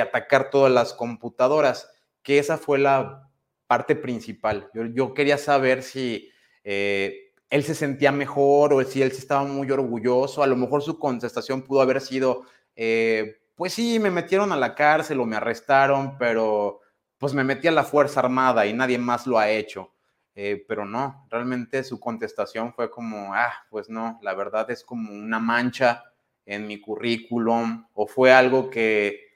atacar 0.00 0.50
todas 0.50 0.72
las 0.72 0.92
computadoras, 0.92 1.88
que 2.20 2.38
esa 2.40 2.58
fue 2.58 2.78
la 2.78 3.30
parte 3.68 3.94
principal. 3.94 4.68
Yo, 4.92 5.14
quería 5.14 5.38
saber 5.38 5.84
si 5.84 6.32
eh, 6.64 7.23
él 7.54 7.62
se 7.62 7.76
sentía 7.76 8.10
mejor 8.10 8.72
o 8.72 8.82
si 8.82 9.00
él 9.00 9.12
se 9.12 9.18
estaba 9.18 9.44
muy 9.44 9.70
orgulloso. 9.70 10.42
A 10.42 10.48
lo 10.48 10.56
mejor 10.56 10.82
su 10.82 10.98
contestación 10.98 11.62
pudo 11.62 11.82
haber 11.82 12.00
sido, 12.00 12.42
eh, 12.74 13.36
pues 13.54 13.74
sí, 13.74 14.00
me 14.00 14.10
metieron 14.10 14.50
a 14.50 14.56
la 14.56 14.74
cárcel 14.74 15.20
o 15.20 15.24
me 15.24 15.36
arrestaron, 15.36 16.18
pero 16.18 16.80
pues 17.16 17.32
me 17.32 17.44
metí 17.44 17.68
a 17.68 17.70
la 17.70 17.84
Fuerza 17.84 18.18
Armada 18.18 18.66
y 18.66 18.72
nadie 18.72 18.98
más 18.98 19.28
lo 19.28 19.38
ha 19.38 19.50
hecho. 19.50 19.92
Eh, 20.34 20.64
pero 20.66 20.84
no, 20.84 21.28
realmente 21.30 21.84
su 21.84 22.00
contestación 22.00 22.74
fue 22.74 22.90
como, 22.90 23.32
ah, 23.34 23.52
pues 23.70 23.88
no, 23.88 24.18
la 24.20 24.34
verdad 24.34 24.68
es 24.72 24.82
como 24.82 25.12
una 25.12 25.38
mancha 25.38 26.02
en 26.46 26.66
mi 26.66 26.80
currículum 26.80 27.86
o 27.92 28.08
fue 28.08 28.32
algo 28.32 28.68
que, 28.68 29.28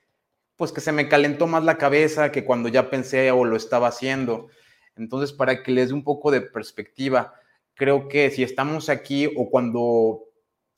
pues 0.56 0.72
que 0.72 0.80
se 0.80 0.90
me 0.90 1.08
calentó 1.08 1.46
más 1.46 1.62
la 1.62 1.78
cabeza 1.78 2.32
que 2.32 2.44
cuando 2.44 2.68
ya 2.68 2.90
pensé 2.90 3.30
o 3.30 3.44
lo 3.44 3.54
estaba 3.54 3.86
haciendo. 3.86 4.48
Entonces, 4.96 5.32
para 5.32 5.62
que 5.62 5.70
les 5.70 5.90
dé 5.90 5.94
un 5.94 6.02
poco 6.02 6.32
de 6.32 6.40
perspectiva, 6.40 7.34
creo 7.78 8.08
que 8.08 8.30
si 8.30 8.42
estamos 8.42 8.88
aquí 8.90 9.30
o 9.36 9.48
cuando 9.48 10.24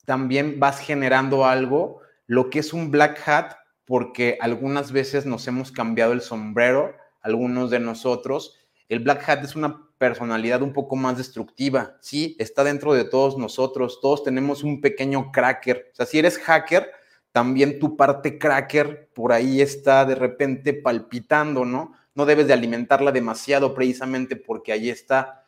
también 0.05 0.59
vas 0.59 0.79
generando 0.79 1.45
algo, 1.45 1.99
lo 2.27 2.49
que 2.49 2.59
es 2.59 2.71
un 2.71 2.91
black 2.91 3.27
hat, 3.27 3.53
porque 3.85 4.37
algunas 4.39 4.91
veces 4.91 5.25
nos 5.25 5.47
hemos 5.47 5.71
cambiado 5.71 6.13
el 6.13 6.21
sombrero, 6.21 6.95
algunos 7.21 7.69
de 7.69 7.79
nosotros, 7.79 8.57
el 8.87 8.99
black 8.99 9.27
hat 9.27 9.43
es 9.43 9.55
una 9.55 9.89
personalidad 9.97 10.61
un 10.61 10.73
poco 10.73 10.95
más 10.95 11.17
destructiva. 11.17 11.97
Sí, 12.01 12.35
está 12.39 12.63
dentro 12.63 12.93
de 12.93 13.03
todos 13.03 13.37
nosotros. 13.37 13.99
Todos 14.01 14.23
tenemos 14.23 14.63
un 14.63 14.81
pequeño 14.81 15.31
cracker. 15.31 15.89
O 15.91 15.95
sea, 15.95 16.05
si 16.05 16.19
eres 16.19 16.39
hacker, 16.39 16.91
también 17.31 17.79
tu 17.79 17.95
parte 17.95 18.37
cracker 18.39 19.09
por 19.13 19.31
ahí 19.31 19.61
está 19.61 20.05
de 20.05 20.15
repente 20.15 20.73
palpitando, 20.73 21.65
¿no? 21.65 21.93
No 22.15 22.25
debes 22.25 22.47
de 22.47 22.53
alimentarla 22.53 23.11
demasiado 23.11 23.73
precisamente 23.73 24.35
porque 24.35 24.71
ahí 24.71 24.89
está. 24.89 25.40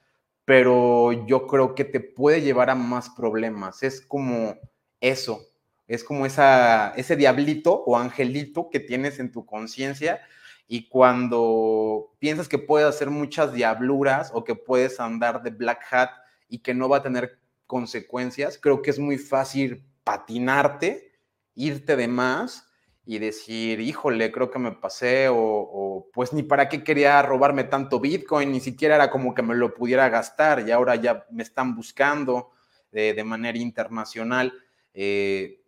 Pero 0.46 1.26
yo 1.26 1.48
creo 1.48 1.76
que 1.76 1.86
te 1.86 2.00
puede 2.00 2.42
llevar 2.42 2.70
a 2.70 2.76
más 2.76 3.10
problemas. 3.10 3.84
Es 3.84 4.02
como 4.02 4.56
eso. 5.00 5.42
Es 5.88 6.04
como 6.04 6.26
esa, 6.26 6.94
ese 6.96 7.16
diablito 7.16 7.74
o 7.86 7.98
angelito 7.98 8.70
que 8.70 8.80
tienes 8.80 9.20
en 9.20 9.32
tu 9.32 9.46
conciencia 9.46 10.22
y 10.68 10.88
cuando 10.88 12.16
piensas 12.20 12.48
que 12.48 12.58
puedes 12.58 12.88
hacer 12.88 13.10
muchas 13.10 13.54
diabluras 13.54 14.32
o 14.34 14.44
que 14.44 14.56
puedes 14.56 15.00
andar 15.00 15.44
de 15.44 15.52
black 15.52 15.86
hat 15.92 16.10
y 16.48 16.60
que 16.60 16.74
no 16.74 16.88
va 16.88 16.98
a 16.98 17.04
tener 17.04 17.40
consecuencias, 17.68 18.58
creo 18.58 18.82
que 18.82 18.90
es 18.90 19.00
muy 19.00 19.18
fácil 19.18 19.86
patinarte, 20.04 21.12
irte 21.54 21.96
de 21.96 22.08
más 22.08 22.73
y 23.06 23.20
decir, 23.20 23.82
híjole, 23.82 24.32
creo 24.32 24.50
que 24.50 24.60
me 24.60 24.72
pasé 24.72 25.28
o, 25.30 26.10
pues 26.14 26.32
ni 26.32 26.44
para 26.44 26.70
qué 26.70 26.84
quería 26.84 27.22
robarme 27.22 27.66
tanto 27.66 28.00
Bitcoin, 28.00 28.52
ni 28.52 28.62
siquiera 28.62 28.96
era 28.96 29.10
como 29.10 29.34
que 29.34 29.42
me 29.42 29.56
lo 29.56 29.74
pudiera 29.74 30.08
gastar 30.10 30.68
y 30.68 30.72
ahora 30.72 30.96
ya 30.96 31.26
me 31.30 31.44
están 31.44 31.76
buscando 31.76 32.52
de, 32.92 33.24
manera 33.24 33.58
internacional. 33.58 34.54
Eh, 34.94 35.62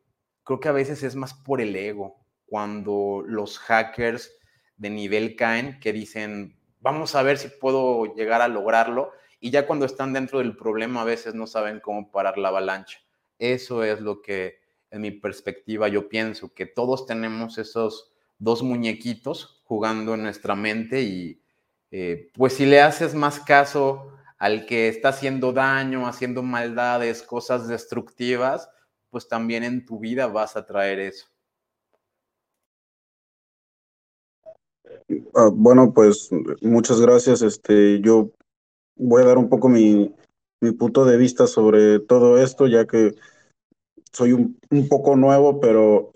creo 0.44 0.60
que 0.60 0.70
a 0.70 0.74
veces 0.74 1.04
es 1.04 1.16
más 1.16 1.34
por 1.34 1.60
el 1.60 1.76
ego, 1.76 2.26
cuando 2.46 3.24
los 3.26 3.60
hackers 3.60 4.32
de 4.78 4.90
nivel 4.90 5.36
caen 5.36 5.80
que 5.80 5.92
dicen, 5.92 6.58
vamos 6.80 7.16
a 7.16 7.24
ver 7.24 7.38
si 7.38 7.50
puedo 7.50 8.14
llegar 8.16 8.42
a 8.42 8.48
lograrlo. 8.48 9.12
Y 9.40 9.52
ya 9.52 9.68
cuando 9.68 9.86
están 9.86 10.14
dentro 10.14 10.40
del 10.40 10.56
problema 10.56 11.02
a 11.02 11.06
veces 11.06 11.34
no 11.34 11.48
saben 11.48 11.80
cómo 11.80 12.12
parar 12.12 12.38
la 12.38 12.48
avalancha. 12.48 13.00
Eso 13.40 13.84
es 13.84 14.00
lo 14.00 14.22
que 14.22 14.60
en 14.96 15.02
mi 15.02 15.12
perspectiva 15.12 15.88
yo 15.88 16.10
pienso, 16.10 16.54
que 16.54 16.66
todos 16.66 17.06
tenemos 17.06 17.58
esos 17.58 18.12
dos 18.40 18.64
muñequitos 18.64 19.62
jugando 19.66 20.14
en 20.14 20.24
nuestra 20.24 20.56
mente 20.56 21.02
y 21.02 21.42
eh, 21.92 22.30
pues 22.34 22.54
si 22.54 22.66
le 22.66 22.82
haces 22.82 23.14
más 23.14 23.40
caso 23.40 24.12
al 24.38 24.66
que 24.66 24.88
está 24.88 25.10
haciendo 25.10 25.54
daño, 25.54 26.08
haciendo 26.08 26.44
maldades, 26.44 27.24
cosas 27.24 27.68
destructivas, 27.68 28.70
pues 29.10 29.28
también 29.28 29.64
en 29.64 29.86
tu 29.86 30.00
vida 30.00 30.28
vas 30.28 30.58
a 30.58 30.66
traer 30.66 31.00
eso. 31.00 31.28
Ah, 35.34 35.50
bueno, 35.54 35.94
pues 35.94 36.30
muchas 36.62 37.00
gracias. 37.00 37.42
Este, 37.42 38.02
yo 38.02 38.32
voy 38.96 39.24
a 39.24 39.26
dar 39.26 39.38
un 39.38 39.50
poco 39.50 39.70
mi, 39.70 40.14
punto 40.80 41.06
de 41.06 41.18
vista 41.18 41.48
sobre 41.48 42.00
todo 42.00 42.42
esto, 42.42 42.68
ya 42.68 42.86
que 42.86 43.16
soy 44.16 44.32
un, 44.34 44.58
poco 44.90 45.16
nuevo, 45.16 45.60
pero 45.60 46.12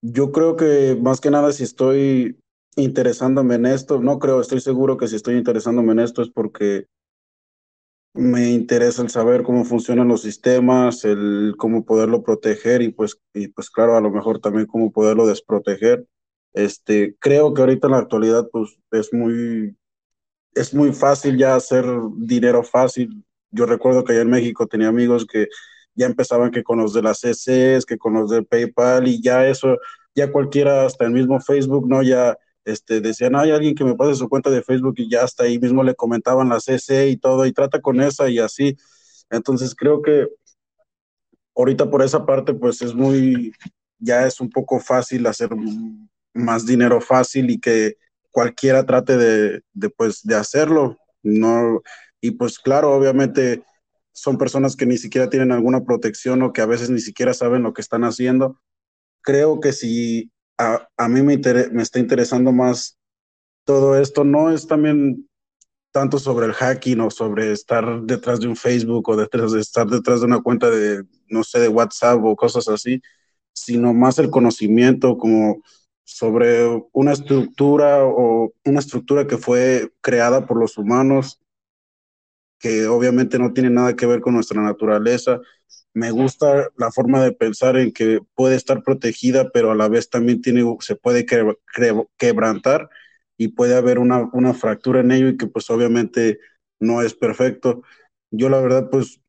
yo 0.00 0.32
creo 0.32 0.56
que 0.56 0.96
más 1.00 1.20
que 1.20 1.30
nada 1.30 1.52
si 1.52 1.64
estoy 1.64 2.38
interesándome 2.76 3.56
en 3.56 3.66
esto, 3.66 4.00
no 4.00 4.18
creo, 4.18 4.40
estoy 4.40 4.60
seguro 4.60 4.96
que 4.96 5.08
si 5.08 5.16
estoy 5.16 5.36
interesándome 5.36 5.92
en 5.92 6.00
esto 6.00 6.22
es 6.22 6.30
porque 6.30 6.86
me 8.14 8.50
interesa 8.50 9.02
el 9.02 9.10
saber 9.10 9.42
cómo 9.42 9.64
funcionan 9.64 10.06
los 10.06 10.22
sistemas, 10.22 11.04
el 11.04 11.54
cómo 11.58 11.84
poderlo 11.84 12.22
proteger 12.22 12.80
y 12.82 12.90
pues, 12.90 13.20
y 13.32 13.48
pues 13.48 13.70
claro, 13.70 13.96
a 13.96 14.00
lo 14.00 14.10
mejor 14.10 14.38
también 14.38 14.66
cómo 14.66 14.92
poderlo 14.92 15.26
desproteger. 15.26 16.06
Este, 16.52 17.16
creo 17.18 17.52
que 17.52 17.62
ahorita 17.62 17.88
en 17.88 17.92
la 17.92 17.98
actualidad 17.98 18.48
pues 18.52 18.78
es 18.92 19.12
muy, 19.12 19.76
es 20.54 20.72
muy 20.72 20.92
fácil 20.92 21.36
ya 21.36 21.56
hacer 21.56 21.84
dinero 22.16 22.62
fácil. 22.62 23.24
Yo 23.50 23.66
recuerdo 23.66 24.04
que 24.04 24.12
allá 24.12 24.22
en 24.22 24.30
México 24.30 24.68
tenía 24.68 24.88
amigos 24.88 25.26
que 25.26 25.48
ya 25.94 26.06
empezaban 26.06 26.50
que 26.50 26.62
con 26.62 26.78
los 26.78 26.92
de 26.92 27.02
las 27.02 27.20
CCs, 27.20 27.86
que 27.86 27.98
con 27.98 28.14
los 28.14 28.30
de 28.30 28.42
PayPal 28.42 29.08
y 29.08 29.20
ya 29.22 29.46
eso, 29.46 29.78
ya 30.14 30.30
cualquiera, 30.30 30.86
hasta 30.86 31.04
el 31.04 31.12
mismo 31.12 31.40
Facebook, 31.40 31.88
¿no? 31.88 32.02
Ya 32.02 32.36
este, 32.64 33.00
decían, 33.00 33.36
hay 33.36 33.50
alguien 33.50 33.74
que 33.74 33.84
me 33.84 33.94
pase 33.94 34.14
su 34.14 34.28
cuenta 34.28 34.50
de 34.50 34.62
Facebook 34.62 34.94
y 34.96 35.10
ya 35.10 35.24
hasta 35.24 35.44
ahí 35.44 35.58
mismo 35.58 35.82
le 35.82 35.94
comentaban 35.94 36.48
la 36.48 36.60
CC 36.60 37.08
y 37.08 37.16
todo, 37.16 37.46
y 37.46 37.52
trata 37.52 37.80
con 37.80 38.00
esa 38.00 38.28
y 38.28 38.38
así. 38.38 38.76
Entonces 39.30 39.74
creo 39.74 40.02
que 40.02 40.28
ahorita 41.54 41.90
por 41.90 42.02
esa 42.02 42.24
parte, 42.26 42.54
pues 42.54 42.82
es 42.82 42.94
muy, 42.94 43.52
ya 43.98 44.26
es 44.26 44.40
un 44.40 44.50
poco 44.50 44.80
fácil 44.80 45.26
hacer 45.26 45.50
más 46.32 46.66
dinero 46.66 47.00
fácil 47.00 47.50
y 47.50 47.58
que 47.60 47.96
cualquiera 48.30 48.84
trate 48.84 49.16
de, 49.16 49.90
pues, 49.96 50.22
de 50.24 50.34
hacerlo. 50.34 50.98
No, 51.22 51.82
y 52.20 52.32
pues 52.32 52.58
claro, 52.58 52.92
obviamente 52.94 53.62
son 54.14 54.38
personas 54.38 54.76
que 54.76 54.86
ni 54.86 54.96
siquiera 54.96 55.28
tienen 55.28 55.52
alguna 55.52 55.84
protección 55.84 56.42
o 56.42 56.52
que 56.52 56.62
a 56.62 56.66
veces 56.66 56.88
ni 56.88 57.00
siquiera 57.00 57.34
saben 57.34 57.62
lo 57.62 57.74
que 57.74 57.82
están 57.82 58.04
haciendo. 58.04 58.60
creo 59.22 59.60
que 59.60 59.72
si 59.72 60.30
a, 60.58 60.88
a 60.96 61.08
mí 61.08 61.22
me, 61.22 61.38
me 61.72 61.82
está 61.82 61.98
interesando 61.98 62.52
más 62.52 62.98
todo 63.64 63.98
esto, 63.98 64.24
no 64.24 64.50
es 64.50 64.66
también 64.66 65.28
tanto 65.90 66.18
sobre 66.18 66.46
el 66.46 66.52
hacking 66.52 67.00
o 67.00 67.10
sobre 67.10 67.52
estar 67.52 68.02
detrás 68.02 68.40
de 68.40 68.48
un 68.48 68.56
Facebook 68.56 69.08
o 69.08 69.16
detrás 69.16 69.52
de 69.52 69.60
estar 69.60 69.86
detrás 69.86 70.20
de 70.20 70.26
una 70.26 70.42
cuenta 70.42 70.70
de, 70.70 71.04
no 71.28 71.44
sé, 71.44 71.60
de 71.60 71.68
WhatsApp 71.68 72.22
o 72.24 72.36
cosas 72.36 72.68
así, 72.68 73.00
sino 73.52 73.94
más 73.94 74.18
el 74.18 74.30
conocimiento 74.30 75.16
como 75.16 75.62
sobre 76.04 76.82
una 76.92 77.12
estructura 77.12 78.04
o 78.04 78.52
una 78.64 78.80
estructura 78.80 79.26
que 79.26 79.38
fue 79.38 79.92
creada 80.00 80.46
por 80.46 80.58
los 80.58 80.76
humanos, 80.76 81.40
que 82.64 82.86
obviamente 82.86 83.38
no 83.38 83.52
tiene 83.52 83.68
nada 83.68 83.94
que 83.94 84.06
ver 84.06 84.22
con 84.22 84.32
nuestra 84.32 84.62
naturaleza. 84.62 85.38
Me 85.92 86.10
gusta 86.10 86.70
la 86.78 86.90
forma 86.90 87.22
de 87.22 87.32
pensar 87.32 87.76
en 87.76 87.92
que 87.92 88.20
puede 88.34 88.56
estar 88.56 88.82
protegida, 88.82 89.50
pero 89.50 89.70
a 89.70 89.74
la 89.74 89.86
vez 89.88 90.08
también 90.08 90.40
tiene, 90.40 90.64
se 90.80 90.96
puede 90.96 91.26
quebrantar 92.16 92.88
y 93.36 93.48
puede 93.48 93.76
haber 93.76 93.98
una, 93.98 94.30
una 94.32 94.54
fractura 94.54 95.00
en 95.00 95.12
ello 95.12 95.28
y 95.28 95.36
que 95.36 95.46
pues 95.46 95.68
obviamente 95.68 96.38
no 96.80 97.02
es 97.02 97.12
perfecto. 97.12 97.82
Yo 98.30 98.48
la 98.48 98.60
verdad 98.62 98.88
pues 98.90 99.20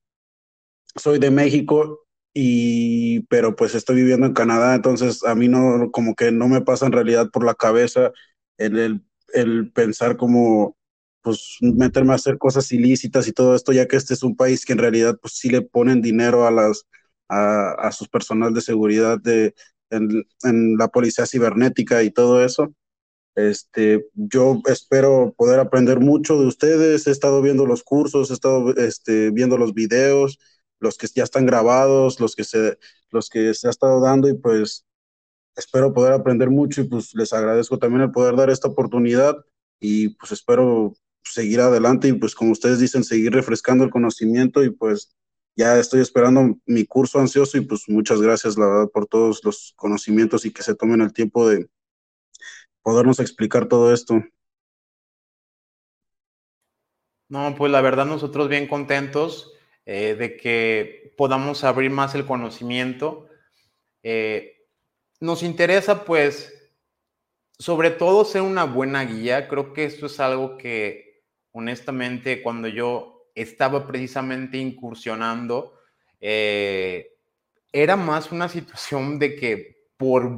soy 0.96 1.20
de 1.20 1.32
México 1.32 2.06
y 2.34 3.22
pero 3.28 3.56
pues 3.58 3.76
estoy 3.76 3.98
viviendo 3.98 4.26
en 4.26 4.34
Canadá, 4.34 4.76
entonces 4.76 5.24
a 5.26 5.36
mí 5.36 5.50
no 5.50 5.92
como 5.92 6.16
que 6.16 6.32
no 6.32 6.48
me 6.48 6.62
pasa 6.62 6.86
en 6.86 6.94
realidad 6.94 7.30
por 7.32 7.46
la 7.46 7.56
cabeza 7.56 8.12
el, 8.58 8.80
el, 8.80 9.06
el 9.34 9.72
pensar 9.74 10.18
como 10.18 10.78
pues 11.26 11.58
meterme 11.62 12.14
a 12.14 12.18
hacer 12.18 12.38
cosas 12.38 12.72
ilícitas 12.72 13.28
y 13.28 13.34
todo 13.34 13.56
esto, 13.56 13.74
ya 13.74 13.88
que 13.88 13.98
este 13.98 14.14
es 14.14 14.24
un 14.24 14.38
país 14.38 14.66
que 14.66 14.74
en 14.74 14.80
realidad 14.80 15.18
pues 15.22 15.34
sí 15.36 15.50
le 15.50 15.64
ponen 15.64 16.02
dinero 16.04 16.48
a 16.48 16.52
las 16.52 16.86
a, 17.30 17.72
a 17.74 17.92
sus 17.92 18.08
personal 18.10 18.54
de 18.54 18.62
seguridad 18.62 19.20
de 19.20 19.56
en, 19.90 20.28
en 20.44 20.78
la 20.78 20.88
policía 20.90 21.26
cibernética 21.26 22.04
y 22.04 22.12
todo 22.12 22.46
eso. 22.46 22.74
Este, 23.36 24.08
yo 24.14 24.62
espero 24.68 25.34
poder 25.38 25.60
aprender 25.60 26.00
mucho 26.00 26.40
de 26.40 26.48
ustedes. 26.48 27.08
He 27.08 27.12
estado 27.12 27.42
viendo 27.42 27.66
los 27.66 27.84
cursos, 27.84 28.32
he 28.32 28.34
estado 28.36 28.76
este, 28.78 29.32
viendo 29.32 29.58
los 29.58 29.74
videos, 29.74 30.40
los 30.80 30.98
que 30.98 31.08
ya 31.14 31.24
están 31.24 31.46
grabados, 31.48 32.20
los 32.20 32.36
que 32.36 32.44
se, 32.44 32.78
los 33.12 33.30
que 33.30 33.54
se 33.56 33.68
ha 33.68 33.72
estado 33.72 34.02
dando 34.02 34.30
y 34.30 34.36
pues 34.36 34.86
espero 35.56 35.94
poder 35.94 36.14
aprender 36.14 36.50
mucho 36.50 36.82
y 36.82 36.86
pues 36.90 37.14
les 37.16 37.34
agradezco 37.34 37.80
también 37.80 38.04
el 38.04 38.12
poder 38.12 38.36
dar 38.36 38.50
esta 38.50 38.68
oportunidad 38.70 39.36
y 39.80 40.10
pues 40.10 40.32
espero 40.32 40.94
seguir 41.26 41.60
adelante 41.62 42.08
y 42.08 42.14
pues 42.14 42.34
como 42.36 42.52
ustedes 42.52 42.80
dicen, 42.80 43.04
seguir 43.04 43.34
refrescando 43.34 43.84
el 43.84 43.90
conocimiento 43.90 44.64
y 44.64 44.70
pues 44.70 45.16
ya 45.56 45.78
estoy 45.78 46.02
esperando 46.02 46.58
mi 46.66 46.86
curso 46.86 47.20
ansioso 47.20 47.58
y 47.58 47.62
pues 47.62 47.84
muchas 47.88 48.22
gracias 48.22 48.58
la 48.58 48.68
verdad 48.68 48.90
por 48.94 49.08
todos 49.08 49.42
los 49.44 49.74
conocimientos 49.76 50.46
y 50.46 50.52
que 50.52 50.64
se 50.64 50.76
tomen 50.76 51.02
el 51.02 51.14
tiempo 51.14 51.48
de, 51.48 51.68
podernos 52.86 53.20
explicar 53.20 53.68
todo 53.68 53.92
esto. 53.92 54.24
No, 57.28 57.56
pues 57.58 57.72
la 57.72 57.82
verdad 57.82 58.06
nosotros 58.06 58.48
bien 58.48 58.68
contentos 58.68 59.54
eh, 59.88 60.14
de 60.14 60.38
que 60.38 61.16
podamos 61.18 61.64
abrir 61.64 61.90
más 61.90 62.14
el 62.14 62.28
conocimiento. 62.28 63.28
Eh, 64.04 64.68
nos 65.20 65.42
interesa 65.42 66.06
pues 66.06 66.54
sobre 67.58 67.90
todo 67.90 68.24
ser 68.24 68.44
una 68.44 68.66
buena 68.66 69.04
guía. 69.04 69.48
Creo 69.48 69.74
que 69.74 69.86
esto 69.86 70.06
es 70.06 70.20
algo 70.20 70.56
que 70.56 71.05
honestamente 71.56 72.44
cuando 72.44 72.68
yo 72.68 73.30
estaba 73.34 73.88
precisamente 73.88 74.58
incursionando, 74.58 75.74
eh, 76.22 77.18
era 77.72 77.96
más 77.96 78.32
una 78.32 78.48
situación 78.48 79.18
de 79.18 79.36
que 79.36 79.88
por 79.98 80.30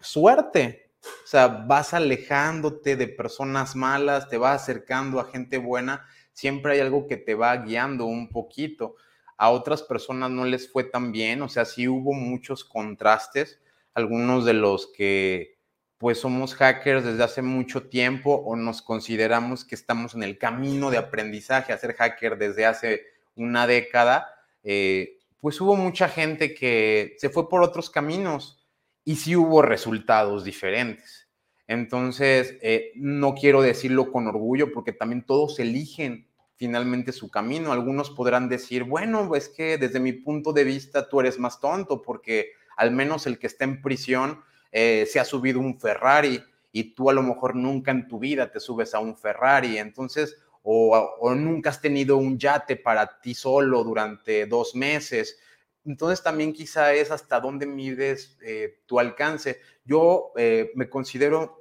suerte 0.00 0.82
o 1.04 1.26
sea, 1.26 1.48
vas 1.48 1.94
alejándote 1.94 2.96
de 2.96 3.08
personas 3.08 3.74
malas, 3.74 4.28
te 4.28 4.38
vas 4.38 4.62
acercando 4.62 5.18
a 5.18 5.24
gente 5.24 5.58
buena, 5.58 6.06
siempre 6.32 6.74
hay 6.74 6.80
algo 6.80 7.06
que 7.06 7.16
te 7.16 7.34
va 7.34 7.56
guiando 7.56 8.06
un 8.06 8.28
poquito. 8.28 8.94
A 9.36 9.50
otras 9.50 9.82
personas 9.82 10.30
no 10.30 10.44
les 10.44 10.70
fue 10.70 10.84
tan 10.84 11.10
bien, 11.10 11.42
o 11.42 11.48
sea, 11.48 11.64
sí 11.64 11.88
hubo 11.88 12.12
muchos 12.12 12.64
contrastes. 12.64 13.60
Algunos 13.94 14.44
de 14.44 14.54
los 14.54 14.92
que 14.92 15.58
pues 16.02 16.18
somos 16.18 16.56
hackers 16.56 17.04
desde 17.04 17.22
hace 17.22 17.42
mucho 17.42 17.84
tiempo 17.84 18.34
o 18.34 18.56
nos 18.56 18.82
consideramos 18.82 19.64
que 19.64 19.76
estamos 19.76 20.16
en 20.16 20.24
el 20.24 20.36
camino 20.36 20.90
de 20.90 20.96
aprendizaje 20.96 21.72
a 21.72 21.78
ser 21.78 21.94
hacker 21.94 22.36
desde 22.36 22.66
hace 22.66 23.02
una 23.36 23.68
década, 23.68 24.26
eh, 24.64 25.20
pues 25.38 25.60
hubo 25.60 25.76
mucha 25.76 26.08
gente 26.08 26.54
que 26.54 27.14
se 27.18 27.30
fue 27.30 27.48
por 27.48 27.62
otros 27.62 27.88
caminos 27.88 28.66
y 29.04 29.14
sí 29.14 29.36
hubo 29.36 29.62
resultados 29.62 30.42
diferentes. 30.42 31.28
Entonces, 31.68 32.56
eh, 32.62 32.90
no 32.96 33.36
quiero 33.36 33.62
decirlo 33.62 34.10
con 34.10 34.26
orgullo 34.26 34.72
porque 34.72 34.92
también 34.92 35.22
todos 35.22 35.60
eligen 35.60 36.26
finalmente 36.56 37.12
su 37.12 37.30
camino. 37.30 37.70
Algunos 37.70 38.10
podrán 38.10 38.48
decir, 38.48 38.82
bueno, 38.82 39.36
es 39.36 39.48
que 39.48 39.78
desde 39.78 40.00
mi 40.00 40.12
punto 40.14 40.52
de 40.52 40.64
vista 40.64 41.08
tú 41.08 41.20
eres 41.20 41.38
más 41.38 41.60
tonto 41.60 42.02
porque 42.02 42.54
al 42.76 42.90
menos 42.90 43.28
el 43.28 43.38
que 43.38 43.46
está 43.46 43.62
en 43.62 43.80
prisión 43.80 44.42
eh, 44.72 45.06
se 45.08 45.20
ha 45.20 45.24
subido 45.24 45.60
un 45.60 45.78
Ferrari 45.78 46.42
y 46.72 46.94
tú 46.94 47.10
a 47.10 47.12
lo 47.12 47.22
mejor 47.22 47.54
nunca 47.54 47.92
en 47.92 48.08
tu 48.08 48.18
vida 48.18 48.50
te 48.50 48.58
subes 48.58 48.94
a 48.94 48.98
un 48.98 49.16
Ferrari. 49.16 49.78
Entonces, 49.78 50.36
o, 50.62 50.96
o 51.20 51.34
nunca 51.34 51.70
has 51.70 51.80
tenido 51.80 52.16
un 52.16 52.38
yate 52.38 52.76
para 52.76 53.20
ti 53.20 53.34
solo 53.34 53.84
durante 53.84 54.46
dos 54.46 54.74
meses 54.74 55.38
entonces 55.84 56.22
también 56.22 56.52
quizá 56.52 56.94
es 56.94 57.10
hasta 57.10 57.40
dónde 57.40 57.66
mides 57.66 58.38
eh, 58.42 58.82
tu 58.86 59.00
alcance. 59.00 59.60
Yo 59.84 60.32
eh, 60.36 60.70
me 60.74 60.88
considero 60.88 61.60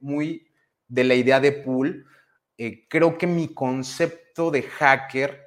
muy 0.00 0.48
de 0.88 1.04
la 1.04 1.14
idea 1.14 1.40
de 1.40 1.52
pool. 1.52 2.06
creo 2.88 3.16
que 3.16 3.26
mi 3.26 3.54
concepto 3.54 4.50
de 4.50 4.62
hacker 4.62 5.46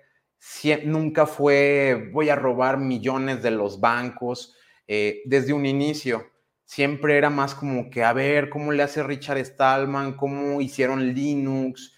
nunca 0.86 1.26
fue 1.26 2.10
voy 2.12 2.30
a 2.30 2.36
robar 2.36 2.78
millones 2.78 3.44
de 3.44 3.52
los 3.52 3.80
bancos 3.80 4.56
desde 4.88 5.54
un 5.54 5.66
inicio. 5.66 6.32
Siempre 6.66 7.18
era 7.18 7.30
más 7.30 7.54
como 7.56 7.90
que 7.90 8.04
a 8.04 8.14
ver 8.14 8.50
cómo 8.50 8.72
le 8.72 8.84
hace 8.84 9.04
Richard 9.04 9.38
Stallman, 9.46 10.14
cómo 10.16 10.62
hicieron 10.62 11.14
Linux, 11.14 11.94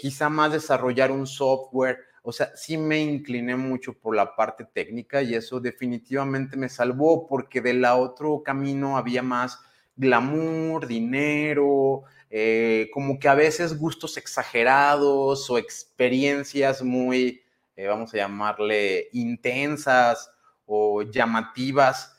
quizá 0.00 0.28
más 0.28 0.52
desarrollar 0.52 1.10
un 1.12 1.26
software. 1.26 1.98
O 2.22 2.32
sea, 2.32 2.50
sí 2.56 2.76
me 2.76 2.98
incliné 3.00 3.56
mucho 3.56 3.92
por 3.94 4.14
la 4.16 4.34
parte 4.34 4.64
técnica 4.64 5.22
y 5.22 5.34
eso 5.34 5.60
definitivamente 5.60 6.56
me 6.56 6.68
salvó 6.68 7.26
porque 7.26 7.60
del 7.60 7.84
otro 7.84 8.42
camino 8.42 8.96
había 8.98 9.22
más 9.22 9.58
glamour, 9.96 10.86
dinero, 10.86 12.02
eh, 12.30 12.88
como 12.92 13.18
que 13.18 13.28
a 13.28 13.34
veces 13.34 13.78
gustos 13.78 14.16
exagerados 14.16 15.48
o 15.50 15.58
experiencias 15.58 16.82
muy, 16.82 17.42
eh, 17.76 17.86
vamos 17.86 18.12
a 18.14 18.18
llamarle, 18.18 19.08
intensas 19.12 20.30
o 20.66 21.02
llamativas. 21.02 22.17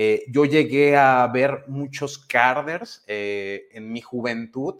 Eh, 0.00 0.24
yo 0.28 0.44
llegué 0.44 0.96
a 0.96 1.26
ver 1.26 1.64
muchos 1.66 2.18
carders 2.18 3.02
en 3.08 3.92
mi 3.92 4.00
juventud 4.00 4.76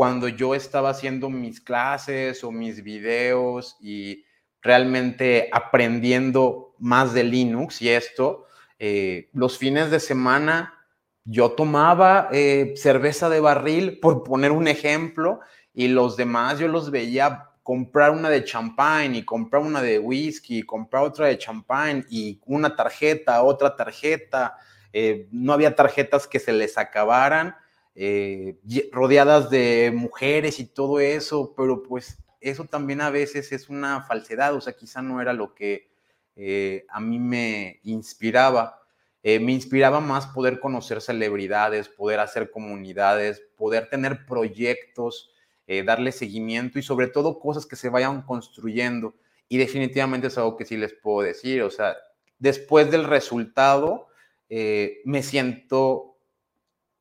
cuando 0.00 0.28
yo 0.28 0.54
estaba 0.54 0.88
haciendo 0.90 1.28
mis 1.28 1.60
clases 1.60 2.42
o 2.42 2.50
mis 2.50 2.82
videos 2.82 3.76
y 3.80 4.24
realmente 4.62 5.50
aprendiendo 5.52 6.74
más 6.78 7.12
de 7.12 7.24
Linux 7.24 7.82
y 7.82 7.90
esto, 7.90 8.46
eh, 8.78 9.28
los 9.34 9.58
fines 9.58 9.90
de 9.90 10.00
semana 10.00 10.72
yo 11.24 11.50
tomaba 11.50 12.30
eh, 12.32 12.72
cerveza 12.76 13.28
de 13.28 13.40
barril, 13.40 14.00
por 14.00 14.24
poner 14.24 14.52
un 14.52 14.68
ejemplo, 14.68 15.40
y 15.74 15.88
los 15.88 16.16
demás 16.16 16.58
yo 16.58 16.66
los 16.66 16.90
veía 16.90 17.49
comprar 17.70 18.10
una 18.10 18.28
de 18.28 18.42
champán 18.42 19.14
y 19.14 19.24
comprar 19.24 19.62
una 19.62 19.80
de 19.80 20.00
whisky, 20.00 20.64
comprar 20.64 21.04
otra 21.04 21.28
de 21.28 21.38
champán 21.38 22.04
y 22.10 22.40
una 22.44 22.74
tarjeta, 22.74 23.44
otra 23.44 23.76
tarjeta. 23.76 24.56
Eh, 24.92 25.28
no 25.30 25.52
había 25.52 25.76
tarjetas 25.76 26.26
que 26.26 26.40
se 26.40 26.52
les 26.52 26.76
acabaran 26.76 27.54
eh, 27.94 28.58
rodeadas 28.90 29.50
de 29.50 29.92
mujeres 29.94 30.58
y 30.58 30.64
todo 30.64 30.98
eso, 30.98 31.54
pero 31.56 31.84
pues 31.84 32.18
eso 32.40 32.64
también 32.64 33.02
a 33.02 33.10
veces 33.10 33.52
es 33.52 33.68
una 33.68 34.02
falsedad, 34.02 34.52
o 34.52 34.60
sea, 34.60 34.72
quizá 34.72 35.00
no 35.00 35.22
era 35.22 35.32
lo 35.32 35.54
que 35.54 35.92
eh, 36.34 36.86
a 36.88 36.98
mí 36.98 37.20
me 37.20 37.78
inspiraba. 37.84 38.82
Me 39.22 39.52
inspiraba 39.52 40.00
más 40.00 40.26
poder 40.26 40.58
conocer 40.58 41.00
celebridades, 41.00 41.88
poder 41.88 42.18
hacer 42.18 42.50
comunidades, 42.50 43.40
poder 43.56 43.88
tener 43.88 44.26
proyectos, 44.26 45.30
darle 45.84 46.12
seguimiento 46.12 46.78
y 46.78 46.82
sobre 46.82 47.08
todo 47.08 47.38
cosas 47.38 47.66
que 47.66 47.76
se 47.76 47.88
vayan 47.88 48.22
construyendo. 48.22 49.14
Y 49.48 49.58
definitivamente 49.58 50.28
es 50.28 50.38
algo 50.38 50.56
que 50.56 50.64
sí 50.64 50.76
les 50.76 50.92
puedo 50.92 51.22
decir, 51.26 51.62
o 51.62 51.70
sea, 51.70 51.96
después 52.38 52.90
del 52.90 53.04
resultado, 53.04 54.08
me 54.48 55.22
siento 55.22 56.10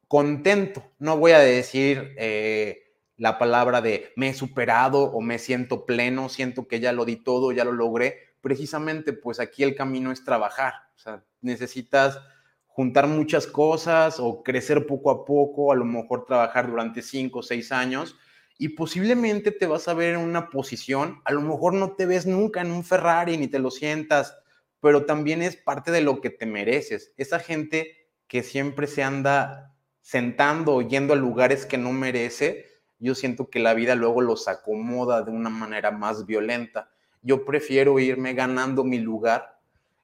contento. 0.09 0.83
No 0.97 1.17
voy 1.17 1.31
a 1.31 1.39
decir 1.39 2.15
eh, 2.17 2.81
la 3.15 3.37
palabra 3.37 3.79
de 3.79 4.11
me 4.17 4.29
he 4.29 4.33
superado 4.33 5.03
o 5.03 5.21
me 5.21 5.37
siento 5.37 5.85
pleno, 5.85 6.27
siento 6.27 6.67
que 6.67 6.81
ya 6.81 6.91
lo 6.91 7.05
di 7.05 7.17
todo, 7.17 7.53
ya 7.53 7.63
lo 7.63 7.71
logré. 7.71 8.17
Precisamente, 8.41 9.13
pues 9.13 9.39
aquí 9.39 9.63
el 9.63 9.75
camino 9.75 10.11
es 10.11 10.25
trabajar. 10.25 10.73
O 10.95 10.99
sea, 10.99 11.23
necesitas 11.41 12.19
juntar 12.65 13.07
muchas 13.07 13.45
cosas 13.45 14.19
o 14.19 14.41
crecer 14.41 14.87
poco 14.87 15.11
a 15.11 15.25
poco, 15.25 15.71
a 15.71 15.75
lo 15.75 15.85
mejor 15.85 16.25
trabajar 16.25 16.67
durante 16.67 17.03
cinco 17.03 17.39
o 17.39 17.43
seis 17.43 17.71
años 17.71 18.15
y 18.61 18.69
posiblemente 18.69 19.51
te 19.51 19.67
vas 19.67 19.87
a 19.87 19.93
ver 19.93 20.15
en 20.15 20.19
una 20.19 20.49
posición, 20.49 21.21
a 21.23 21.31
lo 21.31 21.41
mejor 21.41 21.73
no 21.73 21.93
te 21.93 22.05
ves 22.05 22.25
nunca 22.25 22.59
en 22.59 22.71
un 22.71 22.83
Ferrari 22.83 23.37
ni 23.37 23.47
te 23.47 23.57
lo 23.57 23.71
sientas, 23.71 24.37
pero 24.81 25.05
también 25.05 25.41
es 25.41 25.55
parte 25.55 25.91
de 25.91 26.01
lo 26.01 26.19
que 26.19 26.29
te 26.29 26.45
mereces. 26.45 27.13
Esa 27.15 27.39
gente 27.39 28.09
que 28.27 28.43
siempre 28.43 28.85
se 28.87 29.01
anda 29.01 29.73
sentando 30.01 30.75
o 30.75 30.81
yendo 30.81 31.13
a 31.13 31.15
lugares 31.15 31.65
que 31.65 31.77
no 31.77 31.93
merece, 31.93 32.65
yo 32.99 33.15
siento 33.15 33.49
que 33.49 33.59
la 33.59 33.73
vida 33.73 33.95
luego 33.95 34.19
los 34.19 34.49
acomoda 34.49 35.21
de 35.21 35.31
una 35.31 35.49
manera 35.49 35.91
más 35.91 36.25
violenta. 36.25 36.91
Yo 37.21 37.45
prefiero 37.45 37.97
irme 37.97 38.33
ganando 38.33 38.83
mi 38.83 38.99
lugar 38.99 39.57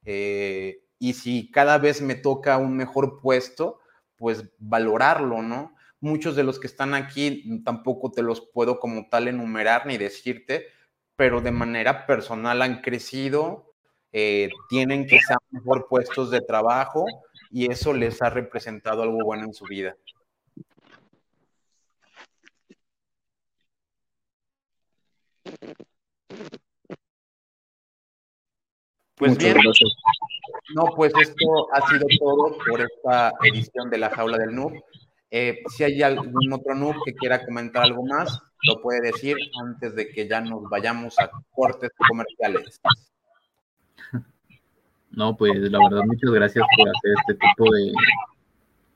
eh, 0.05 0.79
y 0.97 1.13
si 1.13 1.51
cada 1.51 1.77
vez 1.77 2.01
me 2.01 2.15
toca 2.15 2.57
un 2.57 2.77
mejor 2.77 3.19
puesto, 3.19 3.79
pues 4.15 4.45
valorarlo, 4.59 5.41
¿no? 5.41 5.74
Muchos 6.05 6.35
de 6.35 6.43
los 6.43 6.59
que 6.59 6.67
están 6.67 6.93
aquí 6.93 7.63
tampoco 7.63 8.11
te 8.11 8.21
los 8.21 8.39
puedo 8.39 8.79
como 8.79 9.09
tal 9.09 9.27
enumerar 9.27 9.87
ni 9.87 9.97
decirte, 9.97 10.67
pero 11.15 11.41
de 11.41 11.49
manera 11.49 12.05
personal 12.05 12.61
han 12.61 12.81
crecido, 12.81 13.73
eh, 14.11 14.49
tienen 14.69 15.07
quizá 15.07 15.35
mejor 15.49 15.87
puestos 15.89 16.29
de 16.29 16.41
trabajo 16.41 17.05
y 17.49 17.71
eso 17.71 17.91
les 17.91 18.21
ha 18.21 18.29
representado 18.29 19.01
algo 19.01 19.17
bueno 19.23 19.45
en 19.45 19.53
su 19.55 19.65
vida. 19.65 19.97
Pues 29.15 29.35
bien, 29.39 29.57
no, 30.75 30.85
pues 30.95 31.11
esto 31.19 31.73
ha 31.73 31.89
sido 31.89 32.05
todo 32.19 32.57
por 32.69 32.79
esta 32.79 33.33
edición 33.43 33.89
de 33.89 33.97
La 33.97 34.11
Jaula 34.11 34.37
del 34.37 34.53
Noob. 34.53 34.73
Eh, 35.31 35.63
si 35.75 35.83
hay 35.83 36.01
algún 36.01 36.53
otro 36.53 36.75
noob 36.75 36.95
que 37.03 37.13
quiera 37.13 37.43
comentar 37.43 37.83
algo 37.83 38.05
más, 38.05 38.39
lo 38.63 38.81
puede 38.81 39.01
decir 39.01 39.35
antes 39.63 39.95
de 39.95 40.09
que 40.09 40.27
ya 40.27 40.41
nos 40.41 40.63
vayamos 40.69 41.17
a 41.19 41.29
cortes 41.51 41.91
comerciales. 42.07 42.79
No, 45.11 45.37
pues 45.37 45.55
la 45.71 45.79
verdad, 45.79 46.03
muchas 46.05 46.29
gracias 46.31 46.65
por 46.77 46.89
hacer 46.89 47.13
este 47.19 47.33
tipo 47.35 47.73
de, 47.73 47.93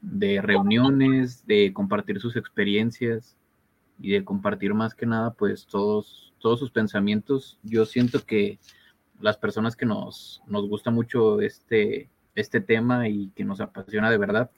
de 0.02 0.42
reuniones, 0.42 1.46
de 1.46 1.72
compartir 1.74 2.20
sus 2.20 2.36
experiencias 2.36 3.38
y 4.00 4.12
de 4.12 4.26
compartir 4.26 4.74
más 4.74 4.94
que 4.94 5.06
nada, 5.06 5.32
pues 5.32 5.66
todos, 5.66 6.34
todos 6.40 6.60
sus 6.60 6.72
pensamientos. 6.72 7.58
Yo 7.64 7.86
siento 7.86 8.26
que 8.26 8.60
las 9.20 9.38
personas 9.38 9.76
que 9.76 9.86
nos, 9.86 10.42
nos 10.48 10.68
gusta 10.68 10.92
mucho 10.92 11.42
este, 11.42 12.10
este 12.36 12.62
tema 12.62 13.08
y 13.08 13.30
que 13.30 13.44
nos 13.44 13.62
apasiona 13.62 14.10
de 14.10 14.18
verdad, 14.18 14.52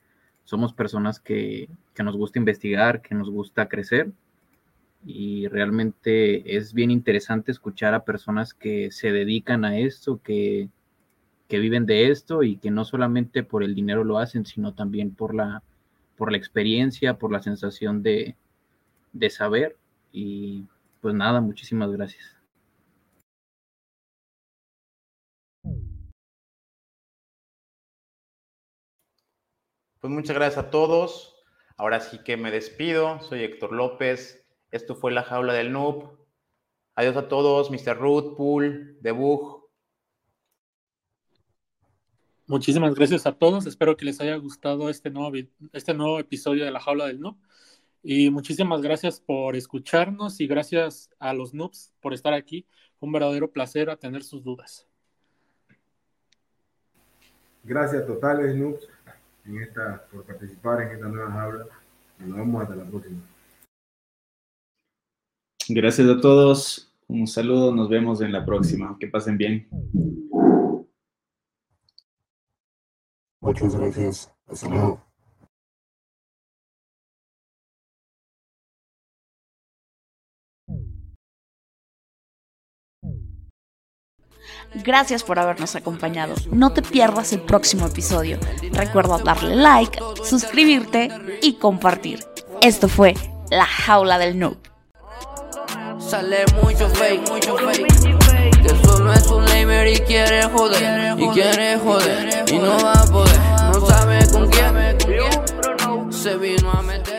somos 0.44 0.74
personas 0.74 1.20
que, 1.20 1.70
que 1.94 2.04
nos 2.04 2.16
gusta 2.16 2.40
investigar, 2.40 3.02
que 3.02 3.16
nos 3.16 3.30
gusta 3.30 3.68
crecer 3.68 4.12
y 5.06 5.48
realmente 5.48 6.56
es 6.58 6.74
bien 6.74 6.92
interesante 6.92 7.52
escuchar 7.52 7.94
a 7.94 8.06
personas 8.06 8.54
que 8.54 8.92
se 8.92 9.12
dedican 9.12 9.66
a 9.66 9.78
esto, 9.80 10.22
que, 10.24 10.70
que 11.48 11.60
viven 11.60 11.86
de 11.86 12.12
esto 12.12 12.44
y 12.44 12.58
que 12.58 12.72
no 12.72 12.86
solamente 12.86 13.44
por 13.44 13.64
el 13.64 13.74
dinero 13.74 14.04
lo 14.04 14.20
hacen, 14.20 14.46
sino 14.46 14.74
también 14.74 15.14
por 15.14 15.34
la, 15.34 15.64
por 16.18 16.32
la 16.32 16.38
experiencia, 16.38 17.18
por 17.18 17.32
la 17.32 17.42
sensación 17.42 18.04
de, 18.04 18.36
de 19.14 19.30
saber. 19.30 19.76
Y 20.12 20.66
pues 21.02 21.16
nada, 21.16 21.42
muchísimas 21.42 21.92
gracias. 21.92 22.41
Pues 30.02 30.12
muchas 30.12 30.36
gracias 30.36 30.66
a 30.66 30.72
todos. 30.72 31.36
Ahora 31.78 32.00
sí 32.00 32.18
que 32.24 32.36
me 32.36 32.50
despido. 32.50 33.22
Soy 33.22 33.44
Héctor 33.44 33.72
López. 33.72 34.44
Esto 34.72 34.96
fue 34.96 35.12
La 35.12 35.22
Jaula 35.22 35.54
del 35.54 35.72
Noob. 35.72 36.18
Adiós 36.96 37.16
a 37.18 37.28
todos, 37.28 37.70
Mr. 37.70 37.96
Root, 38.00 38.36
Pool, 38.36 38.98
Debug. 39.02 39.70
Muchísimas 42.48 42.96
gracias 42.96 43.28
a 43.28 43.34
todos. 43.34 43.68
Espero 43.68 43.96
que 43.96 44.06
les 44.06 44.20
haya 44.20 44.36
gustado 44.38 44.90
este 44.90 45.12
nuevo, 45.12 45.38
este 45.72 45.94
nuevo 45.94 46.18
episodio 46.18 46.66
de 46.66 46.72
La 46.72 46.80
Jaula 46.80 47.06
del 47.06 47.20
Noob. 47.20 47.38
Y 48.02 48.32
muchísimas 48.32 48.82
gracias 48.82 49.20
por 49.20 49.56
escucharnos 49.56 50.42
y 50.42 50.48
gracias 50.48 51.12
a 51.20 51.36
los 51.36 51.54
noobs 51.54 51.94
por 52.02 52.16
estar 52.16 52.34
aquí. 52.34 52.66
Un 53.00 53.12
verdadero 53.12 53.52
placer 53.52 53.92
atender 53.92 54.24
sus 54.24 54.44
dudas. 54.44 54.88
Gracias 57.64 58.08
totales, 58.08 58.56
noobs 58.56 58.88
en 59.46 59.62
esta, 59.62 60.06
por 60.12 60.24
participar 60.26 60.82
en 60.82 60.96
esta 60.96 61.08
nueva 61.08 61.32
jaula. 61.32 61.66
Nos 62.20 62.38
vemos 62.38 62.62
hasta 62.62 62.76
la 62.76 62.86
próxima. 62.86 63.22
Gracias 65.70 66.08
a 66.08 66.20
todos. 66.20 66.94
Un 67.08 67.28
saludo. 67.28 67.74
Nos 67.74 67.90
vemos 67.90 68.22
en 68.22 68.32
la 68.32 68.46
próxima. 68.46 68.98
Que 69.00 69.08
pasen 69.08 69.38
bien. 69.38 69.68
Muchas 73.40 73.76
gracias. 73.76 74.32
Hasta 74.48 74.70
luego. 74.70 75.11
Gracias 84.84 85.24
por 85.24 85.40
habernos 85.40 85.76
acompañado. 85.76 86.36
No 86.52 86.72
te 86.72 86.82
pierdas 86.82 87.34
el 87.34 87.42
próximo 87.42 87.88
episodio. 87.88 88.40
Recuerda 88.72 89.18
darle 89.20 89.56
like, 89.56 90.00
suscribirte 90.24 91.10
y 91.42 91.54
compartir. 91.54 92.26
Esto 92.62 92.88
fue 92.88 93.14
La 93.50 93.66
Jaula 93.66 94.18
del 94.18 94.38
Noob. 94.40 94.58
Sale 96.00 96.46
mucho 96.62 96.90
fake, 96.90 97.30
mucho 97.30 97.58
fake. 97.58 98.62
Que 98.62 98.70
solo 98.86 99.14
es 99.14 99.28
un 99.28 99.46
lamer 99.46 99.88
y 99.88 100.00
quiere 100.00 100.44
joder. 100.44 101.20
Y 101.20 101.28
quiere 101.30 101.78
joder. 101.78 102.46
Y 102.52 102.58
no 102.58 102.84
va 102.84 102.94
a 102.94 103.06
poder. 103.06 103.40
No 103.74 103.88
sabe 103.88 104.20
con 104.32 104.50
quién. 104.50 106.12
Se 106.12 106.38
vino 106.38 106.72
a 106.72 106.82
meter. 106.82 107.11